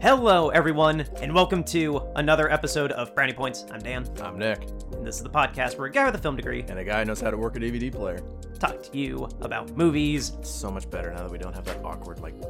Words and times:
Hello, 0.00 0.50
everyone, 0.50 1.00
and 1.20 1.34
welcome 1.34 1.64
to 1.64 2.00
another 2.14 2.48
episode 2.52 2.92
of 2.92 3.12
Brownie 3.16 3.32
Points. 3.32 3.66
I'm 3.72 3.80
Dan, 3.80 4.08
I'm 4.22 4.38
Nick, 4.38 4.62
and 4.92 5.04
this 5.04 5.16
is 5.16 5.24
the 5.24 5.28
podcast 5.28 5.76
where 5.76 5.88
a 5.88 5.90
guy 5.90 6.04
with 6.04 6.14
a 6.14 6.18
film 6.18 6.36
degree 6.36 6.64
and 6.68 6.78
a 6.78 6.84
guy 6.84 7.00
who 7.00 7.06
knows 7.06 7.20
how 7.20 7.32
to 7.32 7.36
work 7.36 7.56
a 7.56 7.58
DVD 7.58 7.92
player. 7.92 8.20
talk 8.60 8.80
to 8.80 8.96
you 8.96 9.28
about 9.40 9.76
movies. 9.76 10.34
It's 10.38 10.50
so 10.50 10.70
much 10.70 10.88
better 10.88 11.10
now 11.10 11.24
that 11.24 11.32
we 11.32 11.38
don't 11.38 11.52
have 11.52 11.64
that 11.64 11.84
awkward, 11.84 12.20
like, 12.20 12.40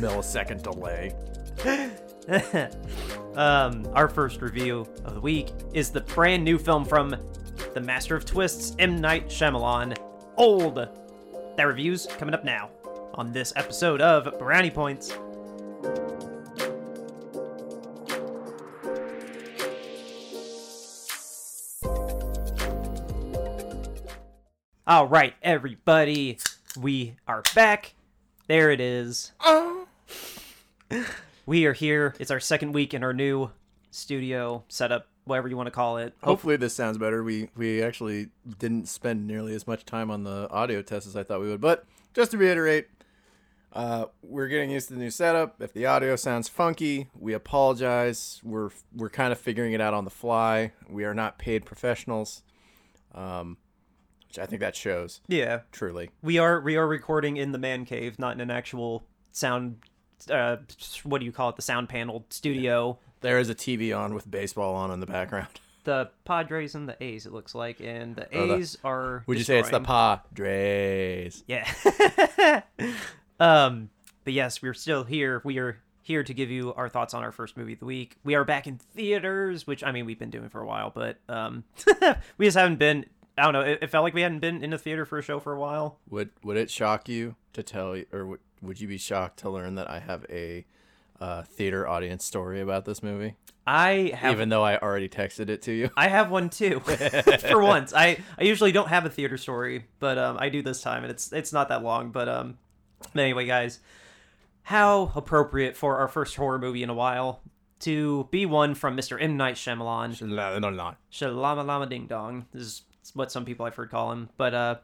millisecond 0.00 0.64
delay. 0.64 1.14
um, 3.36 3.88
our 3.94 4.08
first 4.08 4.42
review 4.42 4.80
of 5.04 5.14
the 5.14 5.20
week 5.20 5.52
is 5.72 5.90
the 5.90 6.00
brand 6.00 6.42
new 6.42 6.58
film 6.58 6.84
from 6.84 7.14
the 7.72 7.80
master 7.80 8.16
of 8.16 8.24
twists, 8.24 8.74
M. 8.80 9.00
Night 9.00 9.28
Shyamalan, 9.28 9.96
Old. 10.36 10.88
That 11.56 11.66
review's 11.68 12.06
coming 12.18 12.34
up 12.34 12.42
now 12.44 12.70
on 13.14 13.30
this 13.30 13.52
episode 13.54 14.00
of 14.00 14.36
Brownie 14.40 14.72
Points. 14.72 15.16
All 24.90 25.06
right, 25.06 25.34
everybody, 25.40 26.38
we 26.76 27.14
are 27.28 27.44
back. 27.54 27.94
There 28.48 28.72
it 28.72 28.80
is. 28.80 29.30
We 31.46 31.66
are 31.66 31.72
here. 31.72 32.16
It's 32.18 32.32
our 32.32 32.40
second 32.40 32.72
week 32.72 32.92
in 32.92 33.04
our 33.04 33.12
new 33.12 33.52
studio 33.92 34.64
setup, 34.66 35.06
whatever 35.26 35.46
you 35.46 35.56
want 35.56 35.68
to 35.68 35.70
call 35.70 35.98
it. 35.98 36.14
Hopefully, 36.24 36.56
this 36.56 36.74
sounds 36.74 36.98
better. 36.98 37.22
We 37.22 37.50
we 37.56 37.80
actually 37.80 38.30
didn't 38.58 38.88
spend 38.88 39.28
nearly 39.28 39.54
as 39.54 39.64
much 39.64 39.84
time 39.84 40.10
on 40.10 40.24
the 40.24 40.50
audio 40.50 40.82
test 40.82 41.06
as 41.06 41.14
I 41.14 41.22
thought 41.22 41.40
we 41.40 41.46
would. 41.46 41.60
But 41.60 41.84
just 42.12 42.32
to 42.32 42.38
reiterate, 42.38 42.88
uh, 43.72 44.06
we're 44.24 44.48
getting 44.48 44.70
used 44.70 44.88
to 44.88 44.94
the 44.94 45.00
new 45.00 45.10
setup. 45.12 45.62
If 45.62 45.72
the 45.72 45.86
audio 45.86 46.16
sounds 46.16 46.48
funky, 46.48 47.06
we 47.16 47.32
apologize. 47.32 48.40
We're 48.42 48.70
we're 48.92 49.08
kind 49.08 49.30
of 49.30 49.38
figuring 49.38 49.72
it 49.72 49.80
out 49.80 49.94
on 49.94 50.02
the 50.02 50.10
fly. 50.10 50.72
We 50.88 51.04
are 51.04 51.14
not 51.14 51.38
paid 51.38 51.64
professionals, 51.64 52.42
um, 53.14 53.56
which 54.30 54.38
I 54.38 54.46
think 54.46 54.60
that 54.60 54.76
shows 54.76 55.20
Yeah, 55.26 55.60
truly. 55.72 56.10
we 56.22 56.38
are 56.38 56.60
we 56.60 56.76
are 56.76 56.86
recording 56.86 57.36
in 57.36 57.50
the 57.52 57.58
man 57.58 57.84
cave, 57.84 58.16
not 58.18 58.32
in 58.34 58.40
an 58.40 58.50
actual 58.50 59.04
sound. 59.32 59.78
Uh, 60.30 60.58
what 61.02 61.18
do 61.18 61.24
you 61.24 61.32
call 61.32 61.48
it? 61.48 61.56
The 61.56 61.62
sound 61.62 61.88
panel 61.88 62.24
studio. 62.30 62.98
There 63.22 63.38
is 63.40 63.48
a 63.50 63.54
TV 63.56 63.96
on 63.96 64.14
with 64.14 64.30
baseball 64.30 64.74
on 64.76 64.90
in 64.92 65.00
the 65.00 65.06
background. 65.06 65.48
The 65.84 66.10
Padres 66.26 66.74
and 66.74 66.86
the 66.86 67.02
A's. 67.02 67.24
It 67.24 67.32
looks 67.32 67.54
like, 67.54 67.80
and 67.80 68.14
the 68.14 68.28
Oh, 68.36 68.46
the- 68.48 68.54
A's 68.56 68.76
are. 68.84 69.24
Would 69.26 69.38
you 69.38 69.44
say 69.44 69.58
it's 69.58 69.70
the 69.70 69.80
Padres? 69.80 71.42
Yeah. 71.46 71.66
um, 73.40 73.88
but 74.24 74.34
yes, 74.34 74.60
we're 74.60 74.74
still 74.74 75.04
here. 75.04 75.40
We 75.42 75.58
are 75.58 75.78
here 76.02 76.22
to 76.22 76.34
give 76.34 76.50
you 76.50 76.74
our 76.74 76.90
thoughts 76.90 77.14
on 77.14 77.22
our 77.22 77.32
first 77.32 77.56
movie 77.56 77.72
of 77.72 77.78
the 77.78 77.86
week. 77.86 78.16
We 78.24 78.34
are 78.34 78.44
back 78.44 78.66
in 78.66 78.76
theaters, 78.76 79.66
which 79.66 79.82
I 79.82 79.90
mean 79.90 80.04
we've 80.04 80.18
been 80.18 80.28
doing 80.30 80.50
for 80.50 80.60
a 80.60 80.66
while, 80.66 80.90
but 80.94 81.16
um, 81.30 81.64
we 82.36 82.46
just 82.46 82.58
haven't 82.58 82.78
been. 82.78 83.06
I 83.40 83.44
don't 83.44 83.52
know. 83.54 83.60
It, 83.62 83.78
it 83.82 83.90
felt 83.90 84.04
like 84.04 84.14
we 84.14 84.20
hadn't 84.20 84.40
been 84.40 84.62
in 84.62 84.70
the 84.70 84.78
theater 84.78 85.04
for 85.04 85.18
a 85.18 85.22
show 85.22 85.40
for 85.40 85.52
a 85.52 85.58
while. 85.58 85.98
Would 86.10 86.30
would 86.42 86.56
it 86.56 86.70
shock 86.70 87.08
you 87.08 87.36
to 87.54 87.62
tell, 87.62 87.96
or 88.12 88.26
would, 88.26 88.40
would 88.60 88.80
you 88.80 88.86
be 88.86 88.98
shocked 88.98 89.38
to 89.40 89.50
learn 89.50 89.76
that 89.76 89.90
I 89.90 90.00
have 90.00 90.26
a 90.28 90.66
uh, 91.20 91.42
theater 91.42 91.88
audience 91.88 92.24
story 92.24 92.60
about 92.60 92.84
this 92.84 93.02
movie? 93.02 93.36
I 93.66 94.12
have. 94.14 94.32
Even 94.32 94.48
though 94.50 94.62
I 94.62 94.78
already 94.78 95.08
texted 95.08 95.48
it 95.48 95.62
to 95.62 95.72
you. 95.72 95.90
I 95.96 96.08
have 96.08 96.30
one 96.30 96.50
too. 96.50 96.80
for 97.48 97.62
once, 97.62 97.94
I 97.94 98.18
I 98.38 98.44
usually 98.44 98.72
don't 98.72 98.88
have 98.88 99.06
a 99.06 99.10
theater 99.10 99.38
story, 99.38 99.86
but 99.98 100.18
um, 100.18 100.36
I 100.38 100.50
do 100.50 100.60
this 100.60 100.82
time, 100.82 101.02
and 101.02 101.10
it's 101.10 101.32
it's 101.32 101.52
not 101.52 101.68
that 101.68 101.82
long. 101.82 102.10
But 102.10 102.28
um, 102.28 102.58
anyway, 103.16 103.46
guys, 103.46 103.80
how 104.64 105.12
appropriate 105.14 105.76
for 105.76 105.98
our 105.98 106.08
first 106.08 106.36
horror 106.36 106.58
movie 106.58 106.82
in 106.82 106.90
a 106.90 106.94
while 106.94 107.40
to 107.80 108.28
be 108.30 108.44
one 108.44 108.74
from 108.74 108.96
Mr. 108.96 109.20
M 109.20 109.36
Night 109.36 109.54
Shyamalan. 109.54 110.10
Shalama 111.10 111.64
Lama 111.64 111.86
Ding 111.86 112.06
Dong. 112.06 112.46
This 112.52 112.62
is 112.62 112.82
what 113.14 113.32
some 113.32 113.44
people 113.44 113.66
I've 113.66 113.74
heard 113.74 113.90
call 113.90 114.12
him. 114.12 114.30
But 114.36 114.54
uh, 114.54 114.76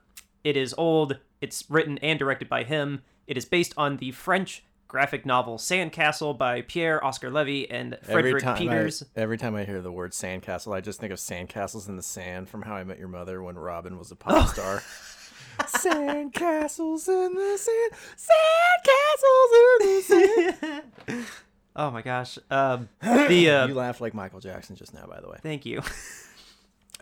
it 0.44 0.56
is 0.56 0.74
old. 0.76 1.18
It's 1.40 1.64
written 1.68 1.98
and 1.98 2.18
directed 2.18 2.48
by 2.48 2.64
him. 2.64 3.02
It 3.26 3.36
is 3.36 3.44
based 3.44 3.74
on 3.76 3.96
the 3.96 4.12
French 4.12 4.64
graphic 4.88 5.26
novel 5.26 5.58
Sandcastle 5.58 6.38
by 6.38 6.62
Pierre 6.62 7.04
Oscar 7.04 7.30
Levy 7.30 7.68
and 7.70 7.98
Frederick 8.02 8.42
time, 8.42 8.56
Peeters. 8.56 9.02
I, 9.16 9.20
every 9.20 9.36
time 9.36 9.54
I 9.54 9.64
hear 9.64 9.82
the 9.82 9.92
word 9.92 10.12
sandcastle, 10.12 10.74
I 10.74 10.80
just 10.80 11.00
think 11.00 11.12
of 11.12 11.18
sandcastles 11.18 11.88
in 11.88 11.96
the 11.96 12.02
sand 12.02 12.48
from 12.48 12.62
How 12.62 12.76
I 12.76 12.84
Met 12.84 12.98
Your 12.98 13.08
Mother 13.08 13.42
when 13.42 13.58
Robin 13.58 13.98
was 13.98 14.10
a 14.12 14.16
pop 14.16 14.48
star. 14.48 14.82
sandcastles 15.58 17.08
in 17.08 17.34
the 17.34 17.58
sand, 17.58 17.92
sandcastles 18.86 19.80
in 19.80 19.86
the 19.86 20.02
sand. 20.02 21.26
Oh 21.78 21.90
my 21.90 22.00
gosh. 22.00 22.38
Um, 22.50 22.88
the 23.02 23.50
uh, 23.50 23.66
you 23.66 23.74
laughed 23.74 24.00
like 24.00 24.14
Michael 24.14 24.40
Jackson 24.40 24.76
just 24.76 24.94
now, 24.94 25.04
by 25.06 25.20
the 25.20 25.28
way. 25.28 25.36
thank 25.42 25.66
you. 25.66 25.82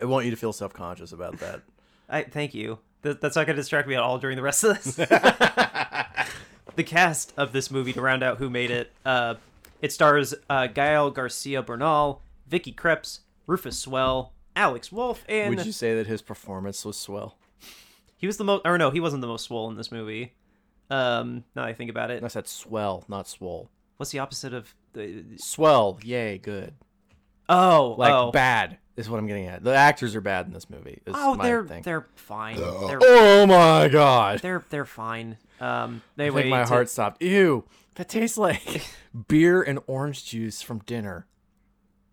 I 0.01 0.05
want 0.05 0.25
you 0.25 0.31
to 0.31 0.37
feel 0.37 0.53
self 0.53 0.73
conscious 0.73 1.11
about 1.11 1.39
that. 1.39 1.61
I 2.09 2.23
thank 2.23 2.53
you. 2.53 2.79
Th- 3.03 3.17
that's 3.19 3.35
not 3.35 3.45
going 3.47 3.55
to 3.55 3.61
distract 3.61 3.87
me 3.87 3.95
at 3.95 4.01
all 4.01 4.17
during 4.19 4.35
the 4.35 4.43
rest 4.43 4.63
of 4.63 4.83
this. 4.83 4.95
the 6.75 6.83
cast 6.83 7.33
of 7.37 7.51
this 7.51 7.71
movie 7.71 7.93
to 7.93 8.01
round 8.01 8.23
out 8.23 8.37
who 8.37 8.49
made 8.49 8.71
it. 8.71 8.91
Uh, 9.05 9.35
it 9.81 9.91
stars 9.91 10.33
uh, 10.49 10.67
Gael 10.67 11.11
Garcia 11.11 11.61
Bernal, 11.61 12.21
Vicky 12.47 12.73
Krieps, 12.73 13.19
Rufus 13.47 13.77
Swell, 13.79 14.33
Alex 14.55 14.91
Wolff, 14.91 15.23
and 15.27 15.55
Would 15.55 15.65
you 15.65 15.71
say 15.71 15.95
that 15.95 16.07
his 16.07 16.21
performance 16.21 16.83
was 16.85 16.97
swell? 16.97 17.37
he 18.17 18.27
was 18.27 18.37
the 18.37 18.43
most. 18.43 18.61
Or 18.65 18.77
no, 18.77 18.89
he 18.91 18.99
wasn't 18.99 19.21
the 19.21 19.27
most 19.27 19.45
swell 19.45 19.67
in 19.69 19.75
this 19.75 19.91
movie. 19.91 20.33
Um, 20.89 21.43
now 21.55 21.63
that 21.63 21.69
I 21.69 21.73
think 21.73 21.89
about 21.89 22.11
it, 22.11 22.23
I 22.23 22.27
said 22.27 22.47
swell, 22.47 23.03
not 23.07 23.27
swole. 23.27 23.69
what's 23.97 24.11
the 24.11 24.19
opposite 24.19 24.53
of 24.53 24.73
the? 24.93 25.23
Swell, 25.37 25.99
yay, 26.03 26.37
good. 26.37 26.73
Oh, 27.49 27.95
Like 27.97 28.13
oh, 28.13 28.31
bad 28.31 28.77
is 28.97 29.09
what 29.09 29.17
I'm 29.19 29.27
getting 29.27 29.45
at. 29.47 29.63
The 29.63 29.75
actors 29.75 30.15
are 30.15 30.21
bad 30.21 30.47
in 30.47 30.53
this 30.53 30.69
movie. 30.69 31.01
Is 31.05 31.13
oh, 31.17 31.35
my 31.35 31.45
they're 31.45 31.63
thing. 31.65 31.81
they're 31.83 32.07
fine. 32.15 32.57
They're 32.57 32.99
Oh 33.01 33.45
my 33.45 33.87
god! 33.89 34.39
they're 34.39 34.63
they're 34.69 34.85
fine. 34.85 35.37
Um, 35.59 36.01
I 36.17 36.23
anyway, 36.23 36.41
think 36.43 36.51
my 36.51 36.63
to- 36.63 36.67
heart 36.67 36.89
stopped. 36.89 37.21
Ew, 37.21 37.65
that 37.95 38.09
tastes 38.09 38.37
like 38.37 38.85
beer 39.27 39.61
and 39.61 39.79
orange 39.87 40.25
juice 40.25 40.61
from 40.61 40.79
dinner. 40.79 41.27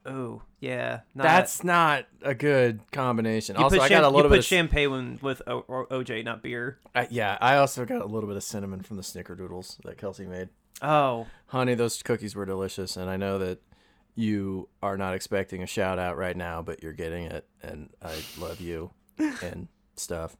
Oh, 0.04 0.42
yeah, 0.58 1.00
not- 1.14 1.22
That's 1.22 1.62
not 1.62 2.06
a 2.22 2.34
good 2.34 2.80
combination. 2.90 3.54
You 3.56 3.62
also, 3.62 3.76
put, 3.76 3.84
I 3.84 3.88
got 3.88 3.94
cham- 3.96 4.04
a 4.04 4.08
you 4.08 4.14
little 4.16 4.28
put 4.30 4.34
bit. 4.34 4.38
Of, 4.40 4.44
champagne 4.46 5.18
with 5.22 5.42
o- 5.46 5.64
or 5.68 5.86
OJ, 5.86 6.24
not 6.24 6.42
beer. 6.42 6.78
I- 6.94 7.06
yeah, 7.10 7.38
I 7.40 7.56
also 7.56 7.84
got 7.84 8.02
a 8.02 8.06
little 8.06 8.28
bit 8.28 8.36
of 8.36 8.42
cinnamon 8.42 8.82
from 8.82 8.96
the 8.96 9.02
snickerdoodles 9.04 9.80
that 9.84 9.98
Kelsey 9.98 10.26
made. 10.26 10.48
Oh, 10.82 11.26
Honey, 11.46 11.74
those 11.74 12.02
cookies 12.02 12.34
were 12.34 12.44
delicious, 12.46 12.96
and 12.96 13.08
I 13.08 13.16
know 13.16 13.38
that 13.38 13.60
you 14.14 14.68
are 14.82 14.96
not 14.96 15.14
expecting 15.14 15.62
a 15.62 15.66
shout 15.66 15.98
out 15.98 16.16
right 16.16 16.36
now, 16.36 16.62
but 16.62 16.82
you're 16.82 16.92
getting 16.92 17.24
it, 17.24 17.46
and 17.62 17.90
I 18.02 18.22
love 18.38 18.60
you 18.60 18.92
and 19.18 19.68
stuff. 19.96 20.36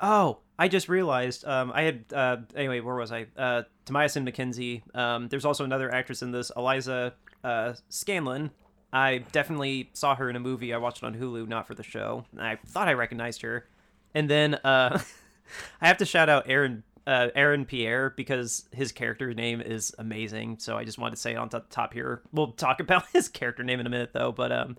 oh! 0.00 0.38
I 0.56 0.68
just 0.68 0.88
realized. 0.88 1.44
Um, 1.44 1.72
I 1.74 1.82
had 1.82 2.04
uh, 2.12 2.36
anyway. 2.54 2.80
Where 2.80 2.94
was 2.94 3.10
I? 3.10 3.26
Uh, 3.36 3.62
Tamiasin 3.86 4.28
McKenzie. 4.28 4.82
Um, 4.96 5.28
there's 5.28 5.44
also 5.44 5.64
another 5.64 5.92
actress 5.92 6.22
in 6.22 6.30
this, 6.30 6.52
Eliza 6.56 7.14
uh, 7.42 7.74
Scanlen. 7.90 8.50
I 8.92 9.24
definitely 9.32 9.90
saw 9.94 10.14
her 10.14 10.30
in 10.30 10.36
a 10.36 10.40
movie. 10.40 10.72
I 10.72 10.76
watched 10.76 10.98
it 10.98 11.06
on 11.06 11.16
Hulu, 11.16 11.48
not 11.48 11.66
for 11.66 11.74
the 11.74 11.82
show. 11.82 12.24
I 12.38 12.58
thought 12.68 12.86
I 12.86 12.92
recognized 12.92 13.42
her. 13.42 13.66
And 14.14 14.30
then 14.30 14.54
uh, 14.54 15.00
I 15.80 15.88
have 15.88 15.96
to 15.98 16.06
shout 16.06 16.28
out 16.28 16.44
Aaron 16.48 16.84
uh, 17.06 17.28
Aaron 17.34 17.64
Pierre 17.64 18.10
because 18.10 18.68
his 18.72 18.92
character 18.92 19.32
name 19.34 19.60
is 19.60 19.94
amazing. 19.98 20.58
So 20.58 20.76
I 20.76 20.84
just 20.84 20.98
wanted 20.98 21.16
to 21.16 21.20
say 21.20 21.32
it 21.32 21.36
on 21.36 21.48
the 21.48 21.60
top 21.70 21.92
here. 21.94 22.22
We'll 22.32 22.52
talk 22.52 22.80
about 22.80 23.04
his 23.12 23.28
character 23.28 23.62
name 23.62 23.80
in 23.80 23.86
a 23.86 23.90
minute 23.90 24.10
though. 24.12 24.32
But 24.32 24.52
um, 24.52 24.76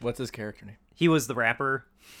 What's 0.00 0.18
his 0.18 0.30
character 0.30 0.66
name? 0.66 0.76
he 0.94 1.08
was 1.08 1.26
the 1.26 1.34
rapper. 1.34 1.86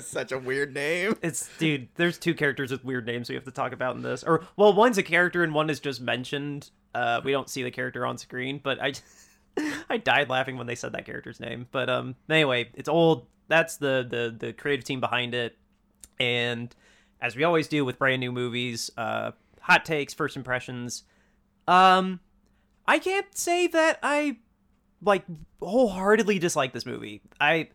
Such 0.00 0.32
a 0.32 0.38
weird 0.38 0.74
name. 0.74 1.16
It's 1.22 1.48
dude. 1.58 1.88
There's 1.94 2.18
two 2.18 2.34
characters 2.34 2.70
with 2.70 2.84
weird 2.84 3.06
names 3.06 3.28
we 3.28 3.34
have 3.34 3.44
to 3.44 3.50
talk 3.50 3.72
about 3.72 3.96
in 3.96 4.02
this. 4.02 4.22
Or 4.24 4.44
well, 4.56 4.72
one's 4.74 4.98
a 4.98 5.02
character 5.02 5.42
and 5.42 5.54
one 5.54 5.70
is 5.70 5.80
just 5.80 6.00
mentioned. 6.00 6.70
Uh, 6.94 7.20
we 7.24 7.32
don't 7.32 7.48
see 7.48 7.62
the 7.62 7.70
character 7.70 8.04
on 8.06 8.18
screen, 8.18 8.60
but 8.62 8.78
I, 8.82 8.92
I 9.90 9.96
died 9.98 10.28
laughing 10.28 10.56
when 10.56 10.66
they 10.66 10.74
said 10.74 10.92
that 10.92 11.06
character's 11.06 11.40
name. 11.40 11.66
But 11.70 11.88
um, 11.88 12.14
anyway, 12.28 12.70
it's 12.74 12.88
old. 12.88 13.26
That's 13.48 13.76
the 13.76 14.06
the 14.08 14.34
the 14.46 14.52
creative 14.52 14.84
team 14.84 15.00
behind 15.00 15.34
it, 15.34 15.56
and 16.18 16.74
as 17.20 17.36
we 17.36 17.44
always 17.44 17.68
do 17.68 17.84
with 17.84 17.98
brand 17.98 18.20
new 18.20 18.32
movies, 18.32 18.90
uh, 18.96 19.32
hot 19.60 19.84
takes, 19.84 20.14
first 20.14 20.36
impressions. 20.36 21.04
Um, 21.66 22.20
I 22.86 22.98
can't 22.98 23.26
say 23.36 23.66
that 23.68 23.98
I 24.02 24.36
like 25.02 25.24
wholeheartedly 25.60 26.38
dislike 26.38 26.72
this 26.72 26.86
movie. 26.86 27.22
I 27.40 27.68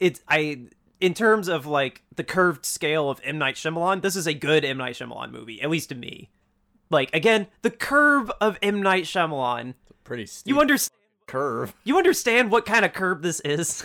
it's 0.00 0.20
I 0.28 0.66
in 1.00 1.14
terms 1.14 1.48
of 1.48 1.66
like 1.66 2.02
the 2.16 2.24
curved 2.24 2.64
scale 2.64 3.10
of 3.10 3.20
M 3.24 3.38
Night 3.38 3.56
Shyamalan, 3.56 4.02
this 4.02 4.16
is 4.16 4.26
a 4.26 4.34
good 4.34 4.64
M 4.64 4.78
Night 4.78 4.94
Shyamalan 4.94 5.30
movie, 5.32 5.60
at 5.60 5.70
least 5.70 5.88
to 5.90 5.94
me. 5.94 6.30
Like 6.90 7.12
again, 7.14 7.48
the 7.62 7.70
curve 7.70 8.30
of 8.40 8.58
M 8.62 8.82
Night 8.82 9.04
Shyamalan. 9.04 9.74
Pretty 10.04 10.26
steep 10.26 10.54
You 10.54 10.60
understand? 10.60 10.90
curve. 11.26 11.74
You 11.84 11.96
understand 11.96 12.50
what 12.50 12.66
kind 12.66 12.84
of 12.84 12.92
curve 12.92 13.22
this 13.22 13.40
is? 13.40 13.80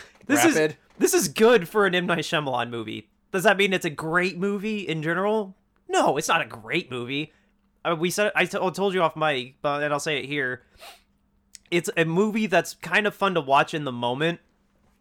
this 0.26 0.44
is 0.44 0.54
Rapid. 0.54 0.76
this 0.98 1.12
is 1.12 1.28
good 1.28 1.68
for 1.68 1.86
an 1.86 1.94
M 1.94 2.06
Night 2.06 2.20
Shyamalan 2.20 2.70
movie. 2.70 3.10
Does 3.34 3.42
that 3.42 3.56
mean 3.56 3.72
it's 3.72 3.84
a 3.84 3.90
great 3.90 4.38
movie 4.38 4.86
in 4.86 5.02
general? 5.02 5.56
No, 5.88 6.16
it's 6.16 6.28
not 6.28 6.40
a 6.40 6.44
great 6.46 6.88
movie. 6.88 7.32
uh, 7.84 7.96
we 7.98 8.08
said 8.08 8.30
I 8.36 8.44
t- 8.44 8.58
I 8.62 8.70
told 8.70 8.94
you 8.94 9.02
off 9.02 9.16
mic, 9.16 9.56
but 9.60 9.82
and 9.82 9.92
I'll 9.92 9.98
say 9.98 10.18
it 10.18 10.26
here. 10.26 10.62
It's 11.68 11.90
a 11.96 12.04
movie 12.04 12.46
that's 12.46 12.74
kind 12.74 13.08
of 13.08 13.14
fun 13.14 13.34
to 13.34 13.40
watch 13.40 13.74
in 13.74 13.82
the 13.82 13.90
moment, 13.90 14.38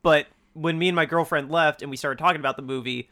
but 0.02 0.26
when 0.54 0.80
me 0.80 0.90
and 0.90 0.96
my 0.96 1.06
girlfriend 1.06 1.52
left 1.52 1.84
and 1.84 1.92
we 1.92 1.96
started 1.96 2.18
talking 2.18 2.40
about 2.40 2.56
the 2.56 2.64
movie, 2.64 3.08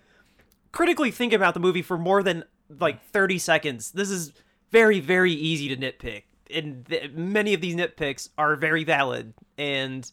critically 0.71 1.11
think 1.11 1.33
about 1.33 1.53
the 1.53 1.59
movie 1.59 1.83
for 1.83 1.99
more 1.99 2.23
than 2.23 2.43
like 2.79 3.03
30 3.11 3.37
seconds. 3.37 3.91
This 3.91 4.09
is 4.09 4.33
very 4.71 4.99
very 4.99 5.33
easy 5.33 5.67
to 5.67 5.77
nitpick, 5.77 6.23
and 6.51 6.83
th- 6.87 7.11
many 7.11 7.53
of 7.53 7.61
these 7.61 7.75
nitpicks 7.75 8.29
are 8.39 8.55
very 8.55 8.83
valid. 8.83 9.35
And 9.55 10.11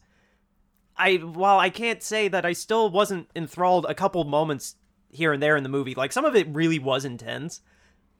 I 0.95 1.15
while 1.15 1.57
I 1.57 1.71
can't 1.71 2.03
say 2.03 2.27
that 2.27 2.45
I 2.45 2.53
still 2.53 2.91
wasn't 2.91 3.27
enthralled 3.35 3.87
a 3.89 3.95
couple 3.95 4.23
moments 4.23 4.75
here 5.11 5.33
and 5.33 5.41
there 5.41 5.55
in 5.57 5.63
the 5.63 5.69
movie, 5.69 5.95
like 5.95 6.11
some 6.11 6.25
of 6.25 6.35
it 6.35 6.47
really 6.49 6.79
was 6.79 7.05
intense. 7.05 7.61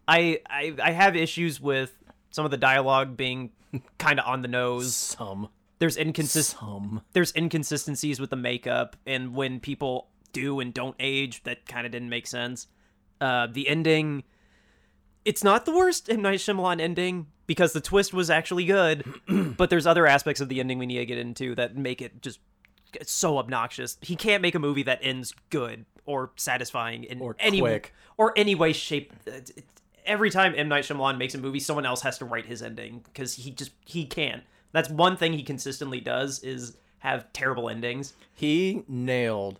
I 0.07 0.41
I, 0.49 0.75
I 0.81 0.91
have 0.91 1.15
issues 1.15 1.61
with 1.61 1.95
some 2.31 2.45
of 2.45 2.51
the 2.51 2.57
dialogue 2.57 3.17
being 3.17 3.51
kind 3.97 4.19
of 4.19 4.25
on 4.25 4.41
the 4.41 4.47
nose. 4.47 4.95
Some. 4.95 5.49
There's 5.79 5.95
inconsist 5.95 6.57
Some. 6.59 7.03
there's 7.13 7.33
inconsistencies 7.35 8.19
with 8.19 8.31
the 8.31 8.35
makeup 8.35 8.97
and 9.07 9.33
when 9.33 9.61
people 9.61 10.09
do 10.33 10.59
and 10.59 10.73
don't 10.73 10.95
age 10.99 11.43
that 11.43 11.65
kind 11.67 11.85
of 11.85 11.91
didn't 11.91 12.09
make 12.09 12.27
sense. 12.27 12.67
Uh, 13.21 13.47
the 13.51 13.67
ending, 13.67 14.23
it's 15.25 15.43
not 15.43 15.65
the 15.65 15.71
worst 15.71 16.09
M 16.09 16.21
Night 16.21 16.39
Shyamalan 16.39 16.81
ending 16.81 17.27
because 17.47 17.73
the 17.73 17.81
twist 17.81 18.13
was 18.13 18.29
actually 18.29 18.65
good, 18.65 19.05
but 19.57 19.69
there's 19.69 19.87
other 19.87 20.05
aspects 20.05 20.41
of 20.41 20.49
the 20.49 20.59
ending 20.59 20.79
we 20.79 20.85
need 20.85 20.97
to 20.99 21.05
get 21.05 21.17
into 21.17 21.55
that 21.55 21.75
make 21.75 22.01
it 22.01 22.21
just 22.21 22.39
so 23.05 23.37
obnoxious. 23.37 23.97
He 24.01 24.15
can't 24.15 24.41
make 24.41 24.55
a 24.55 24.59
movie 24.59 24.83
that 24.83 24.99
ends 25.01 25.33
good 25.49 25.85
or 26.09 26.31
satisfying 26.35 27.03
in 27.03 27.21
Or 27.21 27.35
any 27.39 27.59
quick. 27.59 27.93
or 28.17 28.33
any 28.35 28.55
way, 28.55 28.73
shape. 28.73 29.13
Uh, 29.27 29.31
it's- 29.31 29.51
Every 30.05 30.31
time 30.31 30.55
M 30.57 30.67
Night 30.69 30.85
Shyamalan 30.85 31.19
makes 31.19 31.35
a 31.35 31.37
movie, 31.37 31.59
someone 31.59 31.85
else 31.85 32.01
has 32.01 32.17
to 32.17 32.25
write 32.25 32.47
his 32.47 32.63
ending 32.63 33.01
because 33.03 33.35
he 33.35 33.51
just 33.51 33.71
he 33.85 34.05
can't. 34.05 34.41
That's 34.71 34.89
one 34.89 35.15
thing 35.17 35.33
he 35.33 35.43
consistently 35.43 35.99
does 36.01 36.39
is 36.39 36.77
have 36.99 37.31
terrible 37.31 37.69
endings. 37.69 38.13
He 38.33 38.83
nailed. 38.87 39.59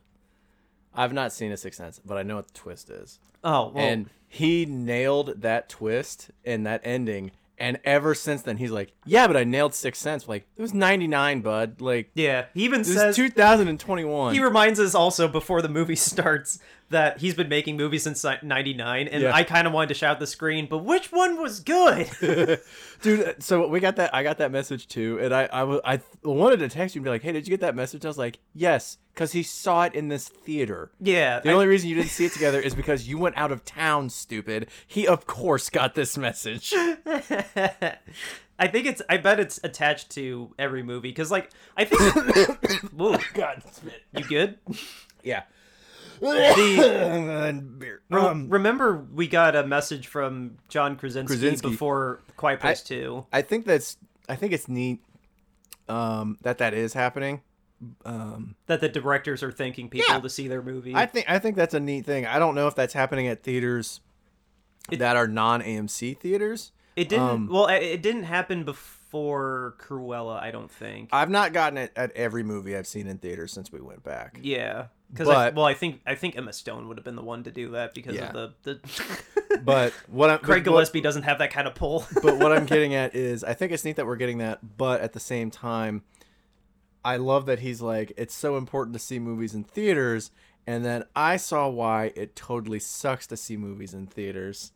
I've 0.95 1.13
not 1.13 1.31
seen 1.33 1.51
a 1.51 1.57
Sixth 1.57 1.77
Sense, 1.77 1.99
but 2.03 2.17
I 2.17 2.23
know 2.23 2.37
what 2.37 2.47
the 2.47 2.53
twist 2.55 2.89
is. 2.89 3.19
Oh, 3.43 3.67
well, 3.69 3.85
and 3.85 4.09
he 4.27 4.65
nailed 4.65 5.41
that 5.41 5.69
twist 5.69 6.31
and 6.43 6.65
that 6.65 6.81
ending. 6.83 7.29
And 7.59 7.79
ever 7.83 8.15
since 8.15 8.41
then, 8.41 8.57
he's 8.57 8.71
like, 8.71 8.93
"Yeah, 9.05 9.27
but 9.27 9.35
I 9.35 9.43
nailed 9.43 9.73
Six 9.73 9.99
Sense. 9.99 10.27
Like 10.27 10.47
it 10.55 10.61
was 10.61 10.73
ninety 10.73 11.07
nine, 11.07 11.41
bud. 11.41 11.81
Like 11.81 12.09
yeah. 12.15 12.45
He 12.53 12.63
even 12.63 12.83
says 12.83 13.11
is 13.11 13.15
two 13.15 13.29
thousand 13.29 13.67
and 13.67 13.79
twenty 13.79 14.05
one. 14.05 14.33
he 14.33 14.39
reminds 14.39 14.79
us 14.79 14.95
also 14.95 15.27
before 15.27 15.61
the 15.61 15.69
movie 15.69 15.95
starts 15.97 16.59
that 16.89 17.19
he's 17.19 17.35
been 17.35 17.49
making 17.49 17.77
movies 17.77 18.03
since 18.03 18.23
'99, 18.23 19.07
and 19.07 19.23
Yeah. 19.23 19.33
I 19.33 19.43
kind 19.43 19.67
of 19.67 19.73
wanted 19.73 19.87
to 19.89 19.93
shout 19.95 20.19
the 20.19 20.27
screen, 20.27 20.67
but 20.69 20.79
which 20.79 21.11
one 21.11 21.41
was 21.41 21.59
good? 21.59 22.09
dude 23.01 23.41
so 23.41 23.67
we 23.67 23.79
got 23.79 23.95
that 23.95 24.13
i 24.13 24.23
got 24.23 24.37
that 24.39 24.51
message 24.51 24.87
too 24.87 25.19
and 25.21 25.33
i 25.33 25.47
i, 25.53 25.93
I 25.93 26.01
wanted 26.23 26.59
to 26.59 26.69
text 26.69 26.95
you 26.95 26.99
and 26.99 27.05
be 27.05 27.09
like 27.09 27.21
hey 27.21 27.31
did 27.31 27.47
you 27.47 27.51
get 27.51 27.61
that 27.61 27.75
message 27.75 28.03
i 28.03 28.07
was 28.07 28.17
like 28.17 28.39
yes 28.53 28.97
because 29.13 29.31
he 29.31 29.43
saw 29.43 29.83
it 29.83 29.93
in 29.95 30.09
this 30.09 30.27
theater 30.27 30.91
yeah, 30.99 31.39
the 31.39 31.51
only 31.51 31.67
reason 31.67 31.89
you 31.89 31.95
didn't 31.95 32.09
see 32.09 32.25
it 32.25 32.33
together 32.33 32.59
is 32.59 32.75
because 32.75 33.07
you 33.07 33.17
went 33.17 33.37
out 33.37 33.51
of 33.51 33.63
town 33.65 34.09
stupid 34.09 34.67
he 34.85 35.07
of 35.07 35.25
course 35.25 35.69
got 35.69 35.95
this 35.95 36.17
message 36.17 36.73
I 38.61 38.67
think 38.67 38.87
it's. 38.87 39.01
I 39.07 39.15
bet 39.15 39.39
it's 39.39 39.57
attached 39.63 40.09
to 40.11 40.53
every 40.59 40.83
movie 40.83 41.07
because, 41.07 41.31
like, 41.31 41.49
I 41.77 41.85
think. 41.85 42.01
God 43.33 43.63
you 44.13 44.23
good? 44.25 44.57
yeah 45.23 45.43
The. 46.21 47.99
Um, 48.11 48.49
remember 48.49 49.05
we 49.13 49.27
got 49.27 49.55
a 49.55 49.65
message 49.65 50.07
from 50.07 50.57
John 50.67 50.95
Krasinski, 50.95 51.35
Krasinski. 51.35 51.69
before 51.69 52.19
Quiet 52.37 52.59
Place 52.59 52.81
Two. 52.81 53.25
i 53.31 53.41
think 53.41 53.65
that's 53.65 53.97
i 54.27 54.35
think 54.35 54.53
it's 54.53 54.67
neat 54.67 55.01
um 55.87 56.37
that 56.41 56.57
that 56.59 56.73
is 56.73 56.93
happening 56.93 57.41
um 58.05 58.55
That 58.67 58.81
the 58.81 58.89
directors 58.89 59.43
are 59.43 59.51
thanking 59.51 59.89
people 59.89 60.13
Yeah. 60.13 60.19
to 60.19 60.29
see 60.29 60.47
their 60.47 60.61
movie. 60.61 60.95
i 60.95 61.05
think 61.05 61.25
i 61.29 61.39
think 61.39 61.55
that's 61.55 61.73
a 61.73 61.79
neat 61.79 62.05
thing 62.05 62.25
i 62.25 62.39
don't 62.39 62.55
know 62.55 62.67
if 62.67 62.75
that's 62.75 62.93
happening 62.93 63.27
at 63.27 63.43
theaters 63.43 64.01
that 64.91 65.15
are 65.15 65.27
non 65.27 65.61
amc 65.61 66.17
theaters 66.19 66.71
it 66.95 67.07
didn't. 67.07 67.23
um, 67.29 67.47
well, 67.49 67.67
it- 67.67 67.83
it 67.83 68.01
didn't 68.01 68.23
happen 68.23 68.65
before 68.65 69.75
Cruella. 69.79 70.41
I 70.41 70.51
don't 70.51 70.69
think. 70.69 71.09
I've 71.13 71.29
not 71.29 71.53
gotten 71.53 71.77
it 71.77 71.91
at 71.95 72.11
every 72.11 72.43
movie 72.43 72.75
I've 72.75 72.87
seen 72.87 73.07
in 73.07 73.19
theaters 73.19 73.53
since 73.53 73.71
we 73.71 73.79
went 73.79 74.03
back. 74.03 74.37
Yeah, 74.41 74.87
because 75.11 75.27
well, 75.27 75.65
I 75.65 75.73
think 75.73 76.01
I 76.05 76.15
think 76.15 76.37
Emma 76.37 76.53
Stone 76.53 76.87
would 76.87 76.97
have 76.97 77.03
been 77.05 77.15
the 77.15 77.23
one 77.23 77.43
to 77.43 77.51
do 77.51 77.71
that 77.71 77.93
because 77.93 78.15
Yeah. 78.15 78.31
of 78.31 78.53
the 78.63 78.79
the 78.79 78.79
But 79.63 79.91
what 80.07 80.29
I'm 80.29 80.37
Craig 80.39 80.63
but, 80.63 80.71
what, 80.71 80.77
Gillespie 80.77 81.01
doesn't 81.01 81.23
have 81.23 81.39
that 81.39 81.51
kind 81.51 81.67
of 81.67 81.75
pull. 81.75 82.05
but 82.23 82.37
what 82.37 82.51
I'm 82.51 82.65
getting 82.73 82.93
at 82.93 83.15
is 83.15 83.43
I 83.43 83.53
think 83.53 83.71
it's 83.71 83.83
neat 83.83 83.95
that 83.97 84.05
we're 84.05 84.15
getting 84.15 84.37
that, 84.37 84.77
but 84.77 85.01
at 85.01 85.13
the 85.13 85.19
same 85.19 85.49
time, 85.51 86.03
I 87.03 87.17
love 87.17 87.45
that 87.47 87.59
he's 87.59 87.81
like 87.81 88.11
it's 88.17 88.33
so 88.35 88.57
important 88.57 88.93
to 88.93 88.99
see 88.99 89.19
movies 89.19 89.53
in 89.55 89.63
theaters, 89.63 90.31
and 90.67 90.85
then 90.85 91.03
I 91.15 91.37
saw 91.37 91.67
why 91.67 92.11
it 92.15 92.35
totally 92.35 92.79
sucks 92.79 93.25
to 93.27 93.37
see 93.37 93.57
movies 93.57 93.93
in 93.93 94.05
theaters. 94.07 94.71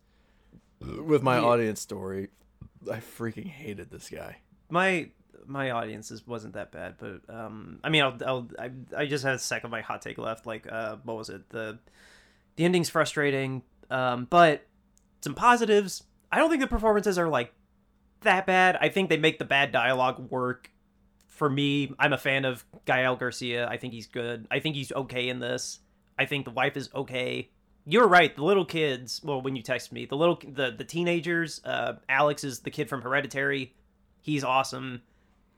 With 0.81 1.21
my 1.23 1.37
Yeah. 1.37 1.43
audience 1.45 1.79
story, 1.79 2.27
I 2.91 2.97
freaking 2.97 3.47
hated 3.47 3.89
this 3.91 4.09
guy. 4.09 4.37
my 4.69 5.09
my 5.47 5.71
audience 5.71 6.11
is 6.11 6.25
wasn't 6.25 6.53
that 6.53 6.71
bad, 6.71 6.95
but 6.97 7.21
um, 7.33 7.79
I 7.83 7.89
mean, 7.89 8.03
I'll, 8.03 8.17
I'll 8.25 8.47
I 8.57 8.71
I 8.95 9.05
just 9.05 9.23
had 9.23 9.35
a 9.35 9.39
sec 9.39 9.63
of 9.63 9.71
my 9.71 9.81
hot 9.81 10.01
take 10.01 10.17
left. 10.17 10.45
Like, 10.45 10.71
uh, 10.71 10.97
what 11.03 11.17
was 11.17 11.29
it? 11.29 11.49
The 11.49 11.79
the 12.55 12.65
ending's 12.65 12.89
frustrating, 12.89 13.63
um, 13.89 14.27
but 14.29 14.65
some 15.21 15.35
positives. 15.35 16.03
I 16.31 16.37
don't 16.37 16.49
think 16.49 16.61
the 16.61 16.67
performances 16.67 17.17
are 17.17 17.29
like 17.29 17.53
that 18.21 18.45
bad. 18.45 18.77
I 18.81 18.89
think 18.89 19.09
they 19.09 19.17
make 19.17 19.39
the 19.39 19.45
bad 19.45 19.71
dialogue 19.71 20.31
work. 20.31 20.69
For 21.27 21.49
me, 21.49 21.93
I'm 21.97 22.13
a 22.13 22.17
fan 22.17 22.45
of 22.45 22.63
Gael 22.85 23.15
Garcia. 23.15 23.67
I 23.67 23.77
think 23.77 23.93
he's 23.93 24.07
good. 24.07 24.47
I 24.51 24.59
think 24.59 24.75
he's 24.75 24.91
okay 24.91 25.29
in 25.29 25.39
this. 25.39 25.79
I 26.17 26.25
think 26.25 26.45
the 26.45 26.51
wife 26.51 26.77
is 26.77 26.89
okay. 26.93 27.49
You're 27.85 28.07
right. 28.07 28.33
The 28.35 28.43
little 28.43 28.65
kids. 28.65 29.19
Well, 29.23 29.41
when 29.41 29.55
you 29.55 29.63
text 29.63 29.91
me, 29.91 30.05
the 30.05 30.15
little 30.15 30.39
the 30.47 30.71
the 30.71 30.85
teenagers. 30.85 31.61
Uh, 31.65 31.93
Alex 32.07 32.43
is 32.43 32.59
the 32.59 32.69
kid 32.71 32.87
from 32.87 33.01
Hereditary. 33.01 33.73
He's 34.21 34.43
awesome. 34.43 35.01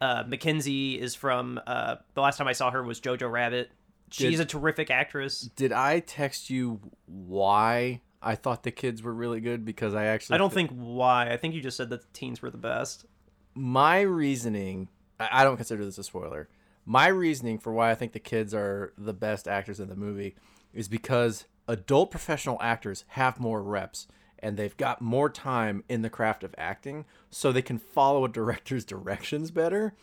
Uh, 0.02 0.24
Mackenzie 0.28 1.00
is 1.00 1.16
from. 1.16 1.60
Uh, 1.66 1.96
the 2.14 2.22
last 2.22 2.38
time 2.38 2.48
I 2.48 2.54
saw 2.54 2.72
her 2.72 2.84
was 2.84 3.00
Jojo 3.00 3.32
Rabbit. 3.32 3.72
She's 4.12 4.38
Did- 4.38 4.42
a 4.42 4.46
terrific 4.46 4.92
actress. 4.92 5.42
Did 5.56 5.72
I 5.72 6.00
text 6.00 6.50
you 6.50 6.80
why 7.06 8.02
I 8.22 8.36
thought 8.36 8.64
the 8.64 8.72
kids 8.72 9.02
were 9.02 9.14
really 9.14 9.42
good? 9.42 9.66
Because 9.66 9.96
I 9.96 10.06
actually 10.06 10.36
I 10.36 10.38
don't 10.38 10.54
think 10.54 10.72
why. 10.72 11.32
I 11.32 11.38
think 11.38 11.56
you 11.56 11.62
just 11.62 11.78
said 11.78 11.90
that 11.90 12.02
the 12.02 12.08
teens 12.14 12.42
were 12.42 12.50
the 12.52 12.58
best. 12.58 13.06
my 13.56 14.02
reasoning 14.02 14.90
I 15.20 15.44
don't 15.44 15.56
consider 15.56 15.86
this 15.86 15.98
a 15.98 16.04
spoiler. 16.04 16.50
My 16.86 17.08
reasoning 17.08 17.58
for 17.58 17.74
why 17.74 17.90
I 17.90 17.96
think 17.96 18.12
the 18.12 18.20
kids 18.20 18.54
are 18.54 18.94
the 18.98 19.14
best 19.14 19.48
actors 19.48 19.80
in 19.80 19.88
the 19.90 19.96
movie 19.96 20.36
is 20.74 20.88
because 20.88 21.46
adult 21.68 22.12
professional 22.12 22.58
actors 22.62 23.06
have 23.10 23.40
more 23.40 23.64
reps 23.64 24.08
and 24.46 24.58
they've 24.58 24.78
got 24.78 25.02
more 25.02 25.28
time 25.28 25.84
in 25.90 26.04
the 26.04 26.10
craft 26.10 26.44
of 26.44 26.54
acting 26.56 27.04
so 27.32 27.52
they 27.52 27.64
can 27.64 27.80
follow 27.80 28.24
a 28.24 28.30
director's 28.30 28.86
directions 28.96 29.50
better. 29.50 29.96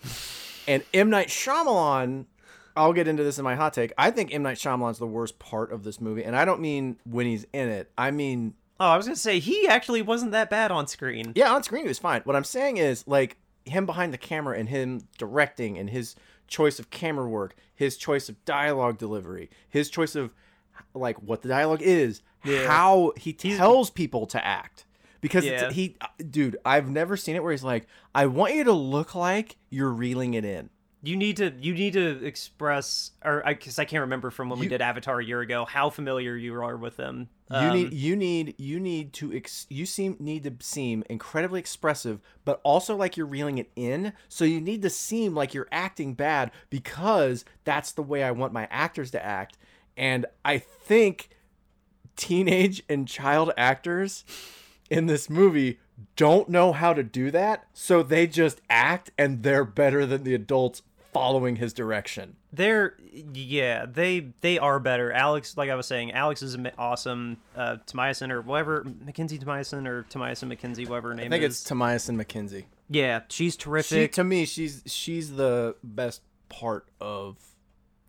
And 0.67 0.83
M 0.93 1.09
Night 1.11 1.29
Shyamalan 1.29 2.27
I'll 2.75 2.95
get 2.95 3.07
into 3.07 3.23
this 3.23 3.39
in 3.39 3.45
my 3.45 3.55
hot 3.55 3.75
take. 3.75 3.93
I 3.99 4.11
think 4.11 4.35
M 4.35 4.43
Night 4.43 4.57
Shyamalan's 4.57 4.99
the 4.99 5.07
worst 5.07 5.39
part 5.39 5.71
of 5.71 5.85
this 5.85 6.01
movie, 6.01 6.25
and 6.25 6.35
I 6.35 6.45
don't 6.45 6.61
mean 6.61 6.97
when 7.05 7.27
he's 7.27 7.47
in 7.53 7.69
it. 7.69 7.91
I 7.97 8.11
mean 8.11 8.55
Oh, 8.81 8.87
I 8.89 8.97
was 8.97 9.07
gonna 9.07 9.15
say 9.15 9.39
he 9.39 9.69
actually 9.69 10.03
wasn't 10.03 10.33
that 10.33 10.51
bad 10.51 10.73
on 10.73 10.89
screen. 10.89 11.33
yeah, 11.37 11.53
on 11.53 11.63
screen 11.63 11.83
he 11.83 11.89
was 11.89 12.01
fine. 12.01 12.23
What 12.25 12.35
I'm 12.35 12.43
saying 12.45 12.79
is 12.79 13.07
like 13.07 13.37
him 13.65 13.87
behind 13.87 14.13
the 14.13 14.19
camera 14.19 14.59
and 14.59 14.69
him 14.69 15.03
directing 15.19 15.79
and 15.79 15.89
his 15.89 16.17
choice 16.49 16.81
of 16.81 16.91
camera 16.91 17.29
work, 17.29 17.55
his 17.73 17.97
choice 17.97 18.29
of 18.29 18.45
dialogue 18.45 18.99
delivery, 18.99 19.51
his 19.69 19.89
choice 19.89 20.17
of 20.17 20.33
like 20.95 21.23
what 21.23 21.43
the 21.43 21.49
dialogue 21.49 21.83
is, 21.83 22.23
Yeah. 22.45 22.67
how 22.67 23.13
he 23.17 23.33
tells 23.33 23.91
people 23.91 24.27
to 24.27 24.45
act. 24.45 24.85
Because 25.21 25.45
Yeah. 25.45 25.67
it's, 25.67 25.75
he, 25.77 25.97
dude, 26.31 26.57
I've 26.65 26.91
never 26.91 27.17
seen 27.17 27.37
it 27.37 27.43
where 27.45 27.53
he's 27.53 27.63
like, 27.63 27.87
"I 28.15 28.27
want 28.27 28.55
you 28.55 28.65
to 28.65 28.73
look 28.73 29.15
like 29.15 29.57
you're 29.71 29.93
reeling 29.93 30.35
it 30.35 30.45
in." 30.45 30.71
You 31.05 31.17
need 31.17 31.37
to 31.39 31.53
you 31.61 31.75
need 31.75 31.93
to 31.95 32.25
express, 32.25 33.11
or 33.25 33.45
I 33.47 33.55
because 33.55 33.79
I 33.79 33.85
can't 33.85 34.03
remember 34.03 34.31
from 34.31 34.49
when 34.51 34.59
we 34.61 34.69
did 34.69 34.81
Avatar 34.81 35.19
a 35.21 35.25
year 35.25 35.41
ago 35.41 35.65
how 35.65 35.91
familiar 35.91 36.37
you 36.37 36.55
are 36.63 36.77
with 36.77 36.97
them. 36.97 37.29
You 37.51 37.57
Um, 37.57 37.75
need 37.75 37.93
you 37.93 38.15
need 38.17 38.55
you 38.59 38.79
need 38.81 39.13
to 39.15 39.33
ex- 39.33 39.67
you 39.69 39.85
seem 39.85 40.17
need 40.21 40.45
to 40.45 40.55
seem 40.65 41.03
incredibly 41.11 41.59
expressive, 41.61 42.21
but 42.45 42.61
also 42.65 42.95
like 42.97 43.17
you're 43.17 43.27
reeling 43.27 43.59
it 43.59 43.71
in. 43.77 44.13
So 44.29 44.45
you 44.45 44.61
need 44.61 44.83
to 44.83 44.91
seem 44.91 45.35
like 45.35 45.55
you're 45.55 45.69
acting 45.73 46.15
bad 46.15 46.51
because 46.71 47.45
that's 47.65 47.91
the 47.93 48.03
way 48.03 48.23
I 48.23 48.31
want 48.31 48.53
my 48.53 48.67
actors 48.71 49.11
to 49.13 49.25
act. 49.25 49.59
And 49.97 50.25
I 50.45 50.59
think 50.59 51.31
teenage 52.17 52.83
and 52.89 53.07
child 53.09 53.53
actors 53.57 54.25
in 54.91 55.07
this 55.07 55.29
movie 55.31 55.79
don't 56.17 56.49
know 56.49 56.73
how 56.73 56.93
to 56.93 57.03
do 57.03 57.31
that, 57.31 57.67
so 57.73 58.03
they 58.03 58.27
just 58.27 58.61
act 58.69 59.11
and 59.17 59.43
they're 59.43 59.65
better 59.65 60.05
than 60.05 60.25
the 60.25 60.35
adults 60.35 60.83
following 61.13 61.57
his 61.57 61.73
direction. 61.73 62.37
They're 62.53 62.97
yeah, 63.33 63.87
they 63.87 64.33
they 64.41 64.59
are 64.59 64.79
better. 64.81 65.13
Alex, 65.13 65.57
like 65.57 65.71
I 65.71 65.75
was 65.75 65.87
saying, 65.87 66.13
Alex 66.13 66.43
is 66.43 66.57
awesome. 66.79 67.39
Uh, 67.57 67.77
Tamiason 67.87 68.31
or 68.31 68.41
whatever, 68.43 68.85
Mackenzie 69.05 69.39
Tamiason 69.39 69.87
or 69.87 70.05
Tamiason 70.05 70.53
McKenzie, 70.55 70.89
whatever 70.89 71.11
her 71.11 71.15
name 71.15 71.27
I 71.27 71.31
think 71.31 71.45
is. 71.45 71.61
it's 71.61 71.71
Tamiason 71.71 72.23
McKenzie. 72.23 72.65
yeah, 72.91 73.21
she's 73.29 73.53
She, 73.55 73.59
terrific. 73.59 74.13
to 74.13 74.25
me, 74.25 74.45
she's 74.45 74.83
she's 74.87 75.33
the 75.35 75.77
best 75.85 76.23
part 76.49 76.89
of 77.01 77.37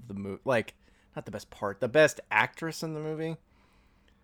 the 0.06 0.14
movie. 0.14 0.42
Like, 0.46 0.74
not 1.16 1.26
the 1.26 1.32
best 1.32 1.50
part, 1.50 1.80
the 1.80 1.88
best 1.88 2.20
actress 2.32 2.84
in 2.84 2.94
the 2.94 3.00
movie. 3.00 3.38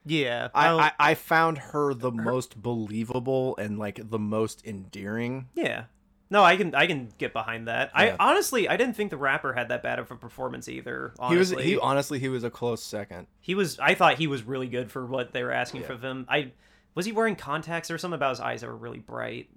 Yeah, 0.09 0.49
I, 0.53 0.69
I, 0.69 0.91
I 0.99 1.13
found 1.15 1.57
her 1.57 1.93
the 1.93 2.11
most 2.11 2.61
believable 2.61 3.55
and 3.57 3.77
like 3.79 4.09
the 4.09 4.19
most 4.19 4.65
endearing. 4.65 5.47
yeah. 5.55 5.85
No, 6.31 6.43
I 6.43 6.57
can 6.57 6.75
I 6.75 6.85
can 6.85 7.09
get 7.17 7.33
behind 7.33 7.67
that. 7.67 7.89
Yeah. 7.95 8.15
I 8.19 8.29
honestly 8.29 8.69
I 8.69 8.77
didn't 8.77 8.95
think 8.95 9.09
the 9.09 9.17
rapper 9.17 9.51
had 9.53 9.69
that 9.69 9.81
bad 9.81 9.97
of 9.97 10.11
a 10.11 10.15
performance 10.15 10.69
either. 10.69 11.11
He 11.27 11.35
was 11.35 11.49
he 11.49 11.75
honestly 11.79 12.19
he 12.19 12.29
was 12.29 12.43
a 12.43 12.51
close 12.51 12.83
second. 12.83 13.25
He 13.39 13.55
was. 13.55 13.79
I 13.79 13.95
thought 13.95 14.19
he 14.19 14.27
was 14.27 14.43
really 14.43 14.67
good 14.67 14.91
for 14.91 15.07
what 15.07 15.33
they 15.33 15.41
were 15.43 15.51
asking 15.51 15.81
Yeah. 15.81 15.87
from 15.87 16.01
him. 16.01 16.25
I 16.29 16.51
was 16.93 17.07
he 17.07 17.11
wearing 17.13 17.35
contacts 17.35 17.89
or 17.89 17.97
something 17.97 18.13
about 18.15 18.29
his 18.29 18.39
eyes 18.41 18.61
that 18.61 18.67
were 18.67 18.77
really 18.77 18.99
bright. 18.99 19.49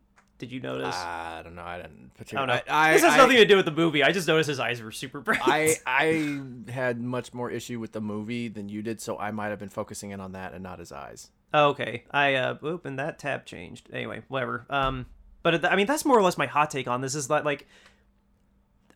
Did 0.43 0.51
you 0.51 0.59
notice? 0.59 0.97
I 0.97 1.43
don't 1.45 1.55
know. 1.55 1.63
I 1.63 1.77
didn't 1.77 2.11
I 2.17 2.19
particularly. 2.19 2.47
don't 2.49 2.67
know. 2.67 2.73
I, 2.75 2.91
I, 2.91 2.93
this 2.95 3.03
has 3.03 3.13
I- 3.15 3.17
nothing 3.17 3.37
to 3.37 3.45
do 3.45 3.55
with 3.55 3.65
the 3.65 3.71
movie. 3.71 4.03
I 4.03 4.11
just 4.11 4.27
noticed 4.27 4.49
his 4.49 4.59
eyes 4.59 4.83
were 4.83 4.91
super 4.91 5.21
bright. 5.21 5.39
I 5.47 5.77
I 5.87 6.41
had 6.69 7.01
much 7.01 7.33
more 7.33 7.49
issue 7.49 7.79
with 7.79 7.93
the 7.93 8.01
movie 8.01 8.49
than 8.49 8.69
you 8.69 8.83
did, 8.83 9.01
so 9.01 9.17
I 9.17 9.31
might 9.31 9.51
have 9.51 9.61
been 9.61 9.69
focusing 9.69 10.11
in 10.11 10.19
on 10.19 10.33
that 10.33 10.53
and 10.53 10.61
not 10.61 10.81
his 10.81 10.91
eyes. 10.91 11.31
Oh, 11.55 11.69
okay. 11.69 12.03
I 12.11 12.35
uh 12.35 12.57
oop, 12.65 12.87
and 12.87 12.99
that 12.99 13.21
tab 13.21 13.47
changed. 13.47 13.89
Anyway, 13.93 14.23
whatever. 14.27 14.67
Um, 14.69 15.07
but 15.45 15.65
I 15.65 15.77
mean 15.77 15.87
that's 15.87 16.05
more 16.05 16.19
or 16.19 16.23
less 16.23 16.37
my 16.37 16.47
hot 16.47 16.73
take 16.73 16.89
on 16.89 17.03
this. 17.03 17.15
Is 17.15 17.29
that 17.29 17.45
like. 17.45 17.69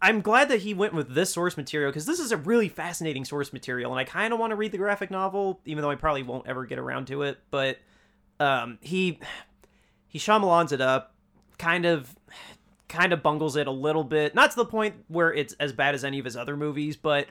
I'm 0.02 0.20
glad 0.20 0.48
that 0.50 0.60
he 0.60 0.74
went 0.74 0.92
with 0.94 1.14
this 1.14 1.30
source 1.32 1.56
material 1.56 1.90
because 1.90 2.06
this 2.06 2.18
is 2.20 2.30
a 2.32 2.36
really 2.36 2.68
fascinating 2.68 3.24
source 3.24 3.52
material, 3.52 3.92
and 3.92 3.98
I 4.00 4.04
kind 4.04 4.34
of 4.34 4.38
want 4.40 4.50
to 4.50 4.56
read 4.56 4.72
the 4.72 4.78
graphic 4.78 5.10
novel, 5.12 5.60
even 5.64 5.80
though 5.82 5.90
I 5.90 5.94
probably 5.94 6.22
won't 6.24 6.46
ever 6.48 6.66
get 6.66 6.78
around 6.78 7.06
to 7.06 7.22
it. 7.22 7.38
But 7.50 7.78
um, 8.38 8.78
he 8.82 9.20
he 10.08 10.18
Shyamalans 10.18 10.72
it 10.72 10.80
up, 10.82 11.14
kind 11.58 11.86
of 11.86 12.14
kind 12.88 13.12
of 13.12 13.22
bungles 13.22 13.56
it 13.56 13.66
a 13.66 13.72
little 13.72 14.04
bit, 14.04 14.34
not 14.34 14.50
to 14.50 14.56
the 14.56 14.64
point 14.64 14.94
where 15.08 15.32
it's 15.32 15.54
as 15.54 15.72
bad 15.72 15.94
as 15.94 16.04
any 16.04 16.18
of 16.18 16.24
his 16.24 16.36
other 16.36 16.56
movies, 16.56 16.96
but 16.96 17.26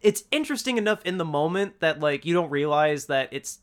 it's 0.00 0.24
interesting 0.30 0.76
enough 0.76 1.00
in 1.04 1.18
the 1.18 1.24
moment 1.24 1.80
that 1.80 2.00
like 2.00 2.24
you 2.24 2.34
don't 2.34 2.50
realize 2.50 3.06
that 3.06 3.28
it's 3.32 3.60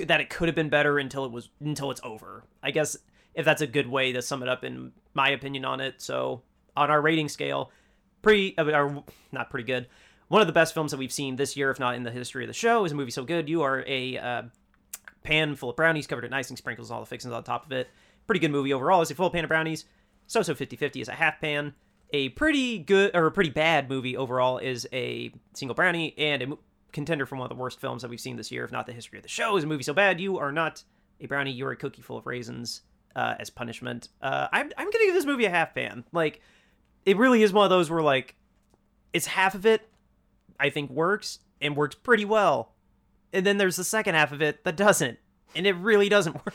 that 0.00 0.20
it 0.20 0.28
could 0.28 0.48
have 0.48 0.54
been 0.54 0.68
better 0.68 0.98
until 0.98 1.24
it 1.24 1.32
was 1.32 1.50
until 1.60 1.90
it's 1.90 2.00
over. 2.04 2.44
I 2.62 2.70
guess 2.70 2.96
if 3.34 3.44
that's 3.44 3.62
a 3.62 3.66
good 3.66 3.86
way 3.86 4.12
to 4.12 4.20
sum 4.20 4.42
it 4.42 4.48
up 4.48 4.64
in 4.64 4.92
my 5.14 5.30
opinion 5.30 5.64
on 5.64 5.80
it. 5.80 6.02
So 6.02 6.42
on 6.76 6.90
our 6.90 7.00
rating 7.00 7.28
scale, 7.28 7.70
pretty 8.22 8.56
uh, 8.58 8.64
or 8.64 9.04
not 9.32 9.50
pretty 9.50 9.66
good. 9.66 9.86
One 10.28 10.42
of 10.42 10.46
the 10.46 10.52
best 10.52 10.74
films 10.74 10.90
that 10.90 10.98
we've 10.98 11.12
seen 11.12 11.36
this 11.36 11.56
year, 11.56 11.70
if 11.70 11.80
not 11.80 11.94
in 11.94 12.02
the 12.02 12.10
history 12.10 12.44
of 12.44 12.48
the 12.48 12.54
show, 12.54 12.84
is 12.84 12.92
a 12.92 12.94
movie 12.94 13.10
so 13.10 13.24
good. 13.24 13.48
You 13.48 13.62
are 13.62 13.82
a 13.86 14.18
uh, 14.18 14.42
pan 15.22 15.54
full 15.54 15.70
of 15.70 15.76
brownies 15.76 16.06
covered 16.06 16.24
in 16.24 16.34
icing, 16.34 16.56
sprinkles 16.56 16.90
all 16.90 17.00
the 17.00 17.06
fixings 17.06 17.32
on 17.32 17.42
top 17.44 17.64
of 17.64 17.72
it. 17.72 17.88
Pretty 18.28 18.38
good 18.38 18.52
movie 18.52 18.72
overall. 18.72 19.02
Is 19.02 19.10
a 19.10 19.16
full 19.16 19.30
pan 19.30 19.44
of 19.44 19.48
brownies. 19.48 19.86
So 20.28 20.42
so 20.42 20.54
50-50 20.54 21.02
is 21.02 21.08
a 21.08 21.12
half 21.12 21.40
pan. 21.40 21.74
A 22.12 22.28
pretty 22.30 22.78
good 22.78 23.10
or 23.14 23.26
a 23.26 23.32
pretty 23.32 23.50
bad 23.50 23.88
movie 23.88 24.16
overall 24.16 24.58
is 24.58 24.86
a 24.92 25.32
single 25.54 25.74
brownie, 25.74 26.14
and 26.16 26.42
a 26.42 26.58
contender 26.92 27.26
for 27.26 27.36
one 27.36 27.44
of 27.44 27.50
the 27.50 27.60
worst 27.60 27.80
films 27.80 28.02
that 28.02 28.08
we've 28.08 28.20
seen 28.20 28.36
this 28.36 28.50
year, 28.50 28.64
if 28.64 28.72
not 28.72 28.86
the 28.86 28.92
history 28.92 29.18
of 29.18 29.22
the 29.22 29.28
show, 29.28 29.56
is 29.56 29.64
a 29.64 29.66
movie 29.66 29.82
so 29.82 29.92
bad 29.92 30.20
you 30.20 30.38
are 30.38 30.52
not 30.52 30.82
a 31.20 31.26
brownie, 31.26 31.50
you're 31.50 31.72
a 31.72 31.76
cookie 31.76 32.02
full 32.02 32.16
of 32.16 32.26
raisins 32.26 32.82
uh, 33.16 33.34
as 33.38 33.50
punishment. 33.50 34.08
Uh, 34.22 34.48
I'm 34.52 34.70
I'm 34.76 34.90
gonna 34.90 35.04
give 35.04 35.14
this 35.14 35.26
movie 35.26 35.44
a 35.44 35.50
half 35.50 35.74
pan. 35.74 36.04
Like, 36.12 36.40
it 37.04 37.16
really 37.16 37.42
is 37.42 37.52
one 37.52 37.64
of 37.64 37.70
those 37.70 37.90
where 37.90 38.02
like, 38.02 38.36
it's 39.12 39.26
half 39.26 39.54
of 39.54 39.66
it, 39.66 39.88
I 40.60 40.70
think 40.70 40.90
works 40.90 41.40
and 41.60 41.76
works 41.76 41.94
pretty 41.94 42.24
well, 42.24 42.74
and 43.32 43.44
then 43.44 43.58
there's 43.58 43.76
the 43.76 43.84
second 43.84 44.14
half 44.14 44.32
of 44.32 44.40
it 44.40 44.64
that 44.64 44.76
doesn't, 44.76 45.18
and 45.54 45.66
it 45.66 45.74
really 45.76 46.08
doesn't 46.08 46.34
work. 46.46 46.54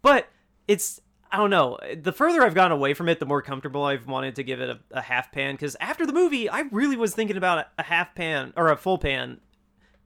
But 0.00 0.28
it's 0.68 1.00
I 1.30 1.36
don't 1.36 1.50
know. 1.50 1.78
The 2.00 2.12
further 2.12 2.42
I've 2.42 2.54
gone 2.54 2.72
away 2.72 2.94
from 2.94 3.08
it, 3.08 3.20
the 3.20 3.26
more 3.26 3.42
comfortable 3.42 3.84
I've 3.84 4.06
wanted 4.06 4.36
to 4.36 4.42
give 4.42 4.60
it 4.60 4.70
a, 4.70 4.78
a 4.92 5.02
half 5.02 5.30
pan. 5.30 5.54
Because 5.54 5.76
after 5.80 6.06
the 6.06 6.12
movie, 6.12 6.48
I 6.48 6.60
really 6.70 6.96
was 6.96 7.14
thinking 7.14 7.36
about 7.36 7.66
a 7.78 7.82
half 7.82 8.14
pan 8.14 8.52
or 8.56 8.70
a 8.70 8.76
full 8.76 8.98
pan, 8.98 9.40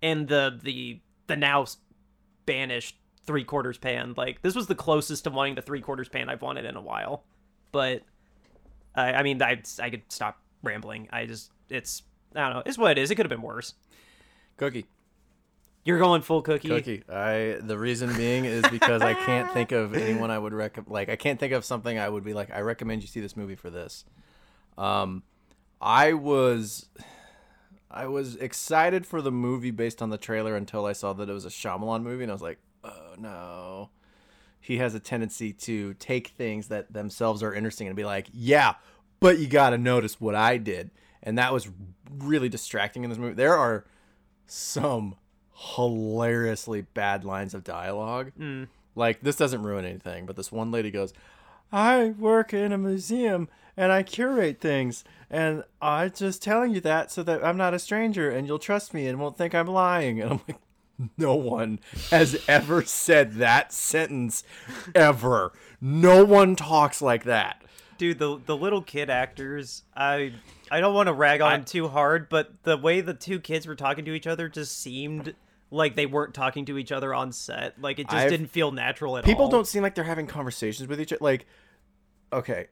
and 0.02 0.26
the 0.26 0.59
the 0.62 1.00
the 1.26 1.37
now 1.37 1.66
banished 2.47 2.97
three 3.25 3.45
quarters 3.45 3.78
pan. 3.78 4.14
Like 4.16 4.42
this 4.42 4.54
was 4.54 4.66
the 4.66 4.75
closest 4.75 5.25
to 5.25 5.31
wanting 5.31 5.54
the 5.54 5.62
three 5.62 5.81
quarters 5.81 6.09
pan 6.09 6.28
I've 6.28 6.42
wanted 6.42 6.64
in 6.64 6.76
a 6.76 6.83
while. 6.83 7.25
But 7.71 8.02
I, 8.95 9.14
I 9.14 9.23
mean, 9.23 9.40
I 9.42 9.62
I 9.81 9.90
could 9.90 10.02
stop 10.09 10.40
rambling. 10.62 11.09
I 11.12 11.26
just 11.26 11.50
it's 11.69 12.02
I 12.35 12.40
don't 12.49 12.54
know. 12.54 12.62
It's 12.66 12.78
what 12.78 12.92
it 12.92 12.99
is. 12.99 13.11
It 13.11 13.14
could 13.14 13.26
have 13.26 13.31
been 13.31 13.42
worse. 13.42 13.75
Cookie, 14.57 14.87
You're 15.85 15.99
going 15.99 16.23
full 16.23 16.43
cookie. 16.43 16.69
cookie. 16.69 17.03
I 17.09 17.59
the 17.61 17.77
reason 17.77 18.15
being 18.15 18.45
is 18.45 18.65
because 18.71 19.03
I 19.03 19.15
can't 19.15 19.51
think 19.53 19.73
of 19.73 19.95
anyone 19.95 20.31
I 20.31 20.39
would 20.39 20.53
recommend. 20.53 20.93
Like 20.93 21.09
I 21.09 21.17
can't 21.17 21.41
think 21.41 21.53
of 21.53 21.65
something 21.65 21.99
I 21.99 22.09
would 22.09 22.25
be 22.25 22.35
like. 22.35 22.53
I 22.53 22.61
recommend 22.61 23.03
you 23.03 23.09
see 23.09 23.21
this 23.21 23.37
movie 23.37 23.57
for 23.57 23.69
this. 23.69 24.05
Um, 24.79 25.25
I 25.81 26.12
was. 26.12 26.89
I 27.91 28.07
was 28.07 28.37
excited 28.37 29.07
for 29.07 29.21
the 29.21 29.33
movie 29.33 29.71
based 29.71 30.01
on 30.01 30.09
the 30.09 30.17
trailer 30.17 30.57
until 30.57 30.87
I 30.87 30.95
saw 30.95 31.12
that 31.12 31.29
it 31.29 31.33
was 31.33 31.45
a 31.45 31.51
Shyamalan 31.51 32.03
movie, 32.03 32.23
and 32.23 32.33
I 32.33 32.35
was 32.35 32.43
like, 32.43 32.59
"Oh 32.83 33.15
no!" 33.19 33.91
He 34.61 34.79
has 34.79 34.95
a 34.95 35.01
tendency 35.01 35.53
to 35.53 35.93
take 35.95 36.29
things 36.29 36.69
that 36.69 36.93
themselves 36.93 37.43
are 37.43 37.53
interesting 37.53 37.89
and 37.89 37.97
be 37.97 38.05
like, 38.05 38.29
"Yeah, 38.33 38.77
but 39.21 39.41
you 39.41 39.47
got 39.47 39.71
to 39.71 39.79
notice 39.79 40.21
what 40.21 40.35
I 40.35 40.57
did," 40.57 40.91
and 41.23 41.37
that 41.37 41.53
was 41.53 41.69
really 42.09 42.49
distracting 42.49 43.05
in 43.05 43.11
this 43.11 43.19
movie. 43.19 43.35
There 43.35 43.59
are 43.59 43.85
some 44.47 45.17
hilariously 45.62 46.83
bad 46.83 47.25
lines 47.25 47.54
of 47.54 47.64
dialogue. 47.64 48.33
Mm. 48.38 48.69
Like 48.95 49.21
this 49.21 49.37
doesn't 49.37 49.62
ruin 49.62 49.85
anything, 49.85 50.26
but 50.26 50.37
this 50.37 50.52
one 50.52 50.71
lady 50.71 50.90
goes, 50.90 51.12
"I 51.73 52.14
work 52.19 52.52
in 52.52 52.73
a 52.73 52.78
museum 52.78 53.49
and 53.76 53.90
I 53.90 54.02
curate 54.02 54.61
things, 54.61 55.04
and 55.31 55.64
I'm 55.81 56.11
just 56.12 56.42
telling 56.42 56.75
you 56.75 56.81
that 56.83 57.11
so 57.11 57.23
that 57.23 57.45
I'm 57.45 57.57
not 57.57 57.75
a 57.75 57.78
stranger 57.78 58.31
and 58.31 58.47
you'll 58.47 58.59
trust 58.59 58.92
me 58.92 59.07
and 59.07 59.19
won't 59.19 59.38
think 59.38 59.54
I'm 59.54 59.69
lying." 59.69 60.21
And 60.21 60.33
I'm 60.33 60.40
like, 60.47 60.59
"No 61.16 61.35
one 61.35 61.81
has 62.11 62.42
ever 62.49 62.83
said 62.83 63.35
that 63.35 63.73
sentence 63.73 64.45
ever. 64.95 65.52
No 65.81 66.25
one 66.25 66.57
talks 66.57 67.00
like 67.00 67.25
that." 67.25 67.62
dude 67.99 68.19
the 68.19 68.40
the 68.47 68.57
little 68.57 68.83
kid 68.83 69.11
actors 69.11 69.85
i 69.95 70.33
i 70.73 70.81
don't 70.81 70.95
want 70.95 71.07
to 71.07 71.12
rag 71.12 71.40
on 71.40 71.52
them 71.52 71.64
too 71.64 71.87
hard 71.87 72.28
but 72.28 72.50
the 72.64 72.76
way 72.76 73.00
the 73.00 73.14
two 73.14 73.38
kids 73.38 73.66
were 73.66 73.76
talking 73.76 74.04
to 74.04 74.12
each 74.12 74.26
other 74.26 74.49
just 74.49 74.81
seemed 74.81 75.35
like 75.73 75.97
they 75.97 76.07
weren't 76.07 76.35
talking 76.35 76.64
to 76.67 76.76
each 76.79 76.93
other 76.93 77.12
on 77.14 77.33
set 77.33 77.81
like 77.81 77.99
it 77.99 78.05
just 78.05 78.14
I've- 78.17 78.31
didn't 78.31 78.49
feel 78.49 78.71
natural 78.71 79.17
at 79.17 79.25
people 79.25 79.45
all 79.45 79.49
People 79.49 79.59
don't 79.59 79.67
seem 79.67 79.83
like 79.83 79.95
they're 79.95 80.05
having 80.05 80.26
conversations 80.26 80.88
with 80.88 81.00
each 81.00 81.12
other. 81.12 81.25
Like, 81.25 81.47
okay, 82.33 82.69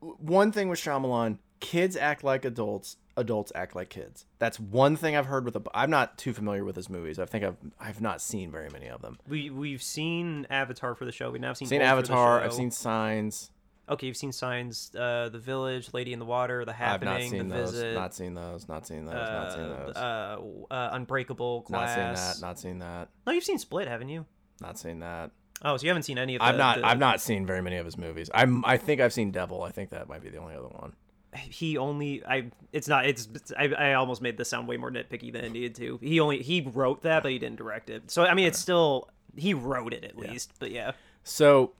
one 0.00 0.52
thing 0.52 0.68
with 0.68 0.78
Shyamalan, 0.80 1.38
kids 1.60 1.96
act 1.96 2.22
like 2.24 2.44
adults, 2.44 2.96
adults 3.16 3.50
act 3.54 3.74
like 3.74 3.88
kids. 3.88 4.26
That's 4.38 4.58
one 4.60 4.96
thing 4.96 5.16
I've 5.16 5.26
heard 5.26 5.44
with. 5.44 5.56
I'm 5.74 5.90
not 5.90 6.18
too 6.18 6.32
familiar 6.32 6.64
with 6.64 6.76
his 6.76 6.88
movies. 6.88 7.18
I 7.18 7.24
think 7.24 7.44
I've 7.44 7.56
I've 7.80 8.00
not 8.00 8.20
seen 8.20 8.50
very 8.50 8.68
many 8.70 8.88
of 8.88 9.00
them. 9.02 9.18
we 9.28 9.50
we've 9.50 9.82
seen 9.82 10.46
avatar 10.50 10.94
for 10.94 11.04
the 11.04 11.12
show 11.12 11.30
we've 11.30 11.40
now 11.40 11.52
seen 11.52 11.68
Seen 11.68 11.80
Bold 11.80 11.88
for 11.90 11.96
the 11.96 12.12
Avatar. 12.12 12.40
I've 12.40 12.52
seen 12.52 12.70
Signs. 12.70 13.50
Okay 13.90 14.06
you've 14.06 14.16
seen 14.16 14.32
signs 14.32 14.94
uh 14.94 15.28
the 15.30 15.38
village 15.38 15.88
lady 15.92 16.12
in 16.12 16.18
the 16.18 16.24
water 16.24 16.64
the 16.64 16.70
I've 16.72 16.76
happening 16.76 17.14
not 17.14 17.22
seen 17.30 17.48
the 17.48 17.54
those. 17.56 17.70
visit 17.72 17.94
Not 17.94 18.14
seen 18.14 18.34
those. 18.34 18.68
Not 18.68 18.86
seen 18.86 19.04
those. 19.04 19.14
not 19.14 19.52
seen 19.52 19.62
uh, 19.62 19.86
those. 19.86 19.96
uh, 19.96 20.74
uh, 20.74 20.88
unbreakable 20.92 21.66
not 21.70 21.88
seen 21.88 22.14
that. 22.14 22.36
Not 22.40 22.58
seen 22.58 22.78
that. 22.80 23.08
no 23.26 23.32
you've 23.32 23.44
seen 23.44 23.58
split 23.58 23.88
haven't 23.88 24.08
you 24.08 24.26
Not 24.60 24.78
seen 24.78 25.00
that. 25.00 25.30
oh 25.64 25.76
so 25.76 25.82
you 25.84 25.88
haven't 25.90 26.02
seen 26.04 26.18
any 26.18 26.34
of 26.36 26.40
the, 26.40 26.44
I've 26.44 26.56
not. 26.56 26.78
the- 26.78 26.86
I've 26.86 26.98
not 26.98 27.20
seen 27.20 27.46
very 27.46 27.62
many 27.62 27.76
of 27.76 27.84
his 27.84 27.96
movies. 27.98 28.30
I'm. 28.34 28.64
I 28.64 28.76
think 28.76 29.00
I've 29.00 29.12
seen 29.12 29.30
Devil. 29.30 29.62
I 29.62 29.70
think 29.70 29.90
that 29.90 30.08
might 30.08 30.22
be 30.22 30.28
the 30.28 30.38
only 30.38 30.54
other 30.54 30.68
one. 30.68 30.92
he 31.34 31.76
only 31.76 32.24
I 32.24 32.50
it's 32.72 32.88
not 32.88 33.04
it's 33.06 33.28
I, 33.56 33.68
I 33.68 33.94
almost 33.94 34.22
made 34.22 34.36
this 34.38 34.48
sound 34.48 34.66
way 34.66 34.76
more 34.78 34.90
nitpicky 34.90 35.30
than 35.32 35.44
it 35.44 35.52
needed 35.52 35.74
to. 35.76 35.98
He 36.02 36.20
only 36.20 36.42
he 36.42 36.62
wrote 36.62 37.02
that 37.02 37.22
but 37.22 37.32
he 37.32 37.38
didn't 37.38 37.56
direct 37.56 37.90
it. 37.90 38.10
So 38.10 38.24
I 38.24 38.32
mean 38.34 38.46
it's 38.46 38.58
still 38.58 39.08
he 39.36 39.52
wrote 39.54 39.92
it 39.92 40.04
at 40.04 40.16
least. 40.16 40.52
But 40.58 40.70
yeah. 40.70 40.92
So 41.24 41.72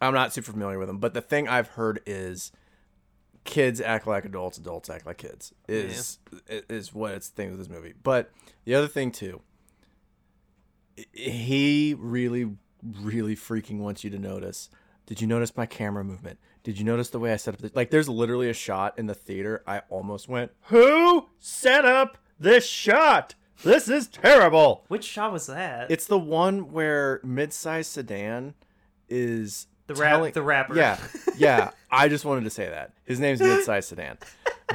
I'm 0.00 0.14
not 0.14 0.32
super 0.32 0.52
familiar 0.52 0.78
with 0.78 0.88
them, 0.88 0.98
but 0.98 1.14
the 1.14 1.20
thing 1.20 1.48
I've 1.48 1.68
heard 1.68 2.00
is 2.06 2.52
kids 3.44 3.80
act 3.80 4.06
like 4.06 4.24
adults, 4.24 4.58
adults 4.58 4.88
act 4.88 5.06
like 5.06 5.18
kids. 5.18 5.52
Is 5.68 6.18
is 6.48 6.94
what 6.94 7.12
it's 7.12 7.28
the 7.28 7.36
thing 7.36 7.50
with 7.50 7.58
this 7.58 7.68
movie. 7.68 7.94
But 8.02 8.30
the 8.64 8.74
other 8.74 8.88
thing 8.88 9.10
too, 9.10 9.42
he 11.12 11.94
really, 11.98 12.52
really 12.82 13.36
freaking 13.36 13.78
wants 13.78 14.04
you 14.04 14.10
to 14.10 14.18
notice. 14.18 14.70
Did 15.06 15.20
you 15.20 15.26
notice 15.26 15.56
my 15.56 15.66
camera 15.66 16.04
movement? 16.04 16.38
Did 16.62 16.78
you 16.78 16.84
notice 16.84 17.10
the 17.10 17.18
way 17.18 17.32
I 17.32 17.36
set 17.36 17.54
up 17.54 17.60
the 17.60 17.70
like? 17.74 17.90
There's 17.90 18.08
literally 18.08 18.48
a 18.48 18.54
shot 18.54 18.98
in 18.98 19.06
the 19.06 19.14
theater. 19.14 19.62
I 19.66 19.82
almost 19.88 20.28
went, 20.28 20.52
"Who 20.64 21.26
set 21.38 21.84
up 21.84 22.18
this 22.38 22.66
shot? 22.66 23.34
This 23.64 23.88
is 23.88 24.06
terrible." 24.06 24.84
Which 24.88 25.04
shot 25.04 25.32
was 25.32 25.46
that? 25.46 25.90
It's 25.90 26.06
the 26.06 26.18
one 26.18 26.70
where 26.72 27.20
mid-sized 27.24 27.90
sedan 27.90 28.54
is 29.08 29.66
The 29.94 30.00
rap, 30.00 30.10
telling- 30.12 30.32
the 30.32 30.42
rapper. 30.42 30.76
Yeah, 30.76 30.98
yeah. 31.36 31.70
I 31.90 32.08
just 32.08 32.24
wanted 32.24 32.44
to 32.44 32.50
say 32.50 32.68
that 32.68 32.92
his 33.04 33.18
name's 33.20 33.40
Mid-Size 33.40 33.88
Sedan, 33.88 34.18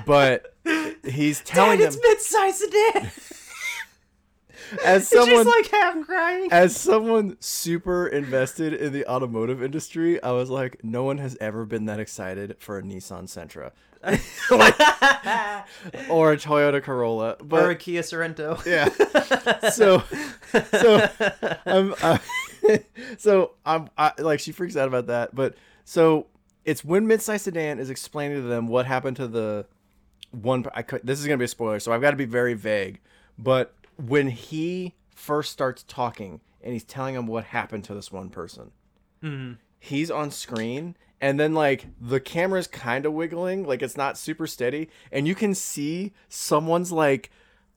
but 0.05 0.53
he's 1.05 1.41
telling 1.41 1.79
Dad, 1.79 1.85
it's 1.87 1.95
him 1.95 2.01
mid-sized 2.03 2.57
sedan. 2.57 3.11
as 4.85 5.07
someone 5.07 5.45
like 5.45 5.67
half 5.69 6.05
crying. 6.05 6.49
as 6.51 6.75
someone 6.75 7.37
super 7.39 8.07
invested 8.07 8.73
in 8.73 8.91
the 8.93 9.05
automotive 9.07 9.61
industry, 9.63 10.21
I 10.23 10.31
was 10.31 10.49
like, 10.49 10.83
no 10.83 11.03
one 11.03 11.19
has 11.19 11.37
ever 11.39 11.65
been 11.65 11.85
that 11.85 11.99
excited 11.99 12.55
for 12.59 12.77
a 12.79 12.81
Nissan 12.81 13.23
Sentra, 13.29 13.71
Like, 14.51 14.79
or 16.09 16.33
a 16.33 16.37
Toyota 16.37 16.81
Corolla, 16.83 17.37
but 17.43 17.63
or 17.63 17.69
a 17.71 17.75
Kia 17.75 18.01
Sorento. 18.01 18.63
yeah. 18.65 18.89
So, 19.69 20.03
so 20.79 21.09
I'm, 21.65 21.93
uh, 22.01 22.17
so 23.17 23.51
I'm 23.65 23.89
I, 23.97 24.11
like 24.17 24.39
she 24.39 24.51
freaks 24.51 24.75
out 24.75 24.87
about 24.87 25.07
that, 25.07 25.35
but 25.35 25.55
so 25.83 26.27
it's 26.63 26.83
when 26.83 27.07
Midsize 27.07 27.41
Sedan 27.41 27.79
is 27.79 27.89
explaining 27.89 28.41
to 28.41 28.47
them 28.47 28.67
what 28.67 28.85
happened 28.85 29.17
to 29.17 29.27
the 29.27 29.65
one. 30.31 30.65
I 30.73 30.81
could, 30.81 31.01
this 31.03 31.19
is 31.19 31.25
gonna 31.25 31.37
be 31.37 31.45
a 31.45 31.49
spoiler, 31.49 31.79
so 31.79 31.91
I've 31.91 32.01
got 32.01 32.11
to 32.11 32.17
be 32.17 32.25
very 32.25 32.53
vague. 32.53 32.99
But 33.37 33.73
when 33.97 34.29
he 34.29 34.93
first 35.13 35.51
starts 35.51 35.83
talking 35.83 36.41
and 36.61 36.73
he's 36.73 36.83
telling 36.83 37.15
them 37.15 37.27
what 37.27 37.45
happened 37.45 37.83
to 37.85 37.93
this 37.93 38.11
one 38.11 38.29
person, 38.29 38.71
mm-hmm. 39.23 39.53
he's 39.79 40.09
on 40.09 40.31
screen 40.31 40.95
and 41.21 41.39
then 41.39 41.53
like 41.53 41.87
the 41.99 42.19
camera's 42.19 42.67
kind 42.67 43.05
of 43.05 43.13
wiggling 43.13 43.65
like 43.65 43.81
it's 43.81 43.97
not 43.97 44.17
super 44.17 44.45
steady 44.45 44.89
and 45.11 45.27
you 45.27 45.35
can 45.35 45.55
see 45.55 46.13
someone's 46.27 46.91
like 46.91 47.31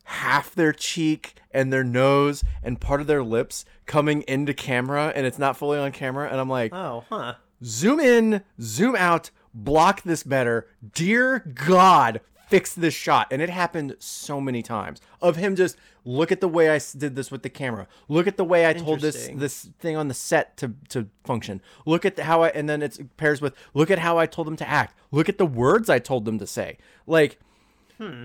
half 0.08 0.54
their 0.54 0.72
cheek 0.72 1.34
and 1.50 1.70
their 1.70 1.84
nose 1.84 2.42
and 2.62 2.80
part 2.80 3.00
of 3.00 3.06
their 3.06 3.22
lips 3.22 3.64
coming 3.84 4.22
into 4.22 4.54
camera 4.54 5.12
and 5.14 5.26
it's 5.26 5.38
not 5.38 5.56
fully 5.56 5.78
on 5.78 5.92
camera. 5.92 6.28
And 6.30 6.40
i'm 6.40 6.48
like 6.48 6.72
Oh, 6.74 7.04
huh. 7.10 7.34
zoom 7.62 8.00
in 8.00 8.42
zoom 8.60 8.96
out 8.96 9.30
block 9.52 10.02
this 10.02 10.22
better. 10.22 10.66
Dear 10.94 11.40
god 11.40 12.20
fix 12.48 12.74
this 12.74 12.94
shot. 12.94 13.26
And 13.30 13.42
it 13.42 13.50
happened 13.50 13.96
so 13.98 14.40
many 14.40 14.62
times 14.62 15.00
of 15.20 15.36
him 15.36 15.54
just 15.54 15.76
look 16.06 16.32
at 16.32 16.40
the 16.40 16.48
way 16.48 16.70
I 16.74 16.80
did 16.96 17.14
this 17.14 17.30
with 17.30 17.42
the 17.42 17.50
camera. 17.50 17.86
Look 18.08 18.26
at 18.26 18.38
the 18.38 18.44
way 18.44 18.66
i 18.66 18.72
told 18.72 19.00
this 19.02 19.28
this 19.34 19.68
thing 19.78 19.96
on 19.96 20.08
the 20.08 20.14
set 20.14 20.56
to 20.58 20.72
to 20.88 21.08
function. 21.24 21.60
Look 21.84 22.06
at 22.06 22.16
the, 22.16 22.24
how 22.24 22.42
i 22.42 22.48
and 22.48 22.66
then 22.66 22.80
it's 22.82 22.98
it 22.98 23.14
pairs 23.18 23.42
with 23.42 23.54
look 23.74 23.90
at 23.90 23.98
how 23.98 24.16
i 24.16 24.24
told 24.24 24.46
them 24.46 24.56
to 24.56 24.68
act. 24.68 24.94
Look 25.10 25.28
at 25.28 25.36
the 25.36 25.44
words 25.44 25.90
i 25.90 25.98
told 25.98 26.24
them 26.24 26.38
to 26.38 26.46
say. 26.46 26.78
Like 27.06 27.38
hmm. 27.98 28.24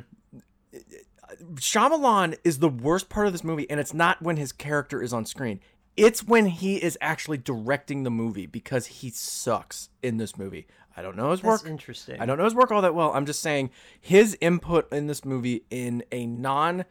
Shyamalan 1.55 2.37
is 2.43 2.59
the 2.59 2.69
worst 2.69 3.09
part 3.09 3.27
of 3.27 3.33
this 3.33 3.43
movie, 3.43 3.69
and 3.69 3.79
it's 3.79 3.93
not 3.93 4.21
when 4.21 4.37
his 4.37 4.51
character 4.51 5.01
is 5.01 5.13
on 5.13 5.25
screen. 5.25 5.59
It's 5.95 6.23
when 6.23 6.47
he 6.47 6.77
is 6.77 6.97
actually 7.01 7.37
directing 7.37 8.03
the 8.03 8.09
movie 8.11 8.45
because 8.47 8.87
he 8.87 9.09
sucks 9.11 9.89
in 10.01 10.17
this 10.17 10.37
movie. 10.37 10.65
I 10.97 11.01
don't 11.01 11.15
know 11.15 11.31
his 11.31 11.41
That's 11.41 11.63
work. 11.63 11.69
interesting. 11.71 12.19
I 12.19 12.25
don't 12.25 12.37
know 12.37 12.43
his 12.45 12.55
work 12.55 12.71
all 12.71 12.81
that 12.81 12.95
well. 12.95 13.11
I'm 13.13 13.25
just 13.25 13.41
saying 13.41 13.69
his 13.99 14.37
input 14.41 14.91
in 14.91 15.07
this 15.07 15.23
movie 15.25 15.65
in 15.69 16.03
a 16.11 16.25
non 16.25 16.85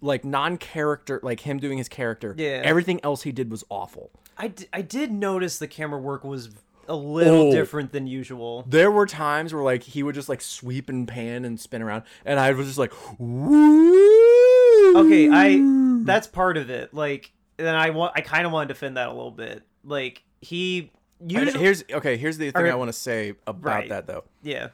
like 0.00 0.24
non 0.24 0.56
character 0.58 1.18
like 1.22 1.40
him 1.40 1.58
doing 1.58 1.78
his 1.78 1.88
character. 1.88 2.34
Yeah. 2.38 2.62
Everything 2.64 3.00
else 3.02 3.22
he 3.22 3.32
did 3.32 3.50
was 3.50 3.64
awful. 3.68 4.10
I, 4.38 4.48
d- 4.48 4.68
I 4.72 4.80
did 4.82 5.12
notice 5.12 5.58
the 5.58 5.68
camera 5.68 6.00
work 6.00 6.24
was 6.24 6.50
a 6.88 6.94
little 6.96 7.48
Oh. 7.48 7.52
different 7.52 7.92
than 7.92 8.06
usual. 8.06 8.64
There 8.68 8.90
were 8.90 9.06
times 9.06 9.52
where 9.54 9.62
like 9.62 9.82
he 9.82 10.02
would 10.02 10.14
just 10.14 10.28
like 10.28 10.40
sweep 10.40 10.88
and 10.88 11.06
pan 11.06 11.44
and 11.44 11.58
spin 11.60 11.82
around, 11.82 12.02
and 12.24 12.38
I 12.40 12.50
was 12.52 12.66
just 12.66 12.78
like, 12.78 12.92
Woo! 13.18 14.96
Okay, 14.96 15.28
I 15.30 15.60
that's 16.04 16.26
part 16.26 16.56
of 16.56 16.70
it. 16.70 16.92
Like, 16.94 17.32
then 17.56 17.74
I 17.74 17.90
want 17.90 18.12
I 18.16 18.20
kind 18.22 18.46
of 18.46 18.52
want 18.52 18.68
to 18.68 18.74
defend 18.74 18.96
that 18.96 19.08
a 19.08 19.12
little 19.12 19.30
bit. 19.30 19.62
Like 19.84 20.22
he 20.40 20.90
And 21.20 21.30
usually 21.32 21.58
here's 21.62 21.84
okay. 21.92 22.16
Here's 22.16 22.38
the 22.38 22.50
thing 22.50 22.62
Or- 22.62 22.72
I 22.72 22.74
want 22.74 22.88
to 22.88 22.92
say 22.98 23.34
about 23.46 23.64
Right. 23.64 23.88
that 23.90 24.06
though, 24.06 24.24
yeah 24.42 24.68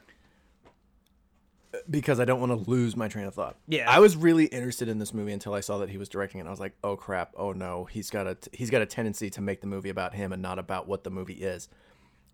because 1.89 2.19
I 2.19 2.25
don't 2.25 2.39
want 2.39 2.51
to 2.51 2.69
lose 2.71 2.95
my 2.95 3.07
train 3.07 3.25
of 3.25 3.35
thought. 3.35 3.55
Yeah. 3.67 3.89
I 3.89 3.99
was 3.99 4.15
really 4.15 4.45
interested 4.45 4.87
in 4.87 4.97
this 4.97 5.13
movie 5.13 5.31
until 5.31 5.53
I 5.53 5.59
saw 5.59 5.77
that 5.79 5.89
he 5.89 5.97
was 5.97 6.09
directing 6.09 6.39
it. 6.39 6.41
and 6.41 6.47
I 6.47 6.51
was 6.51 6.59
like, 6.59 6.73
oh 6.83 6.95
crap, 6.95 7.33
oh 7.37 7.51
no, 7.51 7.85
he's 7.85 8.09
got 8.09 8.25
a 8.25 8.35
t- 8.35 8.49
he's 8.53 8.69
got 8.71 8.81
a 8.81 8.85
tendency 8.85 9.29
to 9.31 9.41
make 9.41 9.61
the 9.61 9.67
movie 9.67 9.89
about 9.89 10.15
him 10.15 10.31
and 10.31 10.41
not 10.41 10.57
about 10.57 10.87
what 10.87 11.03
the 11.03 11.11
movie 11.11 11.35
is. 11.35 11.69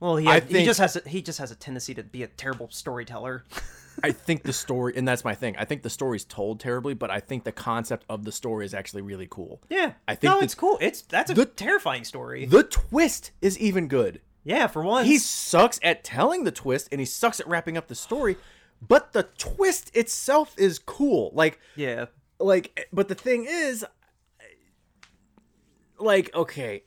Well 0.04 0.18
he 0.18 0.26
had- 0.26 0.44
he 0.52 0.66
just 0.66 0.80
has 0.80 0.96
a, 0.98 1.02
he 1.08 1.22
just 1.22 1.40
has 1.40 1.52
a 1.52 1.56
tendency 1.56 1.94
to 1.96 2.04
be 2.04 2.24
a 2.24 2.28
terrible 2.28 2.68
storyteller. 2.70 3.44
I 4.04 4.12
think 4.28 4.44
the 4.44 4.54
story, 4.54 4.94
and 4.98 5.08
that's 5.08 5.24
my 5.24 5.34
thing. 5.36 5.56
I 5.58 5.66
think 5.66 5.82
the 5.84 5.90
story's 5.90 6.26
told 6.26 6.60
terribly, 6.60 6.94
but 6.94 7.10
I 7.10 7.20
think 7.20 7.44
the 7.44 7.52
concept 7.52 8.06
of 8.10 8.26
the 8.26 8.32
story 8.32 8.66
is 8.66 8.74
actually 8.74 9.02
really 9.04 9.28
cool. 9.30 9.62
yeah, 9.70 9.94
I 10.08 10.16
think 10.16 10.32
no, 10.34 10.40
the- 10.40 10.44
it's 10.46 10.56
cool. 10.56 10.78
It's 10.82 11.02
that's 11.04 11.32
a 11.32 11.34
the- 11.34 11.46
terrifying 11.46 12.04
story. 12.04 12.46
The 12.46 12.64
twist 12.64 13.32
is 13.42 13.58
even 13.60 13.88
good. 13.88 14.20
yeah, 14.44 14.68
for 14.68 14.84
once. 14.84 15.08
He 15.08 15.18
sucks 15.20 15.80
at 15.84 16.04
telling 16.04 16.44
the 16.44 16.52
twist, 16.52 16.90
and 16.92 17.00
he 17.00 17.06
sucks 17.06 17.40
at 17.40 17.48
wrapping 17.48 17.78
up 17.78 17.88
the 17.88 17.96
story. 17.96 18.36
But 18.86 19.14
the 19.14 19.24
twist 19.38 19.96
itself 19.96 20.54
is 20.58 20.78
cool. 20.80 21.32
Like 21.34 21.60
yeah 21.78 22.06
like 22.40 22.90
but 22.92 23.08
the 23.08 23.16
thing 23.16 23.46
is 23.48 23.86
like 26.00 26.34
okay 26.36 26.84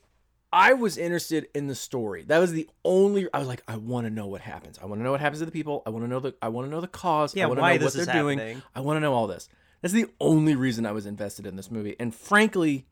i 0.53 0.73
was 0.73 0.97
interested 0.97 1.47
in 1.53 1.67
the 1.67 1.75
story 1.75 2.23
that 2.23 2.39
was 2.39 2.51
the 2.53 2.69
only 2.85 3.27
i 3.33 3.39
was 3.39 3.47
like 3.47 3.61
i 3.67 3.75
want 3.75 4.05
to 4.05 4.09
know 4.09 4.27
what 4.27 4.41
happens 4.41 4.77
i 4.81 4.85
want 4.85 4.99
to 4.99 5.03
know 5.03 5.11
what 5.11 5.19
happens 5.19 5.39
to 5.39 5.45
the 5.45 5.51
people 5.51 5.83
i 5.85 5.89
want 5.89 6.03
to 6.03 6.07
know 6.09 6.19
the 6.19 6.33
i 6.41 6.47
want 6.47 6.65
to 6.65 6.71
know 6.71 6.81
the 6.81 6.87
cause 6.87 7.35
Yeah, 7.35 7.43
i 7.45 7.47
want 7.47 7.57
to 7.57 7.61
why 7.61 7.73
know 7.73 7.79
this 7.85 7.95
what 7.97 8.05
they're 8.05 8.15
doing 8.15 8.37
happening. 8.39 8.61
i 8.75 8.79
want 8.79 8.97
to 8.97 9.01
know 9.01 9.13
all 9.13 9.27
this 9.27 9.49
that's 9.81 9.93
the 9.93 10.07
only 10.19 10.55
reason 10.55 10.85
i 10.85 10.91
was 10.91 11.05
invested 11.05 11.45
in 11.45 11.55
this 11.55 11.69
movie 11.69 11.95
and 11.99 12.15
frankly 12.15 12.85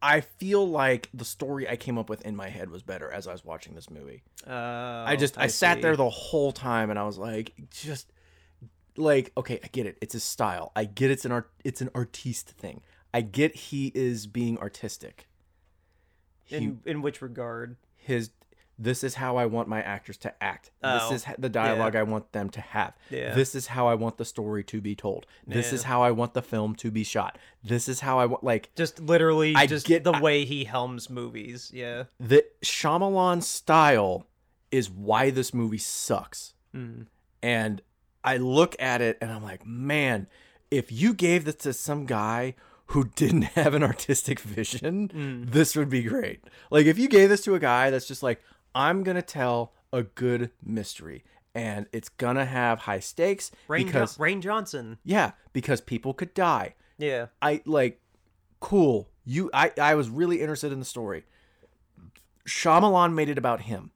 i 0.00 0.20
feel 0.20 0.66
like 0.68 1.08
the 1.12 1.24
story 1.24 1.68
i 1.68 1.74
came 1.76 1.98
up 1.98 2.08
with 2.08 2.20
in 2.22 2.36
my 2.36 2.48
head 2.48 2.70
was 2.70 2.82
better 2.82 3.10
as 3.10 3.26
i 3.26 3.32
was 3.32 3.44
watching 3.44 3.74
this 3.74 3.90
movie 3.90 4.22
uh, 4.46 5.04
I 5.06 5.16
just 5.16 5.36
I, 5.36 5.48
sat 5.48 5.76
see. 5.78 5.82
there 5.82 5.96
the 5.96 6.08
whole 6.08 6.52
time 6.52 6.88
and 6.90 6.98
I 6.98 7.02
was 7.02 7.18
like, 7.18 7.52
just 7.70 8.10
like 8.96 9.30
okay, 9.36 9.60
I 9.62 9.66
get 9.68 9.84
it. 9.86 9.98
It's 10.00 10.12
his 10.14 10.24
style. 10.24 10.72
I 10.74 10.84
get 10.84 11.10
it's 11.10 11.24
an 11.26 11.32
art. 11.32 11.50
It's 11.64 11.80
an 11.82 11.90
artiste 11.94 12.50
thing. 12.50 12.80
I 13.12 13.20
get 13.20 13.54
he 13.54 13.92
is 13.94 14.26
being 14.26 14.56
artistic. 14.58 15.26
He, 16.48 16.56
in 16.56 16.80
in 16.84 17.02
which 17.02 17.22
regard? 17.22 17.76
his 17.96 18.30
this 18.80 19.02
is 19.02 19.16
how 19.16 19.36
I 19.36 19.46
want 19.46 19.66
my 19.66 19.82
actors 19.82 20.16
to 20.18 20.32
act. 20.42 20.70
Oh, 20.84 21.10
this 21.10 21.16
is 21.16 21.24
ha- 21.24 21.34
the 21.36 21.48
dialogue 21.48 21.96
I 21.96 22.04
want 22.04 22.30
them 22.30 22.48
to 22.50 22.60
have. 22.60 22.94
Yeah. 23.10 23.34
This 23.34 23.56
is 23.56 23.66
how 23.66 23.88
I 23.88 23.94
want 23.94 24.18
the 24.18 24.24
story 24.24 24.62
to 24.64 24.80
be 24.80 24.94
told. 24.94 25.26
This 25.48 25.68
Yeah. 25.70 25.74
is 25.74 25.82
how 25.82 26.02
I 26.02 26.12
want 26.12 26.32
the 26.34 26.42
film 26.42 26.76
to 26.76 26.92
be 26.92 27.02
shot. 27.02 27.38
This 27.64 27.88
is 27.88 27.98
how 28.00 28.20
I 28.20 28.26
want 28.26 28.44
like 28.44 28.70
Just 28.76 29.00
literally, 29.00 29.54
I 29.56 29.66
just 29.66 29.84
get- 29.84 30.04
the 30.04 30.12
I- 30.12 30.20
way 30.20 30.44
he 30.44 30.62
helms 30.64 31.10
movies. 31.10 31.72
Yeah. 31.74 32.04
the 32.20 32.44
Shyamalan 32.62 33.42
style 33.42 34.26
is 34.70 34.88
why 34.88 35.30
this 35.30 35.52
movie 35.52 35.78
sucks. 35.78 36.54
Mm. 36.72 37.06
And 37.42 37.82
I 38.22 38.36
look 38.36 38.76
at 38.78 39.00
it 39.00 39.18
and 39.20 39.32
I'm 39.32 39.42
like, 39.42 39.66
man, 39.66 40.28
if 40.70 40.92
you 40.92 41.14
gave 41.14 41.44
this 41.46 41.56
to 41.56 41.72
some 41.72 42.06
guy 42.06 42.54
who 42.88 43.04
didn't 43.16 43.42
have 43.54 43.74
an 43.74 43.82
artistic 43.82 44.40
vision, 44.40 45.08
Mm. 45.08 45.50
this 45.52 45.74
would 45.76 45.88
be 45.90 46.02
great. 46.02 46.42
Like 46.70 46.86
if 46.86 46.98
you 46.98 47.08
gave 47.08 47.28
this 47.28 47.42
to 47.44 47.54
a 47.54 47.58
guy 47.58 47.90
that's 47.90 48.06
just 48.06 48.22
like, 48.22 48.42
I'm 48.74 49.02
gonna 49.02 49.22
tell 49.22 49.72
a 49.92 50.02
good 50.02 50.50
mystery 50.64 51.24
and 51.54 51.86
it's 51.92 52.08
gonna 52.10 52.44
have 52.44 52.80
high 52.80 53.00
stakes 53.00 53.50
Rain, 53.68 53.86
because 53.86 54.16
jo- 54.16 54.22
Rian 54.24 54.40
Johnson. 54.40 54.98
yeah, 55.04 55.32
because 55.52 55.80
people 55.80 56.12
could 56.14 56.34
die. 56.34 56.74
Yeah. 56.98 57.26
I 57.40 57.62
like 57.64 58.00
cool. 58.60 59.08
You 59.24 59.50
I 59.54 59.72
I 59.80 59.94
was 59.94 60.08
really 60.10 60.40
interested 60.40 60.72
in 60.72 60.78
the 60.78 60.84
story. 60.84 61.24
Shyamalan 62.46 63.12
made 63.14 63.28
it 63.28 63.38
about 63.38 63.62
him. 63.62 63.90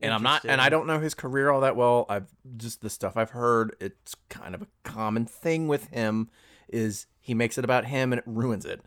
And 0.00 0.12
I'm 0.14 0.22
not 0.22 0.44
and 0.44 0.60
I 0.60 0.68
don't 0.68 0.86
know 0.86 1.00
his 1.00 1.14
career 1.14 1.50
all 1.50 1.60
that 1.62 1.74
well. 1.74 2.06
I've 2.08 2.28
just 2.56 2.82
the 2.82 2.90
stuff 2.90 3.16
I've 3.16 3.30
heard, 3.30 3.74
it's 3.80 4.14
kind 4.28 4.54
of 4.54 4.62
a 4.62 4.66
common 4.84 5.26
thing 5.26 5.66
with 5.66 5.88
him 5.88 6.28
is 6.68 7.06
he 7.20 7.34
makes 7.34 7.58
it 7.58 7.64
about 7.64 7.86
him 7.86 8.12
and 8.12 8.18
it 8.18 8.24
ruins 8.26 8.64
it. 8.64 8.80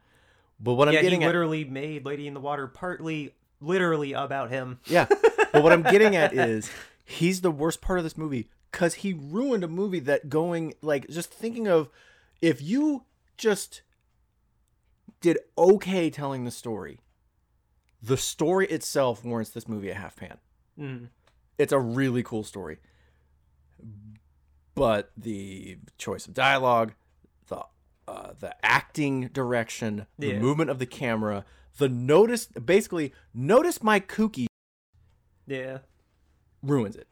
But 0.60 0.74
what 0.76 0.88
I'm 0.88 0.94
yeah, 0.94 1.02
he 1.02 1.06
getting 1.06 1.24
at 1.24 1.28
literally 1.28 1.66
made 1.66 2.06
Lady 2.06 2.28
in 2.28 2.34
the 2.34 2.40
Water 2.40 2.68
partly, 2.68 3.34
literally 3.60 4.14
about 4.14 4.50
him. 4.50 4.80
Yeah. 4.86 5.08
But 5.52 5.64
what 5.64 5.74
I'm 5.74 5.84
getting 5.84 6.16
at 6.16 6.34
is 6.34 6.72
he's 7.04 7.42
the 7.42 7.52
worst 7.52 7.82
part 7.82 8.00
of 8.00 8.06
this 8.06 8.18
movie 8.18 8.48
because 8.72 8.94
he 8.94 9.12
ruined 9.12 9.66
a 9.66 9.68
movie 9.68 10.00
that 10.00 10.30
going, 10.30 10.76
like, 10.82 11.10
just 11.10 11.30
thinking 11.30 11.68
of 11.68 11.90
if 12.42 12.62
you 12.62 13.04
just 13.38 13.82
did 15.20 15.38
okay 15.58 16.10
telling 16.10 16.46
the 16.46 16.52
story, 16.52 17.02
the 18.02 18.16
story 18.16 18.66
itself 18.68 19.26
warrants 19.26 19.52
this 19.52 19.68
movie 19.68 19.90
a 19.90 19.94
half 19.94 20.16
pan. 20.16 20.38
Mm. 20.80 21.10
It's 21.58 21.74
a 21.74 21.80
really 21.80 22.24
cool 22.24 22.44
story. 22.44 22.80
But 24.74 25.12
the 25.18 25.78
choice 25.98 26.28
of 26.28 26.34
dialogue, 26.34 26.94
uh, 28.12 28.34
the 28.40 28.54
acting 28.66 29.28
direction, 29.30 30.06
the 30.20 30.34
movement 30.38 30.70
of 30.70 30.80
the 30.80 30.86
camera, 30.86 31.46
the 31.78 31.88
notice 31.90 32.46
basically 32.48 33.14
notice 33.34 33.82
my 33.82 34.00
kooky 34.00 34.48
Yeah. 35.48 35.80
ruins 36.62 36.96
it. 36.96 37.08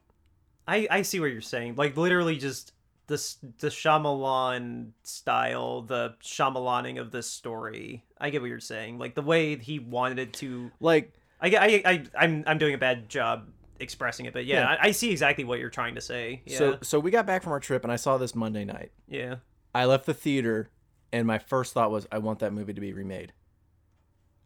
I 0.68 0.88
I 0.92 1.02
see 1.04 1.20
what 1.20 1.28
you're 1.32 1.42
saying. 1.42 1.76
Like 1.76 1.98
literally 1.98 2.38
just 2.38 2.74
the 3.08 3.16
the 3.60 3.70
Shyamalan 3.70 4.92
style, 5.04 5.82
the 5.82 6.16
Shyamalaning 6.24 7.00
of 7.00 7.12
this 7.12 7.28
story. 7.30 8.04
I 8.20 8.30
get 8.30 8.42
what 8.42 8.50
you're 8.50 8.60
saying. 8.60 9.00
Like 9.00 9.16
the 9.16 9.22
way 9.24 9.56
he 9.58 9.80
wanted 9.80 10.20
it 10.20 10.34
to 10.34 10.72
Like 10.80 11.14
I, 11.42 11.48
I, 11.56 11.82
I, 11.86 12.04
I'm, 12.18 12.44
I'm 12.46 12.58
doing 12.58 12.74
a 12.74 12.78
bad 12.78 13.08
job 13.08 13.48
expressing 13.80 14.26
it, 14.26 14.34
but 14.34 14.46
yeah, 14.46 14.60
Yeah. 14.60 14.68
I, 14.82 14.88
I 14.88 14.92
see 14.92 15.10
exactly 15.10 15.46
what 15.46 15.58
you're 15.60 15.70
trying 15.70 15.96
to 15.96 16.02
say. 16.02 16.42
Yeah, 16.46 16.58
So 16.58 16.78
so 16.82 17.00
we 17.00 17.12
got 17.12 17.26
back 17.26 17.42
from 17.44 17.54
our 17.54 17.62
trip 17.62 17.84
and 17.84 17.92
I 17.92 17.96
saw 17.96 18.18
this 18.18 18.36
Monday 18.36 18.66
night. 18.66 18.92
yeah, 19.08 19.36
I 19.74 19.86
left 19.86 20.06
the 20.06 20.14
theater 20.14 20.70
and 21.12 21.26
my 21.28 21.40
first 21.40 21.74
thought 21.74 21.92
was 21.92 22.08
I 22.12 22.18
want 22.20 22.40
that 22.40 22.54
movie 22.54 22.74
to 22.74 22.82
be 22.82 22.94
remade. 22.94 23.34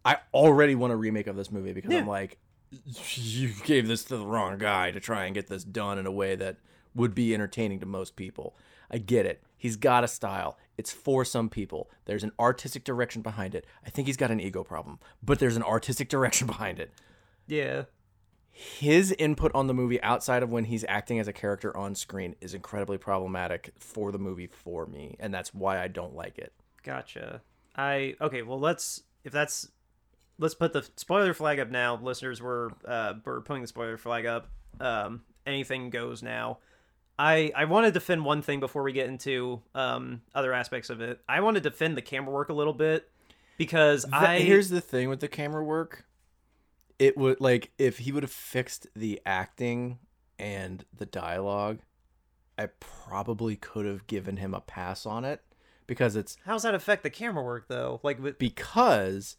I 0.05 0.17
already 0.33 0.75
want 0.75 0.93
a 0.93 0.95
remake 0.97 1.27
of 1.27 1.35
this 1.35 1.51
movie 1.51 1.73
because 1.73 1.93
I'm 1.93 2.07
like 2.07 2.37
you 3.15 3.51
gave 3.63 3.87
this 3.87 4.03
to 4.05 4.17
the 4.17 4.25
wrong 4.25 4.57
guy 4.57 4.91
to 4.91 4.99
try 4.99 5.25
and 5.25 5.35
get 5.35 5.47
this 5.47 5.63
done 5.63 5.97
in 5.97 6.05
a 6.05 6.11
way 6.11 6.35
that 6.35 6.57
would 6.95 7.13
be 7.15 7.33
entertaining 7.33 7.79
to 7.79 7.85
most 7.85 8.15
people. 8.15 8.55
I 8.89 8.97
get 8.97 9.25
it. 9.25 9.43
He's 9.57 9.75
got 9.75 10.03
a 10.03 10.07
style. 10.07 10.57
It's 10.77 10.91
for 10.91 11.23
some 11.23 11.49
people. 11.49 11.89
There's 12.05 12.23
an 12.23 12.31
artistic 12.39 12.83
direction 12.83 13.21
behind 13.21 13.55
it. 13.55 13.65
I 13.85 13.89
think 13.89 14.07
he's 14.07 14.17
got 14.17 14.31
an 14.31 14.39
ego 14.39 14.63
problem, 14.63 14.99
but 15.23 15.39
there's 15.39 15.55
an 15.55 15.63
artistic 15.63 16.09
direction 16.15 16.47
behind 16.47 16.79
it. 16.79 16.91
yeah. 17.47 17.83
His 18.55 19.11
input 19.13 19.51
on 19.55 19.65
the 19.65 19.73
movie 19.73 20.01
outside 20.03 20.43
of 20.43 20.51
when 20.51 20.65
he's 20.65 20.85
acting 20.87 21.19
as 21.19 21.27
a 21.27 21.33
character 21.33 21.75
on 21.75 21.95
screen 21.95 22.35
is 22.39 22.53
incredibly 22.53 22.99
problematic 22.99 23.73
for 23.79 24.11
the 24.11 24.19
movie 24.19 24.45
for 24.45 24.85
me, 24.85 25.15
and 25.19 25.33
that's 25.33 25.55
why 25.55 25.81
I 25.81 25.87
don't 25.87 26.15
like 26.15 26.37
it. 26.37 26.53
Gotcha. 26.83 27.41
I 27.75 28.15
okay. 28.21 28.43
Well, 28.43 28.59
let's 28.59 29.01
if 29.23 29.33
that's 29.33 29.69
let's 30.37 30.53
put 30.53 30.71
the 30.71 30.87
spoiler 30.97 31.33
flag 31.33 31.59
up 31.59 31.71
now. 31.71 31.95
Listeners, 31.95 32.43
we're 32.43 32.69
uh 32.85 33.15
we're 33.25 33.41
putting 33.41 33.63
the 33.63 33.67
spoiler 33.67 33.97
flag 33.97 34.27
up. 34.27 34.49
Um, 34.79 35.23
anything 35.47 35.89
goes 35.89 36.21
now. 36.21 36.59
I 37.17 37.51
I 37.55 37.65
want 37.65 37.87
to 37.87 37.91
defend 37.91 38.23
one 38.23 38.43
thing 38.43 38.59
before 38.59 38.83
we 38.83 38.93
get 38.93 39.07
into 39.07 39.61
um 39.73 40.21
other 40.35 40.53
aspects 40.53 40.91
of 40.91 41.01
it. 41.01 41.19
I 41.27 41.41
want 41.41 41.55
to 41.55 41.61
defend 41.61 41.97
the 41.97 42.01
camera 42.03 42.31
work 42.31 42.49
a 42.49 42.53
little 42.53 42.73
bit 42.73 43.09
because 43.57 44.03
Th- 44.03 44.13
I 44.13 44.39
here's 44.39 44.69
the 44.69 44.81
thing 44.81 45.09
with 45.09 45.21
the 45.21 45.27
camera 45.27 45.63
work. 45.63 46.05
It 46.99 47.17
would 47.17 47.41
like 47.41 47.71
if 47.77 47.99
he 47.99 48.11
would 48.11 48.23
have 48.23 48.31
fixed 48.31 48.87
the 48.95 49.21
acting 49.25 49.99
and 50.39 50.85
the 50.95 51.05
dialogue, 51.05 51.79
I 52.57 52.67
probably 52.79 53.55
could 53.55 53.85
have 53.85 54.07
given 54.07 54.37
him 54.37 54.53
a 54.53 54.61
pass 54.61 55.05
on 55.05 55.25
it 55.25 55.41
because 55.87 56.15
it's 56.15 56.37
how's 56.45 56.63
that 56.63 56.75
affect 56.75 57.03
the 57.03 57.09
camera 57.09 57.43
work 57.43 57.67
though? 57.67 57.99
Like 58.03 58.21
with 58.21 58.37
because 58.37 59.37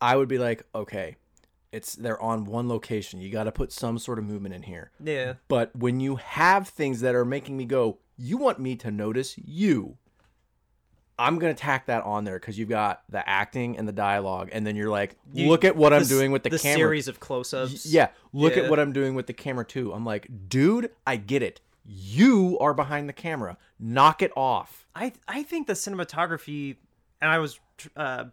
I 0.00 0.16
would 0.16 0.28
be 0.28 0.38
like, 0.38 0.64
okay, 0.74 1.16
it's 1.72 1.94
they're 1.94 2.20
on 2.20 2.44
one 2.44 2.68
location. 2.68 3.20
You 3.20 3.30
got 3.30 3.44
to 3.44 3.52
put 3.52 3.72
some 3.72 3.98
sort 3.98 4.18
of 4.18 4.24
movement 4.24 4.54
in 4.54 4.62
here. 4.62 4.90
yeah 5.02 5.34
But 5.48 5.74
when 5.76 6.00
you 6.00 6.16
have 6.16 6.68
things 6.68 7.00
that 7.00 7.14
are 7.14 7.24
making 7.24 7.56
me 7.56 7.64
go, 7.64 7.98
you 8.16 8.36
want 8.36 8.58
me 8.58 8.76
to 8.76 8.90
notice 8.90 9.36
you. 9.38 9.98
I'm 11.20 11.38
gonna 11.38 11.54
tack 11.54 11.86
that 11.86 12.02
on 12.04 12.24
there 12.24 12.38
because 12.38 12.58
you've 12.58 12.68
got 12.68 13.02
the 13.10 13.26
acting 13.28 13.76
and 13.78 13.86
the 13.86 13.92
dialogue, 13.92 14.48
and 14.52 14.66
then 14.66 14.74
you're 14.76 14.88
like, 14.90 15.16
You- 15.32 15.48
look 15.48 15.64
at 15.64 15.76
what 15.76 15.92
I'm 15.92 16.04
doing 16.06 16.32
with 16.32 16.42
the, 16.42 16.50
the 16.50 16.58
camera. 16.58 16.78
series 16.78 17.08
of 17.08 17.20
close-ups. 17.20 17.86
Yeah, 17.86 18.08
look 18.32 18.56
Yeah. 18.56 18.62
at 18.64 18.70
what 18.70 18.80
I'm 18.80 18.92
doing 18.92 19.14
with 19.14 19.26
the 19.26 19.32
camera 19.32 19.64
too. 19.64 19.92
I'm 19.92 20.04
like, 20.04 20.28
dude, 20.48 20.90
I 21.06 21.16
get 21.16 21.42
it. 21.42 21.60
You 21.84 22.58
are 22.60 22.72
behind 22.74 23.08
the 23.08 23.12
camera. 23.12 23.56
Knock 23.78 24.22
it 24.22 24.32
off. 24.36 24.86
I 24.94 25.12
I 25.28 25.42
think 25.42 25.66
the 25.66 25.72
cinematography, 25.74 26.76
and 27.20 27.30
I 27.30 27.38
was 27.38 27.58
uh, 27.96 28.24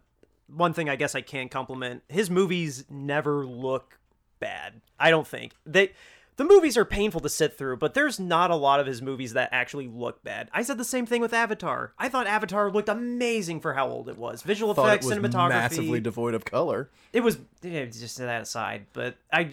one 0.48 0.72
thing 0.72 0.88
I 0.88 0.96
guess 0.96 1.14
I 1.14 1.20
can 1.20 1.48
compliment. 1.48 2.02
His 2.08 2.30
movies 2.30 2.84
never 2.90 3.44
look 3.46 3.98
bad. 4.40 4.80
I 4.98 5.10
don't 5.10 5.26
think 5.26 5.52
they. 5.66 5.92
The 6.38 6.44
movies 6.44 6.76
are 6.76 6.84
painful 6.84 7.20
to 7.22 7.28
sit 7.28 7.58
through, 7.58 7.78
but 7.78 7.94
there's 7.94 8.20
not 8.20 8.52
a 8.52 8.54
lot 8.54 8.78
of 8.78 8.86
his 8.86 9.02
movies 9.02 9.32
that 9.32 9.48
actually 9.50 9.88
look 9.88 10.22
bad. 10.22 10.48
I 10.52 10.62
said 10.62 10.78
the 10.78 10.84
same 10.84 11.04
thing 11.04 11.20
with 11.20 11.34
Avatar. 11.34 11.94
I 11.98 12.08
thought 12.08 12.28
Avatar 12.28 12.70
looked 12.70 12.88
amazing 12.88 13.60
for 13.60 13.74
how 13.74 13.88
old 13.88 14.08
it 14.08 14.16
was. 14.16 14.42
Visual 14.42 14.72
Thought 14.72 14.86
effects, 14.86 15.10
it 15.10 15.20
was 15.20 15.32
cinematography. 15.32 15.48
massively 15.48 16.00
devoid 16.00 16.34
of 16.34 16.44
color. 16.44 16.90
it 17.12 17.24
was 17.24 17.40
yeah, 17.60 17.86
just 17.86 18.18
that 18.18 18.42
aside, 18.42 18.86
but 18.92 19.16
I 19.32 19.50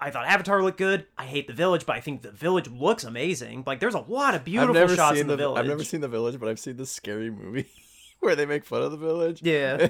I 0.00 0.12
thought 0.12 0.26
Avatar 0.26 0.62
looked 0.62 0.78
good. 0.78 1.06
I 1.18 1.24
hate 1.24 1.48
the 1.48 1.54
village, 1.54 1.84
but 1.86 1.96
I 1.96 2.00
think 2.00 2.22
the 2.22 2.30
village 2.30 2.68
looks 2.68 3.02
amazing. 3.02 3.64
Like 3.66 3.80
there's 3.80 3.94
a 3.94 3.98
lot 3.98 4.36
of 4.36 4.44
beautiful 4.44 4.94
shots 4.94 5.18
in 5.18 5.26
the, 5.26 5.36
village. 5.36 5.58
I've 5.58 5.66
never 5.66 5.82
seen 5.82 6.02
the 6.02 6.08
village, 6.08 6.38
but 6.38 6.48
I've 6.48 6.60
seen 6.60 6.76
the 6.76 6.86
scary 6.86 7.32
movie 7.32 7.68
where 8.20 8.36
they 8.36 8.46
make 8.46 8.64
fun 8.64 8.82
of 8.82 8.92
the 8.92 8.96
village. 8.96 9.42
Yeah. 9.42 9.88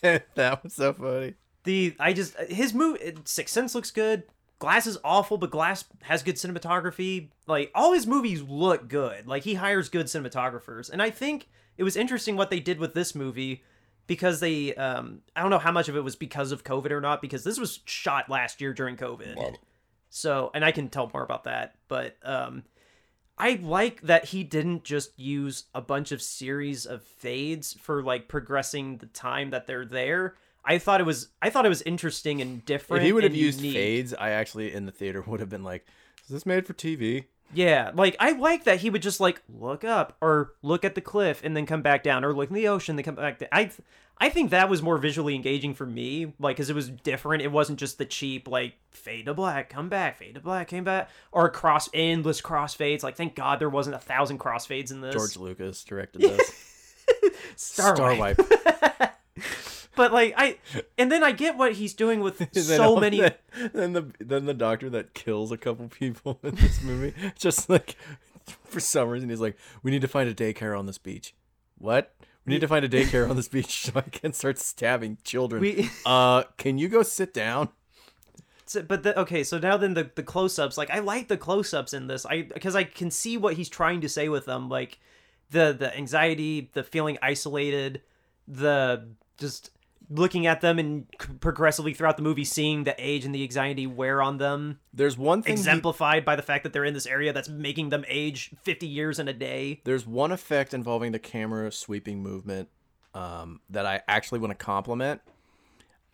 that 0.00 0.64
was 0.64 0.72
so 0.72 0.94
funny. 0.94 1.34
the 1.64 1.94
I 2.00 2.14
just 2.14 2.38
his 2.48 2.72
movie 2.72 3.16
Sixth 3.26 3.52
Sense 3.52 3.74
looks 3.74 3.90
good. 3.90 4.22
Glass 4.58 4.86
is 4.86 4.98
awful, 5.04 5.36
but 5.36 5.50
Glass 5.50 5.84
has 6.02 6.22
good 6.22 6.36
cinematography. 6.36 7.28
Like 7.46 7.70
all 7.74 7.92
his 7.92 8.06
movies 8.06 8.42
look 8.42 8.88
good. 8.88 9.26
Like 9.26 9.42
he 9.42 9.54
hires 9.54 9.88
good 9.88 10.06
cinematographers, 10.06 10.90
and 10.90 11.02
I 11.02 11.10
think 11.10 11.48
it 11.76 11.84
was 11.84 11.96
interesting 11.96 12.36
what 12.36 12.50
they 12.50 12.60
did 12.60 12.78
with 12.78 12.94
this 12.94 13.14
movie 13.14 13.62
because 14.06 14.40
they 14.40 14.74
um 14.76 15.20
I 15.34 15.42
don't 15.42 15.50
know 15.50 15.58
how 15.58 15.72
much 15.72 15.88
of 15.88 15.96
it 15.96 16.04
was 16.04 16.16
because 16.16 16.52
of 16.52 16.64
COVID 16.64 16.90
or 16.90 17.00
not 17.00 17.20
because 17.20 17.44
this 17.44 17.58
was 17.58 17.80
shot 17.84 18.30
last 18.30 18.60
year 18.60 18.72
during 18.72 18.96
COVID. 18.96 19.36
So, 20.08 20.50
and 20.54 20.64
I 20.64 20.72
can 20.72 20.88
tell 20.88 21.10
more 21.12 21.24
about 21.24 21.44
that, 21.44 21.74
but 21.88 22.16
um 22.24 22.62
I 23.38 23.58
like 23.62 24.00
that 24.02 24.26
he 24.26 24.44
didn't 24.44 24.84
just 24.84 25.18
use 25.18 25.64
a 25.74 25.82
bunch 25.82 26.10
of 26.12 26.22
series 26.22 26.86
of 26.86 27.02
fades 27.02 27.74
for 27.74 28.02
like 28.02 28.28
progressing 28.28 28.96
the 28.96 29.06
time 29.06 29.50
that 29.50 29.66
they're 29.66 29.84
there. 29.84 30.36
I 30.66 30.78
thought 30.78 31.00
it 31.00 31.04
was 31.04 31.28
I 31.40 31.50
thought 31.50 31.64
it 31.64 31.70
was 31.70 31.82
interesting 31.82 32.42
and 32.42 32.64
different. 32.64 33.02
If 33.02 33.06
he 33.06 33.12
would 33.12 33.24
have 33.24 33.34
used 33.34 33.60
unique. 33.60 33.76
fades, 33.76 34.14
I 34.14 34.30
actually 34.30 34.74
in 34.74 34.86
the 34.86 34.92
theater 34.92 35.22
would 35.26 35.40
have 35.40 35.48
been 35.48 35.64
like, 35.64 35.86
"Is 36.24 36.30
this 36.30 36.44
made 36.44 36.66
for 36.66 36.74
TV?" 36.74 37.24
Yeah, 37.54 37.92
like 37.94 38.16
I 38.18 38.32
like 38.32 38.64
that 38.64 38.80
he 38.80 38.90
would 38.90 39.02
just 39.02 39.20
like 39.20 39.40
look 39.48 39.84
up 39.84 40.16
or 40.20 40.54
look 40.62 40.84
at 40.84 40.96
the 40.96 41.00
cliff 41.00 41.40
and 41.44 41.56
then 41.56 41.64
come 41.64 41.82
back 41.82 42.02
down 42.02 42.24
or 42.24 42.34
look 42.34 42.48
in 42.48 42.54
the 42.54 42.68
ocean 42.68 42.96
then 42.96 43.04
come 43.04 43.14
back 43.14 43.38
down. 43.38 43.48
I 43.52 43.70
I 44.18 44.30
think 44.30 44.50
that 44.50 44.68
was 44.68 44.82
more 44.82 44.98
visually 44.98 45.34
engaging 45.34 45.74
for 45.74 45.86
me, 45.86 46.32
like 46.40 46.56
because 46.56 46.70
it 46.70 46.74
was 46.74 46.88
different. 46.88 47.42
It 47.42 47.52
wasn't 47.52 47.78
just 47.78 47.98
the 47.98 48.04
cheap 48.04 48.48
like 48.48 48.74
fade 48.90 49.26
to 49.26 49.34
black, 49.34 49.68
come 49.68 49.88
back, 49.88 50.16
fade 50.16 50.34
to 50.34 50.40
black, 50.40 50.68
came 50.68 50.84
back, 50.84 51.10
or 51.32 51.48
cross 51.50 51.88
endless 51.94 52.40
crossfades. 52.40 53.02
Like 53.02 53.16
thank 53.16 53.34
God 53.34 53.60
there 53.60 53.70
wasn't 53.70 53.94
a 53.96 54.00
thousand 54.00 54.40
crossfades 54.40 54.90
in 54.90 55.00
this. 55.00 55.14
George 55.14 55.36
Lucas 55.36 55.84
directed 55.84 56.20
this. 56.22 56.52
Starwipe. 57.56 58.36
Starwipe. 58.36 59.12
But 59.96 60.12
like 60.12 60.34
I, 60.36 60.58
and 60.96 61.10
then 61.10 61.24
I 61.24 61.32
get 61.32 61.56
what 61.56 61.72
he's 61.72 61.94
doing 61.94 62.20
with 62.20 62.46
so 62.62 62.96
many. 62.96 63.20
that- 63.20 63.40
then 63.72 63.94
the 63.94 64.12
then 64.20 64.44
the 64.44 64.54
doctor 64.54 64.88
that 64.90 65.14
kills 65.14 65.50
a 65.50 65.56
couple 65.56 65.88
people 65.88 66.38
in 66.42 66.54
this 66.54 66.82
movie, 66.82 67.14
just 67.38 67.68
like 67.68 67.96
for 68.64 68.78
some 68.78 69.08
reason, 69.08 69.28
he's 69.30 69.40
like, 69.40 69.56
"We 69.82 69.90
need 69.90 70.02
to 70.02 70.08
find 70.08 70.28
a 70.28 70.34
daycare 70.34 70.78
on 70.78 70.86
this 70.86 70.98
beach." 70.98 71.34
What? 71.78 72.14
We 72.44 72.52
need 72.52 72.60
to 72.60 72.68
find 72.68 72.84
a 72.84 72.88
daycare 72.88 73.28
on 73.28 73.34
this 73.34 73.48
beach 73.48 73.82
so 73.86 73.92
I 73.96 74.02
can 74.02 74.32
start 74.32 74.58
stabbing 74.58 75.18
children. 75.24 75.60
We- 75.62 75.90
uh, 76.04 76.44
can 76.58 76.78
you 76.78 76.88
go 76.88 77.02
sit 77.02 77.34
down? 77.34 77.70
So, 78.66 78.82
but 78.82 79.02
the, 79.04 79.18
okay, 79.20 79.42
so 79.44 79.58
now 79.58 79.76
then 79.76 79.94
the 79.94 80.10
the 80.14 80.22
close 80.22 80.58
ups, 80.58 80.76
like 80.76 80.90
I 80.90 80.98
like 80.98 81.28
the 81.28 81.36
close 81.36 81.72
ups 81.72 81.94
in 81.94 82.06
this, 82.08 82.26
I 82.26 82.42
because 82.42 82.76
I 82.76 82.84
can 82.84 83.10
see 83.10 83.36
what 83.36 83.54
he's 83.54 83.68
trying 83.68 84.00
to 84.02 84.08
say 84.08 84.28
with 84.28 84.44
them, 84.44 84.68
like 84.68 84.98
the 85.50 85.72
the 85.72 85.96
anxiety, 85.96 86.70
the 86.74 86.82
feeling 86.82 87.16
isolated, 87.22 88.02
the 88.46 89.08
just 89.38 89.70
looking 90.08 90.46
at 90.46 90.60
them 90.60 90.78
and 90.78 91.06
progressively 91.40 91.92
throughout 91.94 92.16
the 92.16 92.22
movie 92.22 92.44
seeing 92.44 92.84
the 92.84 92.94
age 92.98 93.24
and 93.24 93.34
the 93.34 93.42
anxiety 93.42 93.86
wear 93.86 94.22
on 94.22 94.38
them, 94.38 94.78
There's 94.94 95.18
one 95.18 95.42
thing. 95.42 95.50
he- 95.54 95.58
exemplified 95.58 96.24
by 96.24 96.36
the 96.36 96.42
fact 96.42 96.62
that 96.64 96.72
they're 96.72 96.84
in 96.84 96.94
this 96.94 97.06
area 97.06 97.32
that's 97.32 97.48
making 97.48 97.88
them 97.90 98.04
age 98.08 98.50
fifty 98.62 98.86
years 98.86 99.18
in 99.18 99.28
a 99.28 99.32
day. 99.32 99.80
there's 99.84 100.06
one 100.06 100.32
effect 100.32 100.72
involving 100.74 101.12
the 101.12 101.18
camera 101.18 101.70
sweeping 101.72 102.22
movement 102.22 102.68
um, 103.14 103.60
that 103.70 103.86
I 103.86 104.02
actually 104.08 104.38
want 104.40 104.50
to 104.50 104.64
compliment. 104.64 105.20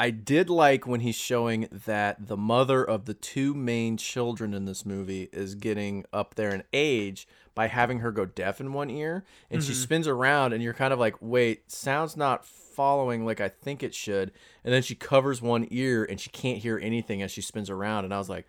I 0.02 0.10
did 0.10 0.50
like 0.50 0.84
when 0.84 0.98
he's 0.98 1.14
showing 1.14 1.68
that 1.86 2.26
the 2.26 2.36
mother 2.36 2.82
of 2.82 3.04
the 3.04 3.14
two 3.14 3.54
main 3.54 3.96
children 3.96 4.52
in 4.52 4.64
this 4.64 4.84
movie 4.84 5.28
is 5.32 5.54
getting 5.54 6.04
up 6.12 6.34
there 6.34 6.52
in 6.52 6.64
age 6.72 7.28
by 7.54 7.68
having 7.68 8.00
her 8.00 8.10
go 8.10 8.26
deaf 8.26 8.60
in 8.60 8.72
one 8.72 8.90
ear 8.90 9.24
and 9.48 9.62
she 9.62 9.70
mm-hmm. 9.70 9.80
spins 9.80 10.08
around 10.08 10.54
and 10.54 10.60
you're 10.60 10.74
kind 10.74 10.92
of 10.92 10.98
like, 10.98 11.14
wait, 11.20 11.70
sound's 11.70 12.16
not 12.16 12.44
following 12.44 13.24
like 13.24 13.40
I 13.40 13.48
think 13.48 13.84
it 13.84 13.94
should. 13.94 14.32
And 14.64 14.74
then 14.74 14.82
she 14.82 14.96
covers 14.96 15.40
one 15.40 15.68
ear 15.70 16.02
and 16.02 16.18
she 16.18 16.30
can't 16.30 16.58
hear 16.58 16.80
anything 16.80 17.22
as 17.22 17.30
she 17.30 17.40
spins 17.40 17.70
around. 17.70 18.04
And 18.04 18.12
I 18.12 18.18
was 18.18 18.28
like, 18.28 18.48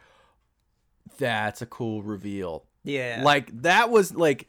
that's 1.19 1.61
a 1.61 1.67
cool 1.67 2.01
reveal. 2.01 2.65
Yeah, 2.83 3.21
Like 3.23 3.61
that 3.61 3.91
was 3.91 4.15
like 4.15 4.47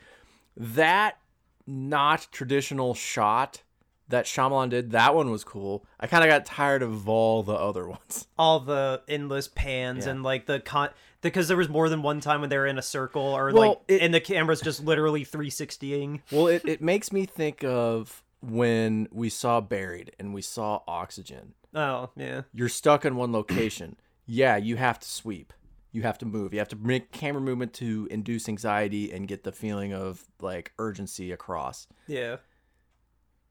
that 0.56 1.18
not 1.66 2.28
traditional 2.32 2.94
shot 2.94 3.62
that 4.08 4.26
Shyamalan 4.26 4.70
did. 4.70 4.90
That 4.92 5.14
one 5.14 5.30
was 5.30 5.44
cool. 5.44 5.84
I 5.98 6.06
kind 6.06 6.22
of 6.24 6.28
got 6.28 6.44
tired 6.46 6.82
of 6.82 7.08
all 7.08 7.42
the 7.42 7.54
other 7.54 7.88
ones. 7.88 8.26
all 8.38 8.60
the 8.60 9.02
endless 9.08 9.48
pans 9.48 10.04
Yeah. 10.06 10.12
and 10.12 10.22
like 10.22 10.46
the 10.46 10.60
con 10.60 10.90
because 11.22 11.48
there 11.48 11.56
was 11.56 11.68
more 11.70 11.88
than 11.88 12.02
one 12.02 12.20
time 12.20 12.42
when 12.42 12.50
they 12.50 12.58
were 12.58 12.66
in 12.66 12.76
a 12.78 12.82
circle 12.82 13.22
or 13.22 13.50
Well, 13.52 13.68
like 13.68 13.78
it- 13.88 14.02
and 14.02 14.12
the 14.12 14.20
camera's 14.20 14.60
just 14.60 14.84
literally 14.84 15.24
360ing. 15.24 16.20
Well, 16.30 16.48
it, 16.48 16.62
it 16.66 16.82
makes 16.92 17.12
me 17.12 17.24
think 17.26 17.64
of 17.64 18.22
when 18.42 19.08
we 19.10 19.30
saw 19.30 19.60
Buried 19.62 20.12
and 20.18 20.34
we 20.34 20.42
saw 20.42 20.82
Oxygen. 20.86 21.54
Oh, 21.74 22.10
yeah. 22.14 22.42
You're 22.52 22.68
stuck 22.68 23.04
in 23.06 23.16
one 23.16 23.32
location. 23.32 23.96
Yeah, 24.26 24.56
you 24.56 24.76
have 24.76 24.98
to 25.00 25.08
sweep. 25.08 25.52
You 25.92 26.02
have 26.02 26.18
to 26.18 26.26
move. 26.26 26.52
You 26.52 26.58
have 26.58 26.68
to 26.68 26.76
make 26.76 27.10
camera 27.12 27.40
movement 27.40 27.72
to 27.74 28.06
induce 28.10 28.48
anxiety 28.48 29.10
and 29.12 29.26
get 29.28 29.44
the 29.44 29.52
feeling 29.52 29.94
of 29.94 30.24
like 30.40 30.72
urgency 30.78 31.32
across. 31.32 31.86
Yeah. 32.06 32.36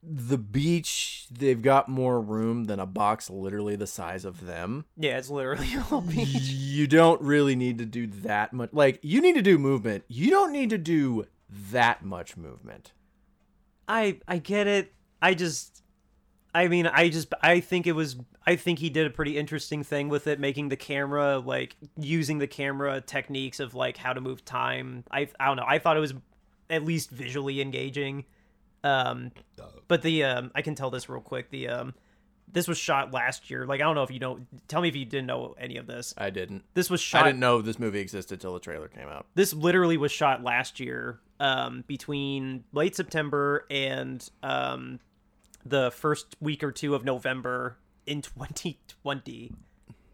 The 0.05 0.37
beach 0.37 1.27
they've 1.31 1.61
got 1.61 1.87
more 1.87 2.19
room 2.19 2.65
than 2.65 2.79
a 2.79 2.85
box 2.85 3.29
literally 3.29 3.75
the 3.75 3.87
size 3.87 4.25
of 4.25 4.45
them. 4.45 4.85
Yeah, 4.97 5.17
it's 5.17 5.29
literally 5.29 5.73
a 5.75 5.79
whole 5.79 6.01
page. 6.01 6.49
You 6.49 6.87
don't 6.87 7.21
really 7.21 7.55
need 7.55 7.77
to 7.77 7.85
do 7.85 8.07
that 8.07 8.53
much. 8.53 8.69
Like 8.73 8.99
you 9.01 9.21
need 9.21 9.35
to 9.35 9.41
do 9.41 9.57
movement. 9.57 10.03
You 10.07 10.29
don't 10.29 10.51
need 10.51 10.69
to 10.71 10.77
do 10.77 11.25
that 11.71 12.03
much 12.03 12.35
movement. 12.35 12.91
I 13.87 14.19
I 14.27 14.39
get 14.39 14.67
it. 14.67 14.93
I 15.21 15.33
just 15.33 15.83
I 16.53 16.67
mean, 16.67 16.87
I 16.87 17.09
just 17.09 17.33
I 17.41 17.59
think 17.61 17.87
it 17.87 17.93
was 17.93 18.17
I 18.45 18.55
think 18.55 18.79
he 18.79 18.89
did 18.89 19.07
a 19.07 19.09
pretty 19.09 19.37
interesting 19.37 19.83
thing 19.83 20.09
with 20.09 20.27
it 20.27 20.39
making 20.39 20.69
the 20.69 20.75
camera 20.75 21.39
like 21.39 21.75
using 21.97 22.39
the 22.39 22.47
camera 22.47 23.01
techniques 23.01 23.59
of 23.59 23.73
like 23.73 23.97
how 23.97 24.13
to 24.13 24.21
move 24.21 24.43
time. 24.43 25.03
I 25.09 25.29
I 25.39 25.45
don't 25.45 25.57
know. 25.57 25.65
I 25.65 25.79
thought 25.79 25.97
it 25.97 26.01
was 26.01 26.13
at 26.69 26.83
least 26.83 27.09
visually 27.09 27.61
engaging. 27.61 28.25
Um 28.83 29.31
but 29.87 30.01
the 30.01 30.23
um 30.23 30.51
I 30.55 30.61
can 30.61 30.75
tell 30.75 30.89
this 30.89 31.09
real 31.09 31.21
quick. 31.21 31.49
The 31.49 31.67
um 31.69 31.93
this 32.51 32.67
was 32.67 32.77
shot 32.77 33.11
last 33.13 33.49
year. 33.49 33.65
Like 33.65 33.81
I 33.81 33.83
don't 33.85 33.95
know 33.95 34.03
if 34.03 34.11
you 34.11 34.19
know 34.19 34.39
tell 34.67 34.81
me 34.81 34.87
if 34.89 34.95
you 34.95 35.05
didn't 35.05 35.25
know 35.27 35.55
any 35.57 35.77
of 35.77 35.87
this. 35.87 36.13
I 36.17 36.29
didn't. 36.29 36.63
This 36.73 36.89
was 36.89 37.01
shot. 37.01 37.23
I 37.23 37.29
didn't 37.29 37.39
know 37.39 37.61
this 37.61 37.79
movie 37.79 37.99
existed 37.99 38.39
till 38.39 38.53
the 38.53 38.59
trailer 38.59 38.87
came 38.87 39.07
out. 39.07 39.25
this 39.35 39.53
literally 39.53 39.97
was 39.97 40.11
shot 40.11 40.43
last 40.43 40.79
year 40.79 41.19
um, 41.39 41.83
between 41.87 42.63
late 42.73 42.95
september 42.95 43.65
and 43.71 44.29
um, 44.43 44.99
the 45.65 45.89
first 45.91 46.35
week 46.39 46.63
or 46.63 46.71
two 46.71 46.93
of 46.93 47.03
november 47.03 47.77
in 48.05 48.21
2020 48.21 49.51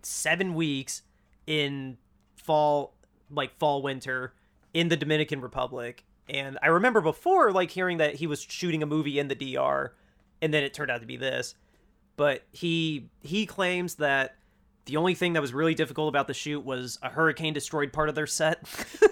seven 0.01 0.53
weeks 0.53 1.01
in 1.45 1.97
fall 2.35 2.93
like 3.29 3.57
fall 3.59 3.81
winter 3.81 4.33
in 4.73 4.87
the 4.87 4.95
dominican 4.97 5.41
republic 5.41 6.05
and 6.29 6.57
i 6.61 6.67
remember 6.67 7.01
before 7.01 7.51
like 7.51 7.71
hearing 7.71 7.97
that 7.97 8.15
he 8.15 8.27
was 8.27 8.41
shooting 8.41 8.81
a 8.83 8.85
movie 8.85 9.19
in 9.19 9.27
the 9.27 9.35
dr 9.35 9.93
and 10.41 10.53
then 10.53 10.63
it 10.63 10.73
turned 10.73 10.91
out 10.91 11.01
to 11.01 11.07
be 11.07 11.17
this. 11.17 11.55
But 12.17 12.43
he 12.51 13.09
he 13.21 13.45
claims 13.45 13.95
that 13.95 14.35
the 14.85 14.97
only 14.97 15.15
thing 15.15 15.33
that 15.33 15.41
was 15.41 15.53
really 15.53 15.75
difficult 15.75 16.09
about 16.09 16.27
the 16.27 16.33
shoot 16.33 16.65
was 16.65 16.97
a 17.01 17.09
hurricane 17.09 17.53
destroyed 17.53 17.93
part 17.93 18.09
of 18.09 18.15
their 18.15 18.27
set. 18.27 18.67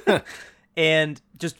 And 0.75 1.19
just 1.39 1.55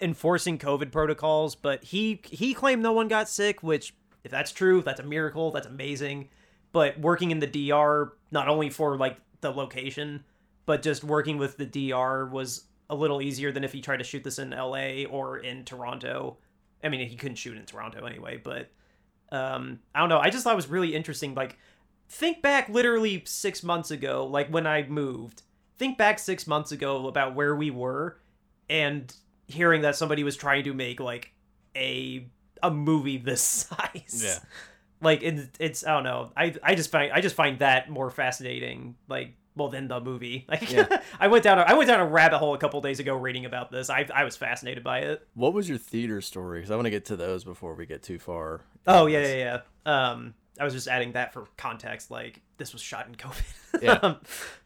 enforcing 0.00 0.56
covid 0.56 0.90
protocols. 0.90 1.54
But 1.54 1.84
he 1.84 2.22
he 2.24 2.54
claimed 2.54 2.82
no 2.82 2.92
one 2.92 3.06
got 3.06 3.28
sick 3.28 3.62
which 3.62 3.94
if 4.24 4.30
that's 4.30 4.50
true 4.50 4.80
that's 4.80 4.98
a 4.98 5.02
miracle. 5.02 5.50
That's 5.50 5.66
amazing. 5.66 6.30
But 6.72 6.98
working 6.98 7.32
in 7.32 7.40
the 7.40 7.46
DR 7.46 8.14
not 8.30 8.48
only 8.48 8.70
for 8.70 8.96
like 8.96 9.18
the 9.42 9.50
location 9.50 10.24
but 10.64 10.80
just 10.80 11.04
working 11.04 11.36
with 11.36 11.58
the 11.58 11.66
DR 11.66 12.24
was 12.24 12.64
a 12.90 12.94
little 12.94 13.20
easier 13.22 13.52
than 13.52 13.64
if 13.64 13.72
he 13.72 13.80
tried 13.80 13.98
to 13.98 14.04
shoot 14.04 14.24
this 14.24 14.38
in 14.38 14.50
LA 14.50 15.04
or 15.04 15.38
in 15.38 15.64
Toronto 15.64 16.38
I 16.82 16.88
mean 16.88 17.08
he 17.08 17.16
couldn't 17.16 17.36
shoot 17.36 17.56
in 17.56 17.64
Toronto 17.64 18.04
anyway 18.04 18.40
but 18.42 18.70
um 19.32 19.80
I 19.94 20.00
don't 20.00 20.08
know 20.08 20.18
I 20.18 20.30
just 20.30 20.44
thought 20.44 20.52
it 20.52 20.56
was 20.56 20.68
really 20.68 20.94
interesting 20.94 21.34
like 21.34 21.58
think 22.08 22.42
back 22.42 22.68
literally 22.68 23.22
6 23.24 23.62
months 23.62 23.90
ago 23.90 24.26
like 24.26 24.48
when 24.48 24.66
I 24.66 24.82
moved 24.82 25.42
think 25.78 25.96
back 25.98 26.18
6 26.18 26.46
months 26.46 26.72
ago 26.72 27.08
about 27.08 27.34
where 27.34 27.56
we 27.56 27.70
were 27.70 28.18
and 28.68 29.12
hearing 29.46 29.82
that 29.82 29.96
somebody 29.96 30.24
was 30.24 30.36
trying 30.36 30.64
to 30.64 30.74
make 30.74 31.00
like 31.00 31.32
a 31.76 32.26
a 32.62 32.70
movie 32.70 33.18
this 33.18 33.42
size. 33.42 34.22
Yeah. 34.24 34.38
Like 35.00 35.22
it, 35.22 35.50
it's 35.60 35.86
I 35.86 35.92
don't 35.92 36.04
know. 36.04 36.32
I 36.36 36.54
I 36.62 36.74
just 36.74 36.90
find 36.90 37.12
I 37.12 37.20
just 37.20 37.36
find 37.36 37.58
that 37.58 37.90
more 37.90 38.10
fascinating. 38.10 38.96
Like 39.08 39.34
well 39.56 39.68
then 39.68 39.88
the 39.88 40.00
movie. 40.00 40.46
Like 40.48 40.70
Yeah. 40.70 41.00
I 41.20 41.28
went 41.28 41.44
down 41.44 41.58
a, 41.58 41.62
I 41.62 41.74
went 41.74 41.88
down 41.88 42.00
a 42.00 42.06
rabbit 42.06 42.38
hole 42.38 42.54
a 42.54 42.58
couple 42.58 42.80
days 42.80 43.00
ago 43.00 43.16
reading 43.16 43.44
about 43.44 43.70
this. 43.70 43.90
I 43.90 44.06
I 44.14 44.24
was 44.24 44.36
fascinated 44.36 44.82
by 44.84 45.00
it. 45.00 45.26
What 45.34 45.52
was 45.52 45.68
your 45.68 45.78
theater 45.78 46.20
story? 46.20 46.58
Because 46.58 46.70
I 46.70 46.76
want 46.76 46.86
to 46.86 46.90
get 46.90 47.06
to 47.06 47.16
those 47.16 47.44
before 47.44 47.74
we 47.74 47.86
get 47.86 48.02
too 48.02 48.18
far. 48.18 48.62
Oh 48.86 49.06
yeah 49.06 49.26
yeah 49.26 49.60
yeah. 49.86 50.10
Um 50.10 50.34
I 50.58 50.64
was 50.64 50.72
just 50.72 50.88
adding 50.88 51.12
that 51.12 51.32
for 51.32 51.46
context. 51.56 52.10
Like 52.10 52.40
this 52.58 52.72
was 52.72 52.82
shot 52.82 53.06
in 53.06 53.14
COVID. 53.14 53.42
Yeah. 53.82 53.94
Um, 53.94 54.20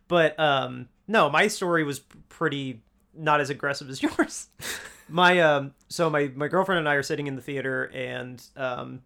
but 0.06 0.38
um 0.38 0.88
no, 1.06 1.30
my 1.30 1.46
story 1.46 1.82
was 1.82 2.00
pretty 2.28 2.82
not 3.14 3.40
as 3.40 3.48
aggressive 3.50 3.88
as 3.88 4.02
yours. 4.02 4.48
my 5.08 5.40
um 5.40 5.72
so 5.88 6.10
my 6.10 6.30
my 6.34 6.48
girlfriend 6.48 6.80
and 6.80 6.88
I 6.88 6.94
are 6.94 7.02
sitting 7.02 7.26
in 7.26 7.34
the 7.36 7.42
theater 7.42 7.84
and 7.94 8.42
um 8.56 9.00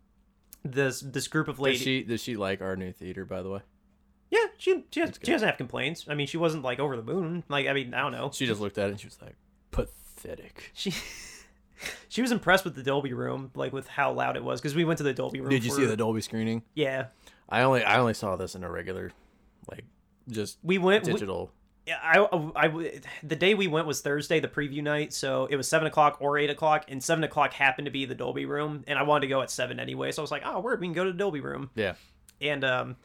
this 0.64 1.00
this 1.00 1.28
group 1.28 1.48
of 1.48 1.56
Does 1.56 1.62
ladies 1.64 1.82
she 1.82 2.02
does 2.02 2.20
she 2.20 2.36
like 2.36 2.60
our 2.60 2.76
new 2.76 2.92
theater? 2.92 3.24
By 3.24 3.42
the 3.42 3.50
way, 3.50 3.60
yeah 4.32 4.46
she 4.58 4.84
she, 4.90 4.98
has, 5.00 5.12
she 5.22 5.30
doesn't 5.30 5.46
have 5.46 5.56
complaints 5.56 6.06
i 6.08 6.14
mean 6.14 6.26
she 6.26 6.36
wasn't 6.36 6.64
like 6.64 6.80
over 6.80 6.96
the 6.96 7.02
moon 7.02 7.44
like 7.48 7.66
i 7.68 7.72
mean 7.72 7.94
i 7.94 8.00
don't 8.00 8.12
know 8.12 8.30
she 8.32 8.46
just 8.46 8.60
looked 8.60 8.78
at 8.78 8.88
it 8.88 8.90
and 8.92 9.00
she 9.00 9.06
was 9.06 9.18
like, 9.22 9.36
pathetic. 9.70 10.70
she 10.74 10.92
she 12.08 12.22
was 12.22 12.32
impressed 12.32 12.64
with 12.64 12.74
the 12.74 12.82
dolby 12.82 13.12
room 13.12 13.50
like 13.54 13.72
with 13.72 13.86
how 13.86 14.10
loud 14.12 14.36
it 14.36 14.42
was 14.42 14.60
because 14.60 14.74
we 14.74 14.84
went 14.84 14.98
to 14.98 15.04
the 15.04 15.12
dolby 15.14 15.40
room 15.40 15.50
Did 15.50 15.64
you 15.64 15.70
for- 15.70 15.76
see 15.76 15.86
the 15.86 15.96
Dolby 15.96 16.20
screening? 16.20 16.62
yeah 16.74 17.06
I 17.48 17.62
only 17.62 17.84
I 17.84 17.98
only 17.98 18.14
saw 18.14 18.36
this 18.36 18.54
in 18.54 18.64
a 18.64 18.70
regular, 18.70 19.12
like, 19.70 19.84
just 20.30 20.56
we 20.62 20.78
went 20.78 21.04
we- 21.04 21.12
digital. 21.12 21.52
Yeah, 21.86 21.98
I, 22.00 22.50
I, 22.56 23.00
the 23.22 23.36
day 23.36 23.52
we 23.54 23.66
went 23.66 23.86
was 23.86 24.00
Thursday, 24.00 24.40
the 24.40 24.48
preview 24.48 24.82
night. 24.82 25.12
So 25.12 25.46
it 25.50 25.56
was 25.56 25.68
seven 25.68 25.86
o'clock 25.86 26.16
or 26.20 26.38
eight 26.38 26.48
o'clock, 26.48 26.84
and 26.88 27.02
seven 27.02 27.24
o'clock 27.24 27.52
happened 27.52 27.84
to 27.86 27.90
be 27.90 28.06
the 28.06 28.14
Dolby 28.14 28.46
room, 28.46 28.84
and 28.86 28.98
I 28.98 29.02
wanted 29.02 29.22
to 29.22 29.26
go 29.26 29.42
at 29.42 29.50
seven 29.50 29.78
anyway. 29.80 30.12
So 30.12 30.22
I 30.22 30.24
was 30.24 30.30
like, 30.30 30.42
oh, 30.46 30.60
word, 30.60 30.80
we 30.80 30.86
can 30.86 30.94
go 30.94 31.04
to 31.04 31.12
the 31.12 31.18
Dolby 31.18 31.40
room. 31.40 31.68
yeah. 31.74 31.94
And 32.40 32.64
um, 32.64 32.96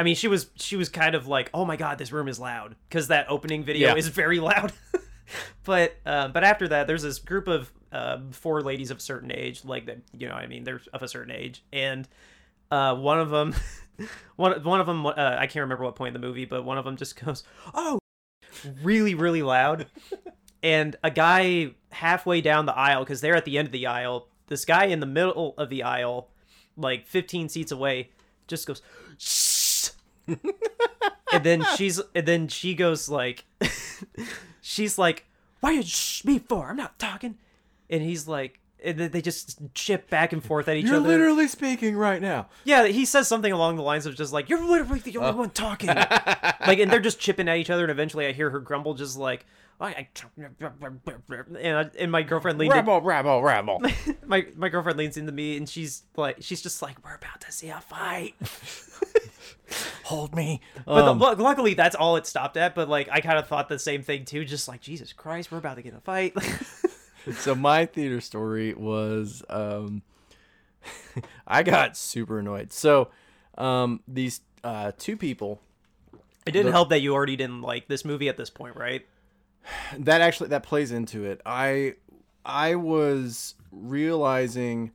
I 0.00 0.02
mean, 0.02 0.14
she 0.14 0.28
was 0.28 0.46
she 0.56 0.76
was 0.76 0.88
kind 0.88 1.14
of 1.14 1.26
like, 1.26 1.50
oh 1.52 1.66
my 1.66 1.76
god, 1.76 1.98
this 1.98 2.10
room 2.10 2.26
is 2.26 2.40
loud 2.40 2.74
because 2.88 3.08
that 3.08 3.26
opening 3.28 3.64
video 3.64 3.88
Yeah. 3.88 3.96
is 3.96 4.08
very 4.08 4.40
loud. 4.40 4.72
but 5.64 5.94
uh, 6.06 6.28
but 6.28 6.42
after 6.42 6.68
that, 6.68 6.86
there's 6.86 7.02
this 7.02 7.18
group 7.18 7.48
of 7.48 7.70
uh, 7.92 8.18
four 8.30 8.62
ladies 8.62 8.90
of 8.90 8.96
a 8.96 9.00
certain 9.00 9.30
age, 9.30 9.62
like 9.62 9.84
that, 9.84 9.98
you 10.16 10.26
know, 10.26 10.32
what 10.34 10.42
I 10.42 10.46
mean, 10.46 10.64
they're 10.64 10.80
of 10.94 11.02
a 11.02 11.08
certain 11.08 11.30
age, 11.34 11.62
and 11.70 12.08
uh, 12.70 12.94
one 12.94 13.20
of 13.20 13.28
them, 13.28 13.54
one 14.36 14.64
one 14.64 14.80
of 14.80 14.86
them, 14.86 15.04
uh, 15.04 15.12
I 15.16 15.46
can't 15.46 15.64
remember 15.64 15.84
what 15.84 15.96
point 15.96 16.16
in 16.16 16.20
the 16.22 16.26
movie, 16.26 16.46
but 16.46 16.64
one 16.64 16.78
of 16.78 16.86
them 16.86 16.96
just 16.96 17.14
goes, 17.22 17.42
oh, 17.74 17.98
really 18.82 19.14
really 19.14 19.42
loud, 19.42 19.86
and 20.62 20.96
a 21.04 21.10
guy 21.10 21.72
halfway 21.92 22.40
down 22.40 22.64
the 22.64 22.74
aisle 22.74 23.04
because 23.04 23.20
they're 23.20 23.36
at 23.36 23.44
the 23.44 23.58
end 23.58 23.68
of 23.68 23.72
the 23.72 23.86
aisle, 23.86 24.28
this 24.46 24.64
guy 24.64 24.86
in 24.86 25.00
the 25.00 25.06
middle 25.06 25.54
of 25.58 25.68
the 25.68 25.82
aisle, 25.82 26.30
like 26.76 27.06
15 27.06 27.50
seats 27.50 27.70
away, 27.70 28.08
just 28.48 28.66
goes. 28.66 28.80
Shh. 29.18 29.49
And 31.32 31.44
then 31.44 31.64
she's 31.76 32.00
and 32.14 32.26
then 32.26 32.48
she 32.48 32.74
goes 32.74 33.08
like 33.08 33.44
she's 34.60 34.98
like 34.98 35.26
why 35.60 35.72
you 35.72 35.82
shh 35.82 36.24
me 36.24 36.38
for 36.38 36.68
i'm 36.68 36.76
not 36.76 36.98
talking 36.98 37.36
and 37.88 38.02
he's 38.02 38.26
like 38.28 38.60
and 38.82 38.98
they 38.98 39.20
just 39.20 39.58
chip 39.74 40.08
back 40.08 40.32
and 40.32 40.42
forth 40.42 40.66
at 40.66 40.76
each 40.76 40.86
other. 40.86 40.94
You're 40.94 41.00
other 41.00 41.08
literally 41.08 41.48
speaking 41.48 41.96
right 41.96 42.20
now. 42.20 42.48
yeah 42.64 42.86
he 42.86 43.04
says 43.04 43.28
something 43.28 43.52
along 43.52 43.76
the 43.76 43.82
lines 43.82 44.06
of 44.06 44.14
just 44.14 44.32
like 44.32 44.48
you're 44.48 44.64
literally 44.64 45.00
the 45.00 45.16
only 45.18 45.30
uh. 45.30 45.34
one 45.34 45.50
talking 45.50 45.88
like 45.88 46.78
and 46.78 46.90
they're 46.90 47.00
just 47.00 47.20
chipping 47.20 47.48
at 47.48 47.58
each 47.58 47.70
other 47.70 47.82
and 47.82 47.90
eventually 47.90 48.26
i 48.26 48.32
hear 48.32 48.50
her 48.50 48.60
grumble 48.60 48.94
just 48.94 49.18
like 49.18 49.44
I, 49.80 50.08
and, 51.58 51.76
I, 51.78 51.90
and 51.98 52.12
my 52.12 52.22
girlfriend 52.22 52.58
leaned 52.58 52.72
in, 52.72 52.76
Rabble, 52.78 53.00
rabble, 53.00 53.42
rabble. 53.42 53.82
my 54.26 54.46
my 54.54 54.68
girlfriend 54.68 54.98
leans 54.98 55.16
into 55.16 55.32
me 55.32 55.56
and 55.56 55.66
she's 55.68 56.02
like 56.16 56.36
she's 56.40 56.60
just 56.60 56.82
like 56.82 57.02
we're 57.04 57.14
about 57.14 57.40
to 57.40 57.50
see 57.52 57.68
a 57.70 57.80
fight 57.80 58.34
Hold 60.04 60.34
me. 60.34 60.60
But 60.84 61.04
Um, 61.04 61.18
the, 61.20 61.36
luckily, 61.36 61.74
that's 61.74 61.94
all 61.94 62.16
it 62.16 62.26
stopped 62.26 62.56
at. 62.56 62.74
But 62.74 62.88
like, 62.88 63.08
I 63.12 63.20
kind 63.20 63.38
of 63.38 63.46
thought 63.46 63.68
the 63.68 63.78
same 63.78 64.02
thing 64.02 64.24
too. 64.24 64.44
Just 64.44 64.66
like 64.66 64.80
Jesus 64.80 65.12
Christ, 65.12 65.52
we're 65.52 65.58
about 65.58 65.76
to 65.76 65.82
get 65.82 65.92
in 65.92 65.98
a 65.98 66.00
fight. 66.00 66.34
so 67.34 67.54
my 67.54 67.86
theater 67.86 68.20
story 68.20 68.74
was 68.74 69.44
um 69.48 70.02
I 71.46 71.62
got 71.62 71.96
super 71.96 72.40
annoyed. 72.40 72.72
So 72.72 73.10
um 73.56 74.00
these 74.08 74.40
uh 74.64 74.90
two 74.98 75.16
people 75.16 75.60
it 76.44 76.50
didn't 76.52 76.66
The- 76.66 76.72
help 76.72 76.88
that 76.90 77.00
you 77.00 77.14
already 77.14 77.36
didn't 77.36 77.62
like 77.62 77.86
this 77.86 78.04
movie 78.04 78.28
at 78.28 78.36
this 78.36 78.50
point, 78.50 78.74
right? 78.76 79.06
That 79.98 80.20
actually 80.20 80.48
that 80.48 80.62
plays 80.62 80.92
into 80.92 81.24
it. 81.24 81.40
I 81.44 81.94
I 82.44 82.74
was 82.74 83.54
realizing 83.70 84.92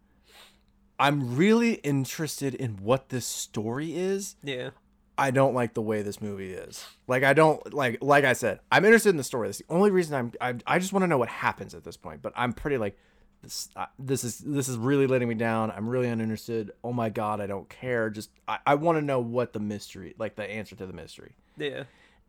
I'm 1.00 1.36
really 1.36 1.76
interested 1.76 2.56
in 2.56 2.78
what 2.78 3.10
this 3.10 3.26
story 3.26 3.96
is. 3.96 4.36
Yeah. 4.44 4.72
I 5.18 5.32
don't 5.32 5.54
like 5.54 5.74
the 5.74 5.82
way 5.82 6.02
this 6.02 6.22
movie 6.22 6.54
is. 6.54 6.86
Like 7.08 7.24
I 7.24 7.34
don't 7.34 7.74
like 7.74 8.00
like 8.02 8.26
I 8.26 8.34
said, 8.34 8.60
I'm 8.72 8.84
interested 8.84 9.10
in 9.10 9.18
the 9.18 9.24
story. 9.24 9.48
That's 9.48 9.60
the 9.60 9.66
only 9.70 9.92
reason 9.92 10.16
I'm 10.16 10.32
I, 10.42 10.76
I 10.76 10.80
just 10.80 10.94
want 10.94 11.04
to 11.04 11.08
know 11.08 11.18
what 11.18 11.30
happens 11.30 11.74
at 11.74 11.84
this 11.84 11.98
point. 11.98 12.22
But 12.22 12.34
I'm 12.36 12.54
pretty 12.54 12.78
like 12.78 12.98
this 13.42 13.70
uh, 13.76 13.86
this 13.98 14.24
is 14.24 14.40
this 14.40 14.68
is 14.68 14.78
really 14.78 15.08
letting 15.08 15.30
me 15.30 15.36
down. 15.36 15.72
I'm 15.72 15.88
really 15.88 16.10
uninterested. 16.10 16.72
Oh 16.84 16.92
my 16.92 17.10
god, 17.10 17.40
I 17.40 17.48
don't 17.48 17.70
care. 17.70 18.10
Just 18.10 18.30
I, 18.48 18.60
I 18.66 18.76
want 18.76 18.98
to 18.98 19.02
know 19.02 19.20
what 19.20 19.54
the 19.54 19.60
mystery, 19.60 20.16
like 20.18 20.36
the 20.36 20.50
answer 20.50 20.76
to 20.76 20.86
the 20.86 20.94
mystery. 20.94 21.36
Yeah. 21.58 21.84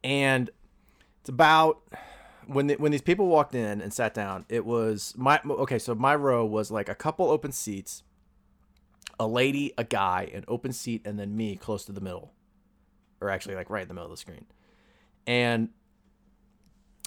And 0.05 0.51
it's 1.21 1.29
about 1.29 1.83
when 2.47 2.69
the, 2.69 2.75
when 2.75 2.93
these 2.93 3.03
people 3.03 3.27
walked 3.27 3.55
in 3.55 3.81
and 3.81 3.93
sat 3.93 4.15
down. 4.15 4.45
It 4.49 4.65
was 4.65 5.15
my 5.17 5.41
okay. 5.45 5.79
So 5.79 5.95
my 5.95 6.15
row 6.15 6.45
was 6.45 6.71
like 6.71 6.89
a 6.89 6.95
couple 6.95 7.29
open 7.31 7.53
seats, 7.53 8.03
a 9.19 9.27
lady, 9.27 9.73
a 9.77 9.85
guy, 9.85 10.31
an 10.33 10.45
open 10.49 10.73
seat, 10.73 11.03
and 11.05 11.19
then 11.19 11.37
me 11.37 11.57
close 11.57 11.85
to 11.87 11.93
the 11.93 12.01
middle, 12.01 12.33
or 13.21 13.31
actually 13.31 13.55
like 13.55 13.71
right 13.71 13.83
in 13.83 13.89
the 13.89 13.95
middle 13.95 14.07
of 14.07 14.13
the 14.13 14.21
screen. 14.21 14.47
And 15.27 15.71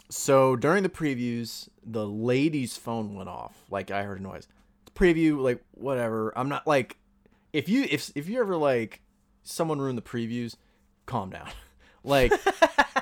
so 0.09 0.55
during 0.55 0.83
the 0.83 0.89
previews, 0.89 1.69
the 1.85 2.05
lady's 2.05 2.77
phone 2.77 3.15
went 3.15 3.29
off. 3.29 3.63
Like 3.69 3.91
I 3.91 4.03
heard 4.03 4.19
a 4.19 4.23
noise. 4.23 4.47
The 4.85 4.91
preview, 4.91 5.41
like 5.41 5.63
whatever. 5.71 6.33
I'm 6.37 6.49
not 6.49 6.67
like 6.67 6.97
if 7.53 7.69
you 7.69 7.87
if 7.89 8.11
if 8.15 8.27
you 8.27 8.39
ever 8.39 8.55
like 8.55 9.01
someone 9.43 9.79
ruined 9.79 9.97
the 9.97 10.03
previews, 10.03 10.55
calm 11.05 11.29
down. 11.29 11.49
Like 12.03 12.31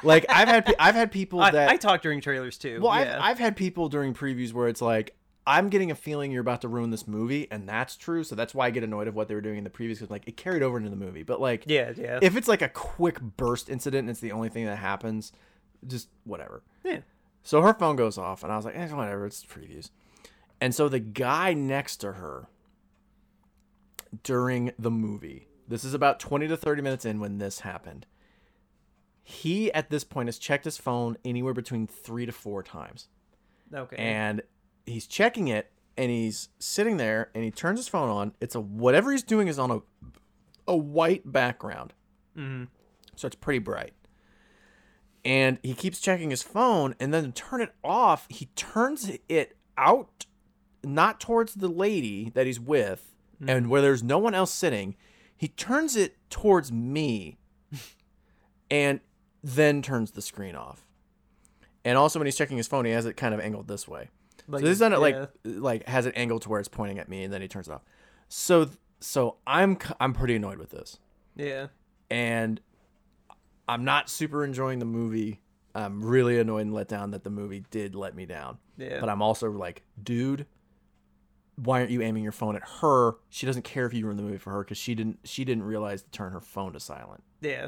like 0.04 0.26
I've 0.30 0.48
had 0.48 0.76
I've 0.80 0.96
had 0.96 1.12
people 1.12 1.40
I, 1.42 1.52
that 1.52 1.70
I 1.70 1.78
talk 1.78 2.02
during 2.02 2.22
trailers 2.22 2.58
too. 2.58 2.80
well 2.82 3.00
yeah. 3.00 3.18
I've 3.18 3.32
I've 3.32 3.40
had 3.40 3.56
people 3.56 3.90
during 3.90 4.14
previews 4.14 4.54
where 4.54 4.68
it's 4.68 4.82
like 4.82 5.16
I'm 5.46 5.70
getting 5.70 5.92
a 5.92 5.96
feeling 5.96 6.32
you're 6.32 6.42
about 6.42 6.60
to 6.62 6.68
ruin 6.68 6.92
this 6.92 7.08
movie, 7.08 7.48
and 7.50 7.70
that's 7.70 7.96
true. 7.96 8.26
So 8.26 8.36
that's 8.36 8.54
why 8.54 8.68
I 8.68 8.70
get 8.70 8.84
annoyed 8.84 9.08
of 9.08 9.16
what 9.16 9.30
they 9.30 9.34
were 9.34 9.40
doing 9.40 9.58
in 9.58 9.64
the 9.64 9.70
previews 9.70 9.94
because 9.94 10.10
like 10.10 10.28
it 10.28 10.36
carried 10.36 10.62
over 10.62 10.78
into 10.78 10.90
the 10.90 10.98
movie. 10.98 11.24
But 11.24 11.40
like 11.40 11.64
yeah, 11.68 11.94
yeah, 11.96 12.20
if 12.22 12.36
it's 12.36 12.50
like 12.50 12.62
a 12.62 12.68
quick 12.68 13.22
burst 13.22 13.70
incident 13.70 14.02
and 14.02 14.10
it's 14.10 14.20
the 14.20 14.34
only 14.34 14.50
thing 14.50 14.66
that 14.66 14.78
happens, 14.78 15.32
just 15.88 16.10
whatever. 16.26 16.64
yeah. 16.84 17.00
So 17.44 17.62
her 17.62 17.74
phone 17.74 17.96
goes 17.96 18.18
off, 18.18 18.44
and 18.44 18.52
I 18.52 18.58
was 18.58 18.66
like, 18.66 18.76
eh, 18.76 18.90
whatever, 18.90 19.26
it's 19.26 19.46
previews. 19.46 19.90
And 20.60 20.76
so 20.76 20.90
the 20.90 21.00
guy 21.00 21.54
next 21.54 21.98
to 21.98 22.14
her 22.14 22.50
during 24.24 24.74
the 24.78 24.92
movie, 24.92 25.48
this 25.66 25.86
is 25.86 25.94
about 25.94 26.20
20 26.20 26.50
to 26.50 26.58
30 26.58 26.82
minutes 26.82 27.06
in 27.06 27.22
when 27.22 27.38
this 27.38 27.62
happened. 27.62 28.06
He, 29.30 29.72
at 29.74 29.90
this 29.90 30.06
point, 30.06 30.30
has 30.30 30.38
checked 30.40 30.64
his 30.64 30.78
phone 30.78 31.18
anywhere 31.26 31.54
between 31.54 31.86
three 31.86 32.26
to 32.26 32.32
four 32.32 32.64
times. 32.64 33.10
Okay. 33.74 33.98
And 33.98 34.42
he's 34.86 35.06
checking 35.06 35.50
it, 35.50 35.70
and 35.98 36.10
he's 36.10 36.48
sitting 36.60 36.96
there, 36.96 37.30
and 37.36 37.44
he 37.44 37.52
turns 37.52 37.78
his 37.80 37.90
phone 37.90 38.10
on. 38.10 38.32
It's 38.40 38.56
a 38.56 38.62
whatever 38.62 39.12
he's 39.12 39.24
doing 39.24 39.50
is 39.50 39.60
on 39.60 39.70
a, 39.70 39.82
a 40.66 40.78
white 40.78 41.30
background. 41.30 41.94
Mhm. 42.38 42.70
So 43.16 43.26
it's 43.26 43.36
pretty 43.36 43.60
bright 43.60 43.94
and 45.26 45.58
he 45.64 45.74
keeps 45.74 46.00
checking 46.00 46.30
his 46.30 46.44
phone 46.44 46.94
and 47.00 47.12
then 47.14 47.24
to 47.26 47.32
turn 47.32 47.60
it 47.62 47.74
off 47.84 48.28
he 48.30 48.46
turns 48.56 49.12
it 49.28 49.58
out 49.76 50.28
not 50.84 51.20
towards 51.20 51.56
the 51.56 51.68
lady 51.68 52.30
that 52.36 52.46
he's 52.46 52.60
with 52.60 53.16
and 53.50 53.70
where 53.70 53.82
there's 53.82 54.04
no 54.04 54.20
one 54.20 54.36
else 54.36 54.54
sitting 54.54 54.96
he 55.36 55.48
turns 55.48 55.96
it 55.96 56.16
towards 56.30 56.72
me 56.72 57.38
and 58.72 59.00
then 59.56 59.82
turns 59.82 60.12
the 60.12 60.22
screen 60.22 60.56
off 60.56 60.86
and 61.86 61.98
also 61.98 62.20
when 62.20 62.26
he's 62.26 62.36
checking 62.36 62.58
his 62.58 62.68
phone 62.68 62.86
he 62.86 62.92
has 62.92 63.06
it 63.06 63.16
kind 63.16 63.34
of 63.34 63.40
angled 63.40 63.68
this 63.68 63.88
way 63.88 64.10
Like, 64.48 64.60
so 64.60 64.66
this 64.66 64.74
is 64.74 64.80
done 64.80 64.94
it 64.94 65.00
like 65.00 65.16
yeah. 65.16 65.26
like 65.44 65.88
has 65.88 66.06
it 66.06 66.14
angled 66.16 66.42
to 66.44 66.50
where 66.50 66.60
it's 66.60 66.68
pointing 66.70 67.00
at 67.00 67.08
me 67.08 67.24
and 67.24 67.34
then 67.34 67.42
he 67.42 67.48
turns 67.48 67.68
it 67.68 67.72
off 67.72 67.84
so 68.28 68.70
so 69.00 69.38
i'm 69.48 69.78
i'm 70.00 70.14
pretty 70.14 70.36
annoyed 70.36 70.58
with 70.58 70.72
this 70.72 70.98
yeah. 71.36 71.68
and 72.10 72.60
I'm 73.68 73.84
not 73.84 74.10
super 74.10 74.44
enjoying 74.44 74.80
the 74.80 74.86
movie. 74.86 75.42
I'm 75.76 76.04
really 76.04 76.40
annoyed 76.40 76.62
and 76.62 76.74
let 76.74 76.88
down 76.88 77.12
that 77.12 77.24
the 77.24 77.30
movie 77.30 77.66
did 77.70 77.96
let 77.96 78.16
me 78.16 78.26
down. 78.26 78.58
Yeah. 78.78 79.00
But 79.00 79.10
I'm 79.10 79.22
also 79.22 79.52
like, 79.52 79.84
dude, 80.02 80.46
why 81.56 81.80
aren't 81.80 81.92
you 81.92 82.02
aiming 82.02 82.24
your 82.24 82.32
phone 82.32 82.56
at 82.56 82.64
her? 82.82 83.16
She 83.30 83.46
doesn't 83.46 83.64
care 83.64 83.86
if 83.86 83.94
you 83.94 84.06
ruin 84.06 84.18
the 84.18 84.24
movie 84.24 84.38
for 84.38 84.52
her 84.52 84.64
because 84.64 84.78
she 84.78 84.96
didn't 84.96 85.20
she 85.26 85.44
didn't 85.44 85.64
realize 85.64 86.04
to 86.04 86.10
turn 86.12 86.32
her 86.32 86.40
phone 86.40 86.74
to 86.74 86.80
silent. 86.80 87.24
Yeah. 87.42 87.68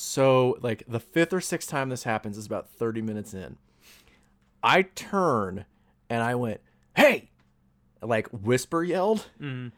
So 0.00 0.56
like 0.62 0.84
the 0.86 1.00
fifth 1.00 1.32
or 1.32 1.40
sixth 1.40 1.68
time 1.68 1.88
this 1.88 2.04
happens 2.04 2.38
is 2.38 2.46
about 2.46 2.68
30 2.70 3.02
minutes 3.02 3.34
in. 3.34 3.56
I 4.62 4.82
turn 4.82 5.64
and 6.08 6.22
I 6.22 6.36
went, 6.36 6.60
"Hey!" 6.94 7.30
like 8.00 8.28
whisper 8.28 8.84
yelled 8.84 9.26
Mhm. 9.40 9.72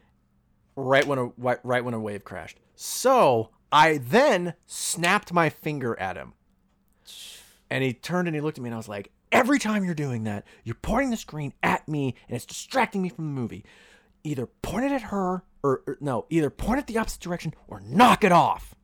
right 0.75 1.07
when 1.07 1.17
a 1.17 1.25
right 1.37 1.59
right 1.63 1.83
when 1.83 1.95
a 1.95 1.99
wave 1.99 2.23
crashed. 2.23 2.59
So 2.75 3.49
I 3.71 3.97
then 3.97 4.53
snapped 4.67 5.33
my 5.33 5.49
finger 5.49 5.97
at 5.99 6.17
him, 6.17 6.33
and 7.69 7.83
he 7.83 7.91
turned 7.91 8.27
and 8.27 8.35
he 8.35 8.41
looked 8.41 8.59
at 8.59 8.61
me 8.63 8.67
and 8.67 8.75
I 8.75 8.77
was 8.77 8.87
like, 8.87 9.11
"Every 9.31 9.57
time 9.57 9.83
you're 9.83 9.95
doing 9.95 10.23
that, 10.25 10.45
you're 10.63 10.75
pointing 10.75 11.09
the 11.09 11.17
screen 11.17 11.53
at 11.63 11.87
me 11.87 12.13
and 12.27 12.35
it's 12.35 12.45
distracting 12.45 13.01
me 13.01 13.09
from 13.09 13.25
the 13.25 13.41
movie. 13.41 13.65
Either 14.23 14.45
point 14.45 14.85
it 14.85 14.91
at 14.91 15.01
her 15.03 15.43
or, 15.63 15.81
or 15.87 15.97
no, 15.99 16.27
either 16.29 16.51
point 16.51 16.79
it 16.79 16.85
the 16.85 16.99
opposite 16.99 17.21
direction 17.21 17.55
or 17.67 17.79
knock 17.79 18.23
it 18.23 18.31
off." 18.31 18.75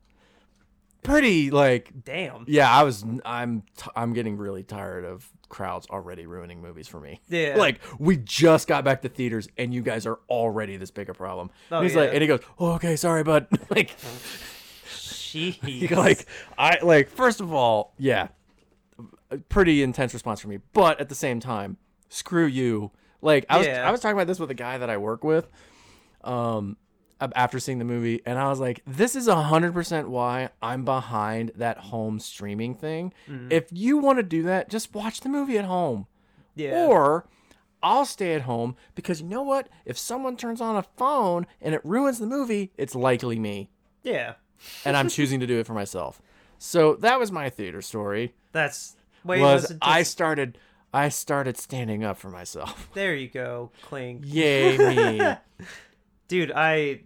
Pretty 1.04 1.52
like 1.52 1.92
Damn. 2.04 2.44
yeah, 2.48 2.70
I 2.70 2.84
was 2.84 3.06
I'm 3.24 3.64
t- 3.78 3.90
I'm 3.96 4.14
getting 4.14 4.36
really 4.38 4.64
tired 4.64 5.06
of 5.06 5.30
crowds 5.50 5.88
already 5.90 6.26
ruining 6.26 6.62
movies 6.62 6.88
for 6.88 7.00
me. 7.00 7.22
Yeah. 7.30 7.56
Like 7.58 7.80
we 7.98 8.18
just 8.18 8.68
got 8.68 8.84
back 8.84 9.02
to 9.04 9.10
theaters 9.10 9.48
and 9.58 9.74
you 9.74 9.82
guys 9.82 10.06
are 10.06 10.20
already 10.30 10.76
this 10.78 10.92
big 10.92 11.10
a 11.10 11.14
problem. 11.14 11.50
Oh, 11.72 11.78
and 11.78 11.86
he's 11.88 11.96
like 11.96 12.10
and 12.12 12.22
he 12.22 12.28
goes, 12.28 12.42
oh, 12.60 12.74
"Okay, 12.74 12.96
sorry, 12.98 13.24
bud." 13.24 13.48
like 13.70 13.96
Jeez. 14.88 15.92
like 15.92 16.26
I 16.58 16.80
like 16.82 17.10
first 17.10 17.42
of 17.42 17.54
all, 17.54 17.94
yeah. 17.98 18.30
Pretty 19.50 19.84
intense 19.84 20.14
response 20.14 20.40
from 20.40 20.52
me, 20.52 20.60
but 20.74 21.00
at 21.02 21.10
the 21.10 21.16
same 21.16 21.40
time, 21.40 21.78
screw 22.10 22.46
you. 22.46 22.92
Like 23.22 23.46
I 23.50 23.58
was 23.58 23.68
Yeah. 23.68 23.88
I 23.88 23.92
was 23.92 24.00
talking 24.00 24.16
about 24.18 24.28
this 24.28 24.40
with 24.40 24.52
a 24.52 24.56
guy 24.56 24.78
that 24.78 24.90
I 24.90 24.98
work 24.98 25.24
with 25.24 25.48
um 26.24 26.78
after 27.20 27.60
seeing 27.60 27.80
the 27.80 27.86
movie 27.86 28.22
and 28.26 28.38
I 28.38 28.48
was 28.50 28.60
like, 28.60 28.82
this 28.86 29.16
is 29.16 29.28
100% 29.28 30.08
why 30.08 30.50
I'm 30.62 30.86
behind 30.86 31.52
that 31.56 31.78
home 31.78 32.20
streaming 32.20 32.76
thing. 32.76 33.14
Mm-hmm. 33.30 33.52
If 33.52 33.68
you 33.72 33.98
want 33.98 34.20
to 34.20 34.24
do 34.24 34.44
that, 34.44 34.70
just 34.70 34.94
watch 34.94 35.22
the 35.22 35.30
movie 35.30 35.58
at 35.58 35.66
home. 35.66 36.08
yeah. 36.56 36.86
Or 36.86 37.26
I'll 37.84 38.06
stay 38.06 38.34
at 38.34 38.42
home 38.42 38.76
because 38.96 39.22
you 39.22 39.28
know 39.28 39.44
what? 39.44 39.70
If 39.86 39.98
someone 39.98 40.36
turns 40.36 40.62
on 40.62 40.76
a 40.76 40.84
phone 40.98 41.46
and 41.62 41.74
it 41.76 41.82
ruins 41.84 42.20
the 42.20 42.26
movie, 42.26 42.72
it's 42.78 42.96
likely 42.96 43.40
me. 43.40 43.70
yeah. 44.04 44.34
And 44.86 44.98
I'm 44.98 45.10
choosing 45.18 45.40
to 45.40 45.48
do 45.48 45.60
it 45.60 45.68
for 45.68 45.74
myself. 45.74 46.22
So 46.58 46.96
that 46.96 47.20
was 47.20 47.32
my 47.32 47.50
theater 47.52 47.82
story. 47.84 48.34
That's 48.52 48.96
wait. 49.24 49.40
was 49.42 49.64
Was 49.64 49.72
it 49.72 49.78
I 49.82 50.02
started 50.04 50.58
I 50.94 51.10
started 51.10 51.58
standing 51.58 52.04
up 52.04 52.18
for 52.18 52.30
myself. 52.30 52.90
There 52.96 53.14
you 53.14 53.28
go, 53.28 53.72
Clink. 53.84 54.24
Yay 54.26 54.78
me. 54.78 55.22
Dude, 56.28 56.52
I. 56.56 57.02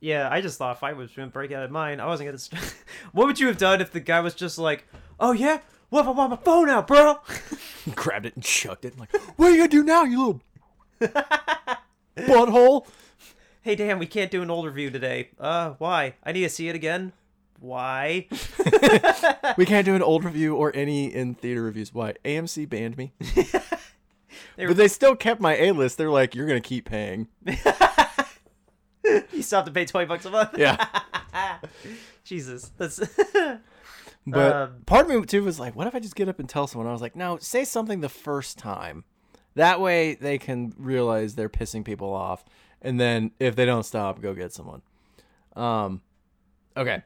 Yeah, 0.00 0.28
I 0.30 0.40
just 0.40 0.58
thought 0.58 0.76
if 0.76 0.84
I 0.84 0.92
was 0.92 1.10
gonna 1.10 1.28
break 1.28 1.50
out 1.50 1.64
of 1.64 1.70
mine, 1.70 1.98
I 2.00 2.06
wasn't 2.06 2.28
gonna. 2.28 2.38
St- 2.38 2.62
what 3.12 3.26
would 3.26 3.40
you 3.40 3.48
have 3.48 3.58
done 3.58 3.80
if 3.80 3.90
the 3.90 4.00
guy 4.00 4.20
was 4.20 4.34
just 4.34 4.56
like, 4.58 4.86
"Oh 5.18 5.32
yeah, 5.32 5.58
what 5.90 6.02
if 6.02 6.06
I 6.06 6.10
want 6.10 6.30
my 6.30 6.36
phone 6.36 6.68
out, 6.68 6.86
bro?" 6.86 7.16
Grabbed 7.94 8.26
it 8.26 8.34
and 8.34 8.44
chucked 8.44 8.84
it. 8.84 8.92
I'm 8.94 9.00
like, 9.00 9.12
what 9.36 9.48
are 9.48 9.50
you 9.50 9.56
gonna 9.58 9.68
do 9.68 9.82
now, 9.82 10.04
you 10.04 10.40
little 11.00 11.22
butthole? 12.16 12.86
hey, 13.62 13.74
damn, 13.74 13.98
we 13.98 14.06
can't 14.06 14.30
do 14.30 14.40
an 14.42 14.50
old 14.50 14.66
review 14.66 14.90
today. 14.90 15.30
Uh, 15.38 15.70
why? 15.78 16.14
I 16.24 16.32
need 16.32 16.42
to 16.42 16.48
see 16.48 16.68
it 16.68 16.74
again. 16.74 17.12
Why? 17.60 18.28
We 19.56 19.66
can't 19.66 19.84
do 19.84 19.94
an 19.96 20.02
old 20.02 20.24
review 20.24 20.54
or 20.54 20.70
any 20.76 21.12
in 21.12 21.34
theater 21.34 21.62
reviews. 21.62 21.92
Why? 21.92 22.14
AMC 22.24 22.68
banned 22.68 22.96
me. 22.96 23.12
They 24.56 24.64
were- 24.64 24.68
but 24.68 24.76
they 24.76 24.86
still 24.88 25.16
kept 25.16 25.40
my 25.40 25.56
A 25.56 25.72
list. 25.72 25.98
They're 25.98 26.10
like, 26.10 26.36
you're 26.36 26.46
gonna 26.46 26.60
keep 26.60 26.84
paying. 26.88 27.26
you 29.32 29.42
still 29.42 29.58
have 29.58 29.66
to 29.66 29.72
pay 29.72 29.84
twenty 29.86 30.06
bucks 30.06 30.24
a 30.24 30.30
month. 30.30 30.56
Yeah. 30.56 30.84
Jesus, 32.24 32.70
that's. 32.76 33.00
But 34.30 34.52
Um, 34.54 34.82
part 34.84 35.06
of 35.10 35.20
me 35.20 35.24
too 35.24 35.42
was 35.42 35.58
like, 35.58 35.74
what 35.74 35.86
if 35.86 35.94
I 35.94 36.00
just 36.00 36.14
get 36.14 36.28
up 36.28 36.38
and 36.38 36.46
tell 36.46 36.66
someone? 36.66 36.86
I 36.86 36.92
was 36.92 37.00
like, 37.00 37.16
no, 37.16 37.38
say 37.38 37.64
something 37.64 38.00
the 38.00 38.10
first 38.10 38.58
time. 38.58 39.04
That 39.54 39.80
way 39.80 40.16
they 40.16 40.36
can 40.36 40.74
realize 40.76 41.34
they're 41.34 41.48
pissing 41.48 41.82
people 41.82 42.12
off, 42.12 42.44
and 42.82 43.00
then 43.00 43.30
if 43.40 43.56
they 43.56 43.64
don't 43.64 43.84
stop, 43.84 44.20
go 44.20 44.34
get 44.34 44.52
someone. 44.52 44.82
Um, 45.56 46.02
okay. 46.76 47.02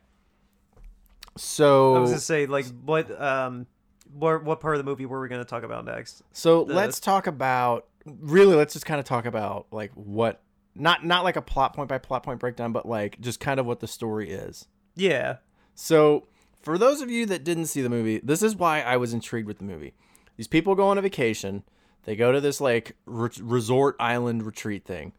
So 1.37 1.95
I 1.95 1.99
was 2.01 2.11
gonna 2.11 2.21
say, 2.21 2.47
like, 2.47 2.67
what, 2.85 3.09
um, 3.21 3.67
what, 4.13 4.45
what 4.45 4.61
part 4.61 4.75
of 4.75 4.85
the 4.85 4.91
movie 4.91 5.07
were 5.07 5.21
we 5.21 5.29
gonna 5.29 5.45
talk 5.45 5.63
about 5.63 5.85
next? 5.85 6.23
So 6.33 6.65
the- 6.65 6.75
let's 6.75 6.99
talk 7.01 7.27
about 7.29 7.87
really. 8.05 8.55
Let's 8.57 8.73
just 8.75 8.85
kind 8.85 8.99
of 8.99 9.07
talk 9.07 9.25
about 9.27 9.67
like 9.71 9.93
what 9.95 10.42
not 10.75 11.05
not 11.05 11.25
like 11.25 11.37
a 11.37 11.43
plot 11.43 11.75
point 11.75 11.89
by 11.89 11.99
plot 11.99 12.23
point 12.23 12.41
breakdown, 12.41 12.73
but 12.73 12.87
like 12.87 13.21
just 13.21 13.41
kind 13.41 13.61
of 13.61 13.67
what 13.67 13.81
the 13.81 13.87
story 13.87 14.31
is. 14.31 14.67
Yeah. 14.95 15.37
So 15.75 16.27
for 16.61 16.79
those 16.79 17.01
of 17.01 17.11
you 17.11 17.27
that 17.27 17.45
didn't 17.45 17.67
see 17.67 17.83
the 17.83 17.89
movie, 17.89 18.21
this 18.23 18.43
is 18.43 18.57
why 18.57 18.81
I 18.81 18.97
was 18.97 19.13
intrigued 19.13 19.47
with 19.47 19.59
the 19.59 19.65
movie. 19.65 19.95
These 20.37 20.49
people 20.49 20.75
go 20.75 20.89
on 20.89 20.99
a 20.99 21.03
vacation. 21.03 21.63
They 22.05 22.17
go 22.17 22.33
to 22.33 22.41
this 22.41 22.61
like 22.61 22.97
re- 23.07 23.31
resort 23.41 23.97
island 24.01 24.45
retreat 24.45 24.85
thing, 24.85 25.13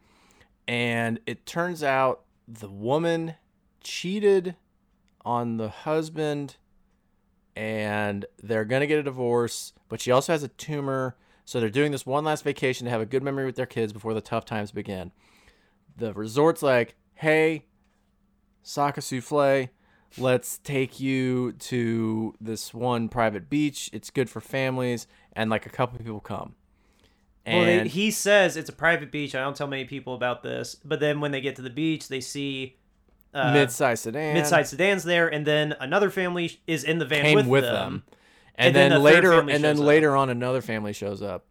and 0.68 1.20
it 1.26 1.46
turns 1.46 1.82
out 1.82 2.22
the 2.46 2.68
woman 2.68 3.34
cheated 3.82 4.56
on 5.24 5.56
the 5.56 5.68
husband 5.68 6.56
and 7.56 8.26
they're 8.42 8.64
going 8.64 8.80
to 8.80 8.86
get 8.86 8.98
a 8.98 9.02
divorce, 9.02 9.72
but 9.88 10.00
she 10.00 10.10
also 10.10 10.32
has 10.32 10.42
a 10.42 10.48
tumor. 10.48 11.16
So 11.44 11.60
they're 11.60 11.70
doing 11.70 11.92
this 11.92 12.06
one 12.06 12.24
last 12.24 12.42
vacation 12.42 12.86
to 12.86 12.90
have 12.90 13.00
a 13.00 13.06
good 13.06 13.22
memory 13.22 13.44
with 13.44 13.56
their 13.56 13.66
kids 13.66 13.92
before 13.92 14.14
the 14.14 14.20
tough 14.20 14.44
times 14.44 14.72
begin. 14.72 15.12
The 15.96 16.12
resort's 16.12 16.62
like, 16.62 16.94
hey, 17.14 17.66
Saka 18.62 19.00
Souffle, 19.00 19.68
let's 20.18 20.58
take 20.58 21.00
you 21.00 21.52
to 21.52 22.34
this 22.40 22.74
one 22.74 23.08
private 23.08 23.48
beach. 23.48 23.90
It's 23.92 24.10
good 24.10 24.28
for 24.28 24.40
families. 24.40 25.06
And 25.32 25.50
like 25.50 25.66
a 25.66 25.70
couple 25.70 25.98
people 25.98 26.20
come. 26.20 26.54
Well, 27.46 27.64
they, 27.64 27.78
And 27.80 27.90
he 27.90 28.10
says 28.10 28.56
it's 28.56 28.70
a 28.70 28.72
private 28.74 29.12
beach. 29.12 29.34
I 29.34 29.40
don't 29.40 29.54
tell 29.54 29.66
many 29.66 29.84
people 29.84 30.14
about 30.14 30.42
this, 30.42 30.76
but 30.84 31.00
then 31.00 31.20
when 31.20 31.30
they 31.30 31.40
get 31.40 31.56
to 31.56 31.62
the 31.62 31.70
beach, 31.70 32.08
they 32.08 32.20
see 32.20 32.76
uh, 33.34 33.52
mid-size 33.52 34.00
sedan 34.00 34.34
mid-sized 34.34 34.70
sedans 34.70 35.04
there, 35.04 35.28
and 35.28 35.44
then 35.44 35.74
another 35.80 36.08
family 36.08 36.60
is 36.66 36.84
in 36.84 36.98
the 36.98 37.04
van 37.04 37.22
came 37.22 37.36
with, 37.36 37.46
with, 37.46 37.64
them. 37.64 37.74
them. 37.74 38.02
And, 38.54 38.68
And 38.68 38.76
then 38.76 38.90
then, 38.90 38.98
the 38.98 39.04
later, 39.04 39.32
and 39.32 39.64
then 39.64 39.78
up. 39.78 39.84
later 39.84 40.16
on, 40.16 40.30
another 40.30 40.62
family 40.62 40.92
shows 40.92 41.20
up. 41.20 41.44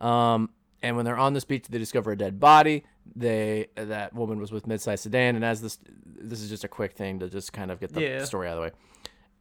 Um, 0.00 0.50
and 0.82 0.96
when 0.96 1.04
they're 1.04 1.18
on 1.18 1.34
this 1.34 1.44
beach, 1.44 1.66
they 1.68 1.78
discover 1.78 2.10
a 2.10 2.16
dead 2.16 2.40
body. 2.40 2.84
They 3.16 3.68
that 3.76 4.14
woman 4.14 4.38
was 4.38 4.52
with 4.52 4.66
mid-sized 4.66 5.02
sedan, 5.02 5.36
and 5.36 5.44
as 5.44 5.60
this 5.60 5.78
this 6.04 6.40
is 6.40 6.48
just 6.50 6.64
a 6.64 6.68
quick 6.68 6.92
thing 6.92 7.18
to 7.20 7.28
just 7.28 7.52
kind 7.52 7.70
of 7.70 7.80
get 7.80 7.92
the 7.92 8.02
Yeah. 8.02 8.24
story 8.24 8.48
out 8.48 8.52
of 8.52 8.56
the 8.56 8.62
way. 8.62 8.70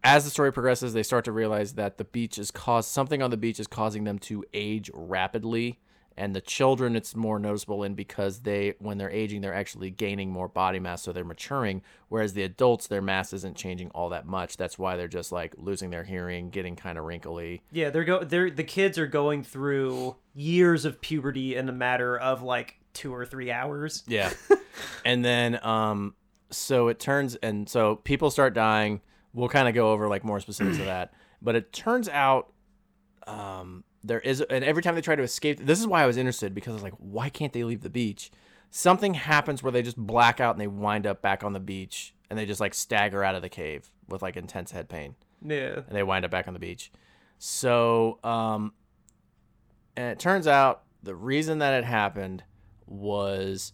As 0.03 0.23
the 0.23 0.31
story 0.31 0.53
progresses, 0.53 0.93
they 0.93 1.03
start 1.03 1.25
to 1.25 1.31
realize 1.33 1.73
that 1.73 1.97
the 1.97 2.05
beach 2.05 2.37
is 2.37 2.51
caused 2.51 2.89
something 2.89 3.21
on 3.21 3.31
the 3.31 3.37
beach 3.37 3.59
is 3.59 3.67
causing 3.67 4.05
them 4.05 4.17
to 4.19 4.45
age 4.53 4.89
rapidly, 4.93 5.79
and 6.15 6.33
the 6.33 6.39
children 6.41 6.95
it's 6.95 7.15
more 7.17 7.37
noticeable 7.37 7.83
in 7.83 7.95
because 7.95 8.39
they 8.41 8.75
when 8.79 8.97
they're 8.97 9.11
aging 9.11 9.41
they're 9.41 9.53
actually 9.53 9.89
gaining 9.91 10.31
more 10.31 10.47
body 10.47 10.79
mass, 10.79 11.01
so 11.01 11.11
they're 11.11 11.25
maturing. 11.25 11.81
Whereas 12.07 12.33
the 12.33 12.43
adults, 12.43 12.87
their 12.87 13.01
mass 13.01 13.33
isn't 13.33 13.57
changing 13.57 13.89
all 13.91 14.07
that 14.09 14.25
much. 14.25 14.55
That's 14.55 14.79
why 14.79 14.95
they're 14.95 15.09
just 15.09 15.33
like 15.33 15.53
losing 15.57 15.89
their 15.89 16.05
hearing, 16.05 16.49
getting 16.49 16.77
kind 16.77 16.97
of 16.97 17.03
wrinkly. 17.03 17.61
Yeah, 17.71 17.89
they're 17.89 18.05
go 18.05 18.23
they're 18.23 18.49
the 18.49 18.63
kids 18.63 18.97
are 18.97 19.07
going 19.07 19.43
through 19.43 20.15
years 20.33 20.85
of 20.85 21.01
puberty 21.01 21.55
in 21.57 21.67
a 21.67 21.73
matter 21.73 22.17
of 22.17 22.41
like 22.41 22.78
two 22.93 23.13
or 23.13 23.25
three 23.25 23.51
hours. 23.51 24.03
Yeah. 24.07 24.31
and 25.05 25.23
then 25.23 25.63
um 25.65 26.15
so 26.51 26.87
it 26.87 26.99
turns 26.99 27.35
and 27.37 27.67
so 27.69 27.97
people 27.97 28.31
start 28.31 28.53
dying. 28.53 29.01
We'll 29.33 29.49
kind 29.49 29.67
of 29.67 29.75
go 29.75 29.91
over 29.91 30.07
like 30.07 30.23
more 30.23 30.39
specifics 30.39 30.79
of 30.79 30.85
that. 30.85 31.13
But 31.41 31.55
it 31.55 31.71
turns 31.71 32.09
out 32.09 32.51
um 33.27 33.83
there 34.03 34.19
is 34.19 34.41
and 34.41 34.63
every 34.63 34.81
time 34.83 34.95
they 34.95 35.01
try 35.01 35.15
to 35.15 35.23
escape 35.23 35.59
this 35.65 35.79
is 35.79 35.87
why 35.87 36.03
I 36.03 36.05
was 36.05 36.17
interested 36.17 36.53
because 36.53 36.71
I 36.71 36.75
was 36.75 36.83
like 36.83 36.95
why 36.97 37.29
can't 37.29 37.53
they 37.53 37.63
leave 37.63 37.81
the 37.81 37.89
beach? 37.89 38.31
Something 38.71 39.13
happens 39.13 39.63
where 39.63 39.71
they 39.71 39.81
just 39.81 39.97
black 39.97 40.39
out 40.39 40.55
and 40.55 40.61
they 40.61 40.67
wind 40.67 41.07
up 41.07 41.21
back 41.21 41.43
on 41.43 41.53
the 41.53 41.59
beach 41.59 42.13
and 42.29 42.37
they 42.37 42.45
just 42.45 42.59
like 42.59 42.73
stagger 42.73 43.23
out 43.23 43.35
of 43.35 43.41
the 43.41 43.49
cave 43.49 43.89
with 44.09 44.21
like 44.21 44.35
intense 44.37 44.71
head 44.71 44.89
pain 44.89 45.15
Yeah. 45.41 45.75
and 45.87 45.91
they 45.95 46.03
wind 46.03 46.25
up 46.25 46.31
back 46.31 46.47
on 46.47 46.53
the 46.53 46.59
beach. 46.59 46.91
So, 47.37 48.19
um, 48.23 48.73
and 49.95 50.11
it 50.11 50.19
turns 50.19 50.45
out 50.45 50.83
the 51.01 51.15
reason 51.15 51.59
that 51.59 51.73
it 51.73 51.85
happened 51.85 52.43
was 52.89 53.73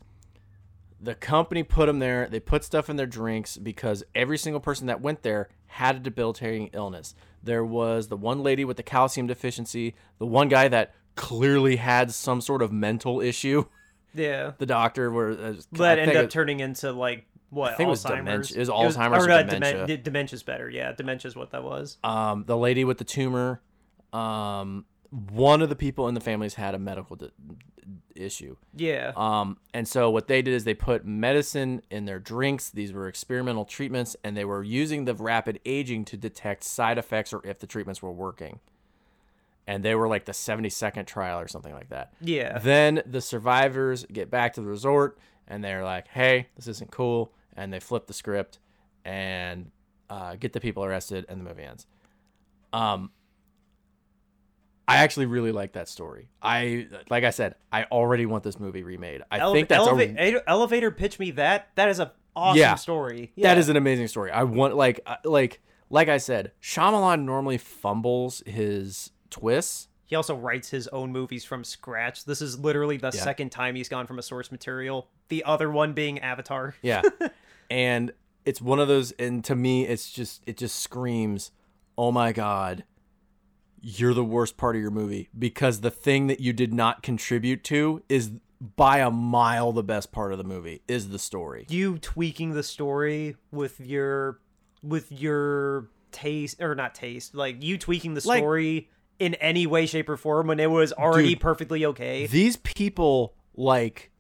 the 1.01 1.15
company 1.15 1.63
put 1.63 1.85
them 1.87 1.99
there. 1.99 2.27
They 2.29 2.39
put 2.39 2.63
stuff 2.63 2.89
in 2.89 2.95
their 2.95 3.05
drinks 3.07 3.57
because 3.57 4.03
every 4.13 4.37
single 4.37 4.59
person 4.59 4.87
that 4.87 5.01
went 5.01 5.23
there 5.23 5.49
had 5.67 5.97
a 5.97 5.99
debilitating 5.99 6.69
illness. 6.73 7.15
There 7.43 7.65
was 7.65 8.07
the 8.07 8.17
one 8.17 8.41
lady 8.43 8.65
with 8.65 8.77
the 8.77 8.83
calcium 8.83 9.27
deficiency, 9.27 9.95
the 10.19 10.25
one 10.25 10.47
guy 10.47 10.67
that 10.69 10.93
clearly 11.15 11.75
had 11.75 12.11
some 12.11 12.41
sort 12.41 12.61
of 12.61 12.71
mental 12.71 13.21
issue. 13.21 13.65
Yeah. 14.17 14.53
The 14.57 14.65
doctor 14.65 15.11
were 15.11 15.31
uh, 15.31 15.53
That 15.73 15.99
ended 15.99 16.15
up 16.15 16.23
it- 16.25 16.31
turning 16.31 16.61
into 16.61 16.93
like 16.93 17.25
what? 17.49 17.73
I 17.73 17.75
think 17.75 17.87
it 17.87 17.89
was 17.89 18.05
Alzheimer's. 18.05 18.15
dementia- 18.47 18.55
it 18.55 18.59
was 18.59 18.69
Alzheimer's 18.69 19.25
or, 19.25 19.29
or 19.29 19.31
uh, 19.33 19.43
dementia. 19.43 19.85
demen- 19.87 20.03
dementia's 20.03 20.41
better. 20.43 20.69
Yeah, 20.69 20.93
dementia's 20.93 21.35
what 21.35 21.51
that 21.51 21.65
was. 21.65 21.97
um, 22.01 22.45
the 22.47 22.55
lady 22.55 22.85
with 22.85 22.97
the 22.97 23.03
tumor, 23.03 23.61
um, 24.13 24.85
one 25.09 25.61
of 25.61 25.67
the 25.67 25.75
people 25.75 26.07
in 26.07 26.13
the 26.13 26.21
families 26.21 26.53
had 26.53 26.75
a 26.75 26.79
medical 26.79 27.17
d- 27.17 27.29
issue. 28.15 28.55
Yeah. 28.75 29.11
Um, 29.15 29.57
and 29.73 29.87
so 29.87 30.09
what 30.09 30.27
they 30.27 30.41
did 30.41 30.53
is 30.53 30.63
they 30.63 30.73
put 30.73 31.05
medicine 31.05 31.81
in 31.89 32.05
their 32.05 32.19
drinks. 32.19 32.69
These 32.69 32.93
were 32.93 33.07
experimental 33.07 33.65
treatments, 33.65 34.15
and 34.23 34.35
they 34.35 34.45
were 34.45 34.63
using 34.63 35.05
the 35.05 35.13
rapid 35.13 35.59
aging 35.65 36.05
to 36.05 36.17
detect 36.17 36.63
side 36.63 36.97
effects 36.97 37.33
or 37.33 37.45
if 37.45 37.59
the 37.59 37.67
treatments 37.67 38.01
were 38.01 38.11
working. 38.11 38.59
And 39.67 39.83
they 39.83 39.95
were 39.95 40.07
like 40.07 40.25
the 40.25 40.33
70 40.33 40.69
second 40.69 41.05
trial 41.05 41.39
or 41.39 41.47
something 41.47 41.73
like 41.73 41.89
that. 41.89 42.13
yeah. 42.21 42.59
Then 42.59 43.01
the 43.05 43.21
survivors 43.21 44.05
get 44.11 44.29
back 44.29 44.53
to 44.53 44.61
the 44.61 44.67
resort 44.67 45.17
and 45.47 45.63
they're 45.63 45.83
like, 45.83 46.07
hey, 46.09 46.47
this 46.55 46.67
isn't 46.67 46.91
cool. 46.91 47.31
And 47.55 47.73
they 47.73 47.79
flip 47.79 48.05
the 48.07 48.13
script 48.13 48.59
and 49.03 49.71
uh, 50.09 50.35
get 50.35 50.53
the 50.53 50.59
people 50.59 50.83
arrested, 50.83 51.25
and 51.29 51.39
the 51.39 51.43
movie 51.43 51.63
ends. 51.63 51.87
Um, 52.73 53.11
I 54.87 54.97
actually 54.97 55.25
really 55.25 55.51
like 55.51 55.73
that 55.73 55.89
story. 55.89 56.29
I 56.41 56.87
like 57.09 57.23
I 57.23 57.31
said, 57.31 57.55
I 57.71 57.85
already 57.85 58.25
want 58.25 58.43
this 58.43 58.59
movie 58.59 58.83
remade. 58.83 59.21
I 59.31 59.39
Ele- 59.39 59.53
think 59.53 59.67
that's 59.69 59.87
eleva- 59.87 60.37
a 60.37 60.49
elevator 60.49 60.91
pitch 60.91 61.17
me 61.19 61.31
that. 61.31 61.69
That 61.75 61.89
is 61.89 61.99
a 61.99 62.11
awesome 62.35 62.59
Yeah. 62.59 62.75
story. 62.75 63.31
that 63.37 63.41
Yeah. 63.53 63.55
is 63.57 63.69
an 63.69 63.77
amazing 63.77 64.07
story. 64.07 64.31
I 64.31 64.43
want 64.43 64.75
like 64.75 64.99
uh, 65.07 65.15
like 65.23 65.61
like 65.89 66.07
I 66.09 66.17
said, 66.17 66.51
Shyamalan 66.61 67.23
normally 67.23 67.57
fumbles 67.57 68.43
his 68.45 69.11
twists. 69.29 69.87
He 70.07 70.15
also 70.15 70.35
writes 70.35 70.69
his 70.69 70.87
own 70.89 71.11
movies 71.11 71.45
from 71.45 71.63
scratch. 71.63 72.25
This 72.25 72.39
is 72.41 72.59
literally 72.59 72.97
the 72.97 73.09
second 73.11 73.51
time 73.51 73.73
he's 73.73 73.89
gone 73.89 74.05
from 74.05 74.19
a 74.19 74.21
source 74.21 74.51
material. 74.51 75.07
The 75.29 75.43
other 75.43 75.71
one 75.71 75.93
being 75.93 76.19
Avatar. 76.19 76.75
Yeah. 76.83 77.01
and 77.71 78.11
it's 78.45 78.61
one 78.61 78.79
of 78.79 78.87
those 78.87 79.11
and 79.13 79.43
to 79.45 79.55
me 79.55 79.87
it's 79.87 80.11
just 80.11 80.43
it 80.45 80.57
just 80.57 80.79
screams, 80.79 81.49
"Oh 81.97 82.11
my 82.11 82.31
god, 82.31 82.83
you're 83.87 84.15
the 84.15 84.23
worst 84.23 84.57
part 84.57 84.75
of 84.75 84.81
your 84.81 84.89
movie 84.89 85.29
because 85.37 85.81
the 85.81 85.91
thing 85.91 86.25
that 86.25 86.39
you 86.39 86.51
did 86.53 86.73
not 86.73 87.03
contribute 87.03 87.63
to 87.65 88.01
is 88.09 88.31
by 88.75 88.97
a 88.97 89.11
mile 89.11 89.71
the 89.71 89.83
best 89.83 90.11
part 90.11 90.31
of 90.31 90.39
the 90.39 90.43
movie 90.43 90.81
is 90.87 91.09
the 91.09 91.19
story." 91.19 91.65
You 91.69 91.99
tweaking 91.99 92.53
the 92.53 92.63
story 92.63 93.35
with 93.51 93.79
your 93.79 94.39
with 94.81 95.11
your 95.11 95.89
taste 96.11 96.61
or 96.61 96.73
not 96.73 96.95
taste, 96.95 97.35
like 97.35 97.61
you 97.61 97.77
tweaking 97.77 98.13
the 98.15 98.27
Like- 98.27 98.39
story 98.39 98.89
in 99.19 99.33
any 99.35 99.65
way, 99.67 99.85
shape, 99.85 100.09
or 100.09 100.17
form 100.17 100.47
when 100.47 100.59
it 100.59 100.69
was 100.71 100.91
already 100.93 101.29
Dude, 101.35 101.39
perfectly 101.41 101.85
okay. 101.85 102.25
These 102.27 102.57
people 102.57 103.35
like 103.55 104.11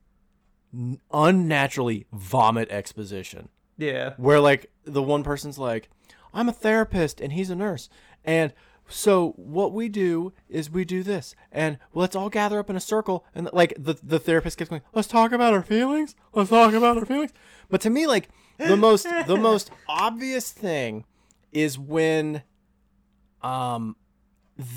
unnaturally 1.11 2.05
vomit 2.13 2.69
exposition. 2.71 3.49
Yeah. 3.77 4.13
where 4.17 4.39
like 4.39 4.71
the 4.85 5.03
one 5.03 5.21
person's 5.23 5.57
like 5.57 5.89
i'm 6.33 6.47
a 6.47 6.53
therapist 6.53 7.19
and 7.19 7.33
he's 7.33 7.49
a 7.49 7.55
nurse 7.55 7.89
and 8.23 8.53
so 8.87 9.33
what 9.37 9.71
we 9.73 9.89
do 9.89 10.31
is 10.49 10.69
we 10.69 10.85
do 10.85 11.01
this 11.03 11.35
and 11.51 11.77
let's 11.93 12.15
all 12.15 12.29
gather 12.29 12.59
up 12.59 12.69
in 12.69 12.75
a 12.75 12.79
circle 12.79 13.25
and 13.33 13.49
like 13.51 13.73
the, 13.77 13.95
the 14.03 14.19
therapist 14.19 14.57
keeps 14.57 14.69
going 14.69 14.81
let's 14.93 15.07
talk 15.07 15.31
about 15.31 15.53
our 15.53 15.63
feelings 15.63 16.15
let's 16.33 16.49
talk 16.51 16.73
about 16.73 16.97
our 16.97 17.05
feelings 17.05 17.31
but 17.69 17.81
to 17.81 17.89
me 17.89 18.05
like 18.05 18.29
the 18.57 18.77
most 18.77 19.07
the 19.27 19.37
most 19.51 19.71
obvious 19.89 20.51
thing 20.51 21.03
is 21.51 21.79
when 21.79 22.43
um 23.41 23.95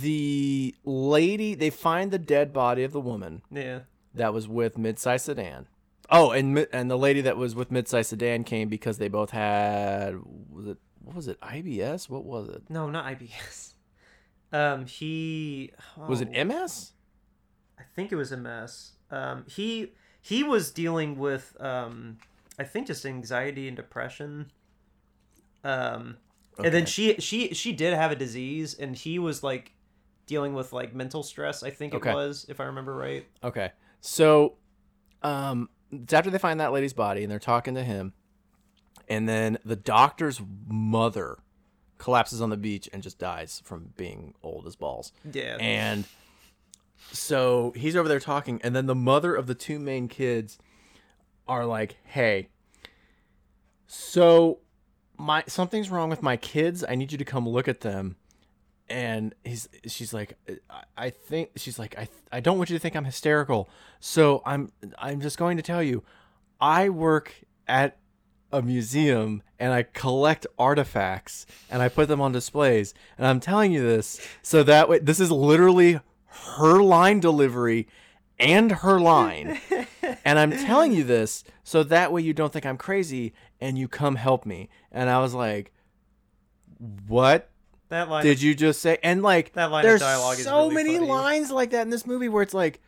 the 0.01 0.75
lady 0.85 1.55
they 1.55 1.71
find 1.71 2.11
the 2.11 2.19
dead 2.19 2.53
body 2.53 2.83
of 2.85 2.93
the 2.93 3.01
woman 3.01 3.43
Yeah. 3.51 3.81
that 4.15 4.33
was 4.35 4.49
with 4.49 4.77
Midsize 4.77 5.21
Sedan. 5.21 5.67
Oh, 6.11 6.31
and 6.31 6.67
and 6.73 6.91
the 6.91 6.97
lady 6.99 7.21
that 7.21 7.37
was 7.37 7.55
with 7.55 7.71
Midsize 7.71 8.07
Sedan 8.07 8.43
came 8.43 8.69
because 8.69 8.99
they 8.99 9.09
both 9.09 9.31
had 9.31 10.17
was 10.51 10.67
it 10.67 10.79
what 11.05 11.15
was 11.15 11.29
it 11.29 11.41
IBS? 11.41 12.09
What 12.09 12.25
was 12.25 12.49
it? 12.49 12.63
No, 12.69 12.91
not 12.91 13.05
IBS. 13.07 13.68
Um, 14.53 14.87
he 14.87 15.73
Was 15.97 16.21
it 16.21 16.31
oh, 16.35 16.45
MS? 16.45 16.93
I 17.79 17.83
think 17.95 18.13
it 18.13 18.17
was 18.17 18.33
MS. 18.33 18.93
Um, 19.11 19.45
he 19.47 19.93
he 20.21 20.43
was 20.43 20.71
dealing 20.71 21.19
with 21.19 21.57
um, 21.61 22.19
I 22.59 22.65
think 22.65 22.87
just 22.87 23.05
anxiety 23.07 23.69
and 23.69 23.77
depression. 23.77 24.51
Um, 25.65 26.17
and 26.63 26.75
then 26.75 26.87
she 26.87 27.15
she 27.19 27.55
she 27.55 27.73
did 27.73 27.95
have 27.95 28.11
a 28.11 28.17
disease, 28.17 28.75
and 28.75 28.97
he 28.97 29.19
was 29.19 29.43
like 29.43 29.73
dealing 30.27 30.55
with 30.55 30.73
like 30.73 30.95
mental 30.95 31.23
stress. 31.23 31.63
I 31.63 31.71
think 31.71 31.95
it 31.95 32.05
was, 32.05 32.47
if 32.49 32.61
I 32.61 32.65
remember 32.65 32.95
right. 32.95 33.27
Okay, 33.45 33.73
so 34.01 34.57
um, 35.23 35.69
it's 35.93 36.13
after 36.13 36.31
they 36.31 36.39
find 36.39 36.61
that 36.61 36.73
lady's 36.73 36.93
body 36.93 37.23
and 37.23 37.31
they're 37.31 37.39
talking 37.39 37.75
to 37.75 37.85
him, 37.85 38.13
and 39.09 39.29
then 39.29 39.59
the 39.65 39.77
doctor's 39.77 40.41
mother 40.67 41.39
collapses 41.99 42.41
on 42.41 42.51
the 42.51 42.57
beach 42.57 42.89
and 42.93 43.03
just 43.03 43.19
dies 43.19 43.61
from 43.65 43.93
being 43.97 44.35
old 44.43 44.67
as 44.67 44.77
balls. 44.77 45.13
Yeah. 45.31 45.57
And 45.61 46.05
so 47.13 47.73
he's 47.77 47.97
over 47.97 48.09
there 48.09 48.21
talking, 48.21 48.61
and 48.63 48.75
then 48.75 48.87
the 48.87 48.95
mother 48.95 49.35
of 49.35 49.47
the 49.47 49.55
two 49.55 49.79
main 49.79 50.09
kids 50.09 50.59
are 51.47 51.65
like, 51.65 51.97
"Hey, 52.05 52.49
so 53.87 54.59
my 55.17 55.45
something's 55.47 55.91
wrong 55.91 56.11
with 56.11 56.23
my 56.23 56.37
kids. 56.37 56.85
I 56.89 56.95
need 56.95 57.13
you 57.13 57.19
to 57.19 57.25
come 57.25 57.49
look 57.49 57.69
at 57.69 57.81
them." 57.81 58.17
And 58.91 59.35
he's 59.45 59.69
she's 59.87 60.15
like, 60.15 60.39
"I, 60.71 60.83
I 60.97 61.11
think 61.11 61.51
she's 61.57 61.79
like, 61.79 61.99
I 61.99 62.09
I 62.33 62.41
don't 62.41 62.59
want 62.59 62.71
you 62.71 62.77
to 62.77 62.81
think 62.81 62.97
I'm 62.97 63.05
hysterical. 63.05 63.69
So 64.01 64.43
I'm 64.45 64.73
I'm 64.99 65.21
just 65.21 65.39
going 65.39 65.57
to 65.57 65.63
tell 65.63 65.83
you, 65.83 66.03
I 66.61 66.89
work 66.89 67.35
at 67.67 67.99
a 68.53 68.63
museum 68.63 69.43
and 69.59 69.73
I 69.73 69.83
collect 69.83 70.47
artifacts 70.59 71.47
and 71.71 71.83
I 71.83 71.89
put 71.89 72.09
them 72.09 72.21
on 72.21 72.33
displays. 72.33 72.95
And 73.17 73.27
I'm 73.27 73.41
telling 73.41 73.73
you 73.73 73.83
this 73.83 74.27
so 74.43 74.63
that 74.63 74.89
way, 74.89 74.99
this 74.99 75.21
is 75.21 75.31
literally 75.31 76.01
her 76.27 76.83
line 76.83 77.21
delivery 77.21 77.89
and 78.39 78.71
her 78.73 79.01
line. 79.01 79.61
and 80.25 80.39
I'm 80.39 80.53
telling 80.53 80.93
you 80.93 81.05
this 81.05 81.45
so 81.65 81.83
that 81.85 82.13
way 82.13 82.23
you 82.23 82.33
don't 82.33 82.53
think 82.53 82.65
I'm 82.67 82.79
crazy 82.79 83.35
and 83.61 83.77
you 83.79 83.89
come 83.89 84.17
help 84.17 84.47
me. 84.47 84.69
And 84.93 85.11
I 85.11 85.19
was 85.21 85.35
like, 85.35 85.73
what 87.07 87.51
that 87.89 88.09
line. 88.09 88.25
did 88.25 88.41
you 88.41 88.55
just 88.55 88.81
say? 88.81 88.99
And 89.03 89.23
like, 89.23 89.53
That 89.55 89.71
line 89.71 89.85
of 89.85 89.89
there's 90.01 90.45
so 90.45 90.63
really 90.63 90.75
many 90.75 90.95
funny. 90.99 91.09
lines 91.11 91.51
like 91.51 91.71
that 91.71 91.83
in 91.83 91.91
this 91.91 92.07
movie 92.07 92.29
where 92.29 92.43
it's 92.43 92.55
like, 92.55 92.81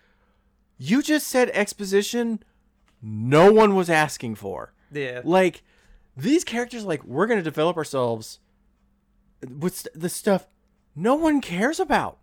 you 0.78 1.02
just 1.02 1.26
said 1.26 1.50
exposition 1.52 2.42
no 3.02 3.52
one 3.52 3.74
was 3.74 3.90
asking 3.90 4.34
for. 4.34 4.72
Yeah. 4.92 5.20
Like 5.24 5.62
these 6.16 6.44
characters, 6.44 6.84
like 6.84 7.04
we're 7.04 7.26
gonna 7.26 7.42
develop 7.42 7.76
ourselves 7.76 8.38
with 9.48 9.76
st- 9.76 9.94
the 10.00 10.08
stuff 10.08 10.46
no 10.94 11.14
one 11.14 11.40
cares 11.40 11.80
about. 11.80 12.18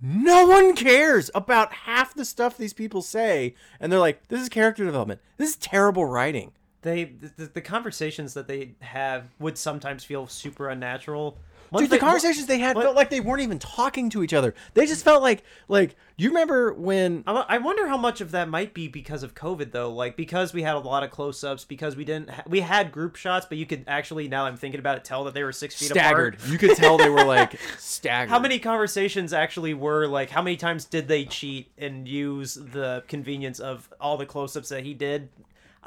no 0.00 0.46
one 0.46 0.76
cares 0.76 1.30
about 1.34 1.72
half 1.72 2.14
the 2.14 2.24
stuff 2.24 2.56
these 2.58 2.74
people 2.74 3.00
say, 3.00 3.54
and 3.80 3.90
they're 3.90 3.98
like, 3.98 4.28
"This 4.28 4.42
is 4.42 4.48
character 4.50 4.84
development. 4.84 5.20
This 5.38 5.50
is 5.50 5.56
terrible 5.56 6.04
writing." 6.04 6.52
They 6.82 7.04
the, 7.04 7.46
the 7.46 7.60
conversations 7.62 8.34
that 8.34 8.46
they 8.46 8.74
have 8.80 9.30
would 9.38 9.56
sometimes 9.58 10.04
feel 10.04 10.26
super 10.26 10.68
unnatural. 10.68 11.38
Dude, 11.80 11.90
the 11.90 11.96
thing- 11.96 12.00
conversations 12.00 12.46
they 12.46 12.58
had 12.58 12.76
felt 12.76 12.96
like 12.96 13.10
they 13.10 13.20
weren't 13.20 13.42
even 13.42 13.58
talking 13.58 14.10
to 14.10 14.22
each 14.22 14.32
other. 14.34 14.54
They 14.74 14.86
just 14.86 15.04
felt 15.04 15.22
like, 15.22 15.42
like, 15.68 15.96
you 16.18 16.28
remember 16.30 16.72
when 16.72 17.22
I 17.26 17.44
I 17.48 17.58
wonder 17.58 17.86
how 17.88 17.96
much 17.98 18.20
of 18.20 18.30
that 18.30 18.48
might 18.48 18.72
be 18.72 18.88
because 18.88 19.22
of 19.22 19.34
COVID 19.34 19.70
though, 19.72 19.92
like 19.92 20.16
because 20.16 20.54
we 20.54 20.62
had 20.62 20.74
a 20.74 20.78
lot 20.78 21.02
of 21.02 21.10
close-ups, 21.10 21.64
because 21.64 21.94
we 21.94 22.04
didn't, 22.04 22.30
ha- 22.30 22.42
we 22.46 22.60
had 22.60 22.90
group 22.90 23.16
shots, 23.16 23.44
but 23.46 23.58
you 23.58 23.66
could 23.66 23.84
actually 23.86 24.26
now 24.28 24.46
I'm 24.46 24.56
thinking 24.56 24.80
about 24.80 24.96
it, 24.96 25.04
tell 25.04 25.24
that 25.24 25.34
they 25.34 25.42
were 25.42 25.52
six 25.52 25.74
feet 25.76 25.90
staggered, 25.90 26.34
apart. 26.36 26.50
you 26.50 26.58
could 26.58 26.76
tell 26.76 26.96
they 26.96 27.10
were 27.10 27.24
like 27.36 27.58
staggered. 27.78 28.30
How 28.30 28.38
many 28.38 28.58
conversations 28.58 29.32
actually 29.32 29.74
were 29.74 30.06
like? 30.06 30.30
How 30.30 30.40
many 30.42 30.56
times 30.56 30.86
did 30.86 31.06
they 31.08 31.24
cheat 31.26 31.70
and 31.76 32.08
use 32.08 32.54
the 32.54 33.04
convenience 33.08 33.60
of 33.60 33.88
all 34.00 34.16
the 34.16 34.26
close-ups 34.26 34.70
that 34.70 34.84
he 34.84 34.94
did? 34.94 35.28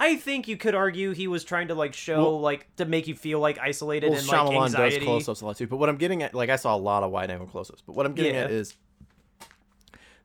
I 0.01 0.15
think 0.15 0.47
you 0.47 0.55
could 0.55 0.75
argue 0.75 1.11
he 1.11 1.27
was 1.27 1.43
trying 1.43 1.67
to 1.67 1.75
like 1.75 1.93
show 1.93 2.21
Well- 2.23 2.39
like 2.41 2.73
to 2.77 2.85
make 2.85 3.07
you 3.07 3.15
feel 3.15 3.39
like 3.41 3.59
isolated 3.59 4.09
Well, 4.11 4.19
and 4.19 4.27
like 4.27 4.37
Shyamalan 4.39 4.65
anxiety. 4.67 4.95
does 4.99 5.05
close-ups 5.05 5.41
a 5.41 5.45
lot 5.45 5.57
too. 5.57 5.67
But 5.67 5.75
what 5.77 5.89
I'm 5.89 5.97
getting 5.97 6.23
at, 6.23 6.33
like, 6.33 6.49
I 6.49 6.55
saw 6.55 6.73
a 6.73 6.77
lot 6.77 7.03
of 7.03 7.11
wide-angle 7.11 7.47
close-ups. 7.47 7.83
But 7.85 7.95
what 7.95 8.05
I'm 8.05 8.13
getting 8.13 8.35
at 8.35 8.49
is 8.49 8.75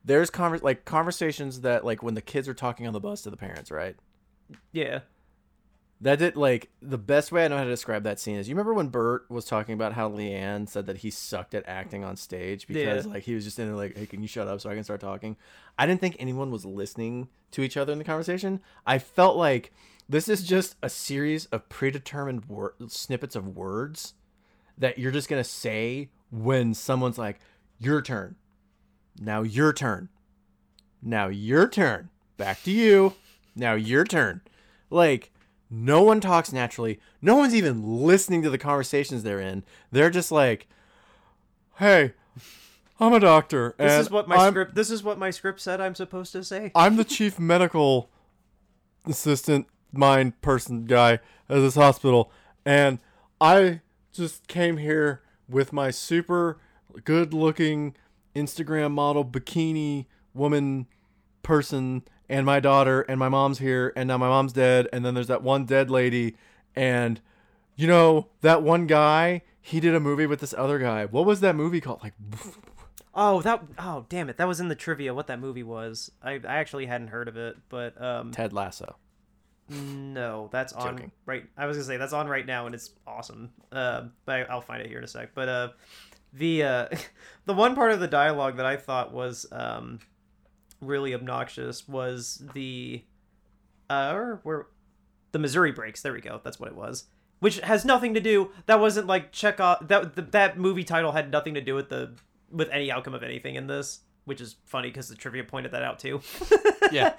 there's 0.05 0.31
conver- 0.31 0.61
like 0.63 0.85
conversations 0.85 1.61
that 1.61 1.83
like 1.83 2.01
when 2.01 2.13
the 2.13 2.21
kids 2.21 2.47
are 2.47 2.53
talking 2.53 2.87
on 2.87 2.93
the 2.93 2.99
bus 2.99 3.21
to 3.23 3.29
the 3.29 3.37
parents, 3.37 3.69
right? 3.69 3.95
Yeah, 4.71 4.99
That 6.01 6.19
did 6.19 6.35
like 6.35 6.69
the 6.81 6.97
best 6.97 7.31
way 7.31 7.45
I 7.45 7.47
know 7.47 7.57
how 7.57 7.63
to 7.63 7.69
describe 7.69 8.03
that 8.03 8.19
scene 8.19 8.35
is 8.35 8.49
you 8.49 8.53
remember 8.55 8.73
when 8.73 8.89
Bert 8.89 9.25
was 9.29 9.45
talking 9.45 9.73
about 9.73 9.93
how 9.93 10.09
Leanne 10.09 10.67
said 10.67 10.85
that 10.87 10.97
he 10.97 11.09
sucked 11.09 11.55
at 11.55 11.67
acting 11.67 12.03
on 12.03 12.17
stage 12.17 12.67
because 12.67 13.05
Yeah. 13.05 13.11
like 13.13 13.23
he 13.23 13.33
was 13.33 13.45
just 13.45 13.57
in 13.59 13.67
there 13.67 13.75
like, 13.75 13.97
hey, 13.97 14.05
can 14.05 14.21
you 14.21 14.27
shut 14.27 14.47
up 14.47 14.59
so 14.59 14.69
I 14.69 14.75
can 14.75 14.83
start 14.83 14.99
talking? 14.99 15.37
I 15.77 15.85
didn't 15.87 16.01
think 16.01 16.17
anyone 16.19 16.51
was 16.51 16.65
listening 16.65 17.29
to 17.51 17.61
each 17.63 17.77
other 17.77 17.93
in 17.93 17.97
the 17.97 18.03
conversation. 18.03 18.59
I 18.85 18.99
felt 18.99 19.37
like 19.37 19.71
this 20.09 20.27
is 20.27 20.43
just 20.43 20.75
a 20.83 20.89
series 20.89 21.45
of 21.47 21.69
predetermined 21.69 22.45
wor- 22.45 22.75
snippets 22.87 23.35
of 23.35 23.55
words 23.55 24.13
that 24.77 24.99
you're 24.99 25.13
just 25.13 25.29
gonna 25.29 25.43
say 25.45 26.09
when 26.29 26.73
someone's 26.73 27.17
like, 27.17 27.39
"Your 27.79 28.01
turn." 28.01 28.35
Now 29.17 29.43
your 29.43 29.71
turn. 29.71 30.09
Now 31.01 31.27
your 31.29 31.69
turn. 31.69 32.09
Back 32.35 32.61
to 32.63 32.71
you. 32.71 33.13
Now 33.55 33.75
your 33.75 34.03
turn. 34.03 34.41
Like 34.89 35.31
no 35.69 36.03
one 36.03 36.21
talks 36.21 36.53
naturally. 36.53 36.99
No 37.21 37.35
one's 37.35 37.55
even 37.55 38.03
listening 38.03 38.41
to 38.43 38.49
the 38.49 38.57
conversations 38.57 39.23
they're 39.23 39.39
in. 39.39 39.63
They're 39.91 40.09
just 40.09 40.31
like, 40.31 40.67
"Hey, 41.77 42.13
I'm 42.99 43.13
a 43.13 43.19
doctor, 43.19 43.75
this 43.77 44.05
is 44.05 44.09
what 44.09 44.27
my 44.27 44.37
I'm, 44.37 44.53
script. 44.53 44.75
This 44.75 44.89
is 44.89 45.03
what 45.03 45.17
my 45.17 45.29
script 45.29 45.59
said 45.59 45.81
I'm 45.81 45.95
supposed 45.95 46.31
to 46.31 46.43
say. 46.43 46.71
I'm 46.75 46.95
the 46.95 47.03
chief 47.03 47.39
medical 47.39 48.09
assistant 49.05 49.67
mind 49.91 50.41
person 50.41 50.85
guy 50.85 51.13
at 51.13 51.19
this 51.59 51.75
hospital, 51.75 52.31
and 52.65 52.99
I 53.41 53.81
just 54.13 54.47
came 54.47 54.77
here 54.77 55.21
with 55.49 55.73
my 55.73 55.91
super 55.91 56.57
good 57.03 57.33
looking 57.33 57.95
Instagram 58.33 58.91
model 58.91 59.25
bikini 59.25 60.05
woman 60.33 60.87
person 61.43 62.03
and 62.29 62.45
my 62.45 62.59
daughter 62.59 63.01
and 63.01 63.19
my 63.19 63.29
mom's 63.29 63.59
here 63.59 63.93
and 63.95 64.07
now 64.07 64.17
my 64.17 64.27
mom's 64.27 64.53
dead 64.53 64.87
and 64.93 65.05
then 65.05 65.13
there's 65.13 65.27
that 65.27 65.43
one 65.43 65.65
dead 65.65 65.89
lady 65.89 66.35
and 66.75 67.21
you 67.75 67.87
know 67.87 68.27
that 68.41 68.61
one 68.61 68.87
guy 68.87 69.41
he 69.61 69.79
did 69.79 69.95
a 69.95 69.99
movie 69.99 70.25
with 70.25 70.39
this 70.39 70.53
other 70.57 70.79
guy 70.79 71.05
what 71.05 71.25
was 71.25 71.39
that 71.39 71.55
movie 71.55 71.81
called 71.81 72.01
like 72.03 72.13
Oh, 73.17 73.41
that. 73.43 73.63
Oh, 73.79 74.05
damn 74.09 74.29
it! 74.29 74.35
That 74.35 74.45
was 74.45 74.59
in 74.59 74.67
the 74.67 74.75
trivia. 74.75 75.13
What 75.13 75.27
that 75.27 75.39
movie 75.39 75.63
was? 75.63 76.11
I, 76.21 76.31
I 76.33 76.57
actually 76.57 76.85
hadn't 76.85 77.07
heard 77.07 77.29
of 77.29 77.37
it, 77.37 77.55
but 77.69 78.01
um, 78.01 78.31
ted 78.31 78.51
lasso 78.51 78.97
no, 79.69 80.49
that's 80.51 80.73
on 80.73 80.97
Joking. 80.97 81.11
right. 81.25 81.45
I 81.57 81.65
was 81.65 81.77
gonna 81.77 81.85
say 81.87 81.97
that's 81.97 82.13
on 82.13 82.27
right 82.27 82.45
now, 82.45 82.65
and 82.65 82.75
it's 82.75 82.91
awesome. 83.07 83.51
Uh, 83.71 84.03
but 84.25 84.49
I'll 84.49 84.61
find 84.61 84.81
it 84.81 84.87
here 84.87 84.99
in 84.99 85.03
a 85.03 85.07
sec. 85.07 85.31
But 85.33 85.49
uh, 85.49 85.69
the 86.33 86.63
uh, 86.63 86.87
the 87.45 87.53
one 87.53 87.75
part 87.75 87.91
of 87.91 87.99
the 87.99 88.07
dialogue 88.07 88.57
that 88.57 88.65
I 88.65 88.77
thought 88.77 89.13
was 89.13 89.45
um, 89.51 89.99
really 90.85 91.13
obnoxious 91.13 91.87
was 91.87 92.43
the 92.53 93.03
uh, 93.89 94.11
or 94.13 94.39
where 94.43 94.67
the 95.31 95.39
Missouri 95.39 95.71
breaks. 95.71 96.01
There 96.01 96.13
we 96.13 96.21
go. 96.21 96.41
That's 96.43 96.59
what 96.59 96.69
it 96.69 96.75
was. 96.75 97.05
Which 97.39 97.59
has 97.59 97.85
nothing 97.85 98.13
to 98.13 98.19
do. 98.19 98.51
That 98.65 98.79
wasn't 98.79 99.07
like 99.07 99.31
check 99.31 99.59
off. 99.59 99.87
That 99.87 100.15
the, 100.15 100.21
that 100.23 100.57
movie 100.57 100.83
title 100.83 101.11
had 101.11 101.31
nothing 101.31 101.53
to 101.55 101.61
do 101.61 101.75
with 101.75 101.89
the 101.89 102.13
with 102.51 102.69
any 102.69 102.91
outcome 102.91 103.13
of 103.13 103.23
anything 103.23 103.55
in 103.55 103.67
this. 103.67 103.99
Which 104.25 104.41
is 104.41 104.55
funny 104.65 104.89
because 104.89 105.07
the 105.07 105.15
trivia 105.15 105.43
pointed 105.43 105.71
that 105.73 105.83
out 105.83 105.99
too. 105.99 106.21
yeah 106.91 107.15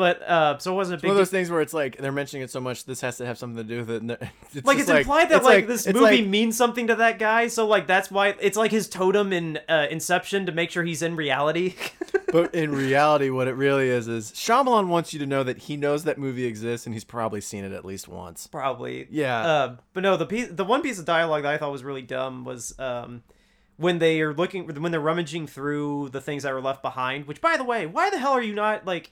But 0.00 0.22
uh, 0.22 0.56
so 0.56 0.72
it 0.72 0.76
wasn't 0.76 0.94
a 0.94 0.96
It's 0.96 1.02
big 1.02 1.08
one 1.10 1.16
of 1.16 1.20
those 1.20 1.28
things 1.30 1.50
where 1.50 1.60
it's 1.60 1.74
like 1.74 1.98
they're 1.98 2.10
mentioning 2.10 2.42
it 2.42 2.50
so 2.50 2.58
much. 2.58 2.86
This 2.86 3.02
has 3.02 3.18
to 3.18 3.26
have 3.26 3.36
something 3.36 3.58
to 3.58 3.62
do 3.64 3.80
with 3.80 3.90
it. 3.90 4.00
and 4.00 4.12
It's 4.54 4.66
like 4.66 4.78
it's 4.78 4.88
implied 4.88 5.28
that 5.28 5.36
it's 5.36 5.44
like, 5.44 5.66
this 5.66 5.86
movie 5.86 6.00
like- 6.00 6.26
means 6.26 6.56
something 6.56 6.86
to 6.86 6.94
that 6.94 7.18
guy 7.18 7.48
so 7.48 7.66
like 7.66 7.86
that's 7.86 8.10
why 8.10 8.34
it's 8.40 8.56
like 8.56 8.70
his 8.70 8.88
totem 8.88 9.30
in 9.34 9.58
uh, 9.68 9.88
inception 9.90 10.46
to 10.46 10.52
make 10.52 10.70
sure 10.70 10.84
he's 10.84 11.02
in 11.02 11.16
reality 11.16 11.74
but 12.32 12.54
in 12.54 12.72
reality, 12.72 13.28
what 13.28 13.46
it 13.46 13.56
really 13.56 13.88
is 13.90 14.08
is 14.08 14.30
Shyamalan 14.32 14.86
wants 14.88 15.12
you 15.12 15.18
to 15.18 15.26
know 15.26 15.42
that 15.42 15.58
he 15.58 15.76
knows 15.76 16.04
that 16.04 16.16
movie 16.16 16.46
exists 16.46 16.86
and 16.86 16.94
he's 16.94 17.04
probably 17.04 17.42
seen 17.42 17.62
it 17.64 17.72
at 17.72 17.84
least 17.84 18.08
once. 18.08 18.46
probably 18.46 19.06
Yeah. 19.10 19.38
uh, 19.46 19.76
but 19.92 20.02
no 20.02 20.16
the 20.16 20.24
piece 20.24 20.48
the 20.48 20.64
one 20.64 20.80
piece 20.80 20.98
of 20.98 21.04
dialogue 21.04 21.42
that 21.42 21.52
i 21.52 21.58
thought 21.58 21.72
was 21.72 21.84
really 21.84 22.00
dumb 22.02 22.44
was 22.46 22.74
um 22.78 23.22
when 23.76 23.98
they 23.98 24.22
are 24.22 24.32
looking 24.32 24.66
when 24.66 24.92
they're 24.92 25.00
rummaging 25.00 25.46
through 25.46 26.08
the 26.08 26.22
things 26.22 26.42
that 26.44 26.54
were 26.54 26.62
left 26.62 26.80
behind 26.80 27.26
which 27.26 27.42
by 27.42 27.58
the 27.58 27.64
way 27.64 27.84
why 27.86 28.08
the 28.08 28.18
hell 28.18 28.32
are 28.32 28.42
you 28.42 28.54
not 28.54 28.86
like 28.86 29.10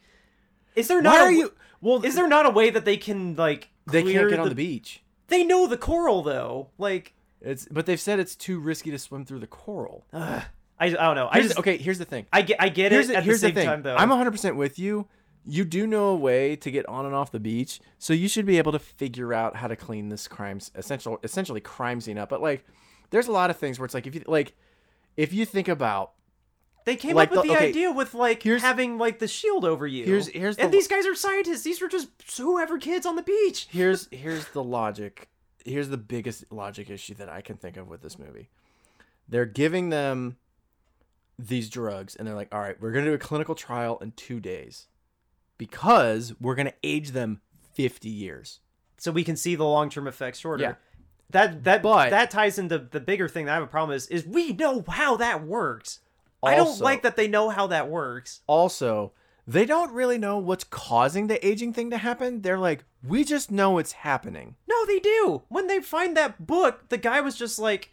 is 0.78 0.88
there 0.88 1.02
not 1.02 1.12
Why 1.14 1.20
a- 1.20 1.24
are 1.24 1.32
you? 1.32 1.52
Well, 1.80 2.04
is 2.04 2.14
there 2.14 2.28
not 2.28 2.46
a 2.46 2.50
way 2.50 2.70
that 2.70 2.84
they 2.84 2.96
can 2.96 3.36
like 3.36 3.68
They 3.90 4.02
can't 4.02 4.28
get 4.30 4.38
on 4.40 4.48
the 4.48 4.54
beach. 4.54 5.02
they 5.28 5.44
know 5.44 5.66
the 5.66 5.76
coral 5.76 6.22
though 6.22 6.68
like 6.78 7.14
It's 7.40 7.66
but 7.70 7.86
they've 7.86 8.00
said 8.00 8.18
it's 8.18 8.34
too 8.34 8.58
risky 8.60 8.90
to 8.90 8.98
swim 8.98 9.24
through 9.24 9.40
the 9.40 9.46
coral. 9.46 10.06
ugh, 10.12 10.42
I, 10.80 10.86
I 10.86 10.88
don't 10.90 11.14
know 11.16 11.28
i 11.28 11.34
Here's- 11.34 11.48
just 11.48 11.58
okay, 11.60 11.76
here's 11.76 11.98
the 11.98 12.04
thing. 12.04 12.26
i 12.32 12.42
get 12.42 12.60
i 12.60 12.68
get 12.68 12.92
Here's 12.92 13.06
it 13.08 13.12
the, 13.12 13.18
at 13.18 13.24
here's 13.24 13.40
the 13.40 13.48
the 13.48 13.54
thing. 13.54 13.66
time 13.66 13.82
though 13.82 13.96
I'm 13.96 14.08
100 14.08 14.30
percent 14.30 14.56
with 14.56 14.78
you. 14.78 15.06
You 15.50 15.64
do 15.64 15.86
know 15.86 16.08
a 16.08 16.16
way 16.16 16.56
to 16.56 16.70
get 16.70 16.84
on 16.86 17.06
and 17.06 17.14
off 17.14 17.30
the 17.32 17.40
beach, 17.40 17.80
so 17.98 18.12
you 18.12 18.28
should 18.28 18.44
be 18.44 18.58
able 18.58 18.72
to 18.72 18.78
figure 18.78 19.32
out 19.32 19.56
how 19.56 19.66
to 19.66 19.76
clean 19.76 20.10
this 20.10 20.28
crime 20.28 20.58
essential 20.74 21.18
essentially 21.22 21.60
crime 21.60 22.02
scene 22.02 22.18
up. 22.18 22.28
But 22.28 22.42
like, 22.42 22.66
there's 23.10 23.28
a 23.28 23.32
lot 23.32 23.48
of 23.48 23.56
things 23.56 23.78
where 23.78 23.86
it's 23.86 23.94
like 23.94 24.06
if 24.06 24.14
you 24.14 24.22
like, 24.26 24.54
if 25.16 25.32
you 25.32 25.46
think 25.46 25.68
about 25.68 26.12
They 26.88 26.96
came 26.96 27.14
Like 27.16 27.28
up 27.28 27.32
with 27.32 27.42
the- 27.42 27.48
the, 27.48 27.56
okay, 27.56 27.68
idea 27.68 27.92
with 27.92 28.14
like 28.14 28.42
having 28.42 28.96
like 28.96 29.18
the 29.18 29.28
shield 29.28 29.66
over 29.66 29.86
you. 29.86 30.06
Here's- 30.06 30.28
here's 30.28 30.56
and 30.56 30.72
the- 30.72 30.76
these 30.78 30.88
guys 30.88 31.04
are 31.06 31.14
scientists. 31.14 31.60
These 31.60 31.82
were 31.82 31.88
just 31.88 32.08
whoever 32.38 32.78
kids 32.78 33.04
on 33.04 33.14
the 33.14 33.22
beach. 33.22 33.66
here's 33.70 34.08
here's 34.10 34.48
the 34.48 34.64
logic. 34.64 35.28
Here's 35.66 35.90
the 35.90 35.98
biggest 35.98 36.50
logic 36.50 36.88
issue 36.88 37.12
that 37.16 37.28
I 37.28 37.42
can 37.42 37.58
think 37.58 37.76
of 37.76 37.88
with 37.88 38.00
this 38.00 38.18
movie. 38.18 38.48
They're 39.28 39.44
giving 39.44 39.90
them 39.90 40.38
these 41.38 41.68
drugs, 41.68 42.16
and 42.16 42.26
they're 42.26 42.34
like, 42.34 42.48
"All 42.54 42.60
right, 42.60 42.80
we're 42.80 42.92
gonna 42.92 43.04
do 43.04 43.12
a 43.12 43.18
clinical 43.18 43.54
trial 43.54 43.98
in 44.00 44.12
two 44.12 44.40
days, 44.40 44.86
because 45.58 46.32
we're 46.40 46.54
gonna 46.54 46.72
age 46.82 47.10
them 47.10 47.42
50 47.74 48.08
years." 48.08 48.60
So 48.96 49.12
we 49.12 49.24
can 49.24 49.36
see 49.36 49.56
the 49.56 49.64
long 49.64 49.90
term 49.90 50.06
effects 50.06 50.38
shorter. 50.38 50.62
Yeah. 50.62 50.74
That 51.28 51.64
that 51.64 51.82
But- 51.82 52.08
that 52.08 52.30
ties 52.30 52.58
into 52.58 52.78
the 52.78 52.98
bigger 53.00 53.28
thing 53.28 53.44
that 53.44 53.52
I 53.52 53.54
have 53.56 53.64
a 53.64 53.66
problem 53.66 53.94
is 53.94 54.06
is 54.06 54.24
we 54.24 54.52
know 54.54 54.82
how 54.88 55.18
that 55.18 55.44
works. 55.44 56.00
I 56.42 56.54
don't 56.54 56.80
like 56.80 57.02
that 57.02 57.16
they 57.16 57.28
know 57.28 57.48
how 57.50 57.66
that 57.68 57.88
works. 57.88 58.40
Also, 58.46 59.12
they 59.46 59.64
don't 59.64 59.92
really 59.92 60.18
know 60.18 60.38
what's 60.38 60.64
causing 60.64 61.26
the 61.26 61.44
aging 61.46 61.72
thing 61.72 61.90
to 61.90 61.98
happen. 61.98 62.42
They're 62.42 62.58
like, 62.58 62.84
"We 63.02 63.24
just 63.24 63.50
know 63.50 63.78
it's 63.78 63.92
happening." 63.92 64.56
No, 64.68 64.84
they 64.86 64.98
do. 65.00 65.42
When 65.48 65.66
they 65.66 65.80
find 65.80 66.16
that 66.16 66.46
book, 66.46 66.88
the 66.90 66.98
guy 66.98 67.20
was 67.20 67.36
just 67.36 67.58
like 67.58 67.90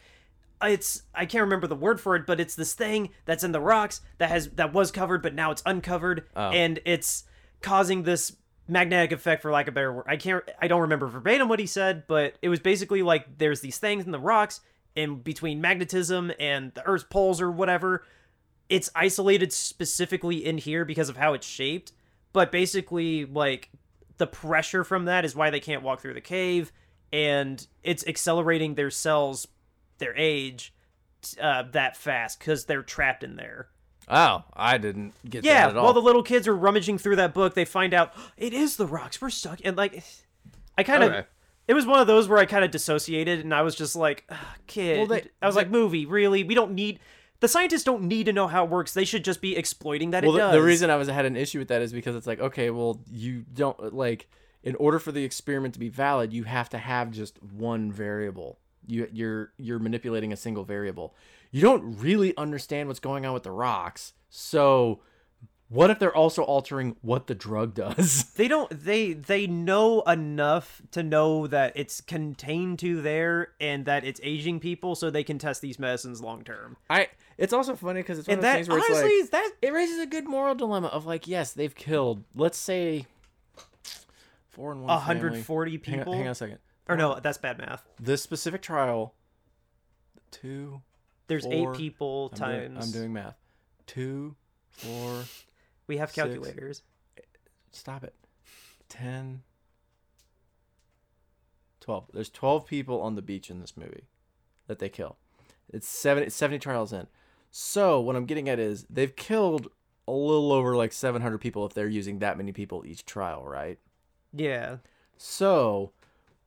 it's 0.64 1.04
I 1.14 1.26
can't 1.26 1.42
remember 1.44 1.68
the 1.68 1.76
word 1.76 2.00
for 2.00 2.16
it, 2.16 2.26
but 2.26 2.40
it's 2.40 2.56
this 2.56 2.74
thing 2.74 3.10
that's 3.26 3.44
in 3.44 3.52
the 3.52 3.60
rocks 3.62 4.02
that 4.18 4.30
has 4.30 4.50
that 4.52 4.74
was 4.74 4.92
covered 4.92 5.22
but 5.22 5.34
now 5.36 5.52
it's 5.52 5.62
uncovered 5.66 6.26
Oh. 6.36 6.50
and 6.50 6.80
it's 6.86 7.26
causing 7.62 8.04
this 8.04 8.36
magnetic 8.68 9.12
effect 9.12 9.42
for 9.42 9.52
lack 9.52 9.68
of 9.68 9.74
a 9.74 9.76
better 9.76 9.94
word. 9.94 10.06
I 10.08 10.18
can't 10.18 10.44
I 10.62 10.68
don't 10.68 10.82
remember 10.82 11.08
verbatim 11.08 11.50
what 11.50 11.60
he 11.60 11.66
said, 11.68 12.04
but 12.08 12.36
it 12.42 12.50
was 12.50 12.60
basically 12.60 13.02
like 13.04 13.38
there's 13.38 13.62
these 13.62 13.78
things 13.78 14.06
in 14.06 14.12
the 14.12 14.20
rocks 14.20 14.62
in 14.96 15.18
between 15.20 15.60
magnetism 15.62 16.32
and 16.40 16.74
the 16.74 16.84
earth's 16.88 17.04
poles 17.04 17.42
or 17.42 17.52
whatever. 17.52 18.04
It's 18.70 18.90
isolated 18.96 19.54
specifically 19.54 20.46
in 20.46 20.58
here 20.58 20.86
because 20.86 21.10
of 21.10 21.18
how 21.18 21.34
it's 21.34 21.48
shaped, 21.48 21.92
but 22.34 22.52
basically 22.52 23.26
like 23.26 23.70
the 24.18 24.28
pressure 24.28 24.84
from 24.84 25.06
that 25.06 25.26
is 25.26 25.36
why 25.36 25.50
they 25.50 25.60
can't 25.60 25.84
walk 25.84 26.00
through 26.02 26.14
the 26.14 26.22
cave 26.22 26.72
and 27.14 27.68
it's 27.84 28.06
accelerating 28.08 28.76
their 28.76 28.90
cells 28.90 29.48
their 30.00 30.16
age 30.16 30.74
uh, 31.42 31.64
that 31.72 31.96
fast 31.98 32.40
because 32.40 32.66
they're 32.66 32.82
trapped 32.84 33.24
in 33.24 33.36
there 33.36 33.68
Oh, 34.08 34.44
I 34.54 34.78
didn't 34.78 35.14
get 35.30 35.44
yeah 35.44 35.66
that 35.66 35.70
at 35.72 35.78
all. 35.78 35.86
while 35.86 35.94
the 35.94 36.02
little 36.02 36.24
kids 36.24 36.48
are 36.48 36.56
rummaging 36.56 36.98
through 36.98 37.18
that 37.18 37.34
book 37.34 37.54
they 37.56 37.66
find 37.66 37.94
out 37.94 38.14
it 38.38 38.54
is 38.54 38.78
the 38.78 38.86
rocks 38.86 39.20
we're 39.22 39.30
stuck 39.32 39.60
and 39.66 39.76
like 39.76 40.04
i 40.78 40.84
kind 40.84 41.04
of 41.04 41.12
Okay. 41.12 41.28
it 41.68 41.74
was 41.74 41.86
one 41.86 42.00
of 42.00 42.08
those 42.08 42.28
where 42.30 42.38
i 42.40 42.46
kind 42.46 42.64
of 42.64 42.72
dissociated 42.72 43.40
and 43.42 43.54
i 43.54 43.62
was 43.64 43.76
just 43.76 43.96
like 43.96 44.24
"Ugh, 44.30 44.38
kid 44.68 44.98
Well, 44.98 45.08
they- 45.08 45.30
i 45.42 45.46
was 45.46 45.56
they- 45.56 45.62
like 45.62 45.70
movie 45.72 46.06
really 46.06 46.44
we 46.44 46.56
don't 46.56 46.74
need 46.74 47.00
the 47.40 47.48
scientists 47.48 47.84
don't 47.84 48.04
need 48.04 48.26
to 48.26 48.34
know 48.34 48.48
how 48.48 48.64
it 48.64 48.70
works. 48.70 48.94
They 48.94 49.06
should 49.06 49.26
just 49.26 49.42
be 49.42 49.56
exploiting 49.56 50.12
that 50.12 50.24
well, 50.24 50.36
it 50.36 50.38
the, 50.38 50.46
does. 50.46 50.54
the 50.54 50.62
reason 50.62 50.90
I 50.90 50.96
was 50.96 51.08
had 51.08 51.26
an 51.26 51.36
issue 51.36 51.60
with 51.60 51.68
that 51.68 51.82
is 51.82 51.94
because 51.94 52.16
it's 52.16 52.28
like, 52.28 52.40
okay, 52.40 52.70
well, 52.70 53.02
you 53.12 53.46
don't 53.54 53.94
like 53.94 54.28
in 54.66 54.76
order 54.76 55.00
for 55.00 55.12
the 55.12 55.24
experiment 55.24 55.76
to 55.76 55.80
be 55.80 55.90
valid, 55.90 56.34
you 56.34 56.44
have 56.44 56.70
to 56.70 56.78
have 56.80 57.12
just 57.12 57.42
one 57.42 57.92
variable. 57.92 58.60
You 58.88 59.08
you're 59.12 59.54
you're 59.58 59.80
manipulating 59.80 60.34
a 60.34 60.38
single 60.38 60.64
variable. 60.64 61.16
You 61.52 61.62
don't 61.62 61.98
really 62.00 62.36
understand 62.36 62.90
what's 62.90 63.00
going 63.00 63.26
on 63.26 63.34
with 63.34 63.44
the 63.44 63.52
rocks. 63.52 64.14
So, 64.30 65.02
what 65.70 65.90
if 65.90 66.00
they're 66.00 66.16
also 66.16 66.44
altering 66.44 66.96
what 67.02 67.28
the 67.28 67.36
drug 67.36 67.76
does? 67.76 68.24
they 68.38 68.48
don't 68.48 68.70
they 68.84 69.14
they 69.14 69.48
know 69.48 70.02
enough 70.02 70.82
to 70.92 71.04
know 71.04 71.48
that 71.48 71.74
it's 71.76 72.02
contained 72.02 72.80
to 72.80 73.02
there 73.02 73.50
and 73.60 73.86
that 73.86 74.04
it's 74.04 74.20
aging 74.24 74.60
people 74.60 74.96
so 74.96 75.10
they 75.10 75.24
can 75.24 75.40
test 75.40 75.62
these 75.62 75.80
medicines 75.80 76.22
long 76.22 76.44
term. 76.44 76.78
I 76.90 77.10
it's 77.38 77.54
also 77.54 77.76
funny 77.76 78.02
because 78.02 78.20
it's 78.20 78.28
one 78.28 78.38
And 78.38 78.40
of 78.40 78.44
those 78.44 78.52
that 78.52 78.56
things 78.56 78.70
where 78.70 78.78
honestly 78.98 79.12
it's 79.18 79.34
like 79.34 79.44
that 79.44 79.52
it 79.62 79.74
raises 79.74 80.00
a 80.00 80.06
good 80.06 80.28
moral 80.28 80.56
dilemma 80.56 80.88
of 80.88 81.06
like, 81.06 81.28
yes, 81.28 81.52
they've 81.54 81.74
killed, 81.76 82.24
let's 82.36 82.58
say, 82.58 83.06
four 84.50 84.72
and 84.72 84.82
one. 84.82 84.90
family. 84.90 85.20
140 85.22 85.72
Hang 85.72 85.80
people 85.80 86.14
on, 86.14 86.18
hang 86.20 86.28
on 86.28 86.32
a 86.32 86.36
second. 86.36 86.60
or 86.88 86.96
no, 86.96 87.20
that's 87.22 87.38
bad 87.38 87.58
math. 87.58 87.86
This 88.00 88.22
specific 88.22 88.62
trial, 88.62 89.14
two. 90.32 90.82
There's 91.28 91.44
Four. 91.46 91.74
eight 91.74 91.78
people 91.78 92.30
I'm 92.34 92.38
doing, 92.52 92.74
times 92.74 92.86
I'm 92.86 92.92
doing 92.92 93.14
math. 93.14 93.36
Two, 93.88 94.36
four. 94.70 95.24
we 95.88 95.98
have 95.98 96.10
six. 96.12 96.24
calculators. 96.28 96.84
Stop 97.72 98.04
it. 98.04 98.14
Ten. 98.90 99.42
Twelve. 101.80 102.06
There's 102.14 102.30
twelve 102.30 102.66
people 102.68 103.02
on 103.02 103.16
the 103.16 103.22
beach 103.22 103.50
in 103.50 103.60
this 103.60 103.76
movie 103.76 104.04
that 104.68 104.80
they 104.80 104.90
kill. 104.90 105.18
It's 105.74 105.88
70, 105.88 106.30
70 106.30 106.60
trials 106.60 106.94
in. 106.94 107.08
So 107.58 108.02
what 108.02 108.18
I'm 108.18 108.26
getting 108.26 108.50
at 108.50 108.60
is 108.60 108.86
they've 108.90 109.16
killed 109.16 109.70
a 110.10 110.12
little 110.12 110.52
over 110.52 110.76
like 110.76 110.92
700 110.92 111.38
people 111.38 111.66
if 111.66 111.74
they're 111.74 111.88
using 111.88 112.20
that 112.20 112.36
many 112.36 112.52
people 112.52 112.86
each 112.86 113.06
trial, 113.06 113.48
right? 113.48 113.80
Yeah. 114.34 114.80
So 115.16 115.94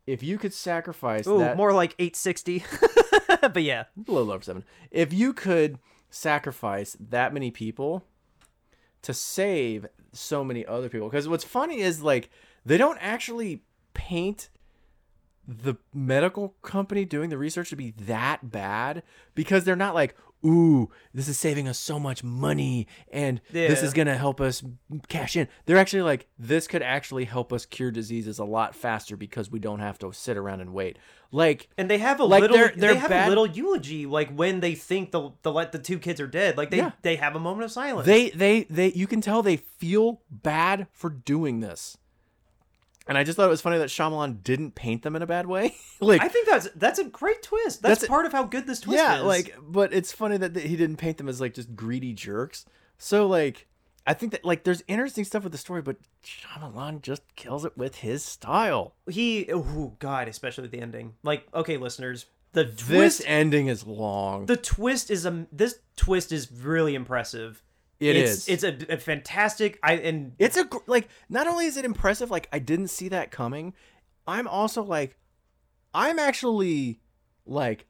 if 0.07 0.23
you 0.23 0.37
could 0.37 0.53
sacrifice 0.53 1.27
Ooh, 1.27 1.39
that 1.39 1.57
more 1.57 1.73
like 1.73 1.95
860. 1.99 2.63
but 3.41 3.63
yeah. 3.63 3.85
a 4.07 4.11
little 4.13 4.31
over 4.31 4.45
seven. 4.45 4.65
If 4.91 5.15
you 5.15 5.33
could 5.33 5.79
sacrifice 6.11 6.95
that 7.01 7.33
many 7.33 7.51
people 7.51 8.05
to 9.01 9.15
save 9.15 9.87
so 10.13 10.45
many 10.45 10.67
other 10.67 10.91
people, 10.91 11.09
because 11.09 11.27
what's 11.27 11.43
funny 11.43 11.81
is 11.81 12.03
like 12.03 12.29
they 12.67 12.77
don't 12.77 12.99
actually 13.01 13.63
paint 13.95 14.51
the 15.49 15.77
medical 15.95 16.55
company 16.61 17.07
doing 17.07 17.31
the 17.31 17.39
research 17.39 17.71
to 17.71 17.77
be 17.77 17.93
that 17.93 18.51
bad 18.51 19.03
because 19.35 19.65
they're 19.65 19.75
not 19.75 19.95
like, 19.95 20.15
ooh, 20.45 20.91
this 21.13 21.29
is 21.29 21.39
saving 21.39 21.67
us 21.69 21.79
so 21.79 21.99
much 21.99 22.23
money 22.23 22.87
and 23.13 23.41
this 23.51 23.83
is 23.83 23.93
gonna 23.93 24.17
help 24.17 24.41
us 24.41 24.63
cash 25.09 25.37
in. 25.37 25.49
They're 25.67 25.77
actually 25.79 26.03
like, 26.03 26.29
this 26.39 26.67
could 26.69 26.83
actually 26.83 27.25
help 27.25 27.53
us 27.53 27.67
cure 27.67 27.91
diseases 27.91 28.39
a 28.39 28.45
lot 28.45 28.75
faster 28.75 29.17
because 29.17 29.51
we 29.51 29.59
don't 29.59 29.81
have 29.81 29.99
to 30.01 30.13
sit 30.13 30.37
around 30.37 30.61
and 30.61 30.73
wait. 30.73 30.99
Like 31.33 31.69
And 31.77 31.91
they 31.91 31.99
have 31.99 32.21
a 32.21 32.25
Like, 32.25 32.43
little 32.43 32.57
they're- 32.57 32.73
they're 32.77 32.95
they 32.95 33.01
have 33.01 33.11
bad- 33.11 33.27
a 33.27 33.29
little 33.29 33.47
eulogy 33.47 34.07
like 34.07 34.31
when 34.35 34.61
they 34.61 34.75
think 34.75 35.11
the 35.11 35.31
the 35.43 35.53
let 35.53 35.73
the 35.73 35.79
two 35.79 35.99
kids 35.99 36.21
are 36.21 36.27
dead. 36.27 36.57
Like 36.57 36.71
they 36.71 36.79
Yeah. 36.79 36.93
they 37.03 37.17
have 37.17 37.37
a 37.37 37.41
moment 37.41 37.65
of 37.65 37.73
silence. 37.73 38.07
They 38.07 38.31
they 38.31 38.63
they 38.71 38.93
you 38.93 39.07
can 39.07 39.21
tell 39.21 39.43
they 39.43 39.57
feel 39.57 40.23
bad 40.31 40.87
for 40.93 41.11
doing 41.11 41.61
this. 41.61 41.99
And 43.09 43.17
I 43.17 43.25
just 43.25 43.37
thought 43.37 43.47
it 43.47 43.51
was 43.51 43.63
funny 43.63 43.79
that 43.79 43.89
Shyamalan 43.89 44.43
didn't 44.45 44.75
paint 44.75 45.03
them 45.03 45.17
in 45.17 45.23
a 45.23 45.27
bad 45.27 45.47
way. 45.47 45.75
like 46.01 46.21
I 46.23 46.29
think 46.29 46.47
that's 46.47 46.69
that's 46.77 46.99
a 46.99 47.05
great 47.05 47.43
twist. 47.43 47.83
That's, 47.83 48.01
That's 48.01 48.09
part 48.09 48.27
of 48.27 48.33
how 48.33 48.45
good 48.45 48.67
this 48.67 48.81
twist 48.81 48.99
yeah, 49.03 49.19
is. 49.19 49.25
like 49.25 49.57
but 49.67 49.93
it's 49.95 50.13
funny 50.13 50.37
that 50.37 50.55
he 50.55 50.77
didn't 50.77 50.97
paint 50.99 51.17
them 51.17 51.29
as 51.29 51.41
like 51.41 51.55
just 51.55 51.75
greedy 51.75 52.13
jerks. 52.13 52.67
So 52.99 53.27
like 53.27 53.67
I 54.07 54.15
think 54.15 54.33
that 54.33 54.45
like 54.45 54.65
there's 54.65 54.83
interesting 54.89 55.25
stuff 55.25 55.43
with 55.43 55.53
the 55.53 55.59
story, 55.59 55.83
but 55.83 55.97
Shyamalan 56.25 57.03
just 57.03 57.23
kills 57.35 57.65
it 57.65 57.77
with 57.77 57.97
his 57.97 58.23
style. 58.25 58.95
he 59.11 59.51
oh 59.53 59.97
god, 59.99 60.29
especially 60.29 60.69
the 60.69 60.81
ending. 60.81 61.15
Like 61.23 61.47
okay, 61.55 61.79
listeners, 61.79 62.27
the 62.53 62.65
This 62.65 62.87
twist 62.87 63.23
ending 63.27 63.69
is 63.69 63.87
long. 63.87 64.47
the 64.47 64.57
twist 64.57 65.11
is 65.11 65.25
a 65.25 65.47
this 65.51 65.79
twist 65.97 66.31
is 66.31 66.53
really 66.53 66.95
impressive. 66.95 67.63
It 68.01 68.17
it's, 68.17 68.49
is. 68.49 68.49
It's 68.49 68.65
a, 68.65 68.95
a 68.95 68.97
fantastic. 68.99 69.79
I 69.83 69.95
and 69.95 70.33
It's 70.39 70.57
a 70.57 70.69
like 70.87 71.09
not 71.29 71.47
only 71.47 71.67
is 71.67 71.77
it 71.77 71.85
impressive, 71.85 72.31
like 72.31 72.49
I 72.53 72.59
didn't 72.59 72.89
see 72.89 73.09
that 73.09 73.31
coming. 73.31 73.75
I'm 74.27 74.47
also 74.47 74.83
like, 74.83 75.17
I'm 75.95 76.19
actually 76.19 77.01
like, 77.47 77.87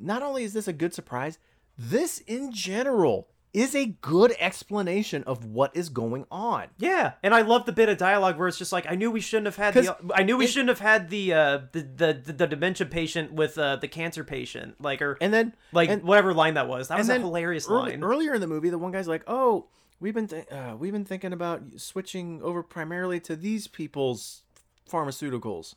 not 0.00 0.22
only 0.22 0.44
is 0.44 0.54
this 0.54 0.66
a 0.66 0.72
good 0.72 0.94
surprise, 0.94 1.38
this 1.76 2.18
in 2.20 2.52
general 2.52 3.28
is 3.52 3.74
a 3.74 3.84
good 4.00 4.34
explanation 4.38 5.22
of 5.24 5.44
what 5.44 5.76
is 5.76 5.88
going 5.90 6.24
on. 6.30 6.68
yeah, 6.78 7.12
and 7.22 7.34
I 7.34 7.42
love 7.42 7.66
the 7.66 7.72
bit 7.72 7.88
of 7.90 7.98
dialogue 7.98 8.38
where 8.38 8.48
it's 8.48 8.56
just 8.56 8.72
like 8.72 8.86
I 8.88 8.94
knew 8.94 9.10
we 9.10 9.20
shouldn't 9.20 9.46
have 9.46 9.56
had 9.56 9.74
the 9.74 9.96
I 10.14 10.22
knew 10.22 10.36
we 10.38 10.46
it- 10.46 10.48
shouldn't 10.48 10.70
have 10.70 10.80
had 10.80 11.10
the 11.10 11.32
uh 11.34 11.58
the 11.72 11.80
the, 11.82 12.22
the, 12.24 12.32
the 12.32 12.46
dementia 12.46 12.86
patient 12.86 13.32
with 13.32 13.58
uh 13.58 13.76
the 13.76 13.88
cancer 13.88 14.24
patient 14.24 14.80
like 14.80 15.02
or 15.02 15.18
And 15.20 15.34
then 15.34 15.54
like 15.72 15.90
and, 15.90 16.02
whatever 16.02 16.32
line 16.32 16.54
that 16.54 16.66
was. 16.68 16.88
That 16.88 16.98
was 16.98 17.08
a 17.10 17.18
hilarious 17.18 17.68
early- 17.68 17.90
line. 17.92 18.02
Earlier 18.02 18.34
in 18.34 18.40
the 18.40 18.46
movie, 18.46 18.70
the 18.70 18.78
one 18.78 18.90
guy's 18.92 19.08
like, 19.08 19.24
"Oh, 19.26 19.66
we've 20.00 20.14
been 20.14 20.28
th- 20.28 20.50
uh, 20.50 20.74
we've 20.78 20.92
been 20.92 21.04
thinking 21.04 21.32
about 21.34 21.62
switching 21.76 22.40
over 22.42 22.62
primarily 22.62 23.20
to 23.20 23.36
these 23.36 23.66
people's 23.68 24.42
pharmaceuticals." 24.90 25.74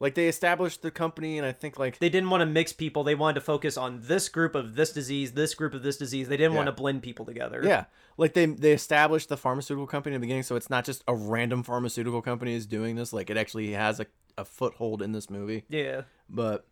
Like 0.00 0.14
they 0.14 0.28
established 0.28 0.82
the 0.82 0.90
company, 0.90 1.38
and 1.38 1.46
I 1.46 1.52
think 1.52 1.78
like 1.78 1.98
they 1.98 2.08
didn't 2.08 2.28
want 2.28 2.40
to 2.40 2.46
mix 2.46 2.72
people. 2.72 3.04
They 3.04 3.14
wanted 3.14 3.34
to 3.34 3.40
focus 3.40 3.76
on 3.76 4.00
this 4.02 4.28
group 4.28 4.54
of 4.54 4.74
this 4.74 4.92
disease, 4.92 5.32
this 5.32 5.54
group 5.54 5.72
of 5.72 5.82
this 5.82 5.96
disease. 5.96 6.28
They 6.28 6.36
didn't 6.36 6.54
want 6.54 6.66
to 6.66 6.72
blend 6.72 7.02
people 7.02 7.24
together. 7.24 7.62
Yeah, 7.64 7.84
like 8.16 8.34
they 8.34 8.46
they 8.46 8.72
established 8.72 9.28
the 9.28 9.36
pharmaceutical 9.36 9.86
company 9.86 10.14
in 10.14 10.20
the 10.20 10.24
beginning, 10.24 10.42
so 10.42 10.56
it's 10.56 10.68
not 10.68 10.84
just 10.84 11.04
a 11.06 11.14
random 11.14 11.62
pharmaceutical 11.62 12.22
company 12.22 12.54
is 12.54 12.66
doing 12.66 12.96
this. 12.96 13.12
Like 13.12 13.30
it 13.30 13.36
actually 13.36 13.72
has 13.72 14.00
a, 14.00 14.06
a 14.36 14.44
foothold 14.44 15.00
in 15.00 15.12
this 15.12 15.30
movie. 15.30 15.64
Yeah. 15.68 16.02
But 16.28 16.66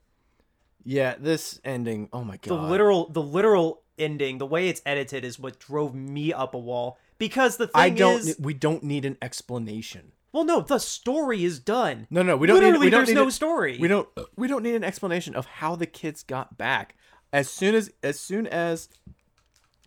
yeah, 0.84 1.14
this 1.18 1.60
ending, 1.64 2.08
oh 2.12 2.24
my 2.24 2.38
god, 2.38 2.48
The 2.48 2.54
literal 2.54 3.08
the 3.08 3.22
literal 3.22 3.82
ending, 3.98 4.38
the 4.38 4.46
way 4.46 4.68
it's 4.68 4.82
edited 4.84 5.24
is 5.24 5.38
what 5.38 5.58
drove 5.58 5.94
me 5.94 6.32
up 6.32 6.54
a 6.54 6.58
wall. 6.58 6.98
Because 7.18 7.56
the 7.56 7.68
thing 7.68 7.80
I 7.80 7.90
don't. 7.90 8.20
is 8.20 8.36
we 8.40 8.52
don't 8.52 8.82
need 8.82 9.04
an 9.04 9.16
explanation. 9.22 10.12
Well 10.32 10.44
no, 10.44 10.60
the 10.60 10.78
story 10.78 11.44
is 11.44 11.58
done. 11.58 12.06
No, 12.10 12.22
no, 12.22 12.36
we 12.36 12.46
don't 12.46 12.56
Literally, 12.56 12.78
need. 12.78 12.84
We 12.86 12.90
don't 12.90 12.98
there's 13.00 13.08
need 13.08 13.14
no 13.14 13.28
a- 13.28 13.32
story. 13.32 13.78
We 13.78 13.88
don't. 13.88 14.08
We 14.36 14.48
don't 14.48 14.62
need 14.62 14.74
an 14.74 14.84
explanation 14.84 15.34
of 15.34 15.46
how 15.46 15.76
the 15.76 15.86
kids 15.86 16.22
got 16.22 16.56
back. 16.56 16.96
As 17.32 17.48
soon 17.50 17.74
as 17.74 17.90
as 18.02 18.18
soon 18.18 18.46
as 18.46 18.88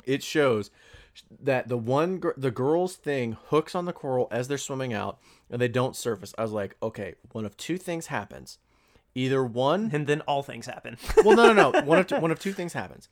it 0.05 0.23
shows 0.23 0.69
that 1.41 1.67
the 1.67 1.77
one 1.77 2.19
gir- 2.19 2.33
the 2.37 2.51
girl's 2.51 2.95
thing 2.95 3.37
hooks 3.47 3.73
on 3.73 3.85
the 3.85 3.93
coral 3.93 4.27
as 4.31 4.47
they're 4.47 4.57
swimming 4.57 4.93
out 4.93 5.17
and 5.49 5.61
they 5.61 5.67
don't 5.67 5.95
surface. 5.95 6.33
I 6.37 6.43
was 6.43 6.51
like, 6.51 6.75
okay, 6.83 7.15
one 7.31 7.45
of 7.45 7.55
two 7.57 7.77
things 7.77 8.07
happens. 8.07 8.57
Either 9.17 9.43
one 9.45 9.91
And 9.93 10.07
then 10.07 10.21
all 10.21 10.43
things 10.43 10.65
happen. 10.65 10.97
well, 11.23 11.37
no, 11.37 11.53
no, 11.53 11.71
no. 11.71 11.81
One 11.83 11.99
of 11.99 12.07
two, 12.07 12.19
one 12.19 12.31
of 12.31 12.39
two 12.39 12.51
things 12.51 12.73
happens. 12.73 13.07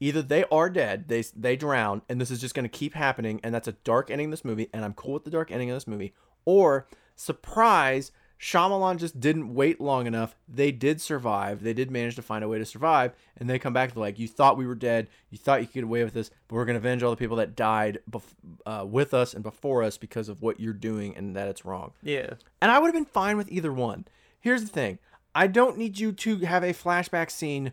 Either 0.00 0.20
they 0.20 0.44
are 0.50 0.68
dead, 0.68 1.06
they 1.06 1.22
they 1.36 1.54
drown, 1.54 2.02
and 2.08 2.20
this 2.20 2.30
is 2.32 2.40
just 2.40 2.54
going 2.56 2.64
to 2.64 2.68
keep 2.68 2.94
happening, 2.94 3.40
and 3.44 3.54
that's 3.54 3.68
a 3.68 3.72
dark 3.84 4.10
ending 4.10 4.26
of 4.26 4.30
this 4.32 4.44
movie, 4.44 4.68
and 4.74 4.84
I'm 4.84 4.92
cool 4.92 5.14
with 5.14 5.24
the 5.24 5.30
dark 5.30 5.52
ending 5.52 5.70
of 5.70 5.76
this 5.76 5.86
movie. 5.86 6.12
Or 6.44 6.86
surprise, 7.16 8.12
Shyamalan 8.40 8.98
just 8.98 9.18
didn't 9.20 9.54
wait 9.54 9.80
long 9.80 10.06
enough. 10.06 10.36
They 10.46 10.70
did 10.70 11.00
survive. 11.00 11.62
They 11.62 11.72
did 11.72 11.90
manage 11.90 12.16
to 12.16 12.22
find 12.22 12.44
a 12.44 12.48
way 12.48 12.58
to 12.58 12.66
survive, 12.66 13.12
and 13.36 13.48
they 13.48 13.58
come 13.58 13.72
back 13.72 13.92
to 13.92 14.00
like, 14.00 14.18
you 14.18 14.28
thought 14.28 14.58
we 14.58 14.66
were 14.66 14.74
dead, 14.74 15.08
you 15.30 15.38
thought 15.38 15.60
you 15.60 15.66
could 15.66 15.74
get 15.74 15.84
away 15.84 16.04
with 16.04 16.12
this, 16.12 16.30
but 16.48 16.56
we're 16.56 16.64
going 16.66 16.74
to 16.74 16.80
avenge 16.80 17.02
all 17.02 17.10
the 17.10 17.16
people 17.16 17.36
that 17.36 17.56
died 17.56 18.00
bef- 18.10 18.22
uh, 18.66 18.84
with 18.84 19.14
us 19.14 19.32
and 19.32 19.42
before 19.42 19.82
us 19.82 19.96
because 19.96 20.28
of 20.28 20.42
what 20.42 20.60
you're 20.60 20.72
doing 20.74 21.16
and 21.16 21.34
that 21.36 21.48
it's 21.48 21.64
wrong. 21.64 21.92
yeah. 22.02 22.34
And 22.60 22.70
I 22.70 22.78
would 22.78 22.88
have 22.88 22.94
been 22.94 23.04
fine 23.04 23.36
with 23.36 23.50
either 23.50 23.72
one. 23.72 24.06
Here's 24.40 24.62
the 24.62 24.68
thing 24.68 24.98
I 25.34 25.46
don't 25.46 25.78
need 25.78 25.98
you 25.98 26.12
to 26.12 26.38
have 26.40 26.62
a 26.62 26.74
flashback 26.74 27.30
scene 27.30 27.72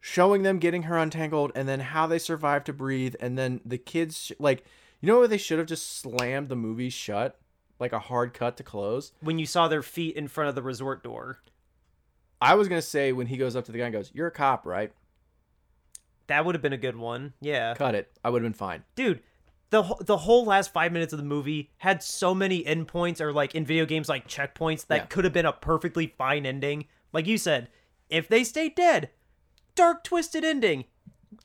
showing 0.00 0.44
them 0.44 0.58
getting 0.58 0.84
her 0.84 0.96
untangled 0.96 1.52
and 1.54 1.68
then 1.68 1.80
how 1.80 2.06
they 2.06 2.18
survive 2.18 2.64
to 2.64 2.72
breathe. 2.72 3.16
And 3.20 3.36
then 3.36 3.60
the 3.64 3.78
kids, 3.78 4.18
sh- 4.26 4.32
like, 4.38 4.64
you 5.00 5.08
know 5.08 5.18
what? 5.20 5.30
They 5.30 5.36
should 5.36 5.58
have 5.58 5.66
just 5.66 5.98
slammed 5.98 6.48
the 6.48 6.56
movie 6.56 6.90
shut, 6.90 7.38
like 7.78 7.92
a 7.92 7.98
hard 7.98 8.32
cut 8.34 8.56
to 8.56 8.62
close. 8.62 9.12
When 9.20 9.38
you 9.38 9.46
saw 9.46 9.68
their 9.68 9.82
feet 9.82 10.16
in 10.16 10.28
front 10.28 10.48
of 10.48 10.54
the 10.54 10.62
resort 10.62 11.02
door. 11.02 11.40
I 12.40 12.54
was 12.54 12.68
going 12.68 12.80
to 12.80 12.86
say 12.86 13.12
when 13.12 13.26
he 13.28 13.36
goes 13.36 13.56
up 13.56 13.64
to 13.66 13.72
the 13.72 13.78
guy 13.78 13.84
and 13.86 13.92
goes, 13.94 14.10
You're 14.14 14.26
a 14.28 14.30
cop, 14.32 14.66
right? 14.66 14.92
That 16.26 16.44
would 16.44 16.54
have 16.54 16.62
been 16.62 16.72
a 16.72 16.78
good 16.78 16.96
one. 16.96 17.32
Yeah. 17.40 17.74
Cut 17.74 17.94
it. 17.94 18.10
I 18.24 18.30
would 18.30 18.42
have 18.42 18.50
been 18.52 18.56
fine. 18.58 18.84
dude 18.94 19.20
the 19.70 19.82
the 20.00 20.16
whole 20.18 20.44
last 20.44 20.72
five 20.72 20.92
minutes 20.92 21.12
of 21.12 21.18
the 21.18 21.24
movie 21.24 21.70
had 21.78 22.00
so 22.00 22.32
many 22.32 22.62
endpoints 22.62 23.20
or 23.20 23.32
like 23.32 23.52
in 23.56 23.64
video 23.64 23.84
games 23.84 24.08
like 24.08 24.28
checkpoints 24.28 24.86
that 24.86 24.96
Yeah. 24.96 25.06
could 25.06 25.24
have 25.24 25.32
been 25.32 25.44
a 25.44 25.52
perfectly 25.52 26.14
fine 26.16 26.46
ending 26.46 26.86
like 27.12 27.26
you 27.26 27.36
said 27.36 27.68
if 28.08 28.28
they 28.28 28.44
stay 28.44 28.68
dead 28.68 29.10
dark 29.74 30.04
twisted 30.04 30.44
ending 30.44 30.84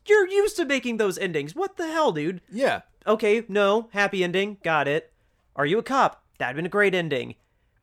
you're 0.07 0.27
used 0.27 0.55
to 0.57 0.65
making 0.65 0.97
those 0.97 1.17
endings 1.17 1.55
what 1.55 1.77
the 1.77 1.87
hell 1.87 2.11
dude 2.11 2.41
Yeah. 2.51 2.81
okay 3.07 3.43
no 3.47 3.89
happy 3.91 4.23
ending 4.23 4.57
got 4.63 4.87
it 4.87 5.11
are 5.55 5.65
you 5.65 5.79
a 5.79 5.83
cop 5.83 6.20
that'd 6.41 6.55
been 6.57 6.65
a 6.65 6.69
great 6.69 6.93
ending 6.95 7.35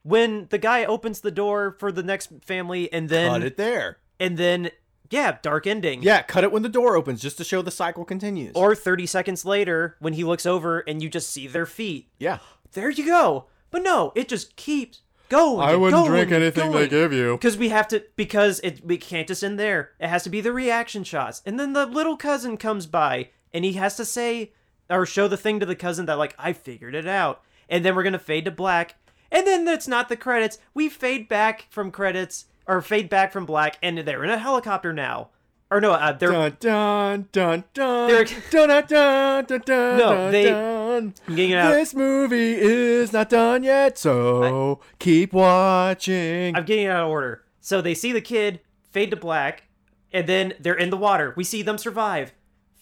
when 0.02 0.46
the 0.50 0.58
guy 0.58 0.84
opens 0.84 1.20
the 1.20 1.30
door 1.30 1.76
for 1.78 1.90
the 1.92 2.02
next 2.02 2.30
family 2.44 2.90
and 2.92 3.08
then 3.08 3.30
Cut 3.30 3.42
it 3.42 3.56
there. 3.56 3.98
and 4.20 4.36
then 4.36 4.70
Yeah, 5.10 5.38
dark 5.42 5.66
ending. 5.66 6.02
Yeah, 6.02 6.22
cut 6.22 6.44
it 6.44 6.52
when 6.52 6.62
the 6.62 6.68
door 6.68 6.96
opens 6.96 7.20
just 7.22 7.36
to 7.38 7.44
show 7.44 7.62
the 7.62 7.70
cycle 7.70 8.04
continues. 8.04 8.52
Or 8.54 8.74
30 8.74 9.06
seconds 9.06 9.44
later 9.44 9.96
when 10.00 10.12
he 10.14 10.24
looks 10.24 10.44
over 10.46 10.80
and 10.80 11.02
you 11.02 11.08
just 11.08 11.30
see 11.30 11.46
their 11.46 11.66
feet. 11.66 12.08
yeah. 12.18 12.38
There 12.72 12.90
you 12.90 13.06
go. 13.06 13.46
But 13.70 13.82
no, 13.82 14.12
it 14.14 14.28
just 14.28 14.54
keeps 14.56 15.00
going. 15.30 15.66
and 15.68 15.80
going 15.90 16.32
and 16.32 16.54
going. 16.54 16.72
They 16.72 16.88
give 16.88 17.12
you. 17.14 17.36
Because 17.36 17.56
we 17.56 17.70
have 17.70 17.88
to, 17.88 18.04
because 18.16 18.60
it 18.60 18.84
we 18.84 18.98
can't 18.98 19.26
just 19.26 19.42
end 19.42 19.58
there. 19.58 19.92
It 19.98 20.08
has 20.08 20.22
to 20.24 20.30
be 20.30 20.42
the 20.42 20.52
reaction 20.52 21.02
shots, 21.04 21.40
and 21.46 21.58
then 21.58 21.72
the 21.72 21.86
little 21.86 22.16
cousin 22.18 22.56
comes 22.58 22.86
by, 22.86 23.30
and 23.54 23.64
he 23.64 23.72
has 23.74 23.96
to 23.96 24.04
say 24.04 24.52
or 24.90 25.06
show 25.06 25.28
the 25.28 25.36
thing 25.38 25.60
to 25.60 25.66
the 25.66 25.74
cousin 25.76 26.04
that 26.06 26.18
like 26.18 26.34
I 26.38 26.52
figured 26.52 26.94
it 26.94 27.06
out, 27.06 27.42
and 27.68 27.84
then 27.84 27.94
we're 27.94 28.02
gonna 28.02 28.18
fade 28.18 28.44
to 28.46 28.50
black, 28.50 28.96
and 29.30 29.46
then 29.46 29.64
that's 29.64 29.88
not 29.88 30.08
the 30.08 30.16
credits. 30.16 30.58
We 30.74 30.88
fade 30.88 31.28
back 31.28 31.66
from 31.70 31.90
credits 31.90 32.46
or 32.66 32.80
fade 32.82 33.08
back 33.08 33.32
from 33.32 33.46
black, 33.46 33.78
and 33.82 33.98
they're 33.98 34.24
in 34.24 34.30
a 34.30 34.38
helicopter 34.38 34.92
now, 34.92 35.30
or 35.70 35.80
no, 35.80 35.92
uh, 35.92 36.12
they're 36.12 36.30
Dun 36.30 36.56
dun 36.60 37.28
dun 37.32 37.64
dun 37.74 38.08
They're- 38.08 38.24
dun 38.24 38.68
dun 38.68 38.84
dun 38.86 39.44
dun 39.46 39.60
dun 39.64 39.98
No, 39.98 40.30
they- 40.30 40.44
dun. 40.50 41.14
I'm 41.28 41.36
getting 41.36 41.50
it 41.52 41.56
out. 41.58 41.70
This 41.74 41.94
movie 41.94 42.54
is 42.54 43.12
not 43.12 43.28
done 43.30 43.62
yet, 43.62 43.96
so 43.98 44.80
keep 44.98 45.32
watching. 45.32 46.56
I'm 46.56 46.64
getting 46.64 46.86
it 46.86 46.90
out 46.90 47.04
of 47.04 47.10
order. 47.10 47.44
So 47.60 47.80
they 47.80 47.94
see 47.94 48.12
the 48.12 48.20
kid, 48.20 48.60
fade 48.90 49.10
to 49.10 49.16
black, 49.16 49.64
and 50.12 50.26
then 50.26 50.54
they're 50.58 50.74
in 50.74 50.90
the 50.90 50.96
water. 50.96 51.34
We 51.36 51.44
see 51.44 51.62
them 51.62 51.78
survive. 51.78 52.32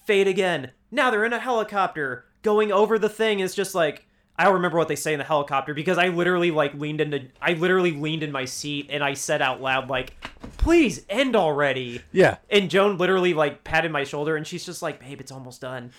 Fade 0.06 0.28
again. 0.28 0.70
Now 0.90 1.10
they're 1.10 1.24
in 1.24 1.32
a 1.32 1.38
helicopter. 1.40 2.24
Going 2.42 2.70
over 2.72 2.98
the 2.98 3.08
thing 3.08 3.40
is 3.40 3.54
just 3.54 3.74
like 3.74 4.05
I 4.38 4.44
don't 4.44 4.54
remember 4.54 4.76
what 4.76 4.88
they 4.88 4.96
say 4.96 5.12
in 5.12 5.18
the 5.18 5.24
helicopter 5.24 5.72
because 5.72 5.96
I 5.98 6.08
literally 6.08 6.50
like 6.50 6.74
leaned 6.74 7.00
into 7.00 7.22
I 7.40 7.54
literally 7.54 7.92
leaned 7.92 8.22
in 8.22 8.32
my 8.32 8.44
seat 8.44 8.88
and 8.90 9.02
I 9.02 9.14
said 9.14 9.40
out 9.40 9.60
loud 9.62 9.88
like, 9.88 10.14
"Please 10.58 11.04
end 11.08 11.34
already." 11.36 12.02
yeah. 12.12 12.36
And 12.50 12.68
Joan 12.70 12.98
literally 12.98 13.34
like 13.34 13.64
patted 13.64 13.90
my 13.90 14.04
shoulder 14.04 14.36
and 14.36 14.46
she's 14.46 14.64
just 14.66 14.82
like, 14.82 15.00
"Babe, 15.00 15.20
it's 15.20 15.32
almost 15.32 15.60
done." 15.62 15.90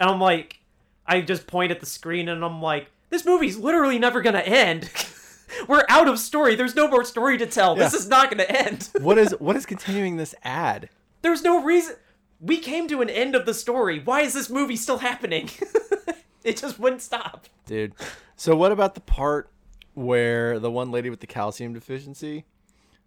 And 0.00 0.10
I'm 0.10 0.20
like, 0.20 0.58
I 1.06 1.20
just 1.20 1.46
point 1.46 1.70
at 1.70 1.80
the 1.80 1.86
screen 1.86 2.28
and 2.28 2.44
I'm 2.44 2.60
like, 2.60 2.90
"This 3.10 3.24
movie's 3.24 3.56
literally 3.56 3.98
never 3.98 4.22
gonna 4.22 4.40
end." 4.40 4.90
We're 5.68 5.84
out 5.88 6.08
of 6.08 6.18
story. 6.18 6.56
There's 6.56 6.74
no 6.74 6.88
more 6.88 7.04
story 7.04 7.38
to 7.38 7.46
tell. 7.46 7.76
This 7.76 7.94
is 7.94 8.08
not 8.08 8.30
gonna 8.30 8.42
end. 8.44 8.88
What 9.00 9.18
is 9.18 9.32
what 9.38 9.54
is 9.56 9.66
continuing 9.66 10.16
this 10.16 10.34
ad? 10.42 10.88
There's 11.22 11.42
no 11.42 11.62
reason. 11.62 11.96
We 12.40 12.58
came 12.58 12.88
to 12.88 13.02
an 13.02 13.08
end 13.10 13.36
of 13.36 13.46
the 13.46 13.54
story. 13.54 14.00
Why 14.00 14.22
is 14.22 14.34
this 14.34 14.50
movie 14.50 14.76
still 14.76 14.98
happening? 14.98 15.48
it 16.50 16.56
just 16.56 16.78
wouldn't 16.78 17.02
stop. 17.02 17.46
Dude. 17.66 17.94
So 18.36 18.54
what 18.56 18.72
about 18.72 18.94
the 18.94 19.00
part 19.00 19.50
where 19.94 20.58
the 20.58 20.70
one 20.70 20.90
lady 20.90 21.10
with 21.10 21.20
the 21.20 21.26
calcium 21.26 21.72
deficiency 21.72 22.44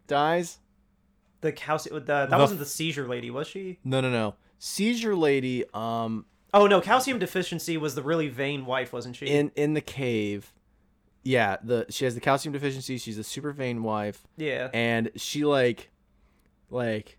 dies? 0.07 0.59
The 1.41 1.51
calcium. 1.51 1.95
The, 2.05 2.25
that 2.27 2.39
wasn't 2.39 2.59
the 2.59 2.65
seizure 2.65 3.07
lady, 3.07 3.29
was 3.29 3.47
she? 3.47 3.79
No, 3.83 4.01
no, 4.01 4.09
no. 4.09 4.35
Seizure 4.59 5.15
lady 5.15 5.63
um 5.73 6.25
Oh 6.53 6.65
no, 6.65 6.81
calcium 6.81 7.19
deficiency 7.19 7.77
was 7.77 7.93
the 7.95 8.01
really 8.01 8.29
vain 8.29 8.65
wife, 8.65 8.91
wasn't 8.91 9.15
she? 9.15 9.27
in 9.27 9.51
in 9.55 9.73
the 9.73 9.81
cave. 9.81 10.53
Yeah, 11.23 11.57
the 11.61 11.85
she 11.89 12.05
has 12.05 12.15
the 12.15 12.21
calcium 12.21 12.53
deficiency. 12.53 12.97
She's 12.97 13.17
a 13.17 13.23
super 13.23 13.51
vain 13.51 13.83
wife. 13.83 14.25
yeah. 14.37 14.69
and 14.73 15.11
she 15.15 15.43
like 15.45 15.91
like 16.69 17.16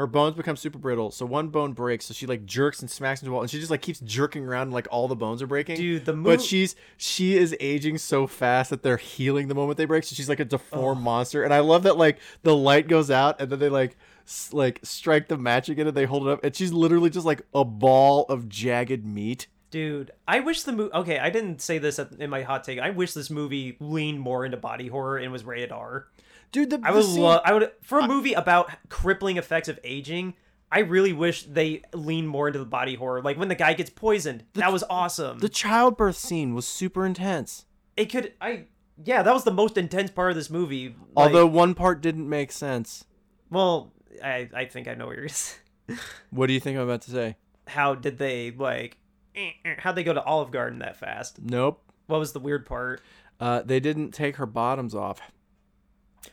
her 0.00 0.06
bones 0.06 0.34
become 0.34 0.56
super 0.56 0.78
brittle 0.78 1.10
so 1.10 1.26
one 1.26 1.48
bone 1.48 1.74
breaks 1.74 2.06
so 2.06 2.14
she 2.14 2.26
like 2.26 2.46
jerks 2.46 2.80
and 2.80 2.90
smacks 2.90 3.20
into 3.20 3.28
the 3.28 3.32
wall 3.32 3.42
and 3.42 3.50
she 3.50 3.58
just 3.58 3.70
like 3.70 3.82
keeps 3.82 4.00
jerking 4.00 4.44
around 4.46 4.62
and 4.62 4.72
like 4.72 4.88
all 4.90 5.06
the 5.08 5.14
bones 5.14 5.42
are 5.42 5.46
breaking 5.46 5.76
Dude, 5.76 6.06
the 6.06 6.14
but 6.14 6.40
she's 6.40 6.74
she 6.96 7.36
is 7.36 7.54
aging 7.60 7.98
so 7.98 8.26
fast 8.26 8.70
that 8.70 8.82
they're 8.82 8.96
healing 8.96 9.48
the 9.48 9.54
moment 9.54 9.76
they 9.76 9.84
break 9.84 10.04
so 10.04 10.14
she's 10.14 10.28
like 10.28 10.40
a 10.40 10.44
deformed 10.46 11.02
monster 11.02 11.42
and 11.42 11.52
i 11.52 11.60
love 11.60 11.82
that 11.82 11.98
like 11.98 12.18
the 12.42 12.56
light 12.56 12.88
goes 12.88 13.10
out 13.10 13.38
and 13.42 13.50
then 13.52 13.58
they 13.58 13.68
like 13.68 13.98
s- 14.26 14.54
like 14.54 14.80
strike 14.82 15.28
the 15.28 15.36
match 15.36 15.68
again 15.68 15.86
and 15.86 15.94
they 15.94 16.06
hold 16.06 16.26
it 16.26 16.30
up 16.30 16.42
and 16.42 16.56
she's 16.56 16.72
literally 16.72 17.10
just 17.10 17.26
like 17.26 17.42
a 17.52 17.64
ball 17.64 18.24
of 18.30 18.48
jagged 18.48 19.04
meat 19.04 19.48
Dude, 19.70 20.10
I 20.26 20.40
wish 20.40 20.64
the 20.64 20.72
movie. 20.72 20.92
Okay, 20.92 21.20
I 21.20 21.30
didn't 21.30 21.60
say 21.62 21.78
this 21.78 22.00
in 22.18 22.28
my 22.28 22.42
hot 22.42 22.64
take. 22.64 22.80
I 22.80 22.90
wish 22.90 23.12
this 23.12 23.30
movie 23.30 23.76
leaned 23.78 24.18
more 24.18 24.44
into 24.44 24.56
body 24.56 24.88
horror 24.88 25.16
and 25.16 25.30
was 25.30 25.44
rated 25.44 25.70
R. 25.70 26.08
dude 26.52 26.70
the, 26.70 26.80
I 26.82 26.90
the 26.90 26.96
would 26.98 27.04
scene- 27.06 27.22
love. 27.22 27.40
I 27.44 27.52
would 27.52 27.70
for 27.82 27.98
a 28.00 28.06
movie 28.08 28.32
about 28.34 28.70
crippling 28.88 29.36
effects 29.36 29.68
of 29.68 29.78
aging. 29.84 30.34
I 30.72 30.80
really 30.80 31.12
wish 31.12 31.42
they 31.44 31.82
lean 31.92 32.26
more 32.28 32.46
into 32.46 32.60
the 32.60 32.64
body 32.64 32.94
horror. 32.94 33.22
Like 33.22 33.36
when 33.36 33.48
the 33.48 33.56
guy 33.56 33.72
gets 33.74 33.90
poisoned, 33.90 34.44
that 34.54 34.72
was 34.72 34.84
awesome. 34.88 35.38
the 35.38 35.48
childbirth 35.48 36.16
scene 36.16 36.54
was 36.54 36.66
super 36.66 37.04
intense 37.04 37.64
it 37.96 38.06
could. 38.06 38.32
I 38.40 38.64
yeah, 39.02 39.22
that 39.22 39.32
was 39.34 39.44
the 39.44 39.50
most 39.52 39.76
intense 39.78 40.10
part 40.10 40.30
of 40.30 40.36
this 40.36 40.48
movie. 40.50 40.88
Like, 40.88 41.26
although 41.26 41.46
one 41.46 41.74
part 41.74 42.00
didn't 42.02 42.28
make 42.28 42.52
sense 42.52 43.04
well, 43.50 43.92
I 44.22 44.48
I 44.54 44.64
think 44.66 44.86
I 44.88 44.94
know 44.94 45.06
what 45.06 45.16
you're. 45.16 45.98
what 46.30 46.46
do 46.46 46.52
you 46.52 46.60
think 46.60 46.76
i'm 46.78 46.84
about 46.84 47.02
to 47.02 47.10
say 47.10 47.36
How 47.66 47.94
did 47.94 48.18
they 48.18 48.52
like? 48.52 48.96
How'd 49.78 49.96
they 49.96 50.04
go 50.04 50.12
to 50.14 50.22
Olive 50.22 50.50
Garden 50.52 50.78
that 50.80 50.96
fast? 50.96 51.40
nope 51.42 51.82
What 52.06 52.18
was 52.20 52.32
the 52.32 52.40
weird 52.40 52.64
part? 52.66 53.00
Uh, 53.40 53.62
they 53.62 53.80
didn't 53.80 54.12
take 54.12 54.36
her 54.36 54.46
bottoms 54.46 54.94
off. 54.94 55.20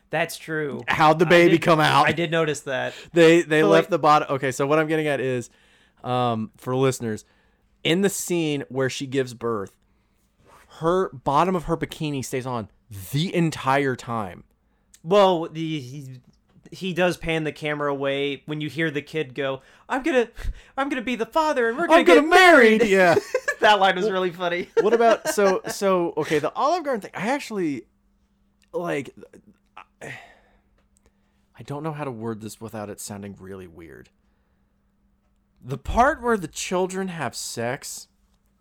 That's 0.09 0.37
true. 0.37 0.81
How'd 0.87 1.19
the 1.19 1.25
baby 1.25 1.53
did- 1.57 1.61
come 1.61 1.79
out? 1.79 2.07
I 2.07 2.11
did 2.11 2.31
notice 2.31 2.61
that. 2.61 2.93
They 3.13 3.41
they 3.41 3.61
But, 3.61 3.67
left 3.69 3.85
like- 3.85 3.89
the 3.91 3.99
bottom. 3.99 4.27
Okay, 4.35 4.51
so 4.51 4.65
what 4.67 4.79
I'm 4.79 4.87
getting 4.87 5.07
at 5.07 5.19
is, 5.19 5.49
um, 6.03 6.51
for 6.57 6.75
listeners, 6.75 7.25
in 7.83 8.01
the 8.01 8.09
scene 8.09 8.63
where 8.69 8.89
she 8.89 9.05
gives 9.07 9.33
birth, 9.33 9.75
her 10.79 11.09
bottom 11.09 11.55
of 11.55 11.65
her 11.65 11.75
bikini 11.77 12.23
stays 12.23 12.45
on 12.45 12.69
the 13.11 13.33
entire 13.33 13.95
time. 13.95 14.43
Well, 15.03 15.47
the 15.49 15.79
he, 15.79 16.21
he 16.71 16.93
does 16.93 17.17
pan 17.17 17.43
the 17.45 17.51
camera 17.51 17.91
away 17.91 18.43
when 18.45 18.59
you 18.61 18.69
hear 18.69 18.91
the 18.91 19.01
kid 19.01 19.33
go, 19.35 19.61
"I'm 19.89 20.03
gonna, 20.03 20.27
I'm 20.77 20.89
gonna 20.89 21.01
be 21.01 21.15
the 21.15 21.25
father, 21.25 21.69
and 21.69 21.77
we're 21.77 21.87
gonna 21.87 21.99
I'm 21.99 22.05
get 22.05 22.15
gonna 22.17 22.27
married. 22.27 22.83
Yeah. 22.85 23.15
that 23.61 23.79
line 23.79 23.95
was 23.95 24.09
really 24.09 24.31
funny. 24.31 24.69
what 24.81 24.93
about 24.93 25.29
so 25.29 25.61
so? 25.67 26.13
Okay, 26.17 26.39
the 26.39 26.53
Olive 26.53 26.83
Garden 26.83 27.01
thing. 27.01 27.11
I 27.13 27.29
actually 27.29 27.83
like. 28.73 29.09
I 30.01 31.63
don't 31.65 31.83
know 31.83 31.91
how 31.91 32.03
to 32.03 32.11
word 32.11 32.41
this 32.41 32.61
without 32.61 32.89
it 32.89 32.99
sounding 32.99 33.35
really 33.39 33.67
weird. 33.67 34.09
The 35.63 35.77
part 35.77 36.21
where 36.21 36.37
the 36.37 36.47
children 36.47 37.07
have 37.07 37.35
sex. 37.35 38.07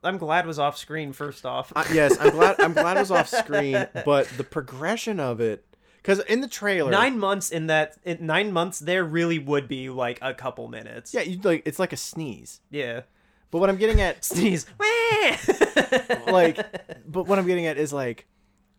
I'm 0.03 0.19
glad 0.19 0.45
it 0.45 0.49
was 0.49 0.59
off 0.59 0.77
screen. 0.79 1.13
First 1.13 1.45
off, 1.45 1.73
Uh, 1.77 1.85
yes, 1.93 2.17
I'm 2.19 2.31
glad. 2.31 2.59
I'm 2.61 2.73
glad 2.73 2.97
it 2.97 3.01
was 3.01 3.11
off 3.11 3.29
screen, 3.45 3.87
but 4.05 4.29
the 4.37 4.45
progression 4.45 5.21
of 5.21 5.41
it, 5.41 5.65
because 5.97 6.21
in 6.21 6.41
the 6.41 6.49
trailer, 6.49 6.91
nine 6.91 7.19
months 7.19 7.51
in 7.51 7.67
that 7.67 7.97
in 8.05 8.25
nine 8.27 8.53
months 8.53 8.79
there 8.79 9.05
really 9.05 9.39
would 9.39 9.69
be 9.69 9.91
like 9.91 10.19
a 10.23 10.33
couple 10.33 10.69
minutes. 10.69 11.13
yeah, 11.13 11.23
you 11.23 11.39
like 11.43 11.63
it's 11.67 11.79
like 11.79 11.93
a 11.93 11.97
sneeze. 11.97 12.61
yeah. 12.71 13.03
But 13.53 13.61
what 13.61 13.71
I'm 13.71 13.77
getting 13.77 14.01
at, 14.01 14.25
Sneeze. 14.25 14.67
like, 16.27 16.57
but 17.09 17.27
what 17.29 17.39
I'm 17.39 17.47
getting 17.47 17.67
at 17.67 17.79
is 17.79 17.93
like, 17.93 18.27